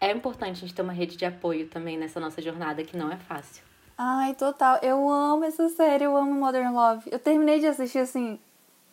é 0.00 0.10
importante 0.10 0.58
a 0.58 0.60
gente 0.60 0.74
ter 0.74 0.82
uma 0.82 0.92
rede 0.92 1.16
de 1.16 1.24
apoio 1.24 1.68
também 1.68 1.96
nessa 1.96 2.20
nossa 2.20 2.42
jornada, 2.42 2.84
que 2.84 2.96
não 2.96 3.10
é 3.10 3.16
fácil. 3.16 3.64
Ai, 3.96 4.34
total. 4.34 4.78
Eu 4.82 5.08
amo 5.08 5.44
essa 5.44 5.68
série, 5.70 6.04
eu 6.04 6.14
amo 6.14 6.34
Modern 6.34 6.74
Love. 6.74 7.08
Eu 7.10 7.18
terminei 7.18 7.60
de 7.60 7.66
assistir 7.66 8.00
assim, 8.00 8.38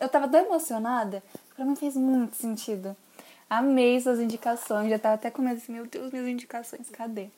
eu 0.00 0.08
tava 0.08 0.26
tão 0.28 0.40
emocionada, 0.46 1.22
pra 1.54 1.64
mim 1.64 1.76
fez 1.76 1.94
muito 1.94 2.36
sentido. 2.36 2.96
Amei 3.48 4.00
suas 4.00 4.20
indicações, 4.20 4.90
já 4.90 4.98
tava 4.98 5.14
até 5.14 5.30
com 5.30 5.42
medo 5.42 5.56
assim, 5.56 5.72
meu 5.72 5.86
Deus, 5.86 6.12
minhas 6.12 6.28
indicações, 6.28 6.88
cadê? 6.90 7.28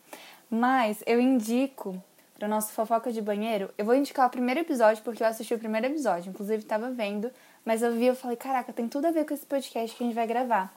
Mas 0.50 1.02
eu 1.06 1.20
indico 1.20 2.02
para 2.38 2.46
nosso 2.46 2.72
fofoca 2.72 3.10
de 3.12 3.20
banheiro, 3.20 3.70
eu 3.78 3.84
vou 3.84 3.94
indicar 3.94 4.26
o 4.26 4.30
primeiro 4.30 4.60
episódio 4.60 5.02
porque 5.02 5.22
eu 5.22 5.26
assisti 5.26 5.54
o 5.54 5.58
primeiro 5.58 5.86
episódio, 5.86 6.30
inclusive 6.30 6.64
tava 6.64 6.90
vendo, 6.90 7.30
mas 7.64 7.82
eu 7.82 7.92
vi, 7.92 8.06
eu 8.06 8.14
falei, 8.14 8.36
caraca, 8.36 8.72
tem 8.72 8.88
tudo 8.88 9.06
a 9.06 9.10
ver 9.10 9.24
com 9.24 9.34
esse 9.34 9.46
podcast 9.46 9.96
que 9.96 10.02
a 10.02 10.06
gente 10.06 10.14
vai 10.14 10.26
gravar 10.26 10.72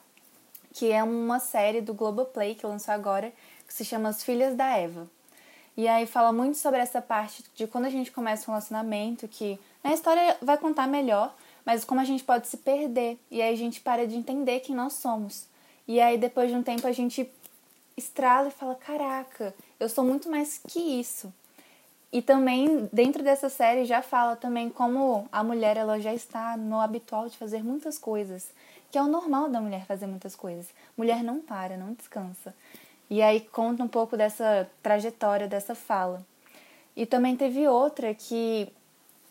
que 0.72 0.90
é 0.90 1.02
uma 1.02 1.38
série 1.38 1.80
do 1.80 1.94
Globoplay 1.94 2.54
que 2.54 2.66
lançou 2.66 2.94
agora, 2.94 3.32
que 3.66 3.74
se 3.74 3.84
chama 3.84 4.08
As 4.08 4.22
Filhas 4.22 4.54
da 4.54 4.76
Eva. 4.76 5.08
E 5.76 5.88
aí 5.88 6.06
fala 6.06 6.32
muito 6.32 6.58
sobre 6.58 6.80
essa 6.80 7.00
parte 7.00 7.44
de 7.54 7.66
quando 7.66 7.86
a 7.86 7.90
gente 7.90 8.12
começa 8.12 8.50
um 8.50 8.54
relacionamento, 8.54 9.26
que 9.26 9.58
na 9.82 9.92
história 9.92 10.36
vai 10.42 10.58
contar 10.58 10.86
melhor, 10.86 11.34
mas 11.70 11.84
como 11.84 12.00
a 12.00 12.04
gente 12.04 12.24
pode 12.24 12.48
se 12.48 12.56
perder. 12.56 13.16
E 13.30 13.40
aí 13.40 13.54
a 13.54 13.56
gente 13.56 13.80
para 13.80 14.04
de 14.04 14.16
entender 14.16 14.58
quem 14.58 14.74
nós 14.74 14.94
somos. 14.94 15.46
E 15.86 16.00
aí 16.00 16.18
depois 16.18 16.50
de 16.50 16.56
um 16.56 16.64
tempo 16.64 16.84
a 16.84 16.90
gente 16.90 17.30
estrala 17.96 18.48
e 18.48 18.50
fala: 18.50 18.74
caraca, 18.74 19.54
eu 19.78 19.88
sou 19.88 20.02
muito 20.02 20.28
mais 20.28 20.60
que 20.66 20.80
isso. 20.80 21.32
E 22.12 22.20
também 22.20 22.88
dentro 22.92 23.22
dessa 23.22 23.48
série 23.48 23.84
já 23.84 24.02
fala 24.02 24.34
também 24.34 24.68
como 24.68 25.28
a 25.30 25.44
mulher 25.44 25.76
ela 25.76 26.00
já 26.00 26.12
está 26.12 26.56
no 26.56 26.80
habitual 26.80 27.28
de 27.28 27.38
fazer 27.38 27.62
muitas 27.62 27.96
coisas 27.98 28.48
que 28.90 28.98
é 28.98 29.02
o 29.02 29.06
normal 29.06 29.48
da 29.48 29.60
mulher 29.60 29.86
fazer 29.86 30.08
muitas 30.08 30.34
coisas. 30.34 30.66
Mulher 30.96 31.22
não 31.22 31.38
para, 31.40 31.76
não 31.76 31.92
descansa. 31.92 32.52
E 33.08 33.22
aí 33.22 33.42
conta 33.42 33.84
um 33.84 33.88
pouco 33.88 34.16
dessa 34.16 34.68
trajetória, 34.82 35.46
dessa 35.46 35.76
fala. 35.76 36.26
E 36.96 37.06
também 37.06 37.36
teve 37.36 37.68
outra 37.68 38.12
que 38.12 38.68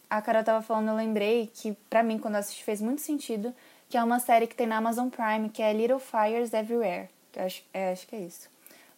a 0.10 0.22
Carol 0.22 0.44
tava 0.44 0.62
falando, 0.62 0.90
eu 0.90 0.96
lembrei 0.96 1.52
que 1.54 1.74
para 1.90 2.02
mim 2.02 2.18
quando 2.18 2.36
eu 2.36 2.40
assisti 2.40 2.64
fez 2.64 2.82
muito 2.82 3.02
sentido, 3.02 3.54
que 3.88 3.98
é 3.98 4.04
uma 4.04 4.20
série 4.20 4.48
que 4.48 4.56
tem 4.56 4.68
na 4.68 4.78
Amazon 4.78 5.10
Prime, 5.10 5.50
que 5.50 5.62
é 5.62 5.72
Little 5.74 6.00
Fires 6.00 6.54
Everywhere. 6.54 7.10
Eu 7.36 7.46
acho, 7.46 7.64
é, 7.74 7.92
acho 7.92 8.08
que 8.08 8.16
é 8.16 8.20
isso. 8.20 8.50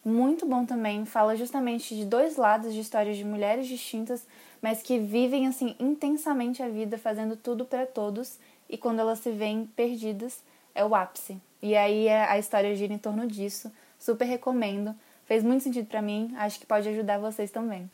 Muito 0.03 0.45
bom 0.45 0.66
também, 0.66 1.05
fala 1.05 1.36
justamente 1.36 1.95
de 1.95 2.05
dois 2.05 2.36
lados 2.36 2.74
de 2.74 2.80
histórias 2.80 3.18
de 3.18 3.24
mulheres 3.24 3.68
distintas, 3.68 4.26
mas 4.62 4.82
que 4.82 4.97
vivem 4.97 5.47
assim 5.47 5.76
intensamente 5.80 6.64
a 6.64 6.70
vida, 6.70 6.97
fazendo 6.97 7.36
tudo 7.36 7.66
para 7.66 7.86
todos, 7.86 8.39
e 8.70 8.78
quando 8.78 8.99
elas 8.99 9.20
se 9.20 9.32
veem 9.32 9.66
perdidas, 9.76 10.41
é 10.74 10.84
o 10.84 10.95
ápice. 10.95 11.39
E 11.62 11.76
aí 11.76 12.07
é, 12.07 12.26
a 12.26 12.39
história 12.39 12.74
gira 12.76 12.93
em 12.93 12.97
torno 12.97 13.28
disso. 13.28 13.72
Super 13.99 14.26
recomendo. 14.26 14.95
Fez 15.26 15.43
muito 15.43 15.64
sentido 15.64 15.88
para 15.88 16.01
mim, 16.01 16.34
acho 16.38 16.59
que 16.59 16.66
pode 16.66 16.89
ajudar 16.89 17.20
vocês 17.20 17.51
também. 17.51 17.89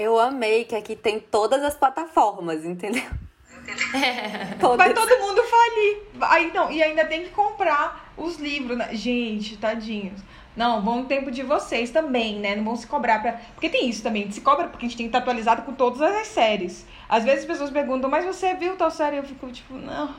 Eu 0.00 0.18
amei 0.18 0.64
que 0.64 0.74
aqui 0.74 0.96
tem 0.96 1.20
todas 1.20 1.62
as 1.62 1.74
plataformas, 1.74 2.64
entendeu? 2.64 3.04
É. 3.94 4.56
Vai 4.76 4.92
todo 4.92 5.18
mundo 5.20 5.42
falir. 5.44 5.98
Aí, 6.22 6.52
não, 6.52 6.72
e 6.72 6.82
ainda 6.82 7.04
tem 7.04 7.22
que 7.22 7.28
comprar 7.28 8.12
os 8.16 8.36
livros. 8.36 8.76
Né? 8.76 8.88
Gente, 8.94 9.56
tadinhos. 9.58 10.20
Não, 10.56 10.82
bom 10.82 11.04
tempo 11.04 11.30
de 11.30 11.44
vocês 11.44 11.90
também, 11.90 12.40
né? 12.40 12.56
Não 12.56 12.64
vão 12.64 12.74
se 12.74 12.86
cobrar 12.86 13.20
pra. 13.20 13.34
Porque 13.54 13.68
tem 13.68 13.88
isso 13.88 14.02
também, 14.02 14.28
se 14.32 14.40
cobra 14.40 14.66
porque 14.66 14.86
a 14.86 14.88
gente 14.88 14.96
tem 14.96 15.06
que 15.06 15.10
estar 15.10 15.18
atualizado 15.18 15.62
com 15.62 15.72
todas 15.72 16.00
as 16.00 16.26
séries. 16.28 16.84
Às 17.08 17.22
vezes 17.22 17.40
as 17.40 17.46
pessoas 17.46 17.70
perguntam, 17.70 18.10
mas 18.10 18.24
você 18.24 18.54
viu 18.54 18.76
tal 18.76 18.90
série? 18.90 19.18
Eu 19.18 19.24
fico 19.24 19.52
tipo, 19.52 19.74
não 19.74 20.12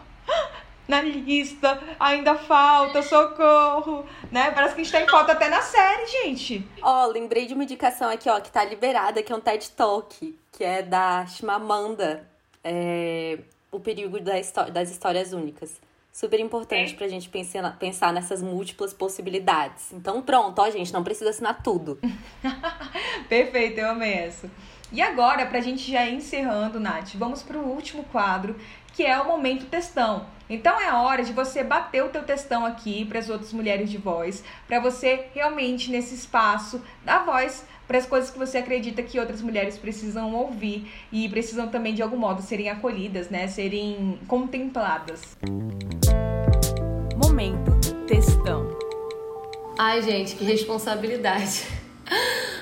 na 0.87 1.01
lista, 1.01 1.81
ainda 1.99 2.35
falta, 2.35 3.01
socorro, 3.01 4.05
né? 4.31 4.51
Parece 4.51 4.75
que 4.75 4.81
a 4.81 4.83
gente 4.83 4.93
tem 4.93 5.07
falta 5.07 5.31
até 5.31 5.49
na 5.49 5.61
série, 5.61 6.07
gente. 6.07 6.67
Ó, 6.81 7.05
oh, 7.05 7.11
lembrei 7.11 7.45
de 7.45 7.53
uma 7.53 7.63
indicação 7.63 8.09
aqui, 8.09 8.29
ó, 8.29 8.39
que 8.39 8.51
tá 8.51 8.63
liberada, 8.63 9.23
que 9.23 9.31
é 9.31 9.35
um 9.35 9.39
TED 9.39 9.71
Talk, 9.71 10.37
que 10.51 10.63
é 10.63 10.81
da 10.81 11.25
Chimamanda, 11.25 12.27
é, 12.63 13.39
O 13.71 13.79
Perigo 13.79 14.19
das 14.19 14.91
Histórias 14.91 15.33
Únicas. 15.33 15.79
Super 16.11 16.41
importante 16.41 16.93
é. 16.93 16.97
pra 16.97 17.07
gente 17.07 17.29
pensar, 17.29 17.77
pensar 17.79 18.11
nessas 18.11 18.41
múltiplas 18.41 18.93
possibilidades. 18.93 19.93
Então, 19.93 20.21
pronto, 20.21 20.59
ó, 20.59 20.69
gente, 20.69 20.91
não 20.91 21.03
precisa 21.03 21.29
assinar 21.29 21.63
tudo. 21.63 21.97
Perfeito, 23.29 23.79
eu 23.79 23.91
amei 23.91 24.13
essa. 24.13 24.51
E 24.91 25.01
agora, 25.01 25.45
pra 25.45 25.61
gente 25.61 25.89
já 25.89 26.05
ir 26.05 26.15
encerrando, 26.15 26.77
Nath, 26.77 27.13
vamos 27.15 27.41
pro 27.41 27.59
último 27.59 28.03
quadro, 28.11 28.57
que 28.93 29.03
é 29.03 29.19
o 29.19 29.27
momento 29.27 29.65
testão. 29.65 30.25
Então 30.49 30.79
é 30.79 30.89
a 30.89 31.01
hora 31.01 31.23
de 31.23 31.31
você 31.31 31.63
bater 31.63 32.03
o 32.03 32.09
teu 32.09 32.23
testão 32.23 32.65
aqui 32.65 33.05
para 33.05 33.19
as 33.19 33.29
outras 33.29 33.53
mulheres 33.53 33.89
de 33.89 33.97
voz, 33.97 34.43
para 34.67 34.79
você 34.79 35.27
realmente 35.33 35.89
nesse 35.89 36.13
espaço 36.13 36.81
dar 37.05 37.25
voz 37.25 37.65
para 37.87 37.97
as 37.97 38.05
coisas 38.05 38.29
que 38.29 38.37
você 38.37 38.57
acredita 38.57 39.01
que 39.03 39.19
outras 39.19 39.41
mulheres 39.41 39.77
precisam 39.77 40.33
ouvir 40.33 40.91
e 41.11 41.27
precisam 41.29 41.67
também 41.67 41.93
de 41.93 42.01
algum 42.01 42.17
modo 42.17 42.41
serem 42.41 42.69
acolhidas, 42.69 43.29
né, 43.29 43.47
serem 43.47 44.19
contempladas. 44.27 45.37
Momento 47.17 47.71
testão. 48.07 48.77
Ai, 49.77 50.01
gente, 50.01 50.35
que 50.35 50.43
responsabilidade. 50.43 51.65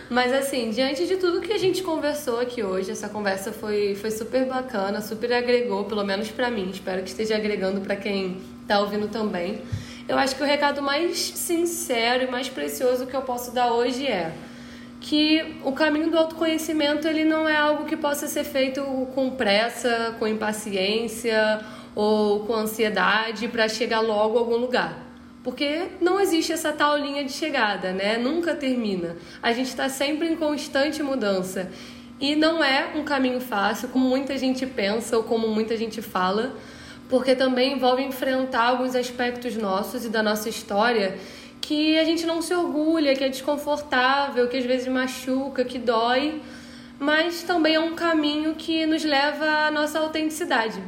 Mas 0.09 0.33
assim, 0.33 0.71
diante 0.71 1.05
de 1.05 1.17
tudo 1.17 1.39
que 1.39 1.53
a 1.53 1.57
gente 1.57 1.83
conversou 1.83 2.39
aqui 2.39 2.63
hoje, 2.63 2.89
essa 2.89 3.07
conversa 3.07 3.51
foi, 3.51 3.95
foi 3.95 4.09
super 4.09 4.45
bacana, 4.45 5.01
super 5.01 5.31
agregou, 5.31 5.85
pelo 5.85 6.03
menos 6.03 6.29
para 6.31 6.49
mim. 6.49 6.71
Espero 6.71 7.03
que 7.03 7.09
esteja 7.09 7.35
agregando 7.35 7.81
para 7.81 7.95
quem 7.95 8.41
tá 8.67 8.79
ouvindo 8.79 9.07
também. 9.07 9.61
Eu 10.07 10.17
acho 10.17 10.35
que 10.35 10.41
o 10.41 10.45
recado 10.45 10.81
mais 10.81 11.19
sincero 11.19 12.23
e 12.23 12.27
mais 12.27 12.49
precioso 12.49 13.05
que 13.05 13.15
eu 13.15 13.21
posso 13.21 13.51
dar 13.51 13.71
hoje 13.71 14.07
é 14.07 14.33
que 14.99 15.59
o 15.63 15.71
caminho 15.71 16.09
do 16.09 16.17
autoconhecimento 16.17 17.07
ele 17.07 17.23
não 17.23 17.47
é 17.47 17.55
algo 17.55 17.85
que 17.85 17.95
possa 17.95 18.27
ser 18.27 18.43
feito 18.43 18.81
com 19.13 19.29
pressa, 19.29 20.15
com 20.17 20.27
impaciência 20.27 21.61
ou 21.95 22.41
com 22.41 22.55
ansiedade 22.55 23.47
para 23.47 23.69
chegar 23.69 23.99
logo 23.99 24.37
a 24.37 24.41
algum 24.41 24.57
lugar. 24.57 25.08
Porque 25.43 25.87
não 26.01 26.19
existe 26.19 26.51
essa 26.51 26.73
tal 26.73 26.97
linha 26.97 27.23
de 27.23 27.31
chegada, 27.31 27.93
né? 27.93 28.17
Nunca 28.17 28.55
termina. 28.55 29.15
A 29.41 29.53
gente 29.53 29.67
está 29.67 29.87
sempre 29.87 30.27
em 30.27 30.35
constante 30.35 31.01
mudança. 31.01 31.71
E 32.19 32.35
não 32.35 32.61
é 32.61 32.91
um 32.95 33.03
caminho 33.05 33.39
fácil, 33.39 33.87
como 33.87 34.05
muita 34.05 34.37
gente 34.37 34.65
pensa 34.65 35.15
ou 35.15 35.23
como 35.23 35.47
muita 35.47 35.77
gente 35.77 36.01
fala, 36.01 36.53
porque 37.07 37.33
também 37.33 37.73
envolve 37.73 38.03
enfrentar 38.03 38.63
alguns 38.63 38.93
aspectos 38.93 39.55
nossos 39.55 40.03
e 40.03 40.09
da 40.09 40.21
nossa 40.21 40.49
história 40.49 41.17
que 41.61 41.97
a 41.97 42.03
gente 42.03 42.25
não 42.25 42.41
se 42.41 42.53
orgulha, 42.53 43.15
que 43.15 43.23
é 43.23 43.29
desconfortável, 43.29 44.49
que 44.49 44.57
às 44.57 44.65
vezes 44.65 44.87
machuca, 44.87 45.63
que 45.63 45.79
dói, 45.79 46.41
mas 46.99 47.43
também 47.43 47.75
é 47.75 47.79
um 47.79 47.95
caminho 47.95 48.55
que 48.55 48.85
nos 48.85 49.05
leva 49.05 49.45
à 49.45 49.71
nossa 49.71 49.99
autenticidade 49.99 50.81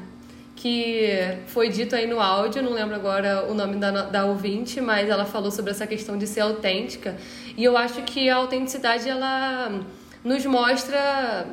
que 0.62 1.10
foi 1.48 1.70
dito 1.70 1.96
aí 1.96 2.06
no 2.06 2.20
áudio, 2.20 2.62
não 2.62 2.72
lembro 2.72 2.94
agora 2.94 3.48
o 3.50 3.54
nome 3.56 3.78
da, 3.78 3.90
da 4.04 4.26
ouvinte, 4.26 4.80
mas 4.80 5.10
ela 5.10 5.26
falou 5.26 5.50
sobre 5.50 5.72
essa 5.72 5.88
questão 5.88 6.20
de 6.20 6.28
ser 6.28 6.42
autêntica. 6.42 7.18
E 7.58 7.64
eu 7.64 7.76
acho 7.76 8.04
que 8.04 8.30
a 8.30 8.36
autenticidade, 8.36 9.10
ela 9.10 9.82
nos 10.24 10.46
mostra, 10.46 11.48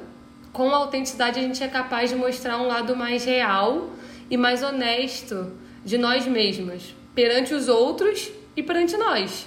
com 0.53 0.71
a 0.71 0.77
autenticidade 0.77 1.41
a 1.41 1.43
gente 1.43 1.65
é 1.65 1.69
capaz 1.69 2.11
de 2.11 2.17
mostrar 2.17 2.59
um 2.59 2.67
lado 2.67 2.95
mais 2.95 3.25
real 3.25 3.89
e 4.29 4.37
mais 4.37 4.63
honesto 4.63 5.53
de 5.83 5.97
nós 5.97 6.27
mesmos, 6.27 6.95
perante 7.15 7.55
os 7.55 7.67
outros 7.67 8.31
e 8.55 8.63
perante 8.63 8.95
nós. 8.99 9.47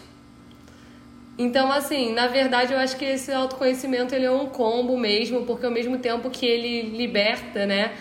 Então, 1.37 1.71
assim, 1.71 2.13
na 2.13 2.25
verdade, 2.25 2.73
eu 2.73 2.79
acho 2.79 2.97
que 2.97 3.05
esse 3.05 3.31
autoconhecimento 3.31 4.15
ele 4.15 4.25
é 4.25 4.31
um 4.31 4.47
combo 4.47 4.97
mesmo, 4.97 5.45
porque 5.45 5.67
ao 5.67 5.71
mesmo 5.71 5.99
tempo 5.99 6.31
que 6.31 6.47
ele 6.47 6.97
liberta, 6.97 7.67
né? 7.67 7.91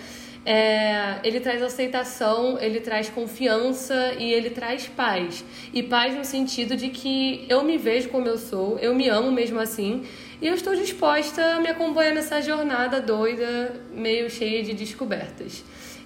É, 0.45 1.17
ele 1.23 1.39
traz 1.39 1.63
aceitação, 1.63 2.59
ele 2.59 2.81
traz 2.81 3.11
confiança 3.11 4.15
e 4.19 4.33
ele 4.33 4.51
traz 4.51 4.87
paz. 4.87 5.45
E 5.73 5.83
paz 5.83 6.15
no 6.15 6.25
sentido 6.25 6.77
de 6.77 6.89
que 6.89 7.45
eu 7.49 7.63
me 7.63 7.77
vejo 7.77 8.09
como 8.09 8.27
eu 8.27 8.39
sou, 8.39 8.79
eu 8.79 8.95
me 8.95 9.09
amo 9.09 9.31
mesmo 9.31 9.59
assim, 9.61 10.05
e 10.41 10.47
eu 10.47 10.55
estou 10.55 10.75
disposta 10.75 11.57
a 11.57 11.61
me 11.61 11.69
acompanhar 11.69 12.15
nessa 12.15 12.41
jornada 12.41 13.01
doida, 13.01 13.81
meio 13.93 14.31
cheia 14.31 14.63
de 14.63 14.73
descobertas. 14.73 15.63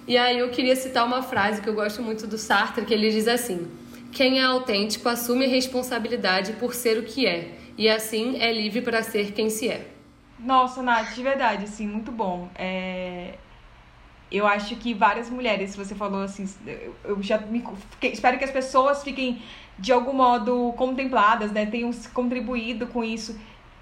E 0.07 0.17
aí 0.17 0.37
eu 0.37 0.49
queria 0.49 0.75
citar 0.75 1.05
uma 1.05 1.23
frase 1.23 1.61
que 1.61 1.69
eu 1.69 1.73
gosto 1.73 2.01
muito 2.03 2.27
do 2.27 2.37
Sartre, 2.37 2.85
que 2.85 2.93
ele 2.93 3.09
diz 3.09 3.27
assim: 3.27 3.67
Quem 4.11 4.39
é 4.39 4.43
autêntico 4.43 5.07
assume 5.07 5.45
a 5.45 5.47
responsabilidade 5.47 6.53
por 6.53 6.75
ser 6.75 6.97
o 6.99 7.03
que 7.03 7.25
é, 7.25 7.53
e 7.77 7.89
assim 7.89 8.37
é 8.39 8.51
livre 8.51 8.81
para 8.81 9.01
ser 9.01 9.31
quem 9.31 9.49
se 9.49 9.69
é. 9.69 9.87
Nossa, 10.37 10.83
Nath, 10.83 11.15
de 11.15 11.23
verdade, 11.23 11.63
assim, 11.63 11.87
muito 11.87 12.11
bom. 12.11 12.49
É, 12.55 13.35
eu 14.35 14.47
acho 14.47 14.75
que 14.75 14.93
várias 14.93 15.29
mulheres, 15.29 15.75
você 15.75 15.93
falou 15.95 16.21
assim, 16.21 16.47
eu 17.03 17.21
já 17.21 17.37
me, 17.37 17.63
espero 18.01 18.37
que 18.37 18.43
as 18.43 18.51
pessoas 18.51 19.03
fiquem 19.03 19.41
de 19.77 19.91
algum 19.91 20.13
modo 20.13 20.73
contempladas, 20.77 21.51
né? 21.51 21.65
Tenham 21.65 21.91
contribuído 22.13 22.87
com 22.87 23.03
isso. 23.03 23.37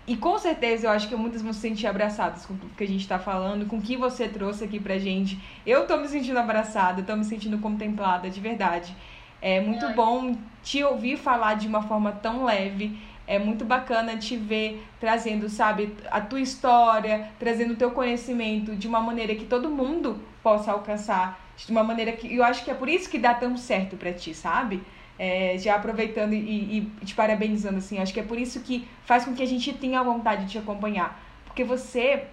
E 0.05 0.17
com 0.17 0.37
certeza 0.37 0.87
eu 0.87 0.91
acho 0.91 1.07
que 1.07 1.15
muitas 1.15 1.41
vão 1.41 1.53
se 1.53 1.61
sentir 1.61 1.87
abraçadas 1.87 2.45
com 2.45 2.53
o 2.53 2.57
que 2.75 2.83
a 2.83 2.87
gente 2.87 3.01
está 3.01 3.17
falando, 3.17 3.65
com 3.67 3.77
o 3.77 3.81
que 3.81 3.95
você 3.95 4.27
trouxe 4.27 4.63
aqui 4.65 4.79
pra 4.79 4.97
gente. 4.97 5.39
Eu 5.65 5.87
tô 5.87 5.95
me 5.97 6.07
sentindo 6.07 6.37
abraçada, 6.39 7.03
tô 7.03 7.15
me 7.15 7.23
sentindo 7.23 7.57
contemplada, 7.59 8.29
de 8.29 8.39
verdade. 8.41 8.93
É 9.41 9.61
muito 9.61 9.87
bom 9.89 10.35
te 10.61 10.83
ouvir 10.83 11.17
falar 11.17 11.55
de 11.55 11.67
uma 11.67 11.83
forma 11.83 12.11
tão 12.11 12.43
leve 12.43 12.97
é 13.25 13.39
muito 13.39 13.63
bacana 13.63 14.17
te 14.17 14.35
ver 14.35 14.85
trazendo, 14.99 15.49
sabe, 15.49 15.95
a 16.11 16.19
tua 16.19 16.41
história, 16.41 17.29
trazendo 17.39 17.73
o 17.73 17.77
teu 17.77 17.91
conhecimento 17.91 18.75
de 18.75 18.87
uma 18.87 18.99
maneira 18.99 19.33
que 19.35 19.45
todo 19.45 19.69
mundo 19.69 20.19
possa 20.41 20.71
alcançar, 20.71 21.39
de 21.55 21.71
uma 21.71 21.83
maneira 21.83 22.11
que 22.11 22.35
eu 22.35 22.43
acho 22.43 22.63
que 22.63 22.71
é 22.71 22.73
por 22.73 22.89
isso 22.89 23.09
que 23.09 23.17
dá 23.17 23.33
tão 23.33 23.55
certo 23.55 23.95
para 23.95 24.11
ti, 24.11 24.33
sabe? 24.33 24.81
É, 25.17 25.57
já 25.57 25.75
aproveitando 25.75 26.33
e, 26.33 26.77
e 26.77 27.05
te 27.05 27.13
parabenizando, 27.13 27.77
assim, 27.77 27.99
acho 27.99 28.13
que 28.13 28.19
é 28.19 28.23
por 28.23 28.37
isso 28.37 28.61
que 28.61 28.87
faz 29.05 29.23
com 29.23 29.33
que 29.33 29.43
a 29.43 29.47
gente 29.47 29.71
tenha 29.73 30.03
vontade 30.03 30.45
de 30.45 30.51
te 30.51 30.57
acompanhar. 30.57 31.21
Porque 31.45 31.63
você 31.63 32.25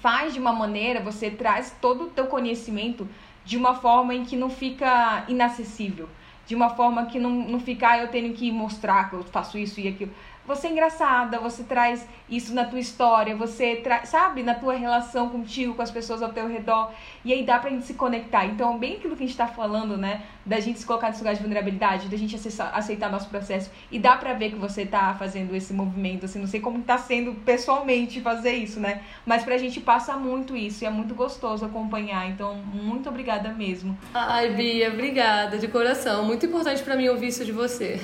faz 0.00 0.32
de 0.32 0.40
uma 0.40 0.52
maneira, 0.52 1.00
você 1.00 1.30
traz 1.30 1.76
todo 1.80 2.04
o 2.04 2.10
teu 2.10 2.26
conhecimento 2.26 3.06
de 3.44 3.56
uma 3.56 3.74
forma 3.74 4.14
em 4.14 4.24
que 4.24 4.34
não 4.34 4.48
fica 4.48 5.24
inacessível 5.28 6.08
de 6.46 6.54
uma 6.54 6.70
forma 6.70 7.06
que 7.06 7.18
não, 7.18 7.30
não 7.30 7.60
ficar 7.60 7.92
ah, 7.92 7.98
eu 7.98 8.08
tenho 8.08 8.32
que 8.34 8.50
mostrar 8.50 9.08
que 9.10 9.16
eu 9.16 9.22
faço 9.24 9.56
isso 9.58 9.80
e 9.80 9.88
aquilo. 9.88 10.12
Você 10.46 10.66
é 10.66 10.70
engraçada, 10.70 11.38
você 11.38 11.62
traz 11.62 12.06
isso 12.28 12.54
na 12.54 12.64
tua 12.64 12.78
história, 12.78 13.34
você 13.34 13.76
traz, 13.76 14.10
sabe, 14.10 14.42
na 14.42 14.54
tua 14.54 14.74
relação 14.74 15.30
contigo, 15.30 15.74
com 15.74 15.80
as 15.80 15.90
pessoas 15.90 16.22
ao 16.22 16.32
teu 16.32 16.46
redor. 16.46 16.92
E 17.24 17.32
aí 17.32 17.44
dá 17.44 17.58
pra 17.58 17.70
gente 17.70 17.86
se 17.86 17.94
conectar. 17.94 18.44
Então, 18.44 18.78
bem 18.78 18.96
aquilo 18.96 19.16
que 19.16 19.24
a 19.24 19.26
gente 19.26 19.36
tá 19.36 19.46
falando, 19.46 19.96
né? 19.96 20.22
Da 20.44 20.60
gente 20.60 20.78
se 20.78 20.84
colocar 20.86 21.08
nesse 21.08 21.20
lugar 21.20 21.34
de 21.34 21.40
vulnerabilidade, 21.40 22.08
da 22.08 22.16
gente 22.16 22.36
acessar, 22.36 22.70
aceitar 22.74 23.10
nosso 23.10 23.28
processo. 23.30 23.70
E 23.90 23.98
dá 23.98 24.16
pra 24.16 24.34
ver 24.34 24.50
que 24.50 24.56
você 24.56 24.84
tá 24.84 25.14
fazendo 25.18 25.56
esse 25.56 25.72
movimento, 25.72 26.26
assim, 26.26 26.38
não 26.38 26.46
sei 26.46 26.60
como 26.60 26.82
tá 26.82 26.98
sendo 26.98 27.32
pessoalmente 27.32 28.20
fazer 28.20 28.52
isso, 28.52 28.78
né? 28.78 29.00
Mas 29.24 29.44
pra 29.44 29.56
gente 29.56 29.80
passa 29.80 30.14
muito 30.14 30.54
isso 30.54 30.84
e 30.84 30.86
é 30.86 30.90
muito 30.90 31.14
gostoso 31.14 31.64
acompanhar. 31.64 32.28
Então, 32.28 32.56
muito 32.56 33.08
obrigada 33.08 33.50
mesmo. 33.50 33.96
Ai, 34.12 34.50
Bia, 34.50 34.90
obrigada, 34.90 35.56
de 35.56 35.68
coração. 35.68 36.24
Muito 36.24 36.44
importante 36.44 36.82
para 36.82 36.96
mim 36.96 37.08
ouvir 37.08 37.28
isso 37.28 37.44
de 37.44 37.52
você. 37.52 37.98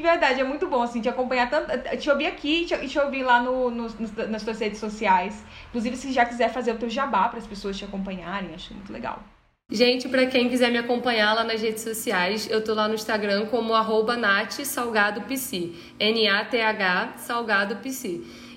De 0.00 0.06
verdade, 0.06 0.40
é 0.40 0.44
muito 0.44 0.66
bom, 0.66 0.80
assim, 0.80 1.02
te 1.02 1.10
acompanhar 1.10 1.50
tanto. 1.50 1.70
Te 1.98 2.08
ouvir 2.08 2.24
aqui 2.24 2.62
e 2.62 2.64
te, 2.64 2.88
te, 2.88 2.98
ouvir 2.98 3.22
lá 3.22 3.42
no, 3.42 3.70
no, 3.70 3.86
nas 4.30 4.40
suas 4.40 4.58
redes 4.58 4.80
sociais. 4.80 5.44
Inclusive, 5.68 5.94
se 5.94 6.10
já 6.10 6.24
quiser 6.24 6.50
fazer 6.50 6.72
o 6.72 6.78
teu 6.78 6.88
jabá 6.88 7.28
para 7.28 7.38
as 7.38 7.46
pessoas 7.46 7.76
te 7.76 7.84
acompanharem, 7.84 8.54
acho 8.54 8.72
muito 8.72 8.90
legal. 8.90 9.22
Gente, 9.70 10.08
para 10.08 10.24
quem 10.24 10.48
quiser 10.48 10.70
me 10.70 10.78
acompanhar 10.78 11.34
lá 11.34 11.44
nas 11.44 11.60
redes 11.60 11.82
sociais, 11.82 12.48
eu 12.50 12.64
tô 12.64 12.72
lá 12.72 12.88
no 12.88 12.94
Instagram 12.94 13.44
como 13.46 13.74
arroba 13.74 14.16
Nath 14.16 14.52
Salgado. 14.64 15.22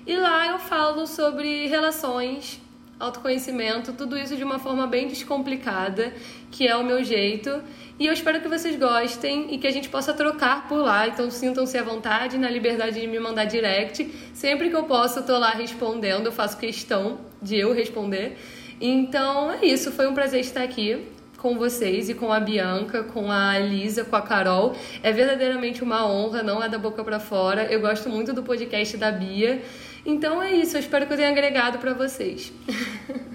E 0.06 0.16
lá 0.16 0.46
eu 0.46 0.58
falo 0.58 1.06
sobre 1.06 1.66
relações, 1.66 2.58
autoconhecimento, 2.98 3.92
tudo 3.92 4.16
isso 4.16 4.36
de 4.36 4.44
uma 4.44 4.58
forma 4.58 4.86
bem 4.86 5.08
descomplicada, 5.08 6.12
que 6.50 6.66
é 6.66 6.76
o 6.76 6.84
meu 6.84 7.02
jeito. 7.02 7.62
E 7.98 8.06
eu 8.06 8.12
espero 8.12 8.40
que 8.40 8.48
vocês 8.48 8.76
gostem 8.76 9.54
e 9.54 9.58
que 9.58 9.66
a 9.66 9.70
gente 9.70 9.88
possa 9.88 10.12
trocar 10.12 10.68
por 10.68 10.78
lá. 10.78 11.06
Então 11.06 11.30
sintam-se 11.30 11.76
à 11.76 11.82
vontade, 11.82 12.38
na 12.38 12.50
liberdade 12.50 13.00
de 13.00 13.06
me 13.06 13.18
mandar 13.18 13.44
direct. 13.44 14.10
Sempre 14.32 14.70
que 14.70 14.76
eu 14.76 14.84
posso, 14.84 15.20
eu 15.20 15.26
tô 15.26 15.38
lá 15.38 15.50
respondendo, 15.50 16.26
eu 16.26 16.32
faço 16.32 16.56
questão 16.56 17.18
de 17.42 17.56
eu 17.56 17.72
responder. 17.72 18.36
Então 18.80 19.52
é 19.52 19.64
isso, 19.64 19.92
foi 19.92 20.06
um 20.06 20.14
prazer 20.14 20.40
estar 20.40 20.62
aqui 20.62 21.06
com 21.44 21.58
vocês 21.58 22.08
e 22.08 22.14
com 22.14 22.32
a 22.32 22.40
Bianca, 22.40 23.04
com 23.04 23.30
a 23.30 23.60
Elisa, 23.60 24.02
com 24.02 24.16
a 24.16 24.22
Carol. 24.22 24.74
É 25.02 25.12
verdadeiramente 25.12 25.84
uma 25.84 26.10
honra, 26.10 26.42
não 26.42 26.62
é 26.62 26.70
da 26.70 26.78
boca 26.78 27.04
para 27.04 27.20
fora. 27.20 27.66
Eu 27.66 27.82
gosto 27.82 28.08
muito 28.08 28.32
do 28.32 28.42
podcast 28.42 28.96
da 28.96 29.12
Bia. 29.12 29.62
Então 30.04 30.42
é 30.42 30.52
isso, 30.52 30.76
eu 30.76 30.80
espero 30.80 31.06
que 31.06 31.12
eu 31.12 31.16
tenha 31.16 31.30
agregado 31.30 31.78
para 31.78 31.94
vocês. 31.94 32.52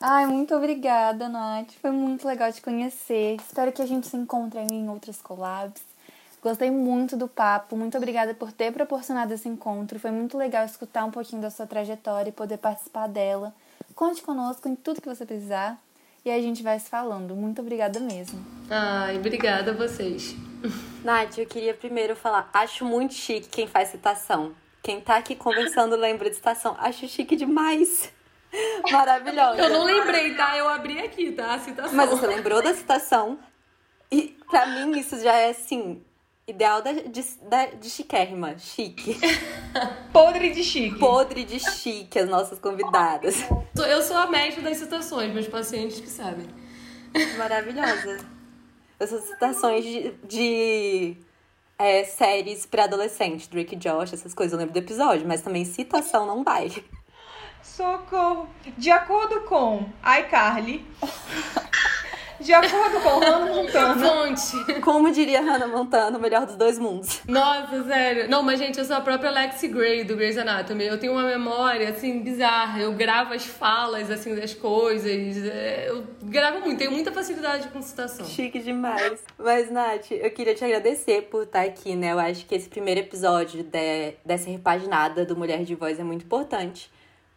Ai, 0.00 0.26
muito 0.26 0.54
obrigada, 0.54 1.28
Nath. 1.28 1.72
Foi 1.80 1.90
muito 1.90 2.28
legal 2.28 2.52
te 2.52 2.60
conhecer. 2.60 3.36
Espero 3.40 3.72
que 3.72 3.80
a 3.80 3.86
gente 3.86 4.06
se 4.06 4.16
encontre 4.16 4.60
em 4.60 4.88
outras 4.88 5.20
collabs. 5.22 5.82
Gostei 6.42 6.70
muito 6.70 7.16
do 7.16 7.26
papo. 7.26 7.76
Muito 7.76 7.96
obrigada 7.96 8.34
por 8.34 8.52
ter 8.52 8.72
proporcionado 8.72 9.34
esse 9.34 9.48
encontro. 9.48 9.98
Foi 9.98 10.10
muito 10.10 10.38
legal 10.38 10.64
escutar 10.64 11.04
um 11.04 11.10
pouquinho 11.10 11.42
da 11.42 11.50
sua 11.50 11.66
trajetória 11.66 12.28
e 12.28 12.32
poder 12.32 12.58
participar 12.58 13.08
dela. 13.08 13.52
Conte 13.94 14.22
conosco 14.22 14.68
em 14.68 14.76
tudo 14.76 15.00
que 15.00 15.08
você 15.08 15.26
precisar 15.26 15.76
e 16.24 16.30
a 16.30 16.40
gente 16.40 16.62
vai 16.62 16.78
se 16.78 16.88
falando. 16.88 17.34
Muito 17.34 17.60
obrigada 17.60 17.98
mesmo. 17.98 18.44
Ai, 18.70 19.16
obrigada 19.16 19.72
a 19.72 19.74
vocês. 19.74 20.36
Nath, 21.04 21.38
eu 21.38 21.46
queria 21.46 21.74
primeiro 21.74 22.16
falar, 22.16 22.50
acho 22.52 22.84
muito 22.84 23.14
chique 23.14 23.48
quem 23.48 23.66
faz 23.66 23.88
citação. 23.88 24.54
Quem 24.82 25.00
tá 25.00 25.16
aqui 25.16 25.34
conversando 25.34 25.96
lembra 25.98 26.30
de 26.30 26.36
citação. 26.36 26.76
Acho 26.78 27.08
chique 27.08 27.34
demais. 27.36 28.12
Maravilhosa. 28.90 29.60
Eu 29.60 29.70
não 29.70 29.84
lembrei, 29.84 30.34
tá? 30.34 30.56
Eu 30.56 30.68
abri 30.68 30.98
aqui, 31.00 31.32
tá? 31.32 31.54
A 31.54 31.58
citação. 31.58 31.94
Mas 31.94 32.10
você 32.10 32.26
lembrou 32.26 32.62
da 32.62 32.74
citação. 32.74 33.38
E 34.10 34.36
pra 34.48 34.66
mim 34.66 34.98
isso 34.98 35.20
já 35.20 35.34
é 35.34 35.50
assim. 35.50 36.02
Ideal 36.46 36.80
da, 36.80 36.92
de, 36.92 37.24
da, 37.42 37.66
de 37.66 37.90
chiquérrima, 37.90 38.56
chique. 38.56 39.18
Podre 40.12 40.50
de 40.50 40.62
chique. 40.62 40.96
Podre 40.96 41.42
de 41.42 41.58
chique, 41.58 42.20
as 42.20 42.28
nossas 42.28 42.60
convidadas. 42.60 43.44
Eu 43.76 44.00
sou 44.00 44.16
a 44.16 44.28
médica 44.28 44.62
das 44.62 44.76
citações, 44.76 45.34
meus 45.34 45.48
pacientes 45.48 45.98
que 45.98 46.08
sabem. 46.08 46.46
Maravilhosa. 47.36 48.35
Essas 48.98 49.24
citações 49.24 49.84
de, 49.84 50.10
de 50.24 51.16
é, 51.78 52.04
séries 52.04 52.66
para 52.66 52.84
adolescente, 52.84 53.48
Drake 53.48 53.76
Josh, 53.76 54.12
essas 54.12 54.34
coisas. 54.34 54.52
Eu 54.52 54.58
lembro 54.58 54.72
do 54.72 54.78
episódio, 54.78 55.26
mas 55.26 55.42
também 55.42 55.64
citação 55.64 56.26
não 56.26 56.42
vai. 56.42 56.70
Socorro! 57.62 58.48
De 58.78 58.90
acordo 58.90 59.40
com 59.42 59.86
iCarly, 60.20 60.86
de 62.40 62.52
acordo 62.52 63.00
com 63.00 63.18
Hannah 63.18 63.46
Montana. 63.54 64.08
Fonte. 64.08 64.80
Como 64.80 65.10
diria 65.10 65.40
Hannah 65.40 65.66
Montana, 65.66 66.16
o 66.16 66.20
melhor 66.20 66.46
dos 66.46 66.56
dois 66.56 66.78
mundos. 66.78 67.20
Nossa, 67.26 67.84
sério. 67.84 68.28
Não, 68.28 68.42
mas 68.42 68.58
gente, 68.58 68.78
eu 68.78 68.84
sou 68.84 68.96
a 68.96 69.00
própria 69.00 69.30
Lexi 69.30 69.68
Gray 69.68 70.04
do 70.04 70.16
Grey's 70.16 70.38
Anatomy. 70.38 70.86
Eu 70.86 70.98
tenho 70.98 71.12
uma 71.12 71.22
memória, 71.24 71.88
assim, 71.90 72.20
bizarra. 72.20 72.80
Eu 72.80 72.92
gravo 72.92 73.34
as 73.34 73.44
falas, 73.44 74.10
assim, 74.10 74.34
das 74.34 74.54
coisas. 74.54 75.44
É, 75.44 75.86
eu 75.88 76.04
gravo 76.22 76.60
muito, 76.60 76.78
tenho 76.78 76.92
muita 76.92 77.12
facilidade 77.12 77.68
com 77.68 77.80
citação. 77.82 78.26
Chique 78.26 78.58
demais. 78.58 79.22
Mas, 79.38 79.70
Nath, 79.70 80.10
eu 80.10 80.30
queria 80.30 80.54
te 80.54 80.64
agradecer 80.64 81.22
por 81.22 81.44
estar 81.44 81.62
aqui, 81.62 81.94
né? 81.94 82.12
Eu 82.12 82.18
acho 82.18 82.46
que 82.46 82.54
esse 82.54 82.68
primeiro 82.68 83.00
episódio 83.00 83.62
de, 83.62 84.14
dessa 84.24 84.50
repaginada 84.50 85.24
do 85.24 85.36
Mulher 85.36 85.64
de 85.64 85.74
Voz 85.74 85.98
é 85.98 86.04
muito 86.04 86.24
importante. 86.24 86.90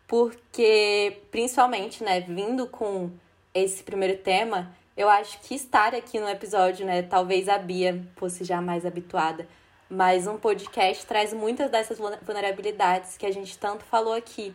Porque, 0.08 1.18
principalmente, 1.30 2.04
né, 2.04 2.20
vindo 2.22 2.66
com 2.66 3.12
esse 3.54 3.84
primeiro 3.84 4.18
tema 4.18 4.76
eu 5.00 5.08
acho 5.08 5.40
que 5.40 5.56
estar 5.56 5.96
aqui 5.96 6.20
no 6.20 6.28
episódio, 6.28 6.86
né, 6.86 7.02
talvez 7.02 7.48
a 7.48 7.58
Bia 7.58 8.06
fosse 8.18 8.44
já 8.44 8.62
mais 8.62 8.86
habituada, 8.86 9.48
mas 9.90 10.28
um 10.28 10.38
podcast 10.38 11.06
traz 11.06 11.32
muitas 11.32 11.72
dessas 11.72 11.98
vulnerabilidades 12.22 13.16
que 13.16 13.26
a 13.26 13.32
gente 13.32 13.58
tanto 13.58 13.86
falou 13.86 14.12
aqui. 14.12 14.54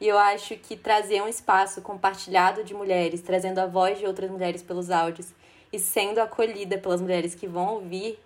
E 0.00 0.08
eu 0.08 0.16
acho 0.16 0.56
que 0.56 0.78
trazer 0.78 1.20
um 1.20 1.28
espaço 1.28 1.82
compartilhado 1.82 2.64
de 2.64 2.72
mulheres, 2.72 3.20
trazendo 3.20 3.58
a 3.58 3.66
voz 3.66 3.98
de 3.98 4.06
outras 4.06 4.30
mulheres 4.30 4.62
pelos 4.62 4.90
áudios 4.90 5.34
e 5.70 5.78
sendo 5.78 6.20
acolhida 6.20 6.78
pelas 6.78 7.02
mulheres 7.02 7.34
que 7.34 7.46
vão 7.46 7.74
ouvir, 7.74 8.18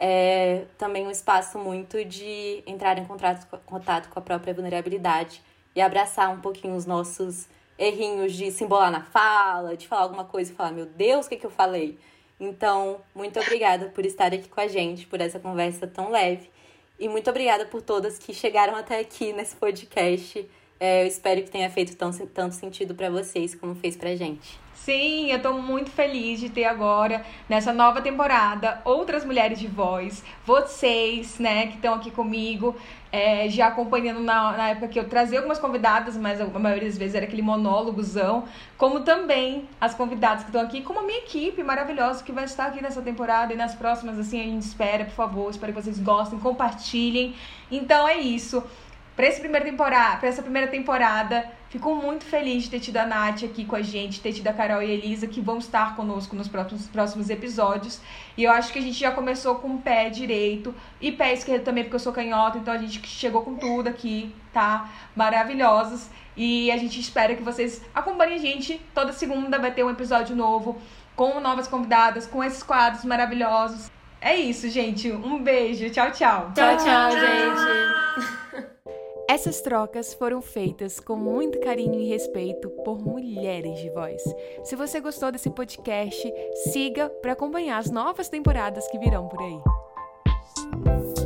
é 0.00 0.64
também 0.76 1.06
um 1.06 1.10
espaço 1.10 1.56
muito 1.56 2.04
de 2.04 2.64
entrar 2.66 2.98
em 2.98 3.04
contato, 3.04 3.46
contato 3.64 4.08
com 4.08 4.18
a 4.18 4.22
própria 4.22 4.52
vulnerabilidade 4.52 5.40
e 5.72 5.80
abraçar 5.80 6.30
um 6.30 6.40
pouquinho 6.40 6.74
os 6.74 6.84
nossos 6.84 7.46
errinhos 7.82 8.32
de 8.34 8.50
se 8.50 8.64
embolar 8.64 8.90
na 8.90 9.02
fala, 9.02 9.76
de 9.76 9.88
falar 9.88 10.02
alguma 10.02 10.24
coisa 10.24 10.52
e 10.52 10.54
falar, 10.54 10.72
meu 10.72 10.86
Deus, 10.86 11.26
o 11.26 11.28
que, 11.28 11.36
que 11.36 11.46
eu 11.46 11.50
falei? 11.50 11.98
Então, 12.38 13.00
muito 13.14 13.38
obrigada 13.40 13.86
por 13.86 14.06
estar 14.06 14.32
aqui 14.32 14.48
com 14.48 14.60
a 14.60 14.68
gente, 14.68 15.06
por 15.06 15.20
essa 15.20 15.38
conversa 15.38 15.86
tão 15.86 16.10
leve. 16.10 16.50
E 16.98 17.08
muito 17.08 17.28
obrigada 17.28 17.66
por 17.66 17.82
todas 17.82 18.18
que 18.18 18.32
chegaram 18.32 18.76
até 18.76 19.00
aqui 19.00 19.32
nesse 19.32 19.56
podcast. 19.56 20.48
É, 20.78 21.02
eu 21.02 21.06
espero 21.06 21.42
que 21.42 21.50
tenha 21.50 21.70
feito 21.70 21.96
tão, 21.96 22.10
tanto 22.12 22.54
sentido 22.54 22.94
para 22.94 23.10
vocês 23.10 23.54
como 23.54 23.74
fez 23.74 23.96
pra 23.96 24.14
gente. 24.14 24.58
Sim, 24.84 25.30
eu 25.30 25.40
tô 25.40 25.52
muito 25.52 25.90
feliz 25.90 26.40
de 26.40 26.48
ter 26.48 26.64
agora, 26.64 27.24
nessa 27.48 27.72
nova 27.72 28.02
temporada, 28.02 28.82
outras 28.84 29.24
mulheres 29.24 29.60
de 29.60 29.68
voz, 29.68 30.24
vocês, 30.44 31.38
né, 31.38 31.68
que 31.68 31.76
estão 31.76 31.94
aqui 31.94 32.10
comigo, 32.10 32.74
é, 33.12 33.48
já 33.48 33.68
acompanhando 33.68 34.18
na, 34.18 34.56
na, 34.56 34.70
época 34.70 34.88
que 34.88 34.98
eu 34.98 35.08
trazia 35.08 35.38
algumas 35.38 35.60
convidadas, 35.60 36.16
mas 36.16 36.40
a 36.40 36.46
maioria 36.46 36.88
das 36.88 36.98
vezes 36.98 37.14
era 37.14 37.26
aquele 37.26 37.42
monólogozão, 37.42 38.42
como 38.76 39.02
também 39.02 39.68
as 39.80 39.94
convidadas 39.94 40.42
que 40.42 40.48
estão 40.48 40.62
aqui, 40.62 40.82
como 40.82 40.98
a 40.98 41.02
minha 41.04 41.18
equipe 41.18 41.62
maravilhosa 41.62 42.24
que 42.24 42.32
vai 42.32 42.44
estar 42.44 42.66
aqui 42.66 42.82
nessa 42.82 43.00
temporada 43.00 43.52
e 43.52 43.56
nas 43.56 43.76
próximas, 43.76 44.18
assim, 44.18 44.40
a 44.40 44.44
gente 44.44 44.62
espera, 44.62 45.04
por 45.04 45.14
favor, 45.14 45.48
espero 45.48 45.72
que 45.72 45.80
vocês 45.80 46.00
gostem, 46.00 46.40
compartilhem. 46.40 47.36
Então 47.70 48.08
é 48.08 48.18
isso 48.18 48.64
para 49.14 49.26
essa 49.26 49.38
primeira 49.38 49.64
temporada, 49.64 50.16
para 50.16 50.28
essa 50.28 50.42
primeira 50.42 50.66
temporada. 50.66 51.61
Fico 51.72 51.94
muito 51.94 52.26
feliz 52.26 52.64
de 52.64 52.68
ter 52.68 52.80
tido 52.80 52.98
a 52.98 53.06
Nath 53.06 53.44
aqui 53.44 53.64
com 53.64 53.74
a 53.74 53.80
gente, 53.80 54.20
ter 54.20 54.34
tido 54.34 54.46
a 54.46 54.52
Carol 54.52 54.82
e 54.82 54.90
a 54.90 54.94
Elisa 54.94 55.26
que 55.26 55.40
vão 55.40 55.56
estar 55.56 55.96
conosco 55.96 56.36
nos 56.36 56.46
próximos, 56.46 56.86
próximos 56.86 57.30
episódios. 57.30 57.98
E 58.36 58.44
eu 58.44 58.52
acho 58.52 58.70
que 58.70 58.78
a 58.78 58.82
gente 58.82 59.00
já 59.00 59.10
começou 59.10 59.54
com 59.54 59.76
o 59.76 59.78
pé 59.78 60.10
direito 60.10 60.74
e 61.00 61.10
pé 61.10 61.32
esquerdo 61.32 61.64
também, 61.64 61.82
porque 61.84 61.96
eu 61.96 62.00
sou 62.00 62.12
canhota, 62.12 62.58
então 62.58 62.74
a 62.74 62.76
gente 62.76 63.00
chegou 63.08 63.40
com 63.40 63.54
tudo 63.54 63.88
aqui, 63.88 64.34
tá? 64.52 64.90
Maravilhosos. 65.16 66.10
E 66.36 66.70
a 66.70 66.76
gente 66.76 67.00
espera 67.00 67.34
que 67.34 67.42
vocês 67.42 67.80
acompanhem 67.94 68.34
a 68.34 68.38
gente. 68.38 68.78
Toda 68.94 69.10
segunda 69.10 69.58
vai 69.58 69.72
ter 69.72 69.82
um 69.82 69.88
episódio 69.88 70.36
novo 70.36 70.78
com 71.16 71.40
novas 71.40 71.68
convidadas, 71.68 72.26
com 72.26 72.44
esses 72.44 72.62
quadros 72.62 73.02
maravilhosos. 73.02 73.90
É 74.20 74.36
isso, 74.36 74.68
gente. 74.68 75.10
Um 75.10 75.42
beijo. 75.42 75.88
Tchau, 75.88 76.10
tchau. 76.10 76.52
Tchau, 76.54 76.76
tchau, 76.76 77.10
gente. 77.12 78.92
Essas 79.32 79.62
trocas 79.62 80.12
foram 80.12 80.42
feitas 80.42 81.00
com 81.00 81.16
muito 81.16 81.58
carinho 81.58 81.98
e 81.98 82.06
respeito 82.06 82.68
por 82.84 83.02
mulheres 83.02 83.80
de 83.80 83.88
voz. 83.88 84.22
Se 84.62 84.76
você 84.76 85.00
gostou 85.00 85.32
desse 85.32 85.48
podcast, 85.48 86.30
siga 86.70 87.08
para 87.08 87.32
acompanhar 87.32 87.78
as 87.78 87.90
novas 87.90 88.28
temporadas 88.28 88.86
que 88.88 88.98
virão 88.98 89.28
por 89.28 89.40
aí. 89.40 91.21